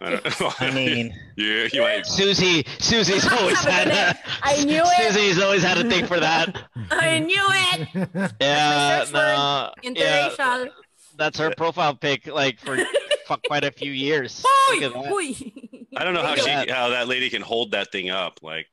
I, 0.00 0.10
don't 0.10 0.40
know. 0.40 0.52
I 0.58 0.70
mean, 0.70 1.14
you, 1.36 1.68
you 1.72 1.80
might. 1.80 2.06
Susie, 2.06 2.66
Susie's 2.78 3.26
always 3.30 3.62
had 3.64 3.88
a, 3.88 4.18
I 4.42 4.62
knew 4.64 4.82
it. 4.84 5.12
Susie's 5.12 5.40
always 5.40 5.62
had 5.62 5.78
a 5.78 5.88
thing 5.88 6.06
for 6.06 6.20
that. 6.20 6.68
I 6.90 7.20
knew 7.20 7.40
it. 7.40 8.32
Yeah, 8.40 9.04
no, 9.12 9.72
yeah, 9.82 10.64
that's 11.16 11.38
her 11.38 11.54
profile 11.56 11.94
pic, 11.94 12.26
like 12.26 12.58
for 12.58 12.76
for 13.26 13.36
quite 13.46 13.64
a 13.64 13.70
few 13.70 13.92
years. 13.92 14.44
Look 14.70 14.82
at 14.82 14.92
that. 14.92 15.12
Uy. 15.12 15.52
I 15.96 16.04
don't 16.04 16.14
know 16.14 16.22
how 16.22 16.34
she 16.34 16.50
how 16.50 16.90
that 16.90 17.08
lady 17.08 17.30
can 17.30 17.42
hold 17.42 17.70
that 17.72 17.92
thing 17.92 18.10
up. 18.10 18.40
Like 18.42 18.66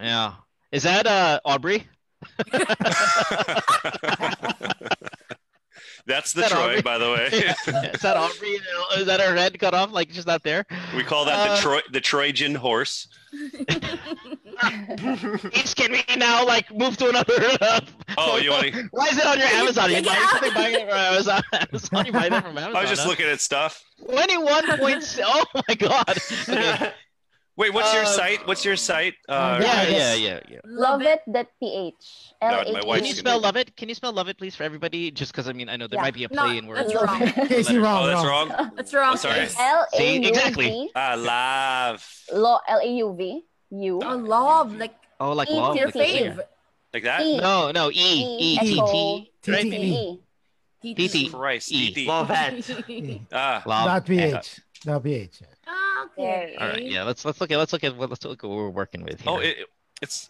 Yeah, 0.00 0.34
is 0.72 0.84
that 0.84 1.06
uh 1.06 1.40
Aubrey? 1.44 1.86
that's 6.10 6.32
the 6.32 6.42
Is 6.42 6.50
that 6.50 6.54
Troy, 6.56 6.68
Aubrey? 6.70 6.82
by 6.82 6.98
the 6.98 7.10
way. 7.10 7.26
is 7.94 8.02
that 8.02 8.16
Aubrey? 8.16 8.58
Is 8.96 9.06
that 9.06 9.20
her 9.20 9.34
head 9.34 9.58
cut 9.58 9.72
off? 9.74 9.92
Like 9.92 10.10
just 10.10 10.26
not 10.26 10.42
there? 10.42 10.66
we 10.96 11.02
call 11.04 11.24
that 11.24 11.48
Uh, 11.48 11.54
the 11.54 11.60
Troy 11.62 11.80
the 11.92 12.00
Trojan 12.00 12.54
horse. 12.54 13.08
Each 15.54 15.74
can 15.76 15.92
we 15.92 16.04
now 16.16 16.44
like 16.46 16.70
move 16.74 16.96
to 16.98 17.08
another? 17.08 17.34
Uh, 17.60 17.80
Oh, 18.18 18.36
you 18.38 18.50
want 18.50 18.64
to? 18.72 18.88
Why 18.90 19.06
is 19.06 19.18
it 19.18 19.24
on 19.26 19.38
your 19.38 19.46
Amazon? 19.48 19.88
You 19.90 19.96
Take 19.96 20.06
it 20.06 20.08
buying 20.08 20.28
something 20.28 20.54
buying 20.54 20.74
it 20.74 20.80
from 20.88 20.98
Amazon? 20.98 21.42
Amazon? 21.52 22.06
You 22.06 22.12
buy 22.12 22.28
that 22.28 22.42
from 22.44 22.58
Amazon? 22.58 22.76
I 22.76 22.80
was 22.82 22.90
just 22.90 23.02
huh? 23.02 23.08
looking 23.08 23.26
at 23.26 23.40
stuff. 23.40 23.84
Twenty-one 24.04 24.78
point. 24.78 25.20
Oh 25.24 25.44
my 25.68 25.74
god. 25.74 26.18
Okay. 26.48 26.92
Wait, 27.60 27.74
what's 27.74 27.92
your 27.92 28.06
Um, 28.08 28.14
site? 28.20 28.46
What's 28.46 28.64
your 28.64 28.76
site? 28.76 29.12
Uh, 29.28 29.60
Yeah, 29.62 29.82
yeah, 29.86 30.14
yeah, 30.14 30.40
yeah. 30.48 30.60
love 30.64 31.02
it 31.02 31.20
ph 31.28 31.94
my 32.40 32.48
L-H-E-E. 32.48 32.80
Can 32.96 33.04
you 33.04 33.12
spell 33.12 33.38
be- 33.38 33.44
love 33.44 33.56
it? 33.56 33.76
Can 33.76 33.88
you 33.90 33.94
spell 33.94 34.12
love 34.14 34.28
it, 34.30 34.38
please, 34.38 34.56
for 34.56 34.62
everybody? 34.64 35.10
Just 35.10 35.30
because 35.32 35.46
I 35.46 35.52
mean, 35.52 35.68
I 35.68 35.76
know 35.76 35.86
there 35.86 35.98
Yeah. 35.98 36.08
might 36.08 36.14
be 36.14 36.24
a 36.24 36.28
No, 36.32 36.42
play 36.44 36.56
in 36.56 36.66
words. 36.66 36.90
that's 36.90 36.94
wrong. 37.04 37.20
Casey, 37.48 37.76
wrong, 37.76 38.04
Oh, 38.04 38.06
that's 38.06 38.24
wrong. 38.24 38.48
wrong. 38.48 38.70
That's 38.76 38.94
wrong. 38.94 39.10
I'm 39.12 39.16
sorry. 39.18 39.40
Chris. 39.40 39.56
See, 39.92 40.26
exactly. 40.26 40.68
L-A-U-V 40.70 40.90
Ah, 40.96 41.14
love. 41.20 42.00
lo- 42.32 42.60
L-A-U-V 42.66 43.42
U 43.72 44.00
Oh, 44.02 44.16
love. 44.16 44.74
Like, 44.76 44.94
Oh, 45.20 45.32
like 45.32 45.50
love. 45.50 45.76
like 45.76 45.92
fave. 45.94 46.36
that. 46.36 46.50
Like 46.94 47.02
that? 47.04 47.20
E. 47.22 47.36
No, 47.44 47.70
no, 47.72 47.90
E, 47.90 48.10
E, 48.40 48.58
T, 48.58 48.80
right? 48.80 49.28
T-T-E. 49.42 50.20
T, 50.82 51.08
T, 51.08 51.28
Christ, 51.28 51.70
E. 51.72 52.06
Love 52.08 52.28
that. 52.28 52.54
Ah, 53.32 53.62
Love. 53.66 53.84
Dot 53.86 54.06
ph. 54.06 54.60
Dot 54.82 55.02
ph. 55.04 55.42
Oh, 55.72 56.08
okay. 56.18 56.56
All 56.58 56.68
right, 56.68 56.82
yeah. 56.84 57.04
Let's 57.04 57.24
let's 57.24 57.40
look 57.40 57.50
at 57.52 57.58
let's 57.58 57.72
look 57.72 57.84
at 57.84 57.96
what 57.96 58.10
let's 58.10 58.24
look 58.24 58.42
at 58.42 58.48
what 58.50 58.56
we're 58.56 58.68
working 58.70 59.04
with 59.04 59.22
oh, 59.26 59.38
here. 59.38 59.54
oh, 59.56 59.62
it, 59.62 59.66
it's 60.02 60.28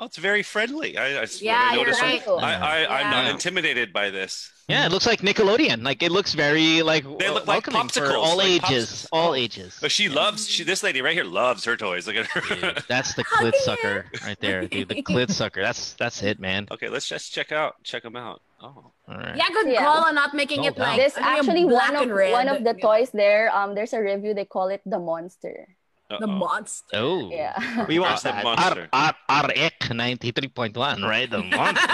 oh, 0.00 0.06
it's 0.06 0.16
very 0.16 0.42
friendly. 0.42 0.96
I, 0.96 1.22
I, 1.22 1.26
Yeah, 1.40 1.60
I 1.70 1.74
you're 1.74 1.84
noticed. 1.84 2.00
right. 2.02 2.22
I, 2.28 2.54
I, 2.86 3.00
I'm 3.00 3.10
not 3.10 3.24
Yeah. 3.26 3.30
intimidated 3.32 3.92
by 3.92 4.10
this. 4.10 4.50
yeah, 4.68 4.86
it 4.86 4.92
looks 4.92 5.06
like 5.06 5.20
Nickelodeon. 5.20 5.82
Like 5.84 6.02
it 6.02 6.10
looks 6.12 6.32
very 6.34 6.82
like 6.82 7.04
They 7.18 7.28
look 7.28 7.46
like 7.46 7.66
welcoming 7.66 7.88
for 7.88 8.00
popsicles, 8.00 8.14
all 8.14 8.36
like 8.38 8.46
ages. 8.46 8.88
popsicles. 8.88 9.06
All 9.12 9.30
Oh. 9.32 9.34
ages. 9.34 9.78
But 9.80 9.90
she 9.92 10.08
loves. 10.08 10.48
She 10.48 10.64
this 10.64 10.82
lady 10.82 11.02
right 11.02 11.14
here 11.14 11.24
loves 11.24 11.64
her 11.64 11.76
toys. 11.76 12.06
Look 12.06 12.16
at 12.16 12.26
her. 12.28 12.54
Dude, 12.54 12.84
that's 12.88 13.14
the 13.14 13.24
clit 13.34 13.54
sucker 13.56 14.06
right 14.24 14.38
there, 14.40 14.66
dude. 14.66 14.88
The 14.88 15.02
clit 15.02 15.30
sucker. 15.30 15.60
That's 15.62 15.92
that's 15.94 16.22
it, 16.22 16.38
man. 16.40 16.66
okay, 16.70 16.88
let's 16.88 17.08
just 17.08 17.32
check 17.32 17.52
out. 17.52 17.82
Check 17.82 18.04
them 18.04 18.16
out. 18.16 18.40
Oh, 18.60 18.90
All 19.06 19.14
right. 19.16 19.36
Yeah, 19.36 19.48
good 19.54 19.70
Yeah. 19.70 19.84
call 19.86 20.04
on 20.10 20.14
not 20.14 20.34
making 20.34 20.62
No 20.62 20.68
it 20.68 20.76
doubt. 20.76 20.98
like 20.98 20.98
this 20.98 21.16
ano 21.16 21.26
actually 21.38 21.64
one 21.64 21.94
of 21.94 22.10
one 22.10 22.48
of 22.50 22.64
the 22.66 22.74
Yeah. 22.74 22.82
toys 22.82 23.10
there 23.14 23.54
um 23.54 23.74
there's 23.74 23.92
a 23.94 24.00
review 24.02 24.34
they 24.34 24.44
call 24.44 24.68
it 24.68 24.82
the 24.84 24.98
monster 24.98 25.78
The 26.08 26.24
uh-oh. 26.24 26.40
monster. 26.40 26.96
Oh. 26.96 27.28
yeah 27.30 27.54
We 27.86 28.00
Where's 28.00 28.24
want 28.24 28.26
the 28.26 28.32
that. 28.34 28.44
monster? 28.44 28.88
R 28.92 29.14
R 29.28 29.44
RX 29.52 29.90
ninety 29.94 30.32
three 30.32 30.48
point 30.48 30.74
one, 30.76 31.04
right? 31.04 31.28
The 31.30 31.44
monster. 31.44 31.86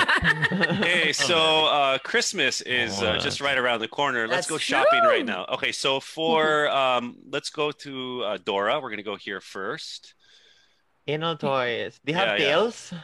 Hey, 0.87 1.12
so 1.12 1.67
uh, 1.67 1.99
Christmas 1.99 2.62
is 2.62 3.03
uh, 3.03 3.19
just 3.19 3.41
right 3.43 3.59
around 3.59 3.81
the 3.83 3.89
corner. 3.91 4.25
Let's 4.31 4.47
That's 4.47 4.55
go 4.55 4.59
shopping 4.59 5.03
true. 5.03 5.11
right 5.11 5.27
now. 5.27 5.45
Okay, 5.59 5.73
so 5.75 5.99
for 5.99 6.71
um, 6.71 7.19
let's 7.29 7.51
go 7.51 7.73
to 7.85 7.93
uh, 8.25 8.39
Dora. 8.39 8.79
We're 8.81 8.91
gonna 8.95 9.03
go 9.03 9.17
here 9.19 9.43
first. 9.43 10.15
Inno 11.11 11.35
toys. 11.39 11.99
They 12.07 12.12
have 12.15 12.39
Yeah, 12.39 12.47
yeah. 12.47 13.01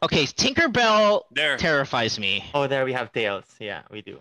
Tails. 0.00 0.12
Okay, 0.12 0.26
Tinkerbell 0.26 1.22
There. 1.32 1.56
terrifies 1.56 2.18
me. 2.18 2.44
Oh, 2.54 2.66
there 2.66 2.84
we 2.84 2.92
have 2.92 3.12
tails. 3.12 3.44
Yeah, 3.58 3.82
we 3.90 4.02
do. 4.02 4.20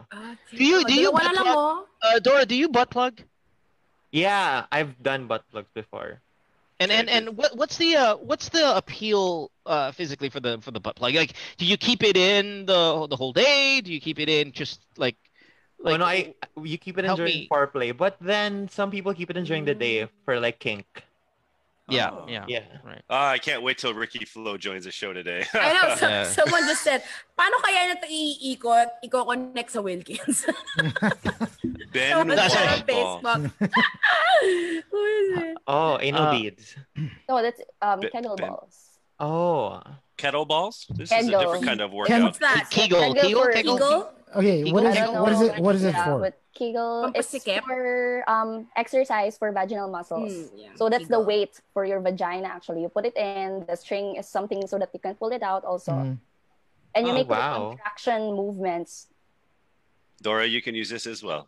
Do 0.52 0.64
you 0.64 0.84
do 0.86 0.94
you 0.94 1.12
Dalawa 1.12 1.24
na 1.24 1.32
butt 1.32 1.36
lang 1.36 1.44
plug? 1.44 1.86
Uh, 2.02 2.20
Dora, 2.20 2.46
do 2.46 2.56
you 2.56 2.70
butt 2.70 2.90
plug? 2.90 3.22
Yeah, 4.12 4.66
I've 4.72 5.02
done 5.02 5.28
butt 5.28 5.44
plugs 5.52 5.70
before. 5.74 6.22
And 6.80 6.92
and 6.92 7.10
and 7.10 7.38
what 7.38 7.56
what's 7.56 7.78
the 7.78 7.96
uh 7.96 8.16
what's 8.18 8.50
the 8.50 8.76
appeal 8.76 9.50
uh 9.66 9.92
physically 9.92 10.30
for 10.30 10.42
the 10.42 10.60
for 10.60 10.72
the 10.72 10.80
butt 10.80 10.98
plug? 10.98 11.16
Like, 11.16 11.34
do 11.58 11.66
you 11.66 11.78
keep 11.78 12.04
it 12.04 12.18
in 12.18 12.66
the 12.66 13.08
the 13.08 13.16
whole 13.16 13.32
day? 13.32 13.80
Do 13.82 13.94
you 13.94 14.02
keep 14.02 14.20
it 14.20 14.28
in 14.28 14.52
just 14.52 14.82
like 14.98 15.16
like 15.80 15.94
oh 15.94 15.98
no, 15.98 16.06
I 16.06 16.34
you 16.62 16.78
keep 16.78 16.98
it 16.98 17.02
in 17.02 17.06
help 17.06 17.18
during 17.18 17.48
me. 17.48 17.48
foreplay, 17.52 17.96
but 17.96 18.18
then 18.20 18.68
some 18.68 18.92
people 18.92 19.14
keep 19.14 19.30
it 19.30 19.38
in 19.38 19.46
during 19.46 19.64
the 19.64 19.76
day 19.76 20.08
for 20.26 20.40
like 20.40 20.60
kink. 20.60 21.05
Yeah 21.90 22.10
Oh. 22.12 22.26
yeah 22.28 22.46
Yeah. 22.48 22.66
right. 22.84 23.02
Ah, 23.10 23.30
I 23.30 23.38
can't 23.38 23.62
wait 23.62 23.78
till 23.78 23.94
Ricky 23.94 24.26
Flo 24.26 24.58
joins 24.58 24.86
the 24.86 24.92
show 24.92 25.14
today. 25.14 25.46
I 25.54 25.74
know, 25.74 25.96
so, 25.96 26.08
Yeah. 26.08 26.24
someone 26.26 26.64
just 26.66 26.82
said, 26.82 27.04
paano 27.38 27.62
kaya 27.62 27.94
na 27.94 27.96
ito 28.02 28.08
iikot, 28.10 28.88
i-connect 29.06 29.70
sa 29.72 29.82
Wilkins? 29.82 30.46
ben 31.94 32.12
Someone 32.12 32.36
That's 32.36 32.54
said 32.54 32.66
right. 32.66 32.82
on 32.82 32.84
Facebook. 32.90 33.42
Who 34.92 35.00
is 35.06 35.28
it? 35.42 35.58
Oh, 35.68 35.98
anal 36.02 36.24
Uh, 36.24 36.32
beads. 36.32 36.76
no 37.30 37.42
that's 37.42 37.62
um 37.82 38.00
Bit- 38.02 38.12
kettle 38.12 38.36
bit. 38.36 38.48
balls 38.50 38.76
Oh. 39.20 39.80
Kettle 40.18 40.46
balls. 40.46 40.88
This 40.96 41.12
is 41.12 41.28
a 41.28 41.32
different 41.32 41.64
kind 41.66 41.82
of 41.82 41.92
What's 41.92 42.10
workout. 42.12 42.40
that? 42.40 42.68
Kegel, 42.72 43.14
Kegel 43.16 43.22
Kegel, 43.24 43.44
for 43.44 43.52
Kegel. 43.52 44.12
Okay, 44.36 44.64
Kegel? 44.64 44.74
What 44.74 44.84
is 44.88 44.96
it? 44.96 45.12
What 45.12 45.32
is 45.32 45.42
it? 45.42 45.54
What 45.60 45.76
is 45.76 45.84
it 45.84 45.94
yeah, 45.96 46.06
for? 46.06 46.20
But 46.56 46.60
Kegel 46.60 47.12
it's 47.16 47.32
Pampasikip? 47.32 47.64
for 47.64 48.24
um 48.28 48.68
exercise 48.76 49.38
for 49.38 49.52
vaginal 49.52 49.90
muscles 49.90 50.32
Mm, 50.32 50.50
yeah, 50.56 50.68
so 50.76 50.90
that's 50.90 51.08
the 51.08 51.20
weight 51.20 51.60
for 51.74 51.86
your 51.86 52.00
vagina 52.00 52.48
actually 52.48 52.82
you 52.82 52.90
put 52.90 53.06
it 53.06 53.16
in 53.18 53.66
the 53.68 53.76
string 53.76 54.16
is 54.16 54.28
something 54.28 54.66
so 54.68 54.80
that 54.80 54.90
you 54.94 55.00
can 55.00 55.16
pull 55.16 55.32
it 55.32 55.44
out 55.44 55.64
also 55.66 55.92
Mm. 55.92 56.18
and 56.96 57.08
you 57.08 57.12
Oh, 57.12 57.16
make 57.16 57.28
the 57.28 57.34
wow. 57.36 57.70
contraction 57.76 58.34
movements 58.36 59.08
Dora, 60.22 60.46
you 60.48 60.62
can 60.62 60.74
use 60.74 60.90
this 60.90 61.06
as 61.06 61.22
well. 61.22 61.46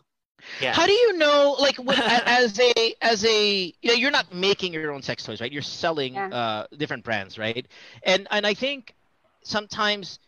Yeah. 0.62 0.74
How 0.74 0.86
do 0.86 0.92
you 0.92 1.18
know, 1.18 1.56
like, 1.58 1.78
what, 1.78 1.98
a- 1.98 2.28
as 2.30 2.60
a 2.60 2.94
as 3.02 3.24
a 3.26 3.74
you 3.82 3.88
know, 3.90 3.94
you're 3.96 4.12
not 4.12 4.28
making 4.36 4.74
your 4.74 4.92
own 4.92 5.02
sex 5.02 5.24
toys, 5.24 5.40
right? 5.42 5.52
You're 5.52 5.64
selling 5.64 6.14
Yeah. 6.14 6.28
uh 6.42 6.68
different 6.78 7.04
brands, 7.08 7.40
right? 7.40 7.66
And 8.04 8.28
and 8.30 8.46
I 8.46 8.54
think 8.54 8.94
sometimes 9.42 10.20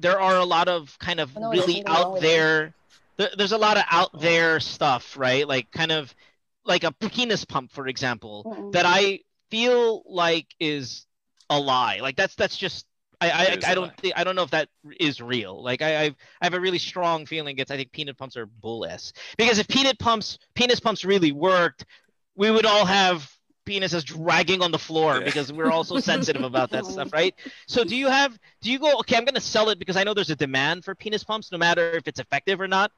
there 0.00 0.18
are 0.18 0.36
a 0.40 0.44
lot 0.44 0.66
of 0.68 0.98
kind 0.98 1.20
of 1.20 1.36
No, 1.36 1.50
really 1.50 1.78
there's 1.78 1.84
nothing 1.84 1.84
wrong 1.92 1.96
out 2.06 2.12
with 2.14 2.22
there. 2.22 2.74
There, 3.22 3.30
there's 3.36 3.52
a 3.52 3.58
lot 3.58 3.76
of 3.76 3.84
out 3.90 4.18
there 4.20 4.58
stuff, 4.60 5.16
right? 5.16 5.46
Like 5.46 5.70
kind 5.70 5.92
of 5.92 6.14
like 6.64 6.84
a 6.84 6.92
penis 6.92 7.44
pump, 7.44 7.70
for 7.72 7.86
example, 7.86 8.48
that 8.72 8.84
I 8.86 9.20
feel 9.50 10.02
like 10.06 10.46
is 10.58 11.06
a 11.48 11.58
lie. 11.58 11.98
Like 12.00 12.16
that's 12.16 12.34
that's 12.34 12.56
just 12.56 12.86
I 13.20 13.30
I, 13.30 13.42
It 13.44 13.58
is 13.58 13.64
I 13.64 13.72
a 13.72 13.74
don't 13.74 13.96
think 13.96 14.14
I 14.16 14.24
don't 14.24 14.34
know 14.34 14.42
if 14.42 14.50
that 14.50 14.68
is 14.98 15.20
real. 15.20 15.62
Like 15.62 15.82
I 15.82 16.04
I've, 16.04 16.16
I 16.40 16.46
have 16.46 16.54
a 16.54 16.60
really 16.60 16.78
strong 16.78 17.26
feeling 17.26 17.58
it's 17.58 17.70
I 17.70 17.76
think 17.76 17.92
peanut 17.92 18.18
pumps 18.18 18.36
are 18.36 18.46
bull 18.46 18.84
s 18.84 19.12
because 19.38 19.58
if 19.58 19.68
peanut 19.68 19.98
pumps 19.98 20.38
penis 20.54 20.80
pumps 20.80 21.04
really 21.04 21.32
worked, 21.32 21.84
we 22.34 22.50
would 22.50 22.66
all 22.66 22.86
have 22.86 23.30
penises 23.66 24.04
dragging 24.04 24.62
on 24.62 24.72
the 24.72 24.78
floor 24.78 25.20
because 25.20 25.52
we're 25.52 25.70
all 25.70 25.84
so 25.84 25.96
sensitive 25.96 26.42
about 26.42 26.72
that 26.72 26.86
stuff, 26.86 27.10
right? 27.12 27.34
So 27.68 27.84
do 27.84 27.96
you 27.96 28.08
have 28.08 28.38
do 28.60 28.72
you 28.72 28.78
go 28.78 28.98
okay? 29.00 29.16
I'm 29.16 29.24
going 29.24 29.34
to 29.36 29.40
sell 29.40 29.68
it 29.68 29.78
because 29.78 29.96
I 29.96 30.04
know 30.04 30.14
there's 30.14 30.30
a 30.30 30.36
demand 30.36 30.84
for 30.84 30.94
penis 30.94 31.24
pumps, 31.24 31.52
no 31.52 31.58
matter 31.58 31.92
if 31.96 32.08
it's 32.08 32.18
effective 32.20 32.60
or 32.60 32.68
not. 32.68 32.90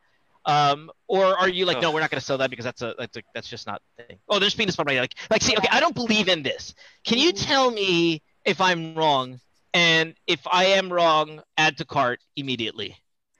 Um, 0.46 0.90
or 1.08 1.24
are 1.38 1.48
you 1.48 1.64
like, 1.64 1.80
no, 1.80 1.90
we're 1.90 2.00
not 2.00 2.10
going 2.10 2.20
to 2.20 2.24
sell 2.24 2.38
that 2.38 2.50
because 2.50 2.64
that's 2.64 2.82
a 2.82 2.94
that's 2.98 3.16
a, 3.16 3.22
that's 3.34 3.48
just 3.48 3.66
not 3.66 3.80
the 3.96 4.04
thing. 4.04 4.18
Oh, 4.28 4.38
there's 4.38 4.54
penis 4.54 4.76
pump 4.76 4.88
right 4.88 4.94
here. 4.94 5.02
Like, 5.02 5.14
like, 5.30 5.42
see, 5.42 5.56
okay, 5.56 5.68
I 5.70 5.80
don't 5.80 5.94
believe 5.94 6.28
in 6.28 6.42
this. 6.42 6.74
Can 7.04 7.18
you 7.18 7.32
tell 7.32 7.70
me 7.70 8.22
if 8.44 8.60
I'm 8.60 8.94
wrong? 8.94 9.40
And 9.72 10.14
if 10.26 10.40
I 10.50 10.66
am 10.66 10.92
wrong, 10.92 11.42
add 11.56 11.78
to 11.78 11.84
cart 11.84 12.20
immediately. 12.36 12.96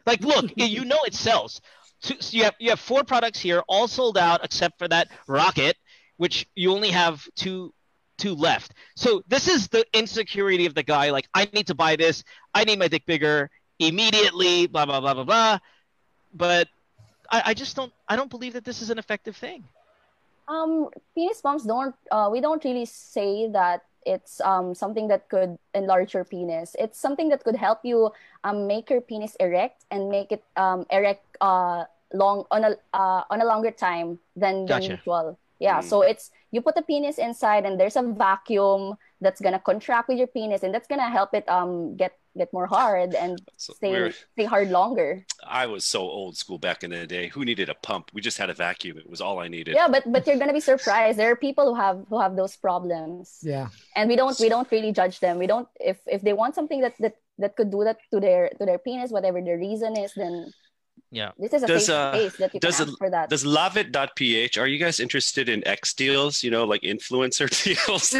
Like, 0.06 0.22
look, 0.22 0.50
you 0.56 0.84
know 0.84 0.98
it 1.06 1.14
sells. 1.14 1.60
So, 2.00 2.14
so 2.20 2.36
you 2.36 2.44
have 2.44 2.54
you 2.58 2.70
have 2.70 2.80
four 2.80 3.04
products 3.04 3.40
here, 3.40 3.62
all 3.68 3.88
sold 3.88 4.18
out 4.18 4.44
except 4.44 4.78
for 4.78 4.88
that 4.88 5.08
rocket, 5.26 5.76
which 6.16 6.46
you 6.54 6.72
only 6.72 6.90
have 6.90 7.26
two 7.36 7.72
two 8.18 8.34
left. 8.34 8.74
So 8.96 9.22
this 9.28 9.48
is 9.48 9.68
the 9.68 9.84
insecurity 9.92 10.66
of 10.66 10.74
the 10.74 10.82
guy. 10.82 11.10
Like, 11.10 11.28
I 11.34 11.48
need 11.52 11.66
to 11.68 11.74
buy 11.74 11.96
this. 11.96 12.24
I 12.54 12.64
need 12.64 12.78
my 12.78 12.88
dick 12.88 13.06
bigger 13.06 13.50
immediately. 13.78 14.66
Blah 14.66 14.86
blah 14.86 15.00
blah 15.00 15.14
blah 15.14 15.24
blah. 15.24 15.58
But 16.32 16.68
I, 17.30 17.42
I 17.46 17.54
just 17.54 17.76
don't. 17.76 17.92
I 18.08 18.16
don't 18.16 18.30
believe 18.30 18.52
that 18.54 18.64
this 18.64 18.82
is 18.82 18.90
an 18.90 18.98
effective 18.98 19.36
thing. 19.36 19.64
Um, 20.48 20.88
penis 21.14 21.40
pumps 21.40 21.64
don't. 21.64 21.94
Uh, 22.10 22.28
we 22.30 22.40
don't 22.40 22.62
really 22.64 22.84
say 22.84 23.48
that 23.48 23.82
it's 24.04 24.40
um 24.42 24.74
something 24.74 25.08
that 25.08 25.28
could 25.28 25.56
enlarge 25.74 26.12
your 26.12 26.24
penis. 26.24 26.76
It's 26.78 27.00
something 27.00 27.30
that 27.30 27.44
could 27.44 27.56
help 27.56 27.80
you 27.84 28.12
um 28.44 28.66
make 28.66 28.90
your 28.90 29.00
penis 29.00 29.34
erect 29.40 29.84
and 29.90 30.10
make 30.10 30.32
it 30.32 30.44
um 30.56 30.84
erect 30.90 31.24
uh 31.40 31.84
long 32.12 32.44
on 32.50 32.64
a 32.64 32.76
uh, 32.92 33.24
on 33.30 33.40
a 33.40 33.44
longer 33.44 33.70
time 33.70 34.18
than, 34.36 34.66
than 34.66 34.68
Gotcha. 34.68 35.00
usual. 35.00 35.38
Yeah, 35.60 35.80
Mm. 35.80 35.84
so 35.88 36.02
it's 36.02 36.30
you 36.52 36.60
put 36.60 36.74
the 36.74 36.82
penis 36.82 37.16
inside 37.18 37.64
and 37.64 37.80
there's 37.80 37.96
a 37.96 38.02
vacuum 38.02 38.96
that's 39.24 39.40
gonna 39.40 39.58
contract 39.58 40.08
with 40.08 40.18
your 40.18 40.28
penis 40.28 40.62
and 40.62 40.72
that's 40.74 40.86
gonna 40.86 41.10
help 41.10 41.34
it 41.34 41.48
um 41.48 41.96
get 41.96 42.12
get 42.36 42.52
more 42.52 42.66
hard 42.66 43.14
and 43.14 43.38
stay 43.56 43.90
weird. 43.92 44.14
stay 44.34 44.44
hard 44.44 44.68
longer. 44.70 45.24
I 45.46 45.66
was 45.66 45.84
so 45.84 46.00
old 46.02 46.36
school 46.36 46.58
back 46.58 46.82
in 46.84 46.90
the 46.90 47.06
day. 47.06 47.28
Who 47.28 47.44
needed 47.44 47.68
a 47.70 47.74
pump? 47.74 48.10
We 48.12 48.20
just 48.20 48.38
had 48.38 48.50
a 48.50 48.54
vacuum. 48.54 48.98
It 48.98 49.08
was 49.08 49.20
all 49.20 49.38
I 49.38 49.48
needed. 49.48 49.74
Yeah, 49.74 49.88
but 49.88 50.02
but 50.10 50.26
you're 50.26 50.38
gonna 50.38 50.52
be 50.52 50.60
surprised. 50.60 51.18
There 51.18 51.30
are 51.30 51.36
people 51.36 51.64
who 51.74 51.76
have 51.80 52.04
who 52.10 52.18
have 52.20 52.34
those 52.36 52.56
problems. 52.56 53.38
Yeah. 53.42 53.68
and 53.96 54.08
we 54.10 54.16
don't 54.16 54.38
we 54.40 54.48
don't 54.48 54.70
really 54.70 54.92
judge 54.92 55.20
them 55.20 55.38
we 55.38 55.46
don't 55.46 55.68
if 55.80 55.98
if 56.06 56.22
they 56.22 56.32
want 56.34 56.54
something 56.54 56.80
that 56.82 56.94
that 57.00 57.14
that 57.38 57.56
could 57.56 57.70
do 57.70 57.84
that 57.84 57.98
to 58.12 58.20
their 58.20 58.50
to 58.58 58.64
their 58.66 58.78
penis 58.78 59.10
whatever 59.10 59.40
the 59.40 59.54
reason 59.54 59.96
is 59.96 60.12
then 60.14 60.52
Yeah. 61.14 61.30
this 61.38 61.54
is 61.54 61.62
a 61.62 61.66
Does 61.70 61.86
safe 61.86 61.94
uh 61.94 62.12
space 62.12 62.36
that 62.42 62.50
you 62.54 62.60
does 62.60 62.76
can 62.82 62.88
ask 62.90 62.98
for 62.98 63.06
that 63.10 63.30
does 63.30 63.44
lauvette.ph 63.46 64.58
are 64.58 64.66
you 64.66 64.78
guys 64.82 64.98
interested 64.98 65.46
in 65.48 65.62
X 65.62 65.94
deals? 65.94 66.42
You 66.42 66.50
know, 66.50 66.64
like 66.66 66.82
influencer 66.82 67.46
deals. 67.62 68.10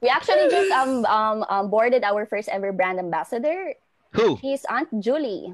we 0.00 0.08
actually 0.08 0.48
just 0.48 0.70
um, 0.72 1.04
um 1.04 1.44
um 1.48 1.68
boarded 1.70 2.02
our 2.02 2.24
first 2.24 2.48
ever 2.48 2.72
brand 2.72 2.98
ambassador 2.98 3.74
Who? 4.16 4.36
he's 4.40 4.64
aunt 4.72 4.88
julie 5.04 5.52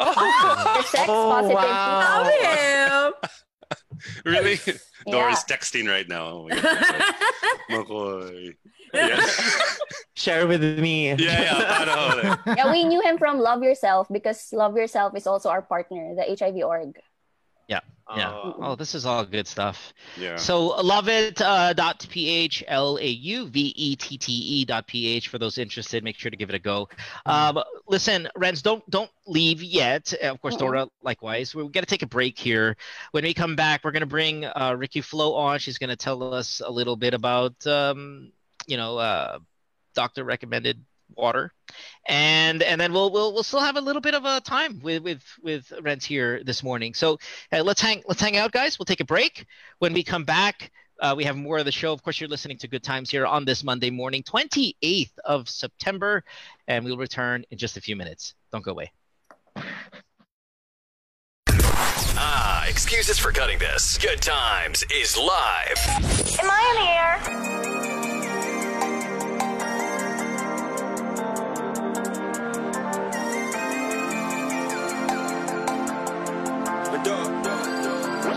Oh. 0.00 0.10
the 0.10 0.82
sex 0.90 1.06
positive 1.06 1.54
Love 1.54 2.26
him. 2.34 3.12
really? 4.26 4.58
Yeah. 4.66 4.74
Dora's 5.06 5.44
texting 5.46 5.86
right 5.88 6.08
now. 6.08 6.26
Oh 6.26 6.48
my 6.50 6.58
God. 6.58 7.14
Makoy. 7.70 8.56
Yeah. 8.94 9.20
Share 10.16 10.46
with 10.46 10.62
me. 10.78 11.10
Yeah, 11.10 11.16
yeah. 11.18 11.84
paano? 11.84 12.38
yeah 12.56 12.70
we 12.70 12.84
knew 12.84 13.02
him 13.02 13.18
from 13.18 13.38
love 13.38 13.62
yourself 13.62 14.06
because 14.10 14.52
love 14.52 14.76
yourself 14.76 15.16
is 15.16 15.26
also 15.26 15.50
our 15.50 15.62
partner 15.62 16.14
the 16.14 16.22
hiv 16.38 16.56
org 16.62 16.98
Yeah. 17.68 17.80
Yeah. 18.14 18.32
Oh, 18.60 18.76
this 18.76 18.94
is 18.94 19.06
all 19.06 19.24
good 19.24 19.48
stuff. 19.48 19.94
Yeah. 20.16 20.36
So 20.36 20.76
love 20.84 21.08
it 21.08 21.40
uh, 21.40 21.72
dot 21.72 22.06
ph 22.10 22.62
l 22.68 22.98
a 23.00 23.06
u 23.08 23.48
v 23.48 23.72
e 23.74 23.96
t 23.96 24.18
t 24.18 24.30
e 24.32 24.64
dot 24.66 24.86
ph 24.86 25.28
for 25.28 25.38
those 25.38 25.56
interested. 25.56 26.04
Make 26.04 26.18
sure 26.18 26.30
to 26.30 26.36
give 26.36 26.50
it 26.50 26.54
a 26.54 26.58
go. 26.58 26.88
Um, 27.24 27.58
listen, 27.88 28.28
Renz, 28.36 28.62
don't 28.62 28.84
don't 28.90 29.10
leave 29.26 29.62
yet. 29.62 30.12
Uh, 30.22 30.32
Of 30.36 30.40
course, 30.42 30.56
Dora, 30.56 30.86
likewise. 31.02 31.54
We're 31.54 31.64
gonna 31.72 31.86
take 31.86 32.02
a 32.02 32.06
break 32.06 32.38
here. 32.38 32.76
When 33.12 33.24
we 33.24 33.32
come 33.32 33.56
back, 33.56 33.82
we're 33.82 33.92
gonna 33.96 34.06
bring 34.06 34.44
uh, 34.44 34.74
Ricky 34.76 35.00
Flo 35.00 35.34
on. 35.34 35.58
She's 35.58 35.78
gonna 35.78 35.96
tell 35.96 36.34
us 36.34 36.60
a 36.60 36.70
little 36.70 36.96
bit 36.96 37.14
about 37.14 37.56
um, 37.66 38.32
you 38.66 38.76
know 38.76 38.98
uh, 38.98 39.38
doctor 39.94 40.24
recommended 40.24 40.84
water 41.16 41.52
and 42.06 42.62
and 42.62 42.80
then 42.80 42.92
we'll 42.92 43.10
we'll 43.10 43.32
we'll 43.32 43.42
still 43.42 43.60
have 43.60 43.76
a 43.76 43.80
little 43.80 44.02
bit 44.02 44.14
of 44.14 44.24
a 44.24 44.40
time 44.40 44.80
with 44.80 45.02
with 45.02 45.22
with 45.42 45.72
Rent 45.82 46.04
here 46.04 46.42
this 46.44 46.62
morning. 46.62 46.94
So 46.94 47.18
uh, 47.52 47.62
let's 47.62 47.80
hang 47.80 48.02
let's 48.06 48.20
hang 48.20 48.36
out, 48.36 48.52
guys. 48.52 48.78
We'll 48.78 48.86
take 48.86 49.00
a 49.00 49.04
break. 49.04 49.46
When 49.78 49.92
we 49.92 50.02
come 50.02 50.24
back, 50.24 50.70
uh, 51.00 51.14
we 51.16 51.24
have 51.24 51.36
more 51.36 51.58
of 51.58 51.64
the 51.64 51.72
show. 51.72 51.92
Of 51.92 52.02
course, 52.02 52.20
you're 52.20 52.28
listening 52.28 52.58
to 52.58 52.68
Good 52.68 52.82
Times 52.82 53.10
here 53.10 53.26
on 53.26 53.44
this 53.44 53.64
Monday 53.64 53.90
morning, 53.90 54.22
28th 54.22 55.18
of 55.24 55.48
September, 55.48 56.24
and 56.68 56.84
we'll 56.84 56.96
return 56.96 57.44
in 57.50 57.58
just 57.58 57.76
a 57.76 57.80
few 57.80 57.96
minutes. 57.96 58.34
Don't 58.52 58.64
go 58.64 58.72
away. 58.72 58.92
Ah, 62.16 62.66
excuses 62.68 63.18
for 63.18 63.32
cutting 63.32 63.58
this. 63.58 63.98
Good 63.98 64.22
Times 64.22 64.84
is 64.92 65.16
live. 65.16 65.78
Am 66.40 66.50
I 66.50 66.70
in 66.70 67.62
the 67.62 67.68
air? 67.70 67.73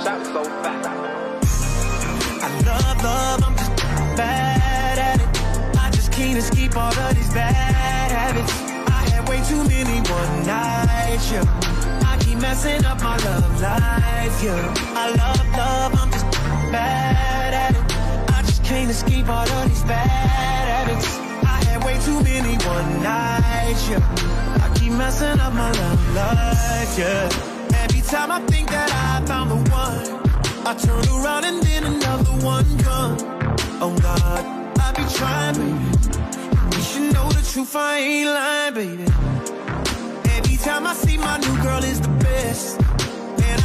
I 0.10 0.16
love 2.66 3.04
love, 3.04 3.44
I'm 3.44 3.56
just 3.58 3.76
bad 4.16 4.98
at 4.98 5.20
it. 5.20 5.28
I 5.78 5.90
just 5.92 6.14
can't 6.14 6.38
escape 6.38 6.78
all 6.78 6.98
of 6.98 7.14
these 7.14 7.34
bad 7.34 8.12
habits. 8.12 8.54
I 8.88 9.10
had 9.10 9.28
way 9.28 9.44
too 9.44 9.66
many 9.68 10.00
one 10.10 10.46
nights, 10.46 11.30
yeah. 11.30 11.44
I 12.08 12.18
keep 12.24 12.40
messing 12.40 12.86
up 12.86 13.02
my 13.04 13.18
love 13.18 13.62
life, 13.62 14.42
yeah. 14.42 14.74
I 14.96 15.10
love 15.10 15.46
love, 15.58 15.96
I'm 16.02 16.10
just 16.10 16.26
bad 16.72 17.54
at 17.54 17.76
it. 17.76 17.84
I 18.34 18.42
just 18.44 18.64
can't 18.64 18.90
escape 18.90 19.28
all 19.28 19.50
of 19.50 19.68
these 19.68 19.84
bad 19.84 20.08
habits. 20.08 21.18
I 21.44 21.66
had 21.66 21.84
way 21.84 22.00
too 22.00 22.24
many 22.24 22.56
one 22.64 23.04
nights, 23.04 23.90
yeah. 23.90 24.00
I 24.64 24.74
keep 24.80 24.94
messing 24.94 25.38
up 25.42 25.54
my 25.54 25.70
love 25.70 26.16
life, 26.16 26.98
yeah. 26.98 27.57
Time 28.08 28.32
I 28.32 28.40
think 28.48 28.70
that 28.70 28.90
I 28.90 29.26
found 29.26 29.52
the 29.52 29.56
one. 29.70 30.66
I 30.66 30.74
turn 30.76 31.04
around 31.20 31.44
and 31.44 31.62
then 31.62 31.84
another 31.84 32.32
one 32.46 32.66
come. 32.80 33.18
Oh 33.82 33.94
God, 34.02 34.80
I 34.80 34.94
be 34.94 35.04
trying, 35.14 35.56
baby. 35.56 36.78
You 36.78 36.82
should 36.84 37.14
know 37.14 37.30
the 37.30 37.46
truth, 37.52 37.76
I 37.76 37.98
ain't 37.98 38.30
lying, 38.30 38.74
baby. 38.76 39.04
Every 40.38 40.56
time 40.56 40.88
I 40.88 40.94
see 40.94 41.18
my 41.18 41.38
new 41.38 41.62
girl 41.62 41.84
is 41.84 42.00
the 42.00 42.08
best. 42.24 42.80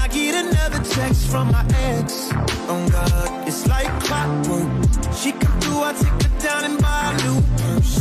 I 0.03 0.09
get 0.09 0.35
another 0.35 0.83
text 0.83 1.29
from 1.31 1.53
my 1.53 1.65
ex. 1.75 2.31
Oh 2.67 2.89
God, 2.91 3.47
it's 3.47 3.69
like 3.69 3.87
clockwork. 4.01 4.69
She 5.15 5.31
come 5.31 5.61
through, 5.61 5.79
I 5.79 5.93
take 5.93 6.23
her 6.25 6.39
down 6.41 6.65
and 6.65 6.83
buy 6.83 7.15
a 7.15 7.23
new 7.23 7.41
purse. 7.57 7.95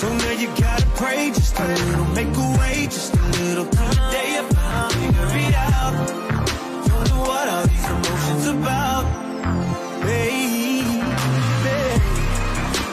So 0.00 0.12
now 0.12 0.32
you 0.32 0.48
gotta 0.58 0.84
pray 0.96 1.28
just 1.28 1.56
a 1.60 1.68
little, 1.68 2.04
make 2.06 2.36
a 2.36 2.58
way 2.58 2.86
just 2.86 3.14
a 3.14 3.22
little. 3.38 3.64
The 3.64 4.08
day 4.10 4.38
of 4.38 4.58
I'll 4.58 4.90
figure 4.90 5.30
it 5.46 5.54
out. 5.54 5.92
Know 6.88 7.20
what 7.20 7.48
all 7.48 7.66
these 7.68 7.86
emotions 7.94 8.46
about, 8.48 9.04
baby. 10.02 11.00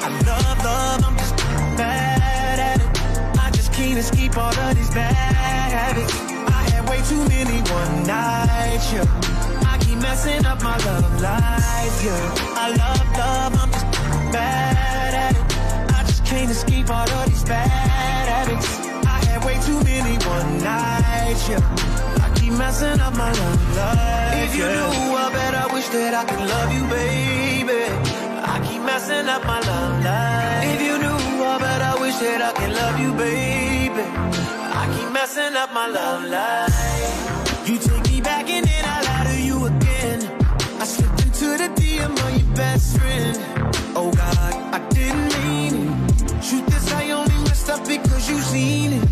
I 0.05 0.09
love 0.27 0.63
love, 0.63 1.03
I'm 1.05 1.17
just 1.17 1.35
bad 1.75 2.59
at 2.59 2.79
it. 2.81 3.39
I 3.39 3.49
just 3.49 3.73
can't 3.73 3.97
escape 3.97 4.37
all 4.37 4.55
of 4.55 4.75
these 4.75 4.91
bad 4.91 5.15
habits. 5.15 6.32
Way 6.93 7.01
too 7.09 7.25
many 7.27 7.59
one 7.71 8.03
nights, 8.05 8.93
yeah. 8.93 9.05
I 9.65 9.79
keep 9.79 9.97
messing 9.97 10.45
up 10.45 10.61
my 10.61 10.77
love 10.85 11.21
life, 11.21 11.97
yeah. 12.05 12.53
I 12.63 12.67
love 12.81 13.07
love, 13.17 13.53
I'm 13.61 13.71
just 13.71 13.87
bad 14.31 15.13
at 15.25 15.33
it. 15.35 15.93
I 15.97 16.03
just 16.03 16.23
can't 16.23 16.51
escape 16.51 16.91
all 16.91 17.09
of 17.09 17.25
these 17.25 17.43
bad 17.45 18.25
habits. 18.29 18.69
I 19.15 19.17
had 19.25 19.43
way 19.43 19.57
too 19.65 19.79
many 19.83 20.23
one 20.23 20.49
nights, 20.61 21.49
yeah. 21.49 22.25
I 22.25 22.31
keep 22.39 22.53
messing 22.53 22.99
up 22.99 23.15
my 23.17 23.31
love 23.31 23.75
life. 23.75 24.45
If 24.45 24.55
you 24.55 24.67
knew, 24.75 25.17
I 25.23 25.31
bet 25.33 25.55
I 25.55 25.73
wish 25.73 25.87
that 25.89 26.13
I 26.13 26.23
could 26.29 26.45
love 26.53 26.69
you, 26.77 26.83
baby. 26.93 27.81
I 28.53 28.55
keep 28.67 28.83
messing 28.83 29.27
up 29.27 29.43
my 29.47 29.59
love 29.61 30.03
life. 30.05 30.75
If 30.75 30.81
you 30.87 30.99
knew, 30.99 31.43
I 31.43 31.57
bet 31.57 31.81
I 31.81 31.93
wish 31.99 32.03
wish 32.13 32.21
that 32.21 32.41
I 32.41 32.51
could 32.53 32.73
love 32.73 32.99
you, 32.99 33.13
baby. 33.13 34.32
Messing 35.23 35.55
up 35.55 35.71
my 35.73 35.87
love 35.87 36.25
life. 36.25 37.69
You 37.69 37.77
take 37.77 38.11
me 38.11 38.19
back 38.19 38.49
and 38.49 38.67
then 38.67 38.83
I 38.83 39.01
lie 39.07 39.31
to 39.31 39.41
you 39.41 39.65
again. 39.67 40.19
I 40.81 40.83
slipped 40.83 41.23
into 41.23 41.45
the 41.61 41.69
DM 41.79 42.11
of 42.11 42.37
your 42.37 42.55
best 42.57 42.97
friend. 42.97 43.37
Oh 43.95 44.11
God, 44.11 44.53
I 44.75 44.79
didn't 44.89 45.31
mean 45.39 45.73
it. 45.87 46.27
Truth 46.43 46.75
is, 46.75 46.91
I 46.91 47.11
only 47.11 47.35
messed 47.45 47.69
up 47.69 47.87
because 47.87 48.29
you 48.29 48.37
seen 48.41 48.91
it. 48.99 49.05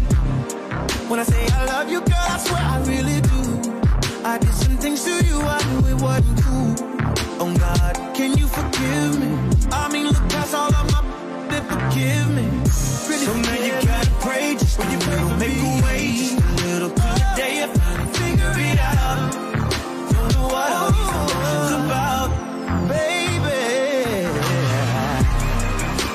When 1.07 1.21
I 1.21 1.23
say 1.23 1.47
I 1.53 1.63
love 1.63 1.89
you, 1.89 2.01
girl, 2.01 2.27
I 2.35 2.37
swear 2.39 2.59
I 2.59 2.77
really 2.91 3.21
do. 3.21 3.41
I 4.25 4.37
did 4.37 4.53
some 4.53 4.75
things 4.79 5.05
to 5.05 5.13
you, 5.23 5.39
I 5.39 5.63
knew 5.69 5.95
it 5.95 6.01
wasn't 6.01 6.43
cool. 6.43 6.75
Oh 7.39 7.55
God, 7.57 8.13
can 8.13 8.37
you 8.37 8.47
forgive 8.47 9.17
me? 9.17 9.31
I 9.71 9.87
mean, 9.89 10.07
look 10.07 10.27
past 10.27 10.53
all 10.53 10.75
of 10.75 10.91
my 10.91 11.01
and 11.55 11.65
forgive 11.67 12.27
me. 12.35 12.47
Really 13.07 13.25
so 13.25 13.33
now 13.33 13.55
you 13.63 13.87
gotta 13.87 14.11
pray 14.19 14.55
when 14.77 14.91
you 14.91 14.99
for 14.99 15.37
make 15.37 15.57
a 15.57 15.83
way 15.83 16.07
just 16.15 16.37
a 16.37 16.65
little 16.65 16.89
today 16.89 17.63
if 17.65 17.71
I 17.81 18.05
figure 18.19 18.53
it 18.55 18.79
out. 18.79 19.31
Don't 20.11 20.33
know 20.33 20.47
what 20.47 20.71
all 20.71 20.91
these 20.91 21.11
emotions 21.11 21.71
about, 21.85 22.29
baby. 22.87 24.27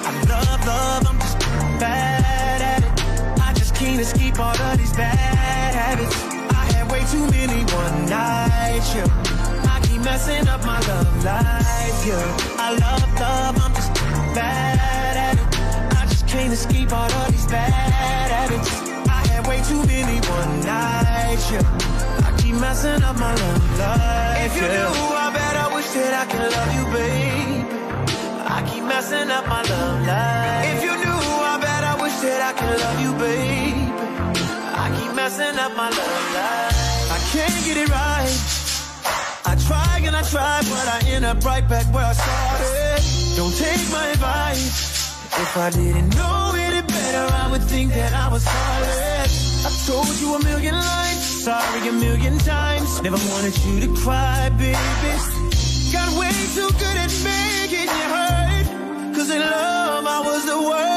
I 0.07 0.12
love, 0.28 0.66
love, 0.66 1.07
I'm 1.07 1.19
just 1.20 1.39
bad 1.81 2.62
at 2.62 2.83
it. 2.85 3.41
I 3.43 3.53
just 3.53 3.74
can't 3.74 4.01
escape 4.01 4.39
all 4.39 4.57
of 4.59 4.78
these 4.78 4.93
bad 4.93 5.74
habits. 5.74 6.16
I 6.51 6.65
had 6.73 6.91
way 6.91 7.05
too 7.12 7.27
many 7.31 7.62
one 7.73 8.07
nights, 8.09 8.95
yeah. 8.95 9.73
I 9.74 9.81
keep 9.87 10.01
messing 10.03 10.49
up 10.49 10.65
my 10.65 10.81
love 10.89 11.24
life, 11.24 12.07
yeah. 12.07 12.37
I 12.59 12.70
love, 12.78 13.20
love, 13.20 13.65
I'm 13.65 13.74
just 13.74 13.93
bad 14.35 14.95
can't 16.36 16.52
escape 16.52 16.92
all 16.92 17.10
of 17.10 17.32
these 17.32 17.46
bad 17.46 17.72
habits. 17.72 18.70
I 19.08 19.20
had 19.32 19.46
way 19.48 19.60
too 19.70 19.80
many 19.86 20.18
one 20.38 20.52
nights, 20.68 21.50
yeah. 21.50 22.28
I 22.28 22.30
keep 22.40 22.56
messing 22.60 23.02
up 23.08 23.16
my 23.16 23.34
love 23.34 23.78
life. 23.78 24.46
If 24.46 24.52
you 24.60 24.66
yeah. 24.68 24.84
knew, 24.84 25.16
I 25.24 25.28
bet 25.36 25.54
I 25.64 25.66
wish 25.74 25.88
that 25.96 26.12
I 26.22 26.24
could 26.32 26.50
love 26.56 26.72
you, 26.76 26.84
babe. 26.94 27.66
I 28.56 28.58
keep 28.68 28.84
messing 28.84 29.30
up 29.36 29.44
my 29.48 29.62
love 29.72 29.98
life. 30.06 30.76
If 30.76 30.80
you 30.86 30.94
knew, 31.02 31.22
I 31.52 31.56
bet 31.64 31.82
I 31.92 31.94
wish 32.04 32.16
that 32.26 32.40
I 32.48 32.52
could 32.58 32.78
love 32.84 32.98
you, 33.04 33.12
babe. 33.22 33.88
I 34.84 34.86
keep 34.96 35.12
messing 35.16 35.56
up 35.64 35.72
my 35.82 35.88
love 35.88 36.26
life. 36.36 37.16
I 37.16 37.18
can't 37.32 37.60
get 37.64 37.76
it 37.84 37.88
right. 37.88 38.36
I 39.50 39.52
try 39.68 39.92
and 40.06 40.14
I 40.14 40.22
try, 40.34 40.60
but 40.72 40.86
I 40.96 40.98
end 41.14 41.24
up 41.24 41.42
right 41.44 41.66
back 41.66 41.86
where 41.94 42.04
I 42.04 42.12
started. 42.12 43.00
Don't 43.38 43.56
take 43.56 43.84
my 43.90 44.06
advice. 44.08 44.95
If 45.32 45.57
I 45.57 45.70
didn't 45.70 46.11
know 46.15 46.53
any 46.57 46.82
better, 46.82 47.27
I 47.43 47.51
would 47.51 47.62
think 47.62 47.93
that 47.93 48.12
I 48.12 48.28
was 48.32 48.44
heartless. 48.47 49.66
I 49.66 49.70
told 49.90 50.15
you 50.20 50.35
a 50.35 50.43
million 50.44 50.74
lies, 50.74 51.44
sorry 51.44 51.89
a 51.89 51.93
million 51.93 52.39
times. 52.39 53.03
Never 53.03 53.19
wanted 53.31 53.57
you 53.65 53.81
to 53.81 53.89
cry, 54.03 54.48
baby. 54.51 55.12
Got 55.93 56.09
way 56.19 56.32
too 56.55 56.70
good 56.82 56.97
at 57.05 57.12
making 57.24 57.89
you 57.98 58.07
hurt. 58.16 58.66
Cause 59.15 59.31
in 59.31 59.40
love, 59.40 60.07
I 60.07 60.20
was 60.28 60.44
the 60.47 60.59
worst, 60.69 60.95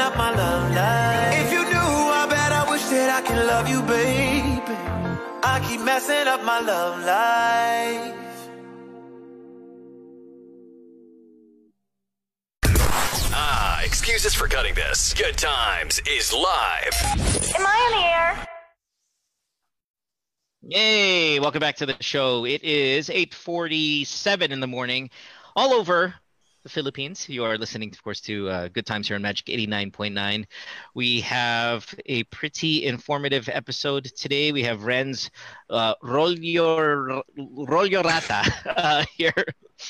up 0.00 0.16
my 0.16 0.34
love 0.34 0.74
life. 0.74 1.44
If 1.44 1.52
you 1.52 1.62
knew, 1.64 1.76
I 2.20 2.26
bet 2.28 2.52
I 2.52 2.70
wish 2.70 2.82
that 2.84 3.10
I 3.10 3.20
could 3.26 3.44
love 3.46 3.68
you, 3.68 3.82
baby. 3.82 4.74
I 5.42 5.64
keep 5.68 5.82
messing 5.82 6.26
up 6.26 6.42
my 6.42 6.60
love 6.60 7.04
life. 7.04 8.16
Ah, 13.32 13.82
excuses 13.84 14.34
for 14.34 14.48
cutting 14.48 14.74
this. 14.74 15.12
Good 15.12 15.36
Times 15.36 16.00
is 16.08 16.32
live. 16.32 16.94
Am 17.54 17.66
I 17.66 17.76
on 17.86 17.92
the 17.92 18.06
air? 18.06 18.46
Yay! 20.62 21.40
Welcome 21.40 21.60
back 21.60 21.76
to 21.76 21.86
the 21.86 21.96
show. 22.00 22.46
It 22.46 22.62
is 22.64 23.10
8:47 23.10 24.50
in 24.50 24.60
the 24.60 24.66
morning, 24.66 25.10
all 25.54 25.74
over 25.74 26.14
the 26.62 26.68
Philippines. 26.68 27.28
You 27.28 27.44
are 27.44 27.56
listening, 27.56 27.90
of 27.90 28.02
course, 28.02 28.20
to 28.22 28.48
uh, 28.48 28.68
Good 28.68 28.86
Times 28.86 29.08
here 29.08 29.16
on 29.16 29.22
Magic 29.22 29.46
89.9. 29.46 30.44
We 30.94 31.20
have 31.22 31.92
a 32.06 32.24
pretty 32.24 32.84
informative 32.84 33.48
episode 33.48 34.04
today. 34.04 34.52
We 34.52 34.62
have 34.64 34.80
Renz 34.80 35.30
uh, 35.70 35.94
Rolyo 36.02 37.22
Rata 38.04 38.54
uh, 38.76 39.04
here 39.16 39.44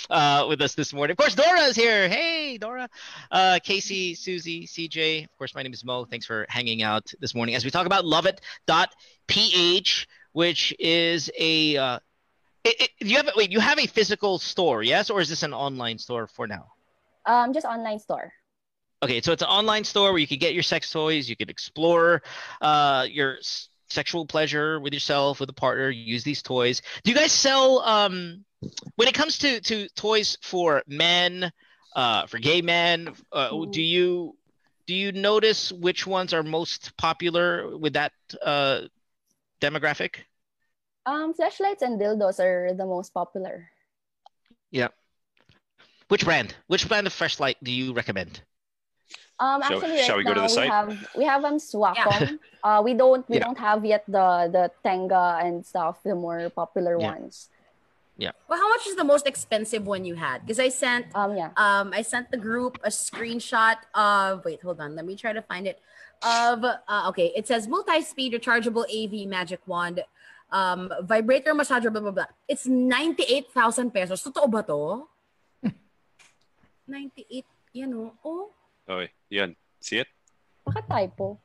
uh, 0.09 0.47
with 0.49 0.61
us 0.63 0.75
this 0.75 0.93
morning. 0.93 1.13
Of 1.13 1.19
course, 1.19 1.35
Dora 1.35 1.63
is 1.63 1.77
here. 1.77 2.09
Hey, 2.09 2.59
Dora. 2.59 2.89
Uh, 3.31 3.59
Casey, 3.63 4.15
Susie, 4.15 4.67
CJ. 4.67 5.25
Of 5.25 5.39
course, 5.39 5.55
my 5.55 5.63
name 5.63 5.73
is 5.73 5.85
Mo. 5.85 6.05
Thanks 6.05 6.27
for 6.27 6.47
hanging 6.49 6.83
out 6.83 7.13
this 7.21 7.35
morning 7.35 7.55
as 7.55 7.65
we 7.65 7.71
talk 7.71 7.87
about 7.87 8.05
lauvette.ph, 8.05 10.07
which 10.33 10.75
is 10.79 11.31
a. 11.39 12.01
It, 12.65 12.81
it, 12.81 12.91
you 13.01 13.17
have 13.17 13.31
wait. 13.37 13.51
You 13.51 13.61
have 13.61 13.79
a 13.79 13.87
physical 13.87 14.39
store, 14.39 14.83
yes, 14.83 15.11
or 15.11 15.21
is 15.21 15.29
this 15.29 15.43
an 15.43 15.55
online 15.55 15.99
store 15.99 16.27
for 16.27 16.47
now? 16.47 16.73
Um, 17.27 17.53
just 17.53 17.67
online 17.67 17.99
store. 17.99 18.33
Okay, 19.03 19.21
so 19.23 19.33
it's 19.33 19.43
an 19.43 19.49
online 19.49 19.85
store 19.85 20.11
where 20.13 20.19
you 20.19 20.27
can 20.27 20.39
get 20.39 20.53
your 20.53 20.63
sex 20.63 20.91
toys. 20.91 21.29
You 21.29 21.37
can 21.37 21.49
explore 21.49 22.23
uh, 22.61 23.07
your 23.11 23.39
s- 23.39 23.69
sexual 23.89 24.27
pleasure 24.27 24.79
with 24.79 24.93
yourself, 24.93 25.41
with 25.41 25.49
a 25.49 25.55
partner. 25.55 25.89
Use 25.91 26.23
these 26.23 26.43
toys. 26.43 26.83
Do 27.03 27.11
you 27.11 27.17
guys 27.17 27.33
sell? 27.33 27.81
Um, 27.81 28.45
when 28.97 29.09
it 29.09 29.15
comes 29.15 29.39
to 29.39 29.61
to 29.63 29.89
toys 29.97 30.37
for 30.43 30.83
men, 30.87 31.51
uh, 31.97 32.27
for 32.27 32.39
gay 32.39 32.61
men, 32.61 33.09
uh, 33.33 33.51
do 33.71 33.81
you 33.81 34.37
do 34.87 34.95
you 34.95 35.13
notice 35.13 35.73
which 35.73 36.07
ones 36.07 36.35
are 36.35 36.43
most 36.43 36.97
popular 36.99 37.77
with 37.77 37.95
that 37.95 38.13
uh, 38.43 38.83
demographic? 39.61 40.17
Um, 41.07 41.33
Fleshlights 41.35 41.83
and 41.83 42.01
dildos 42.01 42.39
are 42.41 42.73
the 42.75 42.87
most 42.87 43.13
popular. 43.15 43.71
Yeah. 44.71 44.89
Which 46.09 46.25
brand? 46.25 46.55
Which 46.67 46.89
brand 46.89 47.07
of 47.07 47.15
Fleshlight 47.15 47.57
do 47.63 47.71
you 47.73 47.93
recommend? 47.93 48.43
Um, 49.39 49.63
Shall- 49.63 49.79
actually, 49.79 49.97
right 49.97 50.05
shall 50.05 50.17
we 50.19 50.25
go 50.25 50.35
to 50.35 50.41
now 50.41 50.47
the 50.47 50.53
site? 50.53 50.65
we 50.65 50.71
have 50.71 51.09
we 51.17 51.25
have 51.25 51.45
um 51.45 51.57
Svakom. 51.57 52.39
uh, 52.63 52.83
we 52.85 52.93
don't 52.93 53.27
we 53.29 53.37
Yeah. 53.39 53.45
don't 53.45 53.59
have 53.59 53.85
yet 53.87 54.05
the 54.07 54.51
the 54.53 54.71
Tenga 54.85 55.41
and 55.43 55.65
stuff, 55.65 56.03
the 56.05 56.15
more 56.15 56.51
popular 56.51 57.01
Yeah. 57.01 57.13
ones. 57.17 57.49
Yeah. 58.19 58.33
Well, 58.49 58.59
how 58.61 58.69
much 58.69 58.87
is 58.87 58.97
the 58.97 59.05
most 59.05 59.27
expensive 59.27 59.87
one 59.87 60.05
you 60.05 60.15
had? 60.17 60.43
Because 60.45 60.61
I 60.61 60.69
sent 60.69 61.07
um 61.17 61.37
yeah 61.37 61.51
um 61.57 61.95
I 61.95 62.03
sent 62.03 62.31
the 62.31 62.37
group 62.37 62.77
a 62.85 62.91
screenshot 62.91 63.77
of 63.95 64.45
wait 64.45 64.61
hold 64.61 64.79
on 64.79 64.95
let 64.95 65.07
me 65.07 65.17
try 65.17 65.33
to 65.33 65.41
find 65.43 65.67
it 65.67 65.81
of 66.23 66.63
uh, 66.63 67.09
okay 67.09 67.33
it 67.35 67.47
says 67.49 67.67
multi-speed 67.67 68.35
rechargeable 68.35 68.85
AV 68.93 69.27
magic 69.27 69.61
wand 69.67 70.05
um 70.51 70.91
vibrator 71.07 71.55
massager 71.55 71.89
blah 71.89 72.03
blah 72.03 72.15
blah 72.15 72.31
it's 72.47 72.67
98,000 72.67 73.91
pesos 73.91 74.19
totoo 74.21 74.47
ba 74.47 74.61
to 74.63 75.07
98 76.91 77.47
yan 77.73 77.91
oh 77.95 78.13
oh 78.25 78.45
Oh, 78.91 79.07
yan. 79.31 79.55
See 79.79 80.03
it? 80.03 80.11
Baka 80.67 80.83
typo. 80.83 81.39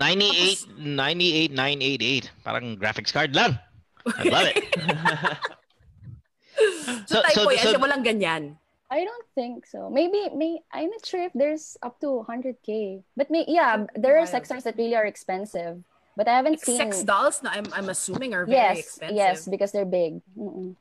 98 0.00 0.64
988 0.80 2.32
Parang 2.40 2.72
graphics 2.80 3.12
card 3.12 3.36
lang. 3.36 3.60
I 4.16 4.24
love 4.32 4.48
it. 4.48 4.64
so, 7.04 7.20
So- 7.20 7.24
typo 7.28 7.40
so- 7.44 7.52
yan 7.52 7.60
so- 7.60 7.72
siya 7.76 7.80
walang 7.84 8.00
ganyan 8.00 8.56
I 8.90 9.06
don't 9.06 9.28
think 9.38 9.70
so. 9.70 9.86
Maybe 9.86 10.32
may 10.34 10.64
I'm 10.74 10.90
not 10.90 11.06
sure 11.06 11.22
if 11.22 11.30
there's 11.30 11.78
up 11.78 12.00
to 12.02 12.26
100k. 12.26 13.04
But 13.14 13.30
may 13.30 13.46
yeah, 13.46 13.86
there 13.94 14.18
are 14.18 14.26
sex 14.26 14.50
toys 14.50 14.66
that 14.66 14.74
really 14.74 14.98
are 14.98 15.06
expensive. 15.06 15.84
But 16.20 16.28
I 16.28 16.36
haven't 16.36 16.60
seen 16.60 16.76
sex 16.76 17.02
dolls 17.02 17.42
no 17.42 17.48
I'm 17.48 17.64
I'm 17.72 17.88
assuming 17.88 18.34
are 18.34 18.44
very 18.44 18.76
Yes, 18.76 18.78
expensive 18.80 19.16
yes, 19.16 19.48
because 19.48 19.72
they're 19.72 19.86
big. 19.86 20.20
Mm-mm. 20.36 20.76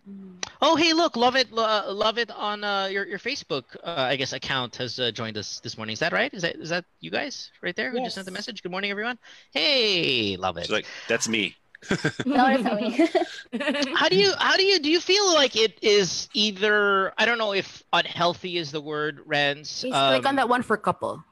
Oh, 0.61 0.75
hey, 0.75 0.91
look, 0.91 1.15
love 1.15 1.37
it, 1.37 1.47
uh, 1.55 1.93
love 1.93 2.17
it 2.17 2.29
on 2.29 2.65
uh, 2.65 2.87
your 2.87 3.07
your 3.07 3.19
Facebook, 3.19 3.63
uh, 3.81 4.11
I 4.11 4.17
guess, 4.17 4.33
account 4.33 4.75
has 4.75 4.99
uh, 4.99 5.11
joined 5.11 5.37
us 5.37 5.61
this 5.61 5.77
morning. 5.77 5.93
Is 5.93 5.99
that 5.99 6.11
right? 6.11 6.33
Is 6.33 6.41
that 6.41 6.57
is 6.57 6.67
that 6.71 6.83
you 6.99 7.09
guys 7.09 7.51
right 7.61 7.73
there 7.73 7.89
who 7.89 8.03
just 8.03 8.15
sent 8.15 8.25
the 8.25 8.33
message? 8.33 8.61
Good 8.61 8.71
morning, 8.73 8.91
everyone. 8.91 9.17
Hey, 9.53 10.35
love 10.35 10.57
it. 10.57 10.65
She's 10.65 10.71
like, 10.71 10.87
that's 11.07 11.29
me. 11.29 11.55
Ahora 12.27 12.75
me. 12.75 13.07
how 13.95 14.09
do 14.09 14.17
you 14.17 14.33
how 14.39 14.57
do 14.57 14.65
you 14.65 14.77
do 14.79 14.91
you 14.91 14.99
feel 14.99 15.33
like 15.33 15.55
it 15.55 15.79
is 15.81 16.27
either 16.33 17.13
I 17.17 17.23
don't 17.23 17.37
know 17.37 17.53
if 17.53 17.81
unhealthy 17.93 18.57
is 18.57 18.73
the 18.73 18.81
word, 18.81 19.21
Renz. 19.25 19.79
Please 19.79 19.95
click 19.95 20.25
on 20.25 20.31
um, 20.31 20.35
that 20.35 20.49
one 20.49 20.63
for 20.63 20.75
couple. 20.75 21.23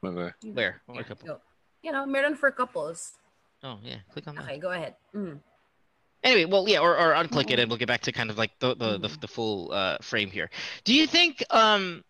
Where? 0.00 0.34
Where? 0.42 0.82
What 0.86 1.06
couple? 1.06 1.38
You 1.82 1.92
know, 1.92 2.06
meron 2.06 2.36
for 2.36 2.50
couples. 2.50 3.12
Oh 3.62 3.78
yeah, 3.82 3.96
click 4.12 4.26
on 4.28 4.36
that. 4.36 4.44
Okay, 4.44 4.58
go 4.58 4.70
ahead. 4.70 4.94
Mm. 5.14 5.40
Anyway, 6.24 6.44
well, 6.44 6.68
yeah, 6.68 6.78
or, 6.78 6.96
or 6.96 7.14
unclick 7.14 7.50
it, 7.50 7.58
and 7.58 7.68
we'll 7.68 7.78
get 7.78 7.88
back 7.88 8.02
to 8.02 8.12
kind 8.12 8.30
of 8.30 8.38
like 8.38 8.52
the 8.60 8.74
the, 8.76 8.98
the, 8.98 9.08
the 9.22 9.28
full 9.28 9.72
uh, 9.72 9.98
frame 10.00 10.30
here. 10.30 10.50
Do 10.84 10.94
you 10.94 11.06
think 11.06 11.42
um, 11.50 12.04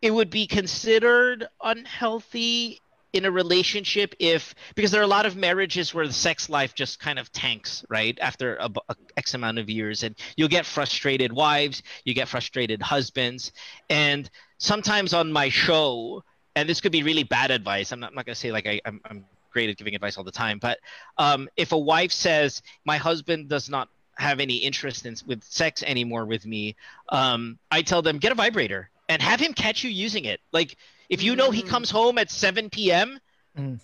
it 0.00 0.10
would 0.10 0.30
be 0.30 0.46
considered 0.46 1.46
unhealthy 1.62 2.80
in 3.12 3.26
a 3.26 3.30
relationship 3.30 4.14
if 4.18 4.54
because 4.74 4.90
there 4.90 5.00
are 5.00 5.04
a 5.04 5.08
lot 5.08 5.26
of 5.26 5.36
marriages 5.36 5.92
where 5.92 6.06
the 6.06 6.12
sex 6.12 6.48
life 6.48 6.74
just 6.74 6.98
kind 6.98 7.18
of 7.18 7.30
tanks 7.32 7.84
right 7.90 8.18
after 8.20 8.56
a, 8.56 8.70
a 8.88 8.96
x 9.18 9.34
amount 9.34 9.58
of 9.58 9.68
years 9.68 10.02
and 10.02 10.16
you'll 10.36 10.48
get 10.48 10.64
frustrated 10.64 11.30
wives 11.30 11.82
you 12.04 12.14
get 12.14 12.26
frustrated 12.26 12.80
husbands 12.80 13.52
and 13.90 14.30
sometimes 14.56 15.12
on 15.12 15.30
my 15.30 15.50
show 15.50 16.24
and 16.56 16.68
this 16.68 16.80
could 16.80 16.92
be 16.92 17.02
really 17.02 17.24
bad 17.24 17.50
advice 17.50 17.92
i'm 17.92 18.00
not, 18.00 18.10
I'm 18.10 18.14
not 18.14 18.26
going 18.26 18.34
to 18.34 18.40
say 18.40 18.52
like 18.52 18.66
I, 18.66 18.80
I'm, 18.84 19.00
I'm 19.04 19.24
great 19.52 19.70
at 19.70 19.76
giving 19.76 19.94
advice 19.94 20.16
all 20.16 20.24
the 20.24 20.32
time 20.32 20.58
but 20.58 20.78
um, 21.18 21.48
if 21.56 21.72
a 21.72 21.78
wife 21.78 22.12
says 22.12 22.62
my 22.84 22.96
husband 22.96 23.48
does 23.48 23.68
not 23.68 23.88
have 24.16 24.40
any 24.40 24.56
interest 24.56 25.06
in 25.06 25.14
with 25.26 25.42
sex 25.44 25.82
anymore 25.82 26.24
with 26.24 26.46
me 26.46 26.76
um, 27.10 27.58
i 27.70 27.82
tell 27.82 28.02
them 28.02 28.18
get 28.18 28.32
a 28.32 28.34
vibrator 28.34 28.88
and 29.08 29.20
have 29.20 29.40
him 29.40 29.52
catch 29.52 29.84
you 29.84 29.90
using 29.90 30.24
it 30.24 30.40
like 30.52 30.76
if 31.12 31.22
you 31.22 31.36
know 31.36 31.50
he 31.50 31.62
comes 31.62 31.90
home 31.90 32.16
at 32.16 32.30
7 32.30 32.70
p.m. 32.70 33.20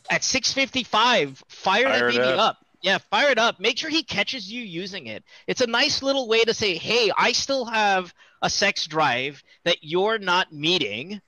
at 0.08 0.22
6:55, 0.22 1.42
fire, 1.48 1.84
that 1.84 1.98
Fire 1.98 2.08
it 2.08 2.12
baby 2.12 2.22
up. 2.22 2.38
up. 2.38 2.56
Yeah, 2.80 2.96
fire 3.10 3.30
it 3.30 3.38
up. 3.38 3.60
Make 3.60 3.76
sure 3.76 3.90
he 3.90 4.02
catches 4.02 4.50
you 4.50 4.62
using 4.62 5.08
it. 5.08 5.24
It's 5.46 5.60
a 5.60 5.66
nice 5.66 6.02
little 6.02 6.26
way 6.26 6.44
to 6.44 6.54
say, 6.54 6.78
"Hey, 6.78 7.10
I 7.14 7.32
still 7.32 7.66
have 7.66 8.14
a 8.40 8.48
sex 8.48 8.86
drive 8.86 9.42
that 9.64 9.78
you're 9.82 10.18
not 10.18 10.54
meeting." 10.54 11.20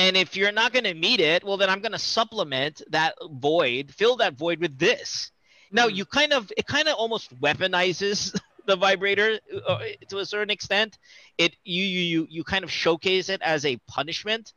And 0.00 0.16
if 0.16 0.34
you're 0.34 0.50
not 0.50 0.72
going 0.72 0.84
to 0.84 0.94
meet 0.94 1.20
it, 1.20 1.44
well, 1.44 1.58
then 1.58 1.68
I'm 1.68 1.80
going 1.80 1.92
to 1.92 1.98
supplement 1.98 2.80
that 2.88 3.16
void, 3.32 3.92
fill 3.94 4.16
that 4.16 4.32
void 4.32 4.58
with 4.58 4.78
this. 4.78 5.30
Now, 5.70 5.88
you 5.88 6.06
kind 6.06 6.32
of, 6.32 6.50
it 6.56 6.66
kind 6.66 6.88
of 6.88 6.94
almost 6.94 7.38
weaponizes 7.38 8.34
the 8.66 8.76
vibrator 8.76 9.38
uh, 9.68 9.80
to 10.08 10.20
a 10.20 10.24
certain 10.24 10.48
extent. 10.48 10.96
It, 11.36 11.54
you, 11.64 11.84
you, 11.84 12.00
you, 12.00 12.26
you 12.30 12.44
kind 12.44 12.64
of 12.64 12.70
showcase 12.70 13.28
it 13.28 13.42
as 13.42 13.66
a 13.66 13.76
punishment. 13.88 14.54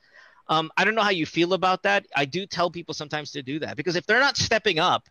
Um, 0.47 0.71
I 0.77 0.85
don't 0.85 0.95
know 0.95 1.01
how 1.01 1.09
you 1.09 1.25
feel 1.25 1.51
about 1.51 1.83
that. 1.83 2.05
I 2.15 2.23
do 2.23 2.45
tell 2.45 2.71
people 2.71 2.93
sometimes 2.93 3.31
to 3.31 3.43
do 3.43 3.59
that 3.59 3.75
because 3.75 3.97
if 3.97 4.05
they're 4.05 4.21
not 4.21 4.37
stepping 4.37 4.79
up, 4.79 5.09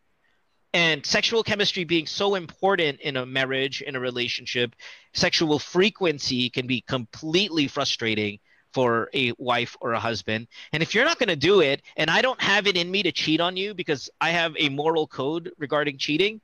and 0.74 1.04
sexual 1.04 1.42
chemistry 1.42 1.84
being 1.84 2.06
so 2.06 2.34
important 2.34 2.98
in 3.00 3.18
a 3.18 3.26
marriage, 3.26 3.82
in 3.82 3.94
a 3.94 4.00
relationship, 4.00 4.74
sexual 5.12 5.58
frequency 5.58 6.48
can 6.48 6.66
be 6.66 6.80
completely 6.80 7.68
frustrating 7.68 8.38
for 8.72 9.10
a 9.14 9.32
wife 9.38 9.76
or 9.80 9.92
a 9.92 10.00
husband. 10.00 10.48
And 10.72 10.82
if 10.82 10.94
you're 10.94 11.04
not 11.04 11.18
going 11.18 11.28
to 11.28 11.36
do 11.36 11.60
it, 11.60 11.82
and 11.96 12.10
I 12.10 12.22
don't 12.22 12.40
have 12.40 12.66
it 12.66 12.76
in 12.76 12.90
me 12.90 13.02
to 13.02 13.12
cheat 13.12 13.40
on 13.40 13.56
you 13.56 13.74
because 13.74 14.10
I 14.20 14.30
have 14.30 14.54
a 14.58 14.68
moral 14.68 15.06
code 15.06 15.52
regarding 15.58 15.98
cheating, 15.98 16.40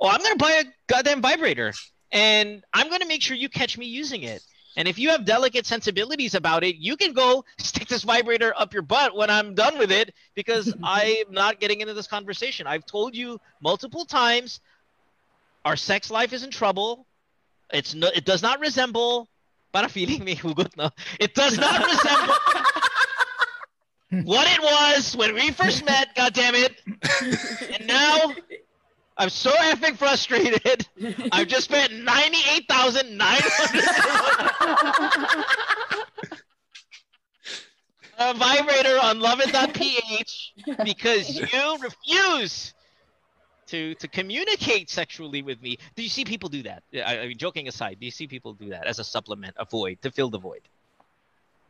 oh, 0.00 0.08
I'm 0.08 0.20
going 0.20 0.36
to 0.36 0.44
buy 0.44 0.62
a 0.62 0.64
goddamn 0.86 1.22
vibrator 1.22 1.72
and 2.12 2.64
I'm 2.72 2.88
going 2.88 3.00
to 3.00 3.06
make 3.06 3.22
sure 3.22 3.36
you 3.36 3.48
catch 3.48 3.78
me 3.78 3.86
using 3.86 4.22
it. 4.22 4.42
And 4.76 4.86
if 4.86 4.98
you 4.98 5.10
have 5.10 5.24
delicate 5.24 5.66
sensibilities 5.66 6.34
about 6.34 6.62
it, 6.62 6.76
you 6.76 6.96
can 6.96 7.12
go 7.12 7.44
stick 7.58 7.88
this 7.88 8.04
vibrator 8.04 8.54
up 8.56 8.72
your 8.72 8.82
butt 8.82 9.16
when 9.16 9.28
I'm 9.28 9.54
done 9.54 9.78
with 9.78 9.90
it 9.90 10.14
because 10.34 10.72
I'm 10.82 11.30
not 11.30 11.60
getting 11.60 11.80
into 11.80 11.94
this 11.94 12.06
conversation. 12.06 12.66
I've 12.66 12.86
told 12.86 13.14
you 13.14 13.40
multiple 13.60 14.04
times 14.04 14.60
our 15.64 15.76
sex 15.76 16.10
life 16.10 16.32
is 16.32 16.44
in 16.44 16.50
trouble. 16.50 17.06
It's 17.72 17.94
no, 17.94 18.08
it 18.08 18.24
does 18.24 18.42
not 18.42 18.60
resemble 18.60 19.28
para 19.72 19.88
feeling 19.88 20.24
me 20.24 20.34
hugot 20.34 20.76
no. 20.76 20.90
It 21.18 21.34
does 21.34 21.58
not 21.58 21.80
resemble 21.86 22.34
what 24.24 24.46
it 24.50 24.60
was 24.60 25.16
when 25.16 25.34
we 25.34 25.50
first 25.52 25.84
met, 25.84 26.14
God 26.14 26.32
damn 26.34 26.54
it. 26.54 26.80
And 27.78 27.86
now 27.86 28.32
I'm 29.16 29.30
so 29.30 29.52
effing 29.52 29.96
frustrated. 29.96 30.86
I've 31.32 31.48
just 31.48 31.64
spent 31.64 31.92
ninety-eight 31.92 32.66
thousand 32.68 33.16
nine 33.16 33.40
hundred 33.42 33.84
a 38.18 38.34
vibrator 38.34 38.98
on 39.02 39.18
lauvette.ph 39.18 40.52
because 40.84 41.36
you 41.36 41.78
refuse 41.78 42.74
to 43.70 43.94
to 43.96 44.06
communicate 44.08 44.90
sexually 44.90 45.42
with 45.42 45.62
me. 45.62 45.78
Do 45.96 46.02
you 46.02 46.08
see 46.10 46.24
people 46.24 46.48
do 46.48 46.62
that? 46.64 46.82
I, 46.94 47.18
I 47.22 47.24
mean, 47.28 47.38
joking 47.38 47.68
aside, 47.68 47.98
do 48.00 48.06
you 48.06 48.12
see 48.12 48.26
people 48.26 48.52
do 48.54 48.68
that 48.70 48.86
as 48.86 48.98
a 48.98 49.04
supplement, 49.04 49.54
a 49.58 49.64
void 49.64 50.02
to 50.02 50.10
fill 50.10 50.30
the 50.30 50.38
void? 50.38 50.62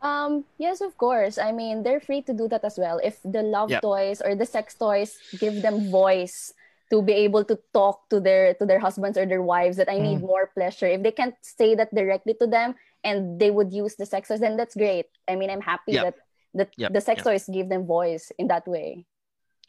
Um, 0.03 0.45
yes, 0.57 0.81
of 0.81 0.97
course. 0.97 1.37
I 1.37 1.53
mean, 1.53 1.83
they're 1.85 2.01
free 2.01 2.23
to 2.23 2.33
do 2.33 2.49
that 2.49 2.65
as 2.65 2.79
well. 2.81 3.01
If 3.05 3.21
the 3.23 3.43
love 3.43 3.69
toys 3.83 4.23
or 4.25 4.35
the 4.35 4.47
sex 4.49 4.75
toys 4.75 5.19
give 5.39 5.61
them 5.61 5.91
voice 5.91 6.55
to 6.91 7.03
be 7.03 7.13
able 7.29 7.45
to 7.45 7.61
talk 7.77 8.09
to 8.09 8.19
their 8.19 8.55
to 8.59 8.65
their 8.67 8.81
husbands 8.81 9.19
or 9.21 9.27
their 9.29 9.45
wives 9.45 9.77
that 9.77 9.93
I 9.93 9.99
need 10.01 10.19
Mm. 10.25 10.27
more 10.33 10.47
pleasure. 10.57 10.89
If 10.89 11.05
they 11.05 11.13
can't 11.13 11.37
say 11.45 11.77
that 11.77 11.95
directly 11.95 12.35
to 12.41 12.49
them 12.49 12.75
and 13.05 13.39
they 13.39 13.53
would 13.53 13.71
use 13.73 13.95
the 13.95 14.07
sex 14.09 14.27
toys, 14.29 14.41
then 14.41 14.57
that's 14.57 14.75
great. 14.75 15.07
I 15.29 15.37
mean, 15.37 15.51
I'm 15.53 15.61
happy 15.63 15.93
Yep. 15.95 16.03
that 16.05 16.17
the, 16.51 16.67
Yep, 16.81 16.91
the 16.97 17.03
sex 17.05 17.23
toys 17.23 17.45
give 17.47 17.69
them 17.69 17.87
voice 17.87 18.33
in 18.41 18.49
that 18.49 18.67
way. 18.67 19.07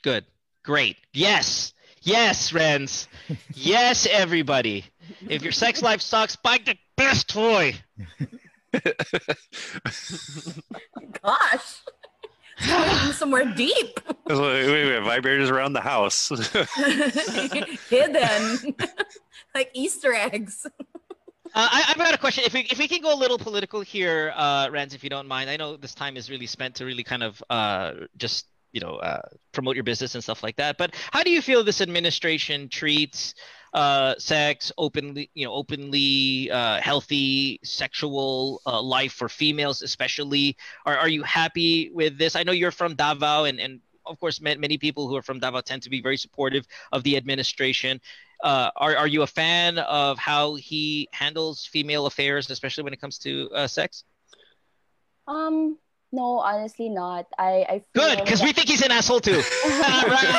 Good. 0.02 0.26
Great. 0.64 0.98
Yes. 1.14 1.74
Yes, 2.02 2.50
friends. 2.50 3.08
yes, 3.54 4.08
everybody. 4.10 4.86
If 5.28 5.44
your 5.44 5.52
sex 5.52 5.82
life 5.82 6.02
sucks, 6.02 6.36
buy 6.36 6.60
the 6.64 6.76
best 6.96 7.30
toy. 7.30 7.76
Gosh. 11.22 11.82
Going 12.68 13.14
somewhere 13.14 13.46
deep. 13.56 14.00
Wait, 14.28 14.40
wait, 14.40 14.68
wait, 14.68 15.02
vibrators 15.02 15.50
around 15.52 15.74
the 15.74 15.82
house. 15.82 16.30
Hidden. 17.90 18.76
like 19.56 19.72
Easter 19.74 20.14
eggs. 20.14 20.66
Uh, 21.54 21.68
I, 21.72 21.86
I've 21.90 21.98
got 21.98 22.14
a 22.14 22.18
question. 22.18 22.44
If 22.46 22.54
we 22.54 22.62
if 22.62 22.78
we 22.78 22.88
can 22.88 23.02
go 23.02 23.14
a 23.14 23.18
little 23.18 23.38
political 23.38 23.82
here, 23.82 24.32
uh, 24.36 24.68
Renz, 24.68 24.94
if 24.94 25.04
you 25.04 25.10
don't 25.10 25.28
mind. 25.28 25.50
I 25.50 25.58
know 25.58 25.76
this 25.76 25.94
time 25.94 26.18
is 26.18 26.30
really 26.30 26.46
spent 26.46 26.76
to 26.76 26.86
really 26.86 27.04
kind 27.04 27.24
of 27.24 27.44
uh, 27.50 27.94
just 28.18 28.46
you 28.72 28.82
know 28.82 28.96
uh, 28.96 29.22
promote 29.52 29.76
your 29.76 29.84
business 29.84 30.16
and 30.16 30.24
stuff 30.24 30.44
like 30.44 30.56
that. 30.58 30.78
But 30.78 30.96
how 31.12 31.24
do 31.24 31.32
you 31.32 31.42
feel 31.42 31.64
this 31.64 31.82
administration 31.82 32.70
treats 32.70 33.36
uh, 33.74 34.16
sex 34.18 34.72
openly? 34.78 35.30
You 35.34 35.46
know, 35.46 35.54
openly 35.54 36.50
uh, 36.52 36.82
healthy 36.82 37.60
sexual 37.64 38.62
uh, 38.66 38.82
life 38.82 39.14
for 39.14 39.30
females, 39.30 39.82
especially. 39.82 40.58
Are 40.86 40.98
are 40.98 41.10
you 41.10 41.24
happy 41.24 41.92
with 41.94 42.18
this? 42.18 42.36
I 42.36 42.44
know 42.44 42.52
you're 42.52 42.72
from 42.72 42.96
Davao, 42.96 43.46
and 43.46 43.60
and 43.60 43.80
of 44.06 44.20
course, 44.20 44.42
ma- 44.42 44.56
many 44.56 44.78
people 44.78 45.08
who 45.08 45.16
are 45.16 45.22
from 45.22 45.40
Davao 45.40 45.62
tend 45.62 45.84
to 45.84 45.90
be 45.90 46.02
very 46.02 46.18
supportive 46.18 46.66
of 46.92 47.04
the 47.04 47.18
administration. 47.18 48.02
Uh, 48.44 48.72
are 48.76 48.96
are 48.96 49.08
you 49.08 49.22
a 49.22 49.28
fan 49.28 49.78
of 49.80 50.18
how 50.18 50.56
he 50.56 51.08
handles 51.12 51.66
female 51.66 52.06
affairs, 52.08 52.50
especially 52.50 52.84
when 52.84 52.94
it 52.94 53.00
comes 53.02 53.20
to 53.20 53.50
uh, 53.54 53.68
sex? 53.68 54.04
Um, 55.28 55.78
no, 56.12 56.40
honestly 56.40 56.90
not. 56.90 57.26
I, 57.38 57.66
I 57.70 57.84
feel 57.94 58.04
Good, 58.04 58.20
because 58.24 58.42
we 58.42 58.52
think 58.54 58.68
he's 58.70 58.82
an 58.82 58.92
asshole 58.92 59.20
too. 59.20 59.36
All 59.36 59.70
right, 59.72 60.32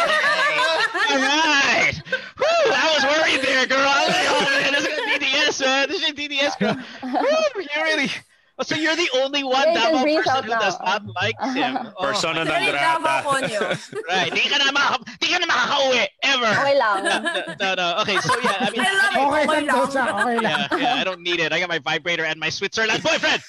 all 1.10 1.18
right. 1.18 1.92
Whew, 2.36 2.72
I 2.72 2.92
was 2.94 3.04
worried 3.04 3.42
there, 3.44 3.66
girl. 3.66 3.78
I 3.80 4.06
was 4.06 4.14
like, 4.14 4.28
oh 4.28 4.60
man, 4.60 4.72
this 4.72 4.86
is 4.86 4.96
gonna 4.98 5.18
DDS, 5.18 5.60
man. 5.64 5.88
This 5.88 6.02
is 6.02 6.12
DDS, 6.12 6.58
girl. 6.58 6.74
Whew, 7.00 7.62
you 7.62 7.82
really. 7.82 8.10
Oh, 8.58 8.64
so 8.64 8.74
you're 8.76 8.94
the 8.94 9.08
only 9.16 9.42
one 9.42 9.64
Yeah, 9.72 9.90
Davao 9.90 10.04
person 10.04 10.44
who 10.44 10.50
now. 10.50 10.58
does 10.60 10.78
not 10.84 11.02
like 11.16 11.34
uh-huh. 11.40 11.54
him. 11.54 11.78
Oh. 11.96 12.04
Persona 12.04 12.44
non 12.44 12.48
Sorry, 12.48 12.66
grata. 12.66 13.02
Davao 13.02 13.22
Konyo. 13.32 14.04
Right, 14.08 14.32
di 14.34 14.40
ka 14.40 14.58
na 14.58 14.70
maka- 14.72 15.04
di 15.20 15.26
ka 15.32 15.38
na 15.38 15.46
makakauwi 15.46 16.06
ever. 16.22 16.52
Okay 16.60 16.76
lang. 16.78 17.02
No, 17.02 17.16
no, 17.58 17.74
no. 17.74 18.00
Okay, 18.02 18.18
so 18.20 18.28
yeah, 18.44 18.56
I 18.60 18.70
mean, 18.70 18.84
I 18.84 18.92
love 18.92 19.14
it. 19.16 19.18
Okay 19.18 19.42
Okay 19.42 19.60
lang 19.64 19.80
okay 19.80 20.36
lang. 20.36 20.42
yeah, 20.44 20.76
yeah, 20.76 20.94
I 21.00 21.04
don't 21.04 21.22
need 21.22 21.40
it. 21.40 21.50
I 21.52 21.60
got 21.60 21.70
my 21.70 21.78
vibrator 21.78 22.24
and 22.24 22.38
my 22.38 22.50
Switzerland 22.50 23.02
boyfriend. 23.02 23.42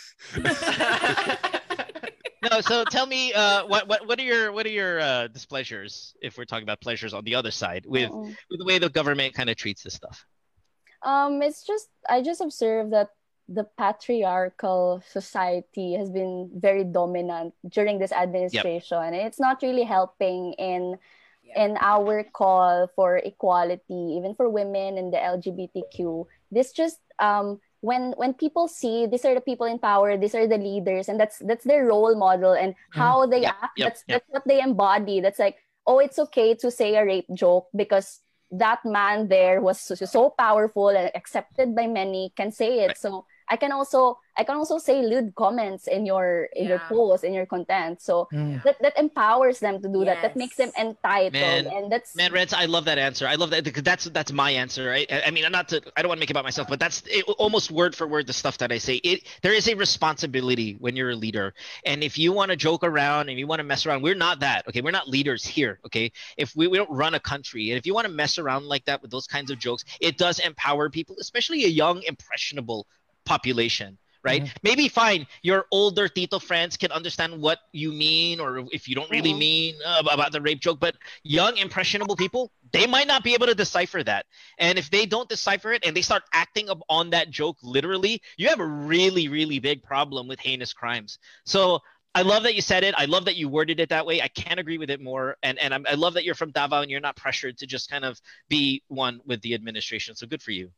No, 2.52 2.62
so 2.62 2.84
tell 2.86 3.06
me, 3.06 3.34
uh, 3.34 3.66
what 3.66 3.88
what 3.88 4.08
what 4.08 4.20
are 4.20 4.24
your 4.24 4.52
what 4.52 4.66
are 4.66 4.72
your 4.76 5.00
uh, 5.00 5.28
displeasures 5.28 6.16
if 6.22 6.38
we're 6.38 6.46
talking 6.46 6.64
about 6.64 6.82
pleasures 6.82 7.14
on 7.14 7.24
the 7.24 7.36
other 7.36 7.52
side 7.52 7.86
with 7.86 8.10
Oo. 8.12 8.34
with 8.50 8.60
the 8.60 8.66
way 8.66 8.80
the 8.80 8.90
government 8.90 9.34
kind 9.34 9.50
of 9.50 9.56
treats 9.56 9.84
this 9.84 9.94
stuff? 9.94 10.26
Um, 11.04 11.42
it's 11.42 11.64
just 11.66 11.90
I 12.10 12.22
just 12.22 12.42
observed 12.42 12.94
that 12.94 13.10
the 13.50 13.66
patriarchal 13.78 15.04
society 15.08 15.94
has 15.94 16.10
been 16.10 16.50
very 16.56 16.84
dominant 16.84 17.54
during 17.68 18.00
this 18.00 18.12
administration, 18.12 18.98
and 18.98 19.16
it's 19.16 19.40
not 19.40 19.62
really 19.62 19.84
helping 19.84 20.54
in 20.54 20.98
in 21.56 21.78
our 21.82 22.24
call 22.24 22.88
for 22.96 23.18
equality, 23.18 24.18
even 24.18 24.34
for 24.36 24.50
women 24.50 24.98
and 24.98 25.14
the 25.14 25.18
LGBTQ. 25.18 26.26
This 26.52 26.72
just 26.72 27.00
um 27.20 27.60
when 27.84 28.16
when 28.16 28.34
people 28.34 28.72
see 28.72 29.06
these 29.06 29.26
are 29.28 29.36
the 29.36 29.44
people 29.44 29.68
in 29.68 29.78
power, 29.78 30.16
these 30.16 30.34
are 30.34 30.48
the 30.48 30.58
leaders, 30.58 31.12
and 31.12 31.20
that's 31.20 31.38
that's 31.44 31.68
their 31.68 31.84
role 31.86 32.16
model 32.16 32.56
and 32.56 32.72
mm-hmm. 32.72 33.00
how 33.00 33.28
they 33.28 33.44
Yep, 33.44 33.56
act. 33.62 33.76
yep, 33.76 33.88
that's 33.92 34.04
yep. 34.08 34.24
that's 34.24 34.30
what 34.32 34.48
they 34.48 34.62
embody. 34.64 35.20
That's 35.20 35.40
like, 35.40 35.60
oh, 35.86 36.00
it's 36.00 36.18
okay 36.32 36.56
to 36.56 36.72
say 36.72 36.96
a 36.96 37.04
rape 37.04 37.28
joke 37.36 37.68
because 37.76 38.24
that 38.52 38.80
man 38.86 39.28
there 39.28 39.60
was 39.60 39.82
so, 39.82 39.96
so 39.96 40.30
powerful 40.30 40.90
and 40.90 41.12
accepted 41.14 41.76
by 41.76 41.88
many 41.88 42.32
can 42.38 42.52
say 42.56 42.88
it. 42.88 42.98
So 42.98 43.26
I 43.50 43.58
can 43.58 43.72
also 43.72 44.20
I 44.38 44.44
can 44.44 44.56
also 44.56 44.78
say 44.78 45.02
lewd 45.04 45.36
comments 45.36 45.88
in 45.88 46.06
your 46.06 46.50
in 46.56 46.68
your 46.68 46.80
posts 46.80 47.24
in 47.24 47.34
your 47.34 47.46
content. 47.46 48.02
So 48.02 48.28
Mm. 48.34 48.64
that, 48.64 48.78
that 48.82 48.98
empowers 48.98 49.60
them 49.60 49.82
to 49.82 49.88
do 49.88 50.06
that. 50.06 50.22
That 50.22 50.36
makes 50.36 50.56
them 50.56 50.72
entitled, 50.80 51.34
Man, 51.34 51.68
and 51.68 51.92
that's 51.92 52.16
man, 52.16 52.32
Reds, 52.34 52.54
I 52.54 52.66
love 52.66 52.86
that 52.86 52.98
answer. 52.98 53.28
I 53.28 53.36
love 53.36 53.52
that 53.52 53.64
because 53.64 53.84
that's 53.84 54.06
that's 54.06 54.32
my 54.32 54.52
answer. 54.52 54.88
Right? 54.88 55.12
I, 55.12 55.24
I 55.28 55.32
mean, 55.32 55.46
not 55.52 55.70
to, 55.70 55.82
I 55.96 56.02
don't 56.02 56.10
want 56.10 56.18
to 56.18 56.22
make 56.22 56.30
it 56.30 56.34
about 56.34 56.44
myself, 56.46 56.68
but 56.68 56.80
that's 56.80 57.04
it, 57.08 57.24
almost 57.38 57.70
word 57.72 57.96
for 57.96 58.08
word 58.08 58.28
the 58.28 58.34
stuff 58.34 58.58
that 58.60 58.72
I 58.72 58.78
say. 58.78 58.96
It 58.96 59.28
there 59.42 59.54
is 59.54 59.68
a 59.68 59.76
responsibility 59.76 60.78
when 60.80 60.96
you're 60.96 61.12
a 61.12 61.16
leader, 61.16 61.54
and 61.86 62.04
if 62.04 62.18
you 62.18 62.32
want 62.34 62.50
to 62.52 62.56
joke 62.58 62.84
around 62.84 63.30
and 63.30 63.38
you 63.38 63.46
want 63.48 63.60
to 63.60 63.64
mess 63.64 63.86
around, 63.86 64.02
we're 64.02 64.16
not 64.16 64.40
that. 64.40 64.68
Okay, 64.68 64.82
we're 64.82 64.92
not 64.92 65.08
leaders 65.08 65.46
here. 65.46 65.80
Okay, 65.86 66.12
if 66.38 66.56
we, 66.56 66.68
we 66.68 66.78
don't 66.78 66.90
run 66.90 67.14
a 67.14 67.20
country, 67.20 67.70
and 67.72 67.78
if 67.78 67.86
you 67.86 67.94
want 67.94 68.08
to 68.08 68.14
mess 68.14 68.38
around 68.38 68.66
like 68.66 68.86
that 68.86 69.02
with 69.02 69.12
those 69.12 69.28
kinds 69.28 69.52
of 69.52 69.60
jokes, 69.60 69.84
it 70.00 70.18
does 70.18 70.40
empower 70.40 70.90
people, 70.90 71.16
especially 71.20 71.66
a 71.66 71.70
young, 71.70 72.02
impressionable 72.04 72.88
population. 73.26 73.98
Right? 74.26 74.48
Maybe 74.64 74.88
fine. 74.88 75.28
Your 75.42 75.66
older 75.70 76.08
Tito 76.08 76.40
friends 76.40 76.78
can 76.78 76.94
understand 76.94 77.42
what 77.42 77.60
you 77.74 77.92
mean, 77.92 78.40
or 78.40 78.64
if 78.72 78.88
you 78.88 78.96
don't 78.96 79.12
really 79.12 79.34
Mhm. 79.34 79.38
mean 79.38 79.76
uh, 79.86 80.02
about 80.10 80.32
the 80.32 80.40
rape 80.40 80.62
joke. 80.62 80.80
But 80.80 80.96
young, 81.24 81.58
impressionable 81.58 82.16
people, 82.16 82.50
they 82.72 82.88
might 82.88 83.06
not 83.06 83.26
be 83.26 83.34
able 83.34 83.48
to 83.48 83.54
decipher 83.56 84.02
that. 84.02 84.26
And 84.58 84.80
if 84.80 84.90
they 84.90 85.06
don't 85.06 85.28
decipher 85.28 85.74
it 85.74 85.86
and 85.86 85.94
they 85.94 86.02
start 86.02 86.24
acting 86.32 86.70
up 86.70 86.80
on 86.88 87.10
that 87.10 87.32
joke 87.32 87.58
literally, 87.64 88.22
you 88.38 88.48
have 88.48 88.62
a 88.62 88.66
really, 88.66 89.28
really 89.28 89.60
big 89.60 89.84
problem 89.84 90.30
with 90.30 90.40
heinous 90.40 90.72
crimes. 90.72 91.20
So 91.46 91.82
I 92.16 92.22
love 92.22 92.44
that 92.44 92.56
you 92.56 92.62
said 92.62 92.86
it. 92.86 92.96
I 92.98 93.06
love 93.06 93.26
that 93.26 93.36
you 93.36 93.50
worded 93.50 93.82
it 93.82 93.90
that 93.90 94.06
way. 94.06 94.22
I 94.22 94.30
can't 94.30 94.60
agree 94.60 94.78
with 94.78 94.90
it 94.90 95.02
more. 95.02 95.36
And 95.44 95.60
and 95.60 95.74
I'm, 95.74 95.86
I 95.86 95.96
love 95.96 96.14
that 96.14 96.24
you're 96.24 96.36
from 96.36 96.52
Davao 96.52 96.82
and 96.82 96.90
you're 96.90 97.02
not 97.02 97.18
pressured 97.18 97.58
to 97.58 97.68
just 97.68 97.90
kind 97.90 98.06
of 98.06 98.22
be 98.48 98.84
one 98.88 99.20
with 99.26 99.42
the 99.42 99.54
administration. 99.54 100.16
So 100.16 100.28
good 100.28 100.42
for 100.42 100.52
you. 100.52 100.72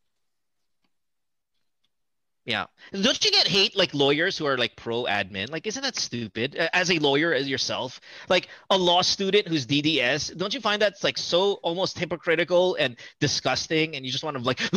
Yeah. 2.45 2.65
Don't 2.91 3.25
you 3.25 3.31
get 3.31 3.47
hate 3.47 3.75
like 3.75 3.93
lawyers 3.93 4.37
who 4.37 4.45
are 4.45 4.57
like 4.57 4.75
pro 4.75 5.05
admin? 5.05 5.51
Like, 5.51 5.65
isn't 5.65 5.81
that 5.81 5.95
stupid? 5.95 6.55
As 6.55 6.91
a 6.91 6.99
lawyer, 6.99 7.33
as 7.33 7.49
yourself, 7.49 7.99
like 8.29 8.49
a 8.69 8.77
law 8.77 9.01
student 9.01 9.47
who's 9.47 9.65
DDS, 9.65 10.37
don't 10.37 10.53
you 10.53 10.61
find 10.61 10.81
that's 10.81 11.03
like 11.03 11.17
so 11.17 11.53
almost 11.63 11.97
hypocritical 11.97 12.75
and 12.75 12.97
disgusting? 13.19 13.95
And 13.95 14.05
you 14.05 14.11
just 14.11 14.23
want 14.23 14.37
to 14.37 14.43
like, 14.43 14.61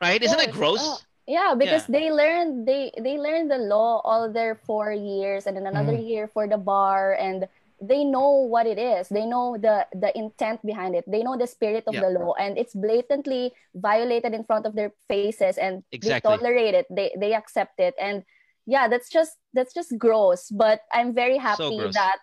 right? 0.00 0.22
Isn't 0.22 0.38
that 0.38 0.52
gross? 0.52 0.80
Oh, 0.82 0.98
yeah, 1.26 1.54
because 1.56 1.86
they 1.86 2.10
learn 2.10 2.64
they 2.64 2.90
they 2.98 3.16
learn 3.16 3.46
the 3.46 3.58
law 3.58 4.00
all 4.04 4.32
their 4.32 4.56
four 4.66 4.92
years 4.92 5.46
and 5.46 5.56
then 5.56 5.66
another 5.66 5.92
Mhm. 5.92 6.08
year 6.08 6.26
for 6.26 6.48
the 6.48 6.58
bar 6.58 7.14
and 7.14 7.46
they 7.80 8.04
know 8.04 8.44
what 8.44 8.66
it 8.66 8.78
is. 8.78 9.08
They 9.08 9.24
know 9.24 9.56
the 9.56 9.86
the 9.96 10.12
intent 10.16 10.60
behind 10.64 10.94
it. 10.94 11.04
They 11.08 11.22
know 11.22 11.36
the 11.36 11.46
spirit 11.48 11.84
of 11.88 11.94
Yeah. 11.94 12.04
the 12.08 12.12
law 12.20 12.34
and 12.36 12.58
it's 12.58 12.76
blatantly 12.76 13.52
violated 13.74 14.34
in 14.34 14.44
front 14.44 14.66
of 14.66 14.76
their 14.76 14.92
faces 15.08 15.56
and 15.56 15.82
Exactly. 15.92 16.20
they 16.20 16.36
tolerate 16.36 16.74
it. 16.74 16.86
They 16.92 17.12
they 17.16 17.32
accept 17.34 17.80
it 17.80 17.94
and 18.00 18.22
yeah, 18.66 18.86
that's 18.88 19.08
just 19.08 19.36
that's 19.56 19.72
just 19.72 19.96
gross, 19.98 20.52
but 20.52 20.84
I'm 20.92 21.14
very 21.14 21.38
happy 21.38 21.76
gross. 21.76 21.94
that 21.94 22.18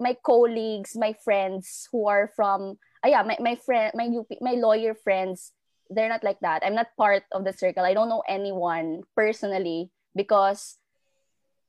my 0.00 0.16
colleagues, 0.26 0.96
my 0.98 1.14
friends 1.24 1.86
who 1.92 2.08
are 2.08 2.30
from 2.34 2.78
ah, 3.04 3.08
yeah, 3.08 3.22
my, 3.22 3.38
my 3.38 3.54
friend 3.54 3.92
my 3.94 4.10
UP, 4.10 4.26
my 4.42 4.58
lawyer 4.58 4.94
friends 4.94 5.52
they're 5.90 6.08
not 6.10 6.24
like 6.24 6.40
that. 6.40 6.60
I'm 6.66 6.74
not 6.74 6.92
part 6.98 7.22
of 7.32 7.44
the 7.44 7.52
circle. 7.52 7.84
I 7.84 7.94
don't 7.94 8.10
know 8.10 8.22
anyone 8.28 9.02
personally 9.16 9.88
because 10.14 10.76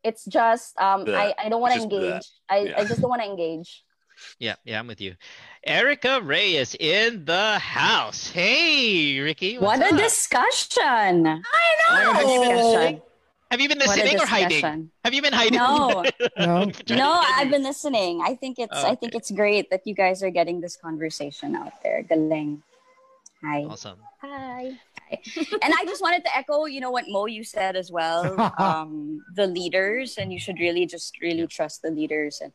it's 0.04 0.26
just 0.26 0.80
um 0.80 1.06
Bleh. 1.06 1.16
I, 1.16 1.36
I 1.46 1.50
don't 1.50 1.62
want 1.62 1.74
to 1.74 1.80
Just 1.80 1.90
bleh. 1.90 2.08
engage. 2.08 2.28
I, 2.50 2.74
I 2.78 2.86
just 2.86 3.02
don't 3.02 3.10
want 3.10 3.22
to 3.22 3.28
engage. 3.28 3.84
Yeah, 4.38 4.56
yeah, 4.66 4.80
I'm 4.80 4.88
with 4.88 5.00
you. 5.00 5.16
Erica 5.64 6.20
Reyes 6.22 6.76
in 6.80 7.24
the 7.26 7.58
house. 7.60 8.30
Hey, 8.30 9.20
Ricky. 9.20 9.58
What 9.58 9.80
what's 9.80 9.92
a 9.92 9.96
up? 9.96 10.02
discussion! 10.02 11.28
I 11.28 11.68
know. 11.80 12.12
What 12.12 12.24
a 12.24 12.28
discussion. 12.28 13.02
Have 13.52 13.62
you 13.62 13.68
been 13.70 13.80
listening 13.80 14.20
or 14.20 14.26
hiding? 14.28 14.92
Have 15.04 15.14
you 15.14 15.22
been 15.22 15.34
hiding? 15.34 15.58
No. 15.58 16.04
No. 16.38 16.72
No, 16.90 17.24
I've 17.36 17.50
been 17.50 17.64
listening. 17.64 18.22
I 18.24 18.36
think 18.36 18.60
it's 18.60 18.76
Oh, 18.76 18.88
I 18.88 18.96
think 18.96 19.16
it's 19.16 19.32
great 19.32 19.70
that 19.72 19.82
you 19.88 19.96
guys 19.96 20.22
are 20.22 20.30
getting 20.30 20.62
this 20.62 20.78
conversation 20.78 21.56
out 21.56 21.74
there. 21.82 22.04
Galing. 22.04 22.62
Hi. 23.44 23.64
Awesome. 23.64 24.00
Hi. 24.22 24.78
And 25.61 25.73
I 25.73 25.84
just 25.86 26.02
wanted 26.02 26.23
to 26.26 26.38
echo, 26.38 26.65
you 26.65 26.80
know, 26.80 26.91
what 26.91 27.06
Mo 27.07 27.26
you 27.26 27.44
said 27.44 27.76
as 27.76 27.91
well. 27.91 28.53
Um, 28.60 29.23
the 29.36 29.48
leaders, 29.48 30.18
and 30.18 30.34
you 30.34 30.40
should 30.40 30.60
really 30.60 30.86
just 30.86 31.19
really 31.22 31.48
trust 31.48 31.81
the 31.81 31.90
leaders. 31.91 32.41
And 32.41 32.52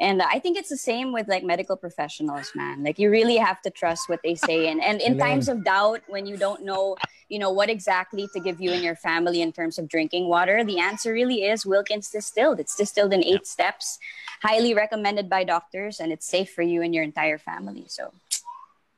and 0.00 0.22
I 0.22 0.38
think 0.38 0.56
it's 0.56 0.70
the 0.70 0.78
same 0.78 1.12
with 1.12 1.28
like 1.28 1.44
medical 1.44 1.76
professionals, 1.76 2.52
man. 2.54 2.82
Like 2.82 2.98
you 2.98 3.10
really 3.10 3.36
have 3.36 3.60
to 3.62 3.70
trust 3.70 4.08
what 4.08 4.20
they 4.24 4.34
say. 4.34 4.68
And 4.68 4.82
and 4.82 5.00
in 5.00 5.18
times 5.18 5.48
of 5.48 5.62
doubt, 5.64 6.00
when 6.08 6.24
you 6.24 6.36
don't 6.38 6.64
know, 6.64 6.96
you 7.28 7.38
know, 7.38 7.50
what 7.50 7.68
exactly 7.68 8.26
to 8.32 8.40
give 8.40 8.60
you 8.60 8.72
and 8.72 8.82
your 8.82 8.96
family 8.96 9.42
in 9.42 9.52
terms 9.52 9.78
of 9.78 9.88
drinking 9.88 10.28
water, 10.28 10.64
the 10.64 10.78
answer 10.78 11.12
really 11.12 11.44
is 11.44 11.66
Wilkins 11.66 12.08
distilled. 12.08 12.60
It's 12.60 12.74
distilled 12.74 13.12
in 13.12 13.22
eight 13.22 13.46
steps, 13.46 13.98
highly 14.42 14.72
recommended 14.72 15.28
by 15.28 15.44
doctors, 15.44 16.00
and 16.00 16.12
it's 16.12 16.26
safe 16.26 16.50
for 16.50 16.62
you 16.62 16.80
and 16.80 16.94
your 16.94 17.04
entire 17.04 17.38
family. 17.38 17.84
So 17.88 18.14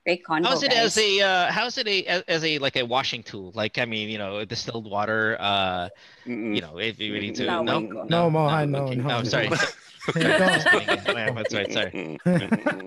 great 0.05 0.25
convo. 0.25 0.47
How's 0.47 0.63
it 0.63 0.71
guys. 0.71 0.97
as 0.97 0.99
a 0.99 1.21
uh, 1.21 1.51
how's 1.53 1.79
it 1.79 1.87
a 1.89 2.05
as, 2.07 2.23
as 2.29 2.45
a 2.45 2.59
like 2.59 2.77
a 2.77 2.85
washing 2.85 3.23
tool? 3.23 3.53
Like 3.55 3.79
I 3.79 3.85
mean, 3.85 4.09
you 4.09 4.19
know, 4.19 4.45
distilled 4.45 4.91
water. 4.91 5.37
Uh, 5.41 5.89
you 6.25 6.61
know, 6.61 6.79
if 6.79 6.99
you 7.01 7.19
need 7.21 7.35
to. 7.37 7.47
No, 7.47 7.63
No, 7.63 7.81
no, 7.81 8.03
no, 8.05 8.31
Mohan, 8.31 8.71
no, 8.71 8.85
okay. 8.87 8.97
no, 8.97 9.23
sorry. 9.25 9.49
no. 9.51 9.57
Just 10.13 10.69
kidding. 10.69 10.89
Yeah, 11.17 11.31
That's 11.33 11.55
right. 11.55 11.73
Sorry. 11.73 12.19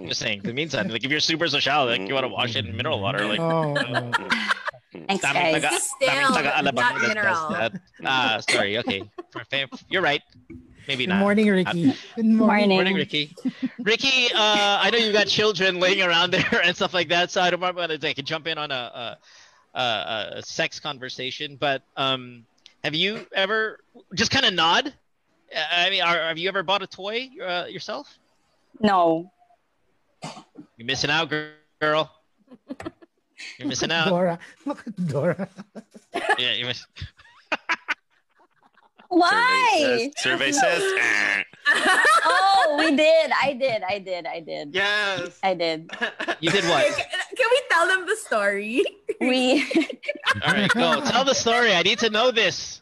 Just 0.08 0.20
saying. 0.20 0.42
The 0.44 0.54
meantime, 0.54 0.90
like 0.90 1.04
if 1.06 1.10
you're 1.12 1.20
super 1.22 1.48
social, 1.48 1.86
like 1.86 2.02
you 2.08 2.14
want 2.14 2.26
to 2.26 2.30
wash 2.30 2.56
it 2.56 2.66
in 2.66 2.76
mineral 2.76 3.00
water, 3.02 3.26
like. 3.26 3.40
Oh, 3.40 3.74
Thanks, 5.08 5.22
guys. 5.24 5.62
taga- 5.62 5.70
Distilled, 5.72 6.34
taga 6.36 6.74
not 6.74 7.02
mineral. 7.02 7.50
that. 7.50 7.74
Ah, 8.06 8.40
sorry. 8.50 8.78
Okay. 8.78 9.04
You're 9.90 10.02
right. 10.02 10.22
Maybe 10.88 11.06
Good 11.06 11.10
not. 11.10 11.20
morning, 11.20 11.50
Ricky. 11.50 11.94
Good 12.16 12.26
morning. 12.26 12.70
Morning, 12.70 12.96
Ricky. 12.96 13.36
Ricky, 13.80 14.28
uh, 14.34 14.80
I 14.82 14.90
know 14.92 14.98
you 15.00 15.12
got 15.12 15.28
children 15.28 15.80
laying 15.80 16.02
around 16.02 16.32
there 16.34 16.62
and 16.64 16.76
stuff 16.76 16.94
like 16.94 17.10
that, 17.10 17.32
so 17.32 17.42
I 17.42 17.50
don't 17.50 17.60
want 17.60 17.92
to 17.92 18.00
like 18.02 18.18
jump 18.24 18.48
in 18.48 18.58
on 18.58 18.72
a, 18.72 19.18
a, 19.74 19.80
a, 19.80 20.32
a 20.38 20.42
sex 20.44 20.80
conversation. 20.80 21.56
But 21.56 21.82
um, 21.98 22.46
have 22.84 22.94
you 22.94 23.26
ever 23.34 23.80
just 24.14 24.32
kind 24.32 24.46
of 24.46 24.54
nod? 24.54 24.94
Uh, 25.56 25.60
I 25.72 25.90
mean, 25.90 26.02
are, 26.02 26.20
have 26.20 26.38
you 26.38 26.48
ever 26.50 26.62
bought 26.62 26.84
a 26.84 26.88
toy 26.88 27.30
uh, 27.44 27.66
yourself? 27.68 28.20
No. 28.80 29.32
You're 30.78 30.86
missing 30.86 31.10
out, 31.10 31.32
girl. 31.80 32.12
You're 33.58 33.68
missing 33.68 33.92
out. 33.92 34.10
Dora. 34.10 34.40
Look 34.66 34.84
at 34.88 35.08
Dora. 35.08 35.50
Yeah, 36.38 36.54
you 36.54 36.66
miss. 36.66 36.86
Why? 39.16 40.12
Survey 40.18 40.52
says. 40.52 40.84
eh. 41.00 41.44
oh, 42.26 42.76
we 42.78 42.98
did. 42.98 43.32
I 43.32 43.54
did. 43.54 43.82
I 43.82 44.00
did. 44.00 44.26
I 44.26 44.40
did. 44.42 44.76
Yes. 44.76 45.40
I 45.42 45.54
did. 45.54 45.90
You 46.42 46.52
did 46.52 46.66
what? 46.66 46.86
can, 46.86 47.06
can 47.38 47.48
we 47.50 47.62
tell 47.72 47.88
them 47.88 48.06
the 48.06 48.18
story? 48.18 48.84
We 49.22 49.64
All 50.46 50.52
right, 50.54 50.70
go. 50.70 51.00
Tell 51.00 51.24
the 51.24 51.34
story. 51.34 51.74
I 51.74 51.82
need 51.84 52.00
to 52.00 52.10
know 52.10 52.30
this. 52.32 52.82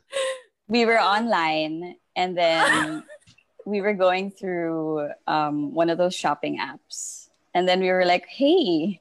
we 0.68 0.86
were 0.86 1.00
online 1.00 1.98
and 2.16 2.36
then 2.36 3.04
we 3.68 3.82
were 3.82 3.94
going 3.94 4.32
through 4.32 5.10
um, 5.28 5.72
one 5.76 5.92
of 5.92 6.00
those 6.00 6.16
shopping 6.16 6.58
apps. 6.58 7.30
And 7.54 7.68
then 7.68 7.80
we 7.80 7.92
were 7.92 8.06
like, 8.06 8.26
hey, 8.26 9.00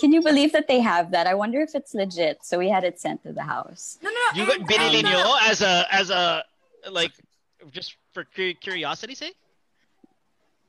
can 0.00 0.12
you 0.12 0.20
believe 0.20 0.50
that 0.50 0.66
they 0.66 0.80
have 0.80 1.12
that? 1.12 1.28
I 1.28 1.34
wonder 1.34 1.60
if 1.60 1.76
it's 1.76 1.94
legit. 1.94 2.44
So 2.44 2.58
we 2.58 2.68
had 2.68 2.82
it 2.82 2.98
sent 2.98 3.22
to 3.22 3.32
the 3.32 3.44
house. 3.44 3.98
No, 4.02 4.10
no, 4.10 4.40
You 4.40 4.46
got 4.46 4.66
binili 4.66 5.04
nyo 5.04 5.36
as 5.42 5.62
a 5.62 5.86
as 5.90 6.10
a 6.10 6.44
like 6.90 7.12
just 7.72 7.96
for 8.12 8.24
cu- 8.24 8.54
curiosity's 8.60 9.18
sake. 9.18 9.36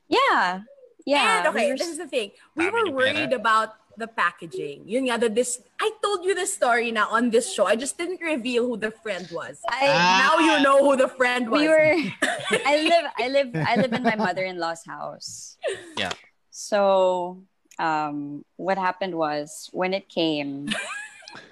Yeah. 0.08 0.62
Yeah. 1.06 1.38
And 1.38 1.46
okay, 1.48 1.66
we 1.66 1.72
were 1.72 1.78
this 1.78 1.88
is 1.88 1.98
the 1.98 2.06
thing. 2.08 2.32
We 2.56 2.68
were 2.70 2.90
worried 2.90 3.30
pera. 3.32 3.40
about 3.40 3.68
the 3.96 4.06
packaging. 4.06 4.86
Yun 4.86 5.08
nga, 5.10 5.18
the 5.18 5.28
this 5.28 5.60
I 5.80 5.90
told 6.02 6.24
you 6.24 6.34
this 6.34 6.54
story 6.54 6.92
now 6.92 7.08
on 7.10 7.30
this 7.30 7.52
show. 7.52 7.66
I 7.66 7.76
just 7.76 7.98
didn't 7.98 8.20
reveal 8.20 8.66
who 8.66 8.76
the 8.76 8.90
friend 8.90 9.26
was. 9.32 9.60
I- 9.68 10.22
now 10.22 10.38
you 10.38 10.62
know 10.62 10.78
who 10.84 10.96
the 10.96 11.08
friend 11.08 11.50
was. 11.50 11.60
we 11.60 11.68
were 11.68 11.94
I 12.66 12.74
live 12.88 13.04
I 13.18 13.26
live 13.28 13.48
I 13.56 13.74
live 13.76 13.92
in 13.92 14.02
my 14.02 14.16
mother-in-law's 14.16 14.84
house. 14.86 15.56
Yeah. 15.96 16.12
So 16.50 17.42
um 17.78 18.44
what 18.56 18.78
happened 18.78 19.14
was 19.14 19.68
when 19.72 19.94
it 19.94 20.08
came 20.08 20.68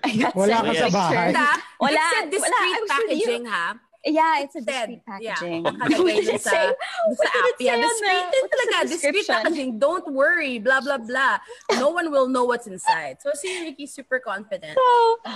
I 0.03 0.17
got 0.17 0.35
Wala 0.35 0.65
sent 0.65 0.67
ka 0.67 0.73
sa 0.75 0.89
bahay. 0.89 1.31
picture. 1.31 1.61
Wala, 1.79 1.93
It 1.93 2.01
said 2.15 2.25
wala, 2.25 2.33
discreet 2.33 2.75
I'm 2.81 2.87
packaging, 2.89 3.45
serious. 3.45 3.51
ha? 3.53 3.67
Yeah, 4.07 4.39
it's 4.47 4.55
a 4.55 4.62
Said, 4.62 4.87
discreet 4.87 5.03
packaging. 5.03 5.66
Yeah, 5.66 5.74
nakalagay 5.83 6.23
dun 6.23 6.39
sa, 6.39 6.51
dun 6.55 6.70
sa 6.70 7.19
what 7.19 7.27
did 7.27 7.43
app. 7.43 7.59
Yeah, 7.59 7.74
say 7.74 7.83
discreet 7.83 8.27
din 8.31 8.45
talaga. 8.47 8.77
Discreet 8.87 9.27
packaging. 9.27 9.70
Don't 9.83 10.07
worry, 10.15 10.62
blah, 10.62 10.78
blah, 10.81 11.03
blah. 11.03 11.43
No 11.83 11.91
one 11.99 12.15
will 12.15 12.31
know 12.31 12.47
what's 12.47 12.70
inside. 12.70 13.19
So, 13.19 13.35
si 13.35 13.51
Ricky's 13.66 13.91
super 13.91 14.23
confident. 14.23 14.78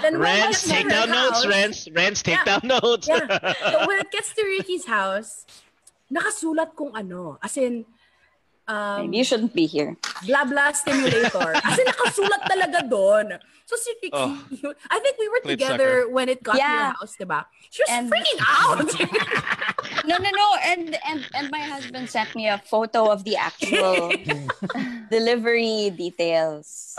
Then 0.07 0.23
when 0.23 0.31
it 0.39 0.47
Renz, 0.47 0.47
gets 0.55 0.63
to 0.63 0.69
take 0.71 0.85
her 0.87 0.91
down 1.03 1.11
notes. 1.11 1.43
house- 1.43 1.51
Renz, 1.51 1.77
Renz, 1.91 2.19
take 2.23 2.39
Yeah. 2.39 2.47
down 2.47 2.63
notes. 2.65 3.09
Yeah. 3.11 3.27
So 3.75 3.87
when 3.91 3.99
it 3.99 4.11
gets 4.15 4.31
to 4.39 4.43
Ricky's 4.47 4.87
house, 4.87 5.45
nakasulat 6.07 6.75
kung 6.79 6.95
ano. 6.95 7.39
As 7.43 7.59
in, 7.59 7.83
um, 8.71 9.11
Maybe 9.11 9.19
you 9.19 9.27
shouldn't 9.27 9.51
be 9.53 9.67
here. 9.67 9.99
blah 10.31 10.47
blah 10.47 10.71
stimulator. 10.71 11.59
Kasi 11.59 11.83
nakasulat 11.83 12.47
talaga 12.47 12.87
doon. 12.87 13.35
So 13.67 13.75
si 13.79 13.91
Ricky, 14.03 14.15
Oh. 14.15 14.35
I 14.91 14.99
think 14.99 15.15
we 15.19 15.27
were 15.31 15.43
together 15.43 16.07
sucker. 16.07 16.11
when 16.11 16.27
it 16.31 16.43
got 16.43 16.55
to 16.55 16.63
Yeah. 16.63 16.91
your 16.91 16.99
house, 16.99 17.15
diba? 17.19 17.47
She 17.71 17.83
was 17.83 17.91
freaking 18.07 18.41
out. 18.43 18.87
No, 20.01 20.17
no, 20.17 20.31
no. 20.33 20.47
And 20.65 20.97
and 21.07 21.21
and 21.35 21.47
my 21.53 21.61
husband 21.61 22.09
sent 22.09 22.33
me 22.35 22.49
a 22.49 22.57
photo 22.59 23.11
of 23.13 23.23
the 23.23 23.37
actual 23.37 24.11
delivery 25.11 25.91
details. 25.93 26.97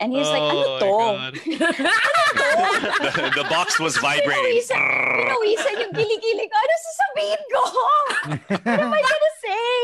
And 0.00 0.10
he's 0.10 0.26
like, 0.26 0.42
ano 0.42 0.62
Oh, 0.66 0.78
to? 0.82 0.90
my 0.90 1.14
God. 1.14 1.34
the, 3.14 3.22
the 3.38 3.46
box 3.46 3.78
was 3.78 3.94
vibrating. 4.02 4.34
Pinawisan, 4.66 4.82
pinawisan 5.14 5.74
yung 5.78 5.92
kilikili 5.94 6.44
ko. 6.50 6.54
Ano 6.58 6.74
sasabihin 6.74 7.42
ko? 7.54 7.62
What 8.66 8.82
am 8.82 8.92
I 8.92 9.02
gonna 9.02 9.34
say? 9.38 9.76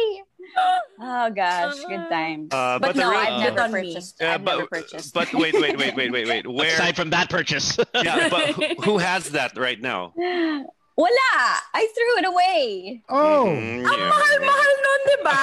Oh 1.00 1.30
gosh, 1.30 1.78
good 1.86 2.08
times. 2.10 2.48
Uh, 2.52 2.78
but, 2.78 2.88
but 2.88 2.96
the 2.96 3.02
no, 3.02 3.10
real- 3.10 3.20
I've 3.20 3.32
uh, 3.34 3.38
never 3.38 3.56
Not 3.56 3.70
purchased. 3.70 4.16
Yeah, 4.20 4.34
I've 4.34 4.44
but, 4.44 4.56
never 4.56 4.66
purchased. 4.66 5.14
but 5.14 5.32
wait, 5.32 5.54
wait, 5.54 5.78
wait, 5.78 5.94
wait, 5.94 6.10
wait, 6.10 6.26
wait. 6.26 6.46
Where? 6.46 6.74
Aside 6.74 6.96
from 6.96 7.10
that 7.10 7.30
purchase. 7.30 7.78
yeah, 7.94 8.28
but 8.28 8.50
who, 8.50 8.74
who 8.82 8.98
has 8.98 9.30
that 9.30 9.56
right 9.56 9.80
now? 9.80 10.12
Wala! 10.16 11.38
I 11.72 11.86
threw 11.94 12.18
it 12.18 12.26
away. 12.26 13.02
Oh. 13.08 13.44
Mm, 13.46 13.86
Ang 13.86 14.00
mahal-mahal 14.10 14.72
nun, 14.82 15.00
di 15.06 15.16
ba? 15.22 15.42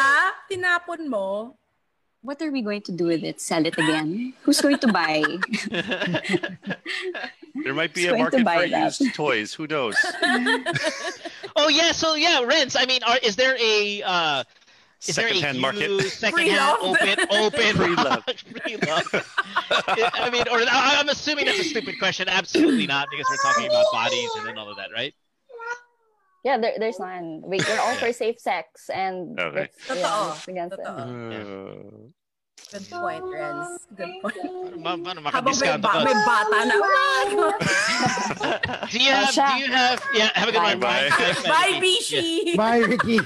Tinapon 0.52 1.08
mo. 1.08 1.56
What 2.22 2.42
are 2.42 2.52
we 2.52 2.62
going 2.62 2.82
to 2.82 2.92
do 2.92 3.06
with 3.06 3.24
it? 3.24 3.40
Sell 3.40 3.66
it 3.66 3.78
again? 3.78 4.34
Who's 4.42 4.60
going 4.60 4.80
to 4.80 4.92
buy? 4.92 5.24
There 7.64 7.74
might 7.74 7.94
be 7.94 8.06
Who's 8.06 8.14
a 8.14 8.18
market 8.18 8.40
for 8.40 8.68
that? 8.68 9.00
used 9.00 9.16
toys. 9.16 9.54
Who 9.54 9.68
knows? 9.68 9.96
Oh 11.56 11.70
yeah, 11.70 11.94
so 11.94 12.16
yeah, 12.16 12.42
Renz. 12.44 12.76
I 12.78 12.86
mean, 12.86 13.02
are, 13.04 13.18
is 13.24 13.38
there 13.38 13.56
a 13.62 14.02
uh, 14.04 14.44
is 15.08 15.16
there 15.16 15.28
a 15.28 15.30
Secondhand 15.30 15.60
market. 15.66 15.90
used 15.90 16.18
secondhand 16.20 16.78
open 16.82 17.18
open 17.32 17.76
Pre-love. 17.76 18.24
pre-love? 18.26 19.08
I 20.14 20.30
mean, 20.32 20.48
or 20.50 20.60
I- 20.66 20.98
I'm 21.00 21.10
assuming 21.10 21.46
that's 21.46 21.60
a 21.60 21.64
stupid 21.64 22.00
question. 22.00 22.28
Absolutely 22.30 22.88
not, 22.88 23.08
because 23.12 23.26
we're 23.30 23.38
talking 23.52 23.68
about 23.68 23.86
bodies 23.92 24.30
and 24.38 24.46
then 24.48 24.58
all 24.58 24.70
of 24.70 24.78
that, 24.78 24.90
right? 24.94 25.14
Yeah, 26.44 26.58
there, 26.60 26.74
there's 26.78 27.00
none. 27.00 27.42
We, 27.44 27.58
we're 27.58 27.80
all 27.80 27.96
for 27.96 28.14
safe 28.14 28.38
sex 28.40 28.90
and 28.94 29.40
Okay. 29.40 29.64
it's, 29.64 29.90
yeah, 29.90 30.34
it's 30.34 30.48
against 30.48 30.78
it. 30.78 30.86
Uh, 30.86 32.14
Good 32.72 32.90
point, 32.90 33.24
Renz. 33.24 33.78
Good 33.96 34.10
point. 34.22 34.36
Paano 34.82 35.20
makadiscount 35.22 35.82
ba- 35.82 35.90
ako? 35.90 36.06
may 36.06 36.14
bata 36.26 36.60
na. 36.66 36.76
Do 38.90 38.98
you 38.98 39.12
have? 39.12 39.34
Do 39.34 39.42
you 39.62 39.70
have? 39.72 40.02
Yeah, 40.14 40.30
have 40.34 40.50
a 40.50 40.52
good 40.52 40.62
one. 40.64 40.80
Bye. 40.80 41.10
Bye, 41.46 41.78
Bishi. 41.82 42.56
Bye, 42.58 42.80
Ricky. 42.86 43.20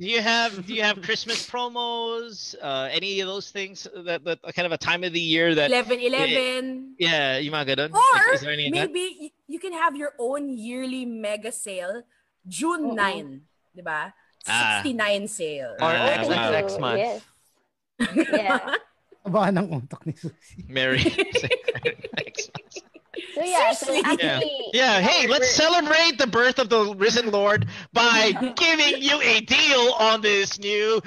Do 0.00 0.08
you 0.08 0.22
have? 0.24 0.64
Do 0.64 0.72
you 0.72 0.80
have 0.80 1.02
Christmas 1.04 1.44
promos? 1.44 2.56
Uh, 2.56 2.88
any 2.90 3.20
of 3.20 3.28
those 3.28 3.50
things 3.52 3.84
that, 3.94 4.24
that 4.24 4.40
kind 4.56 4.64
of 4.64 4.72
a 4.72 4.80
time 4.80 5.04
of 5.04 5.12
the 5.12 5.20
year 5.20 5.54
that 5.54 5.70
11-11. 5.70 6.96
Yeah, 6.98 7.36
you 7.36 7.52
mga 7.52 7.76
ganun? 7.76 7.92
Or 7.92 8.32
Is 8.32 8.40
there 8.40 8.50
any 8.56 8.68
of 8.68 8.74
that? 8.74 8.88
maybe 8.88 9.34
you 9.46 9.60
can 9.60 9.76
have 9.76 9.92
your 9.94 10.16
own 10.18 10.56
yearly 10.56 11.04
mega 11.04 11.52
sale 11.52 12.00
June 12.48 12.96
9, 12.96 13.40
di 13.76 13.82
ba? 13.84 14.14
Ah. 14.48 14.80
69 14.80 15.28
sale. 15.28 15.76
Or 15.76 15.92
Ah, 15.92 16.16
next, 16.16 16.28
wow. 16.32 16.50
next 16.50 16.76
month. 16.80 16.98
Yes. 17.04 17.20
Yeah. 18.32 18.74
Aba 19.28 19.52
ng 19.52 19.68
contact 19.68 20.08
ni 20.08 20.16
Susie. 20.16 20.64
Mary. 20.64 21.04
So 23.34 23.44
yeah, 23.44 23.72
so 23.72 23.92
Yeah. 23.92 24.02
actually, 24.04 24.50
yeah. 24.74 25.00
Hey, 25.00 25.26
let's 25.26 25.50
celebrate 25.50 26.18
the 26.18 26.26
birth 26.26 26.58
of 26.58 26.68
the 26.68 26.94
risen 26.96 27.30
Lord 27.30 27.66
by 27.92 28.32
giving 28.56 29.02
you 29.02 29.20
a 29.22 29.40
deal 29.40 29.94
on 29.98 30.20
this 30.20 30.58
new. 30.58 31.00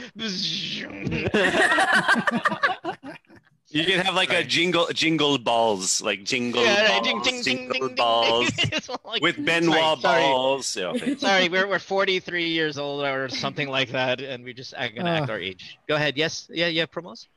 you 3.70 3.86
can 3.86 4.00
have 4.06 4.14
like 4.14 4.32
a 4.32 4.44
jingle, 4.44 4.88
jingle 4.94 5.38
balls, 5.40 6.02
like 6.02 6.24
jingle 6.24 6.64
Yeah, 6.64 6.88
balls, 7.00 7.08
Jing, 7.08 7.24
jing, 7.24 7.44
jing, 7.44 7.44
jingle 7.44 7.74
ding, 7.74 7.88
ding, 7.88 7.96
balls 7.96 8.52
like- 9.06 9.22
with 9.22 9.44
Benoit 9.44 9.74
Sorry, 9.76 10.02
sorry. 10.02 10.22
balls. 10.22 10.76
Yeah, 10.78 10.86
okay. 10.90 11.16
Sorry, 11.18 11.50
we're 11.50 11.68
we're 11.68 11.80
43 11.80 12.50
years 12.50 12.78
old 12.78 13.04
or 13.04 13.30
something 13.30 13.68
like 13.70 13.90
that, 13.90 14.22
and 14.22 14.44
we 14.44 14.54
just 14.54 14.74
act, 14.78 14.96
gonna 14.96 15.10
act 15.10 15.30
Uh. 15.30 15.34
our 15.34 15.40
age. 15.40 15.78
Go 15.88 15.96
ahead. 15.96 16.16
Yes. 16.18 16.48
Yeah. 16.52 16.68
Yeah. 16.68 16.86
Promos. 16.86 17.28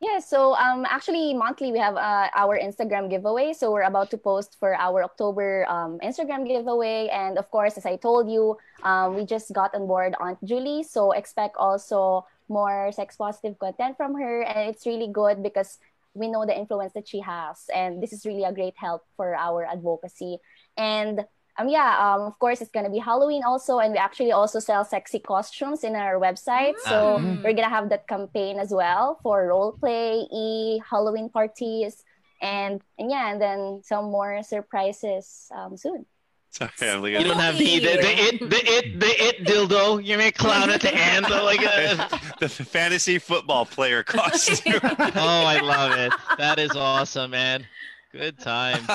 Yeah, 0.00 0.20
so 0.20 0.54
um, 0.54 0.86
actually 0.86 1.34
monthly 1.34 1.72
we 1.72 1.78
have 1.78 1.96
uh, 1.96 2.30
our 2.36 2.56
Instagram 2.56 3.10
giveaway. 3.10 3.52
So 3.52 3.72
we're 3.72 3.82
about 3.82 4.10
to 4.12 4.18
post 4.18 4.56
for 4.60 4.76
our 4.78 5.02
October 5.02 5.66
um, 5.68 5.98
Instagram 5.98 6.46
giveaway, 6.46 7.08
and 7.08 7.36
of 7.36 7.50
course, 7.50 7.76
as 7.76 7.84
I 7.84 7.96
told 7.96 8.30
you, 8.30 8.56
um, 8.84 9.16
we 9.16 9.26
just 9.26 9.52
got 9.52 9.74
on 9.74 9.88
board 9.88 10.14
Aunt 10.20 10.38
Julie. 10.44 10.84
So 10.84 11.10
expect 11.10 11.56
also 11.58 12.26
more 12.48 12.92
sex 12.92 13.16
positive 13.16 13.58
content 13.58 13.96
from 13.96 14.14
her, 14.14 14.42
and 14.42 14.70
it's 14.70 14.86
really 14.86 15.08
good 15.10 15.42
because 15.42 15.78
we 16.14 16.30
know 16.30 16.46
the 16.46 16.56
influence 16.56 16.92
that 16.94 17.08
she 17.08 17.18
has, 17.18 17.66
and 17.74 18.00
this 18.00 18.12
is 18.12 18.24
really 18.24 18.44
a 18.44 18.52
great 18.52 18.74
help 18.76 19.02
for 19.16 19.34
our 19.34 19.66
advocacy. 19.66 20.38
And 20.76 21.26
um, 21.58 21.68
yeah, 21.68 21.96
um, 21.98 22.22
of 22.22 22.38
course, 22.38 22.60
it's 22.60 22.70
gonna 22.70 22.90
be 22.90 22.98
Halloween 22.98 23.42
also, 23.44 23.78
and 23.78 23.92
we 23.92 23.98
actually 23.98 24.32
also 24.32 24.58
sell 24.60 24.84
sexy 24.84 25.18
costumes 25.18 25.84
in 25.84 25.94
our 25.96 26.14
website. 26.20 26.78
So 26.86 27.18
Mm. 27.18 27.42
we're 27.42 27.52
gonna 27.54 27.68
have 27.68 27.88
that 27.90 28.06
campaign 28.06 28.58
as 28.58 28.70
well 28.70 29.18
for 29.22 29.46
role 29.48 29.72
play, 29.72 30.26
e 30.30 30.80
Halloween 30.88 31.28
parties, 31.30 32.04
and 32.40 32.80
and 32.98 33.10
yeah, 33.10 33.30
and 33.30 33.40
then 33.40 33.82
some 33.82 34.06
more 34.10 34.42
surprises 34.42 35.50
um, 35.54 35.76
soon. 35.76 36.06
Sorry, 36.50 36.70
I'm 36.90 37.02
like, 37.02 37.12
You 37.12 37.24
don't 37.24 37.38
have 37.38 37.58
the 37.58 37.78
the, 37.78 37.96
the 38.06 38.12
it 38.26 38.38
the 38.40 38.60
it 38.76 39.00
the 39.00 39.12
it 39.26 39.44
dildo. 39.44 40.02
You 40.02 40.16
make 40.16 40.36
clown 40.36 40.70
at 40.70 40.80
the 40.80 40.94
end, 40.94 41.28
like 41.28 41.60
uh, 41.60 42.08
the 42.40 42.48
fantasy 42.48 43.18
football 43.18 43.66
player 43.66 44.02
costume. 44.02 44.80
oh, 44.82 45.44
I 45.44 45.60
love 45.60 45.92
it. 45.98 46.12
That 46.38 46.58
is 46.58 46.72
awesome, 46.74 47.32
man. 47.32 47.66
Good 48.12 48.38
times. 48.38 48.88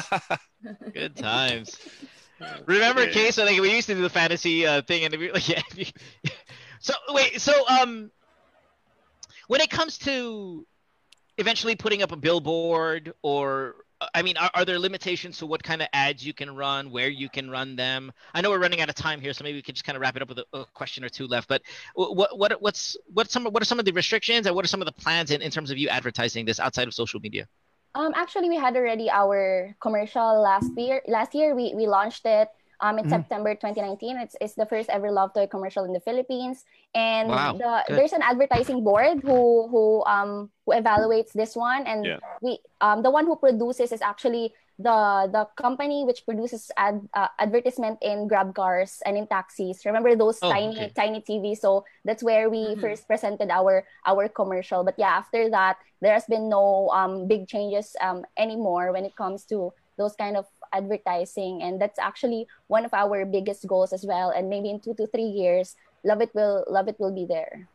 Good 0.94 1.15
times. 1.15 1.77
Remember, 2.65 3.03
Yeah. 3.03 3.11
KC? 3.14 3.45
Like 3.45 3.60
we 3.61 3.73
used 3.73 3.88
to 3.88 3.95
do 3.95 4.01
the 4.01 4.10
fantasy 4.10 4.65
uh, 4.65 4.81
thing, 4.81 5.05
and 5.05 5.15
we, 5.15 5.31
like, 5.34 5.47
yeah. 5.49 5.61
So 6.80 6.93
wait, 7.10 7.39
so 7.39 7.53
um, 7.69 8.11
when 9.47 9.61
it 9.61 9.69
comes 9.69 9.97
to 9.99 10.68
eventually 11.38 11.77
putting 11.77 12.03
up 12.03 12.11
a 12.11 12.18
billboard, 12.18 13.14
or 13.22 13.76
I 14.14 14.22
mean, 14.22 14.35
are, 14.35 14.51
are 14.53 14.65
there 14.65 14.77
limitations 14.77 15.38
to 15.38 15.45
what 15.45 15.64
kind 15.64 15.81
of 15.81 15.88
ads 15.93 16.26
you 16.26 16.34
can 16.34 16.53
run, 16.53 16.91
where 16.91 17.07
you 17.07 17.30
can 17.30 17.49
run 17.49 17.77
them? 17.77 18.11
I 18.34 18.41
know 18.41 18.49
we're 18.49 18.60
running 18.60 18.81
out 18.81 18.89
of 18.89 18.95
time 18.95 19.22
here, 19.22 19.31
so 19.31 19.45
maybe 19.45 19.57
we 19.57 19.61
could 19.61 19.76
just 19.76 19.85
kind 19.85 19.95
of 19.95 20.01
wrap 20.01 20.18
it 20.18 20.22
up 20.22 20.27
with 20.27 20.39
a, 20.39 20.45
a 20.51 20.65
question 20.73 21.05
or 21.05 21.10
two 21.10 21.26
left. 21.26 21.47
But 21.47 21.61
what 21.95 22.38
what 22.38 22.61
what's 22.61 22.97
what 23.14 23.31
some 23.31 23.45
what 23.45 23.61
are 23.61 23.65
some 23.65 23.80
of 23.80 23.85
the 23.85 23.93
restrictions, 23.93 24.45
and 24.45 24.53
what 24.53 24.65
are 24.65 24.68
some 24.68 24.81
of 24.81 24.85
the 24.85 24.91
plans 24.91 25.31
in, 25.31 25.41
in 25.41 25.51
terms 25.51 25.72
of 25.72 25.77
you 25.77 25.88
advertising 25.88 26.43
this 26.45 26.60
outside 26.60 26.89
of 26.89 26.93
social 26.93 27.22
media? 27.22 27.47
Um, 27.95 28.11
actually, 28.15 28.49
we 28.49 28.57
had 28.57 28.76
already 28.76 29.10
our 29.10 29.76
commercial 29.82 30.41
last 30.41 30.72
year. 30.76 31.02
Last 31.07 31.36
year, 31.36 31.56
we, 31.56 31.74
we 31.76 31.86
launched 31.88 32.26
it 32.26 32.49
um, 32.82 32.98
in 32.98 33.06
Mhm. 33.06 33.10
September 33.10 33.53
2019. 33.56 34.18
It's, 34.18 34.36
it's 34.41 34.56
the 34.56 34.65
first 34.65 34.90
ever 34.90 35.11
love 35.11 35.34
toy 35.34 35.48
commercial 35.48 35.86
in 35.86 35.94
the 35.94 35.99
Philippines, 36.02 36.64
and 36.95 37.30
Wow, 37.30 37.53
the, 37.57 37.86
there's 37.90 38.14
an 38.14 38.22
advertising 38.24 38.84
board 38.84 39.22
who 39.22 39.68
who 39.70 40.03
um 40.06 40.49
who 40.65 40.74
evaluates 40.74 41.34
this 41.34 41.56
one, 41.56 41.86
and 41.86 42.10
Yeah. 42.10 42.20
we 42.41 42.60
um 42.82 43.03
the 43.03 43.11
one 43.11 43.26
who 43.26 43.36
produces 43.38 43.91
is 43.91 44.02
actually 44.02 44.53
the 44.80 45.30
the 45.32 45.45
company 45.56 46.04
which 46.06 46.26
produces 46.26 46.72
ad 46.78 47.02
uh, 47.14 47.30
advertisement 47.40 48.00
in 48.02 48.28
grab 48.28 48.54
cars 48.56 49.02
and 49.06 49.18
in 49.18 49.28
taxis. 49.28 49.86
Remember 49.86 50.16
those 50.16 50.41
Oh, 50.41 50.50
tiny 50.50 50.90
okay. 50.90 50.91
tiny 50.95 51.22
TVs? 51.22 51.62
So 51.62 51.86
that's 52.06 52.24
where 52.24 52.50
we 52.50 52.76
Mhm. 52.76 52.82
first 52.82 53.08
presented 53.08 53.50
our 53.52 53.86
our 54.06 54.28
commercial. 54.30 54.84
But 54.84 54.95
yeah, 54.98 55.14
after 55.18 55.50
that, 55.50 55.78
there 56.02 56.14
has 56.14 56.26
been 56.26 56.50
no 56.50 56.90
um, 56.90 57.28
big 57.28 57.48
changes 57.48 57.95
um, 58.02 58.26
anymore 58.38 58.91
when 58.91 59.06
it 59.06 59.16
comes 59.16 59.45
to 59.54 59.74
those 59.98 60.16
kind 60.18 60.36
of 60.38 60.45
advertising, 60.74 61.62
and 61.62 61.80
that's 61.80 62.00
actually 62.00 62.48
one 62.68 62.86
of 62.86 62.94
our 62.94 63.26
biggest 63.26 63.68
goals 63.68 63.94
as 63.94 64.06
well. 64.06 64.30
And 64.34 64.50
maybe 64.50 64.70
in 64.70 64.82
two 64.82 64.95
to 64.95 65.06
three 65.08 65.30
years, 65.30 65.76
Lauvette 66.06 66.34
will 66.34 66.66
Lauvette 66.70 67.00
will 67.00 67.14
be 67.14 67.26
there. 67.30 67.70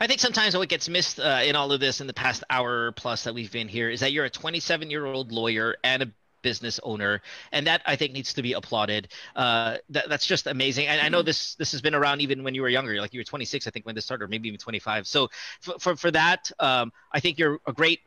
I 0.00 0.06
think 0.06 0.20
sometimes 0.20 0.56
what 0.56 0.68
gets 0.68 0.88
missed 0.88 1.20
uh, 1.20 1.40
in 1.44 1.56
all 1.56 1.72
of 1.72 1.80
this 1.80 2.00
in 2.00 2.06
the 2.06 2.14
past 2.14 2.44
hour 2.50 2.92
plus 2.92 3.24
that 3.24 3.34
we've 3.34 3.52
been 3.52 3.68
here 3.68 3.90
is 3.90 4.00
that 4.00 4.12
you're 4.12 4.24
a 4.24 4.30
27 4.30 4.90
year 4.90 5.06
old 5.06 5.32
lawyer 5.32 5.76
and 5.84 6.02
a 6.02 6.12
business 6.42 6.78
owner, 6.82 7.22
and 7.52 7.66
that 7.66 7.82
I 7.86 7.96
think 7.96 8.12
needs 8.12 8.34
to 8.34 8.42
be 8.42 8.52
applauded. 8.52 9.08
Uh, 9.34 9.78
that, 9.90 10.08
that's 10.08 10.26
just 10.26 10.46
amazing. 10.46 10.86
And 10.86 11.00
I 11.00 11.08
know 11.08 11.22
this 11.22 11.54
this 11.56 11.72
has 11.72 11.80
been 11.80 11.94
around 11.94 12.20
even 12.20 12.44
when 12.44 12.54
you 12.54 12.62
were 12.62 12.68
younger, 12.68 13.00
like 13.00 13.14
you 13.14 13.20
were 13.20 13.24
26, 13.24 13.66
I 13.66 13.70
think, 13.70 13.86
when 13.86 13.94
this 13.96 14.04
started, 14.04 14.24
or 14.24 14.28
maybe 14.28 14.48
even 14.48 14.60
25. 14.60 15.06
So 15.06 15.30
for 15.60 15.78
for, 15.80 15.96
for 15.96 16.10
that, 16.12 16.52
um, 16.60 16.92
I 17.10 17.20
think 17.20 17.38
you're 17.38 17.58
a 17.66 17.72
great 17.72 18.00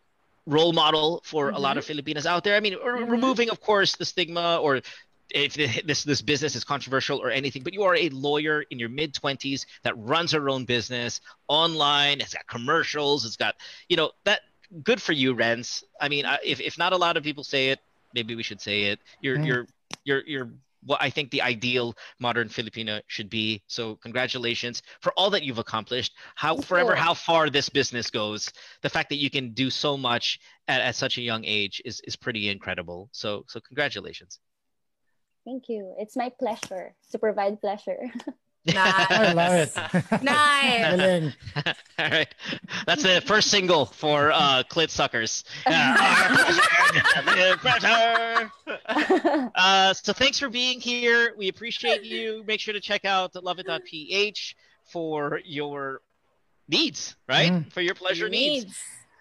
role 0.46 0.72
model 0.72 1.22
for 1.26 1.50
a 1.50 1.60
lot 1.60 1.78
of 1.78 1.84
Filipinas 1.84 2.26
out 2.26 2.46
there. 2.46 2.56
I 2.56 2.62
mean, 2.62 2.78
r- 2.82 3.04
removing, 3.04 3.50
of 3.50 3.60
course, 3.60 3.98
the 3.98 4.06
stigma 4.06 4.58
or 4.62 4.82
if 5.30 5.54
this 5.86 6.04
this 6.04 6.22
business 6.22 6.56
is 6.56 6.64
controversial 6.64 7.20
or 7.20 7.30
anything, 7.30 7.64
but 7.64 7.74
you 7.74 7.84
are 7.84 7.96
a 7.96 8.10
lawyer 8.10 8.64
in 8.70 8.80
your 8.80 8.90
mid 8.90 9.14
twenties 9.14 9.66
that 9.84 9.98
runs 9.98 10.32
her 10.32 10.50
own 10.50 10.66
business 10.66 11.22
online. 11.48 12.22
It's 12.22 12.34
got 12.34 12.48
commercials. 12.48 13.26
It's 13.26 13.38
got 13.38 13.56
you 13.90 13.98
know 13.98 14.12
that 14.26 14.42
good 14.84 15.02
for 15.02 15.14
you, 15.14 15.36
Renz. 15.36 15.84
I 16.02 16.10
mean, 16.10 16.26
if 16.44 16.60
if 16.60 16.78
not 16.78 16.94
a 16.94 16.98
lot 16.98 17.18
of 17.18 17.24
people 17.24 17.44
say 17.44 17.70
it, 17.70 17.80
maybe 18.14 18.36
we 18.36 18.44
should 18.44 18.62
say 18.62 18.84
it. 18.86 19.00
You're 19.22 19.38
Mm. 19.38 19.46
you're 19.46 19.68
you're 20.06 20.24
you're 20.26 20.50
what 20.86 21.02
I 21.02 21.10
think 21.10 21.32
the 21.32 21.42
ideal 21.42 21.96
modern 22.20 22.50
Filipino 22.50 23.02
should 23.08 23.30
be. 23.30 23.62
So 23.68 23.96
congratulations 23.96 24.84
for 25.02 25.12
all 25.14 25.30
that 25.32 25.44
you've 25.44 25.58
accomplished. 25.58 26.14
How 26.36 26.56
forever 26.58 26.96
how 26.96 27.14
far 27.14 27.50
this 27.50 27.68
business 27.68 28.10
goes, 28.10 28.52
the 28.82 28.90
fact 28.90 29.10
that 29.10 29.18
you 29.18 29.30
can 29.30 29.54
do 29.54 29.70
so 29.70 29.98
much 29.98 30.40
at, 30.68 30.80
at 30.82 30.96
such 30.96 31.18
a 31.18 31.22
young 31.22 31.44
age 31.46 31.82
is 31.84 32.00
is 32.02 32.16
pretty 32.16 32.50
incredible. 32.50 33.10
So 33.12 33.44
so 33.48 33.60
congratulations. 33.60 34.40
Thank 35.48 35.70
you. 35.70 35.96
It's 35.98 36.18
my 36.18 36.28
pleasure 36.28 36.94
to 37.12 37.20
provide 37.20 37.62
pleasure. 37.62 38.12
I 38.76 39.32
love 39.32 39.54
it. 39.54 40.22
Nice. 40.22 41.34
All 41.98 42.10
right, 42.10 42.28
that's 42.86 43.02
the 43.04 43.22
first 43.26 43.50
single 43.50 43.86
for 43.86 44.34
uh, 44.34 44.64
Clit 44.70 44.90
Suckers. 44.90 45.46
Uh, 45.66 47.56
pressure. 47.62 48.52
Uh, 49.56 49.94
so 49.94 50.12
thanks 50.12 50.38
for 50.38 50.50
being 50.50 50.82
here. 50.82 51.34
We 51.38 51.48
appreciate 51.48 52.04
you. 52.04 52.44
Make 52.46 52.60
sure 52.60 52.74
to 52.74 52.82
check 52.82 53.06
out 53.06 53.32
lauvette.ph 53.32 54.56
for 54.84 55.40
your 55.46 56.02
needs, 56.68 57.16
right? 57.30 57.54
Mm. 57.54 57.72
For 57.72 57.80
your 57.80 57.96
pleasure 57.96 58.28
needs. 58.28 58.66
needs. 58.66 58.78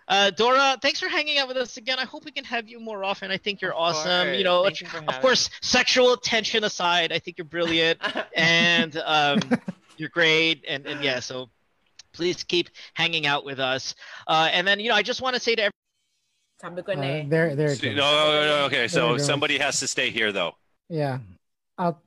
Uh, 0.09 0.31
Dora, 0.31 0.78
thanks 0.81 1.01
for 1.01 1.09
hanging 1.09 1.39
out 1.39 1.49
with 1.49 1.57
us 1.57 1.77
again. 1.77 1.99
I 1.99 2.05
hope 2.05 2.24
we 2.24 2.31
can 2.31 2.45
have 2.45 2.69
you 2.69 2.78
more 2.78 3.03
often. 3.03 3.31
I 3.31 3.39
think 3.39 3.61
you're 3.61 3.74
awesome. 3.74 4.27
course. 4.28 4.39
You 4.39 4.45
know, 4.45 4.62
Thank 4.65 4.83
of 4.83 4.89
having 4.89 5.09
course, 5.20 5.51
sexual 5.62 6.12
attention 6.12 6.65
aside, 6.65 7.12
I 7.12 7.19
think 7.19 7.39
you're 7.39 7.45
brilliant 7.45 7.99
and 8.37 8.97
um, 9.05 9.41
you're 9.97 10.09
great. 10.11 10.65
And, 10.69 10.87
and 10.87 11.03
yeah, 11.03 11.19
so 11.20 11.51
please 12.12 12.45
keep 12.45 12.70
hanging 12.95 13.27
out 13.27 13.45
with 13.45 13.59
us. 13.59 13.95
Uh, 14.27 14.49
and 14.53 14.66
then, 14.66 14.78
you 14.81 14.91
know, 14.91 14.95
I 14.95 15.03
just 15.03 15.20
want 15.20 15.35
to 15.35 15.41
say 15.41 15.55
to 15.57 15.62
everyone, 15.62 15.73
Sabi 16.62 16.83
ko 16.83 16.93
na 16.95 17.03
Uh, 17.03 17.24
there, 17.28 17.55
there 17.55 17.73
it 17.73 17.83
No, 17.83 17.91
goes. 17.91 17.97
no, 17.97 18.47
no, 18.47 18.65
okay. 18.66 18.89
So 18.89 19.19
somebody 19.19 19.59
has 19.59 19.78
to 19.81 19.89
stay 19.89 20.09
here, 20.11 20.33
though. 20.33 20.57
Yeah. 20.89 21.19
I'll, 21.77 22.01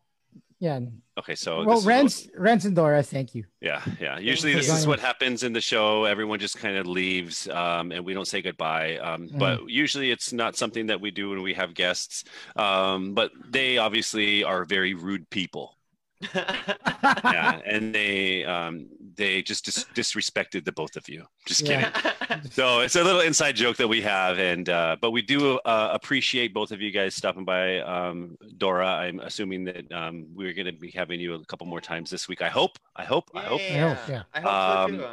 yeah. 0.60 0.80
Okay, 1.18 1.36
so 1.36 1.64
well, 1.66 1.82
this 1.82 1.84
is- 2.14 2.32
Renz, 2.34 2.40
Renz 2.40 2.66
and 2.66 2.76
Dora, 2.76 3.04
thank 3.04 3.36
you. 3.36 3.44
Yeah, 3.62 3.82
yeah. 4.00 4.20
Usually, 4.20 4.54
this 4.54 4.70
is 4.70 4.88
what 4.88 5.00
happens 5.00 5.44
in 5.44 5.52
the 5.54 5.60
show. 5.62 6.06
Everyone 6.06 6.40
just 6.40 6.58
kind 6.58 6.78
of 6.78 6.88
leaves, 6.88 7.48
um, 7.50 7.92
and 7.92 8.06
we 8.06 8.14
don't 8.14 8.28
say 8.28 8.42
goodbye. 8.42 8.98
Um, 8.98 9.28
Mm-hmm. 9.28 9.38
But 9.38 9.70
usually, 9.70 10.12
it's 10.12 10.32
not 10.32 10.56
something 10.56 10.88
that 10.88 11.02
we 11.02 11.12
do 11.12 11.30
when 11.32 11.42
we 11.42 11.54
have 11.56 11.74
guests. 11.74 12.24
Um, 12.56 13.14
but 13.14 13.32
they 13.50 13.78
obviously 13.78 14.44
are 14.44 14.64
very 14.66 14.94
rude 14.94 15.30
people. 15.30 15.76
yeah, 16.36 17.60
and 17.66 17.94
they 17.96 18.44
um, 18.46 18.88
they 19.16 19.42
just 19.42 19.66
dis- 19.66 19.86
disrespected 19.96 20.66
the 20.66 20.72
both 20.72 20.96
of 20.96 21.08
you. 21.10 21.26
Just 21.46 21.62
kidding. 21.66 21.82
Yeah. 21.82 22.14
So 22.52 22.82
it's 22.82 22.96
a 22.96 23.04
little 23.04 23.22
inside 23.22 23.56
joke 23.56 23.78
that 23.78 23.88
we 23.88 24.02
have, 24.04 24.38
and 24.38 24.70
uh, 24.70 24.98
but 25.02 25.10
we 25.12 25.22
do 25.24 25.58
uh, 25.66 25.90
appreciate 25.92 26.54
both 26.54 26.72
of 26.72 26.80
you 26.80 26.92
guys 26.92 27.16
stopping 27.16 27.44
by. 27.44 27.80
Um, 27.80 28.38
Dora, 28.58 28.86
I'm 28.88 29.20
assuming 29.20 29.66
that 29.66 29.92
um, 29.92 30.28
we're 30.36 30.54
going 30.54 30.68
to 30.68 30.72
be 30.72 30.92
having 30.92 31.20
you 31.20 31.34
a 31.34 31.46
couple 31.46 31.66
more 31.66 31.82
times 31.82 32.12
this 32.12 32.28
week. 32.28 32.44
I 32.44 32.50
hope. 32.50 32.78
I 32.96 33.04
hope. 33.04 33.32
I 33.34 33.42
hope. 33.42 33.62
I 33.62 33.78
hope, 33.78 33.98
yeah. 34.08 34.24
I 34.34 34.40
hope 34.42 34.50
so 34.52 34.94
Um, 34.94 34.98
too. 35.00 35.08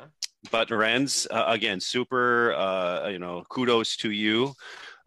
but 0.51 0.69
Renz, 0.69 1.27
uh, 1.31 1.45
again, 1.49 1.81
super, 1.81 2.53
uh, 2.55 3.09
you 3.09 3.19
know, 3.19 3.43
kudos 3.49 3.97
to 3.97 4.11
you. 4.11 4.53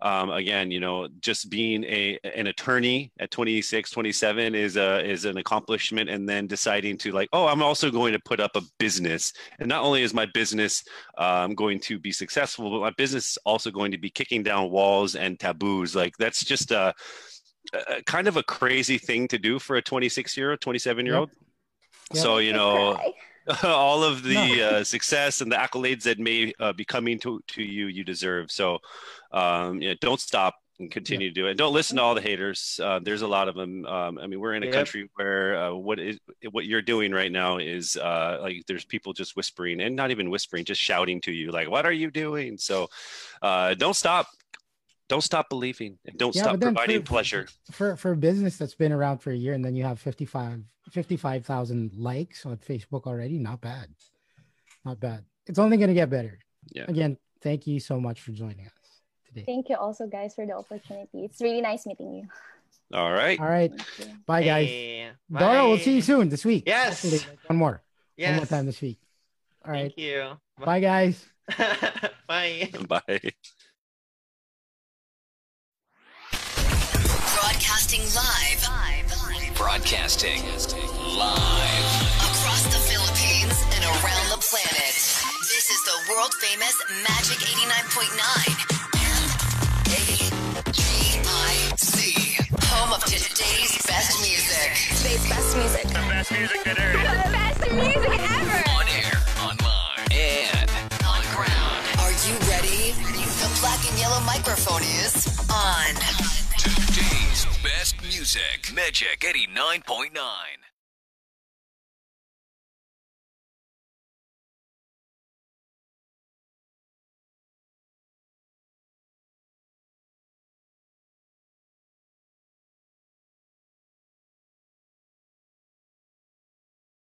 Um, 0.02 0.30
again, 0.30 0.72
you 0.72 0.80
know, 0.80 1.10
just 1.20 1.50
being 1.50 1.84
a 1.84 2.18
an 2.24 2.48
attorney 2.48 3.12
at 3.20 3.32
26, 3.32 3.92
27 3.92 4.56
is 4.56 4.78
a 4.78 5.06
is 5.06 5.26
an 5.26 5.38
accomplishment, 5.38 6.10
and 6.10 6.28
then 6.28 6.48
deciding 6.48 6.98
to 7.00 7.12
like, 7.12 7.30
oh, 7.34 7.48
I'm 7.48 7.62
also 7.62 7.92
going 7.92 8.14
to 8.14 8.20
put 8.20 8.40
up 8.40 8.52
a 8.56 8.62
business, 8.78 9.34
and 9.60 9.68
not 9.68 9.84
only 9.84 10.02
is 10.04 10.14
my 10.14 10.26
business 10.34 10.84
um, 11.18 11.54
going 11.56 11.80
to 11.82 12.00
be 12.00 12.12
successful, 12.12 12.70
but 12.70 12.82
my 12.82 12.92
business 12.92 13.32
is 13.32 13.38
also 13.46 13.72
going 13.72 13.92
to 13.92 13.98
be 13.98 14.10
kicking 14.10 14.44
down 14.44 14.72
walls 14.72 15.16
and 15.16 15.40
taboos. 15.40 15.96
Like 15.96 16.16
that's 16.18 16.46
just 16.46 16.72
a, 16.72 16.94
a 17.74 18.02
kind 18.04 18.28
of 18.28 18.38
a 18.38 18.44
crazy 18.44 18.98
thing 18.98 19.28
to 19.30 19.38
do 19.38 19.60
for 19.60 19.76
a 19.76 19.82
26 19.82 20.38
year 20.38 20.52
old, 20.52 20.62
27 20.62 21.06
year 21.06 21.16
old. 21.16 21.30
Yep. 22.14 22.24
So 22.24 22.38
you 22.38 22.54
know, 22.54 22.98
all 23.64 24.04
of 24.04 24.24
the 24.24 24.36
No. 24.36 24.54
uh, 24.62 24.84
success 24.84 25.42
and 25.42 25.52
the 25.52 25.56
accolades 25.56 26.04
that 26.04 26.20
may 26.20 26.54
uh, 26.60 26.74
be 26.74 26.86
coming 26.86 27.20
to, 27.20 27.42
to 27.48 27.64
you, 27.64 27.88
you 27.88 28.04
deserve. 28.04 28.52
So, 28.52 28.80
um, 29.32 29.82
yeah, 29.82 29.96
don't 30.00 30.20
stop 30.20 30.56
and 30.80 30.90
continue 30.92 31.28
to 31.30 31.34
do 31.34 31.48
it. 31.48 31.56
Don't 31.56 31.74
listen 31.74 31.98
to 31.98 32.04
all 32.04 32.16
the 32.16 32.22
haters. 32.22 32.80
Uh, 32.82 33.00
there's 33.04 33.22
a 33.22 33.28
lot 33.28 33.50
of 33.50 33.56
them. 33.56 33.86
Um, 33.86 34.18
I 34.18 34.28
mean, 34.28 34.40
we're 34.40 34.54
in 34.54 34.64
a 34.64 34.68
Yep. 34.68 34.74
country 34.76 35.10
where 35.16 35.58
uh, 35.62 35.74
what 35.74 36.00
is 36.00 36.20
what 36.52 36.66
you're 36.66 36.82
doing 36.82 37.12
right 37.12 37.32
now 37.32 37.58
is 37.58 37.98
uh, 37.98 38.40
like 38.42 38.64
there's 38.68 38.86
people 38.86 39.12
just 39.14 39.36
whispering 39.36 39.82
and 39.82 39.96
not 39.96 40.12
even 40.12 40.30
whispering, 40.30 40.64
just 40.66 40.80
shouting 40.82 41.20
to 41.22 41.32
you, 41.32 41.52
like, 41.52 41.70
"What 41.70 41.86
are 41.86 41.92
you 41.92 42.12
doing?" 42.12 42.58
So, 42.58 42.88
uh, 43.42 43.74
don't 43.74 43.96
stop. 43.96 44.28
Don't 45.10 45.22
stop 45.22 45.50
believing 45.50 45.98
and 46.06 46.18
don't 46.18 46.34
Yeah, 46.36 46.44
stop 46.44 46.60
providing 46.62 47.02
for- 47.02 47.06
pleasure. 47.08 47.48
For 47.72 47.96
for 47.98 48.12
a 48.14 48.16
business 48.16 48.58
that's 48.58 48.76
been 48.76 48.92
around 48.94 49.18
for 49.20 49.32
a 49.32 49.36
year 49.36 49.54
and 49.54 49.66
then 49.66 49.76
you 49.76 49.84
have 49.84 50.00
55 50.00 50.64
55,000 50.92 51.94
likes 51.96 52.46
on 52.46 52.58
Facebook 52.58 53.06
already, 53.06 53.38
not 53.40 53.60
bad. 53.62 53.90
Not 54.86 55.00
bad. 55.00 55.26
It's 55.48 55.60
only 55.60 55.78
going 55.78 55.90
to 55.90 55.94
get 55.94 56.10
better. 56.10 56.40
Yeah. 56.72 56.86
Again, 56.88 57.18
thank 57.42 57.68
you 57.68 57.80
so 57.80 58.00
much 58.00 58.22
for 58.22 58.32
joining 58.32 58.66
us 58.66 59.02
today. 59.28 59.44
Thank 59.46 59.70
you 59.70 59.76
also, 59.76 60.08
guys, 60.08 60.34
for 60.36 60.46
the 60.46 60.54
opportunity. 60.54 61.26
It's 61.26 61.42
really 61.42 61.62
nice 61.62 61.86
meeting 61.86 62.14
you. 62.14 62.28
All 62.94 63.12
right. 63.12 63.40
All 63.40 63.46
right. 63.46 63.72
Bye, 64.26 64.44
guys. 64.44 64.68
Hey, 64.68 65.12
Dora, 65.32 65.68
we'll 65.68 65.78
see 65.78 65.96
you 65.96 66.02
soon 66.02 66.30
this 66.30 66.44
week. 66.46 66.64
Yes. 66.66 67.02
Hopefully, 67.04 67.38
one 67.48 67.58
more. 67.58 67.84
One 68.18 68.36
more 68.36 68.46
time 68.46 68.66
this 68.66 68.82
week. 68.82 69.00
All 69.66 69.72
right. 69.72 69.94
Thank 69.96 69.98
you. 69.98 70.38
Bye, 70.64 70.80
guys. 70.80 71.24
Bye. 72.28 72.70
Bye. 72.88 73.32
Live 78.16 78.66
Broadcasting 79.56 80.42
live. 80.42 81.86
across 82.26 82.64
the 82.66 82.82
Philippines 82.90 83.54
and 83.76 83.86
around 83.86 84.26
the 84.34 84.42
planet. 84.42 84.98
This 85.46 85.70
is 85.70 85.78
the 85.86 85.94
world 86.10 86.34
famous 86.42 86.74
Magic 87.06 87.38
89.9 87.38 88.10
M-A-G-I-C. 89.94 90.74
Home 92.66 92.94
of 92.94 93.04
today's 93.06 93.78
best 93.86 94.18
music. 94.26 94.74
Today's 94.98 95.30
best 95.30 95.56
music. 95.58 95.86
The 95.90 96.02
best 96.10 96.32
music 96.32 96.64
that 96.64 96.78
The 96.78 97.30
best 97.30 97.62
music 97.70 98.10
ever. 98.10 98.58
On 98.74 98.90
air, 98.90 99.22
online, 99.46 100.02
and 100.10 100.66
on 101.06 101.22
ground. 101.38 101.86
Are 102.02 102.14
you 102.26 102.34
ready? 102.50 102.98
The 103.38 103.50
black 103.62 103.86
and 103.86 104.00
yellow 104.00 104.22
microphone 104.26 104.82
is 104.82 105.30
on. 105.52 106.29
Best 107.64 108.02
music. 108.02 108.72
Magic 108.74 109.20
89.9. 109.20 110.69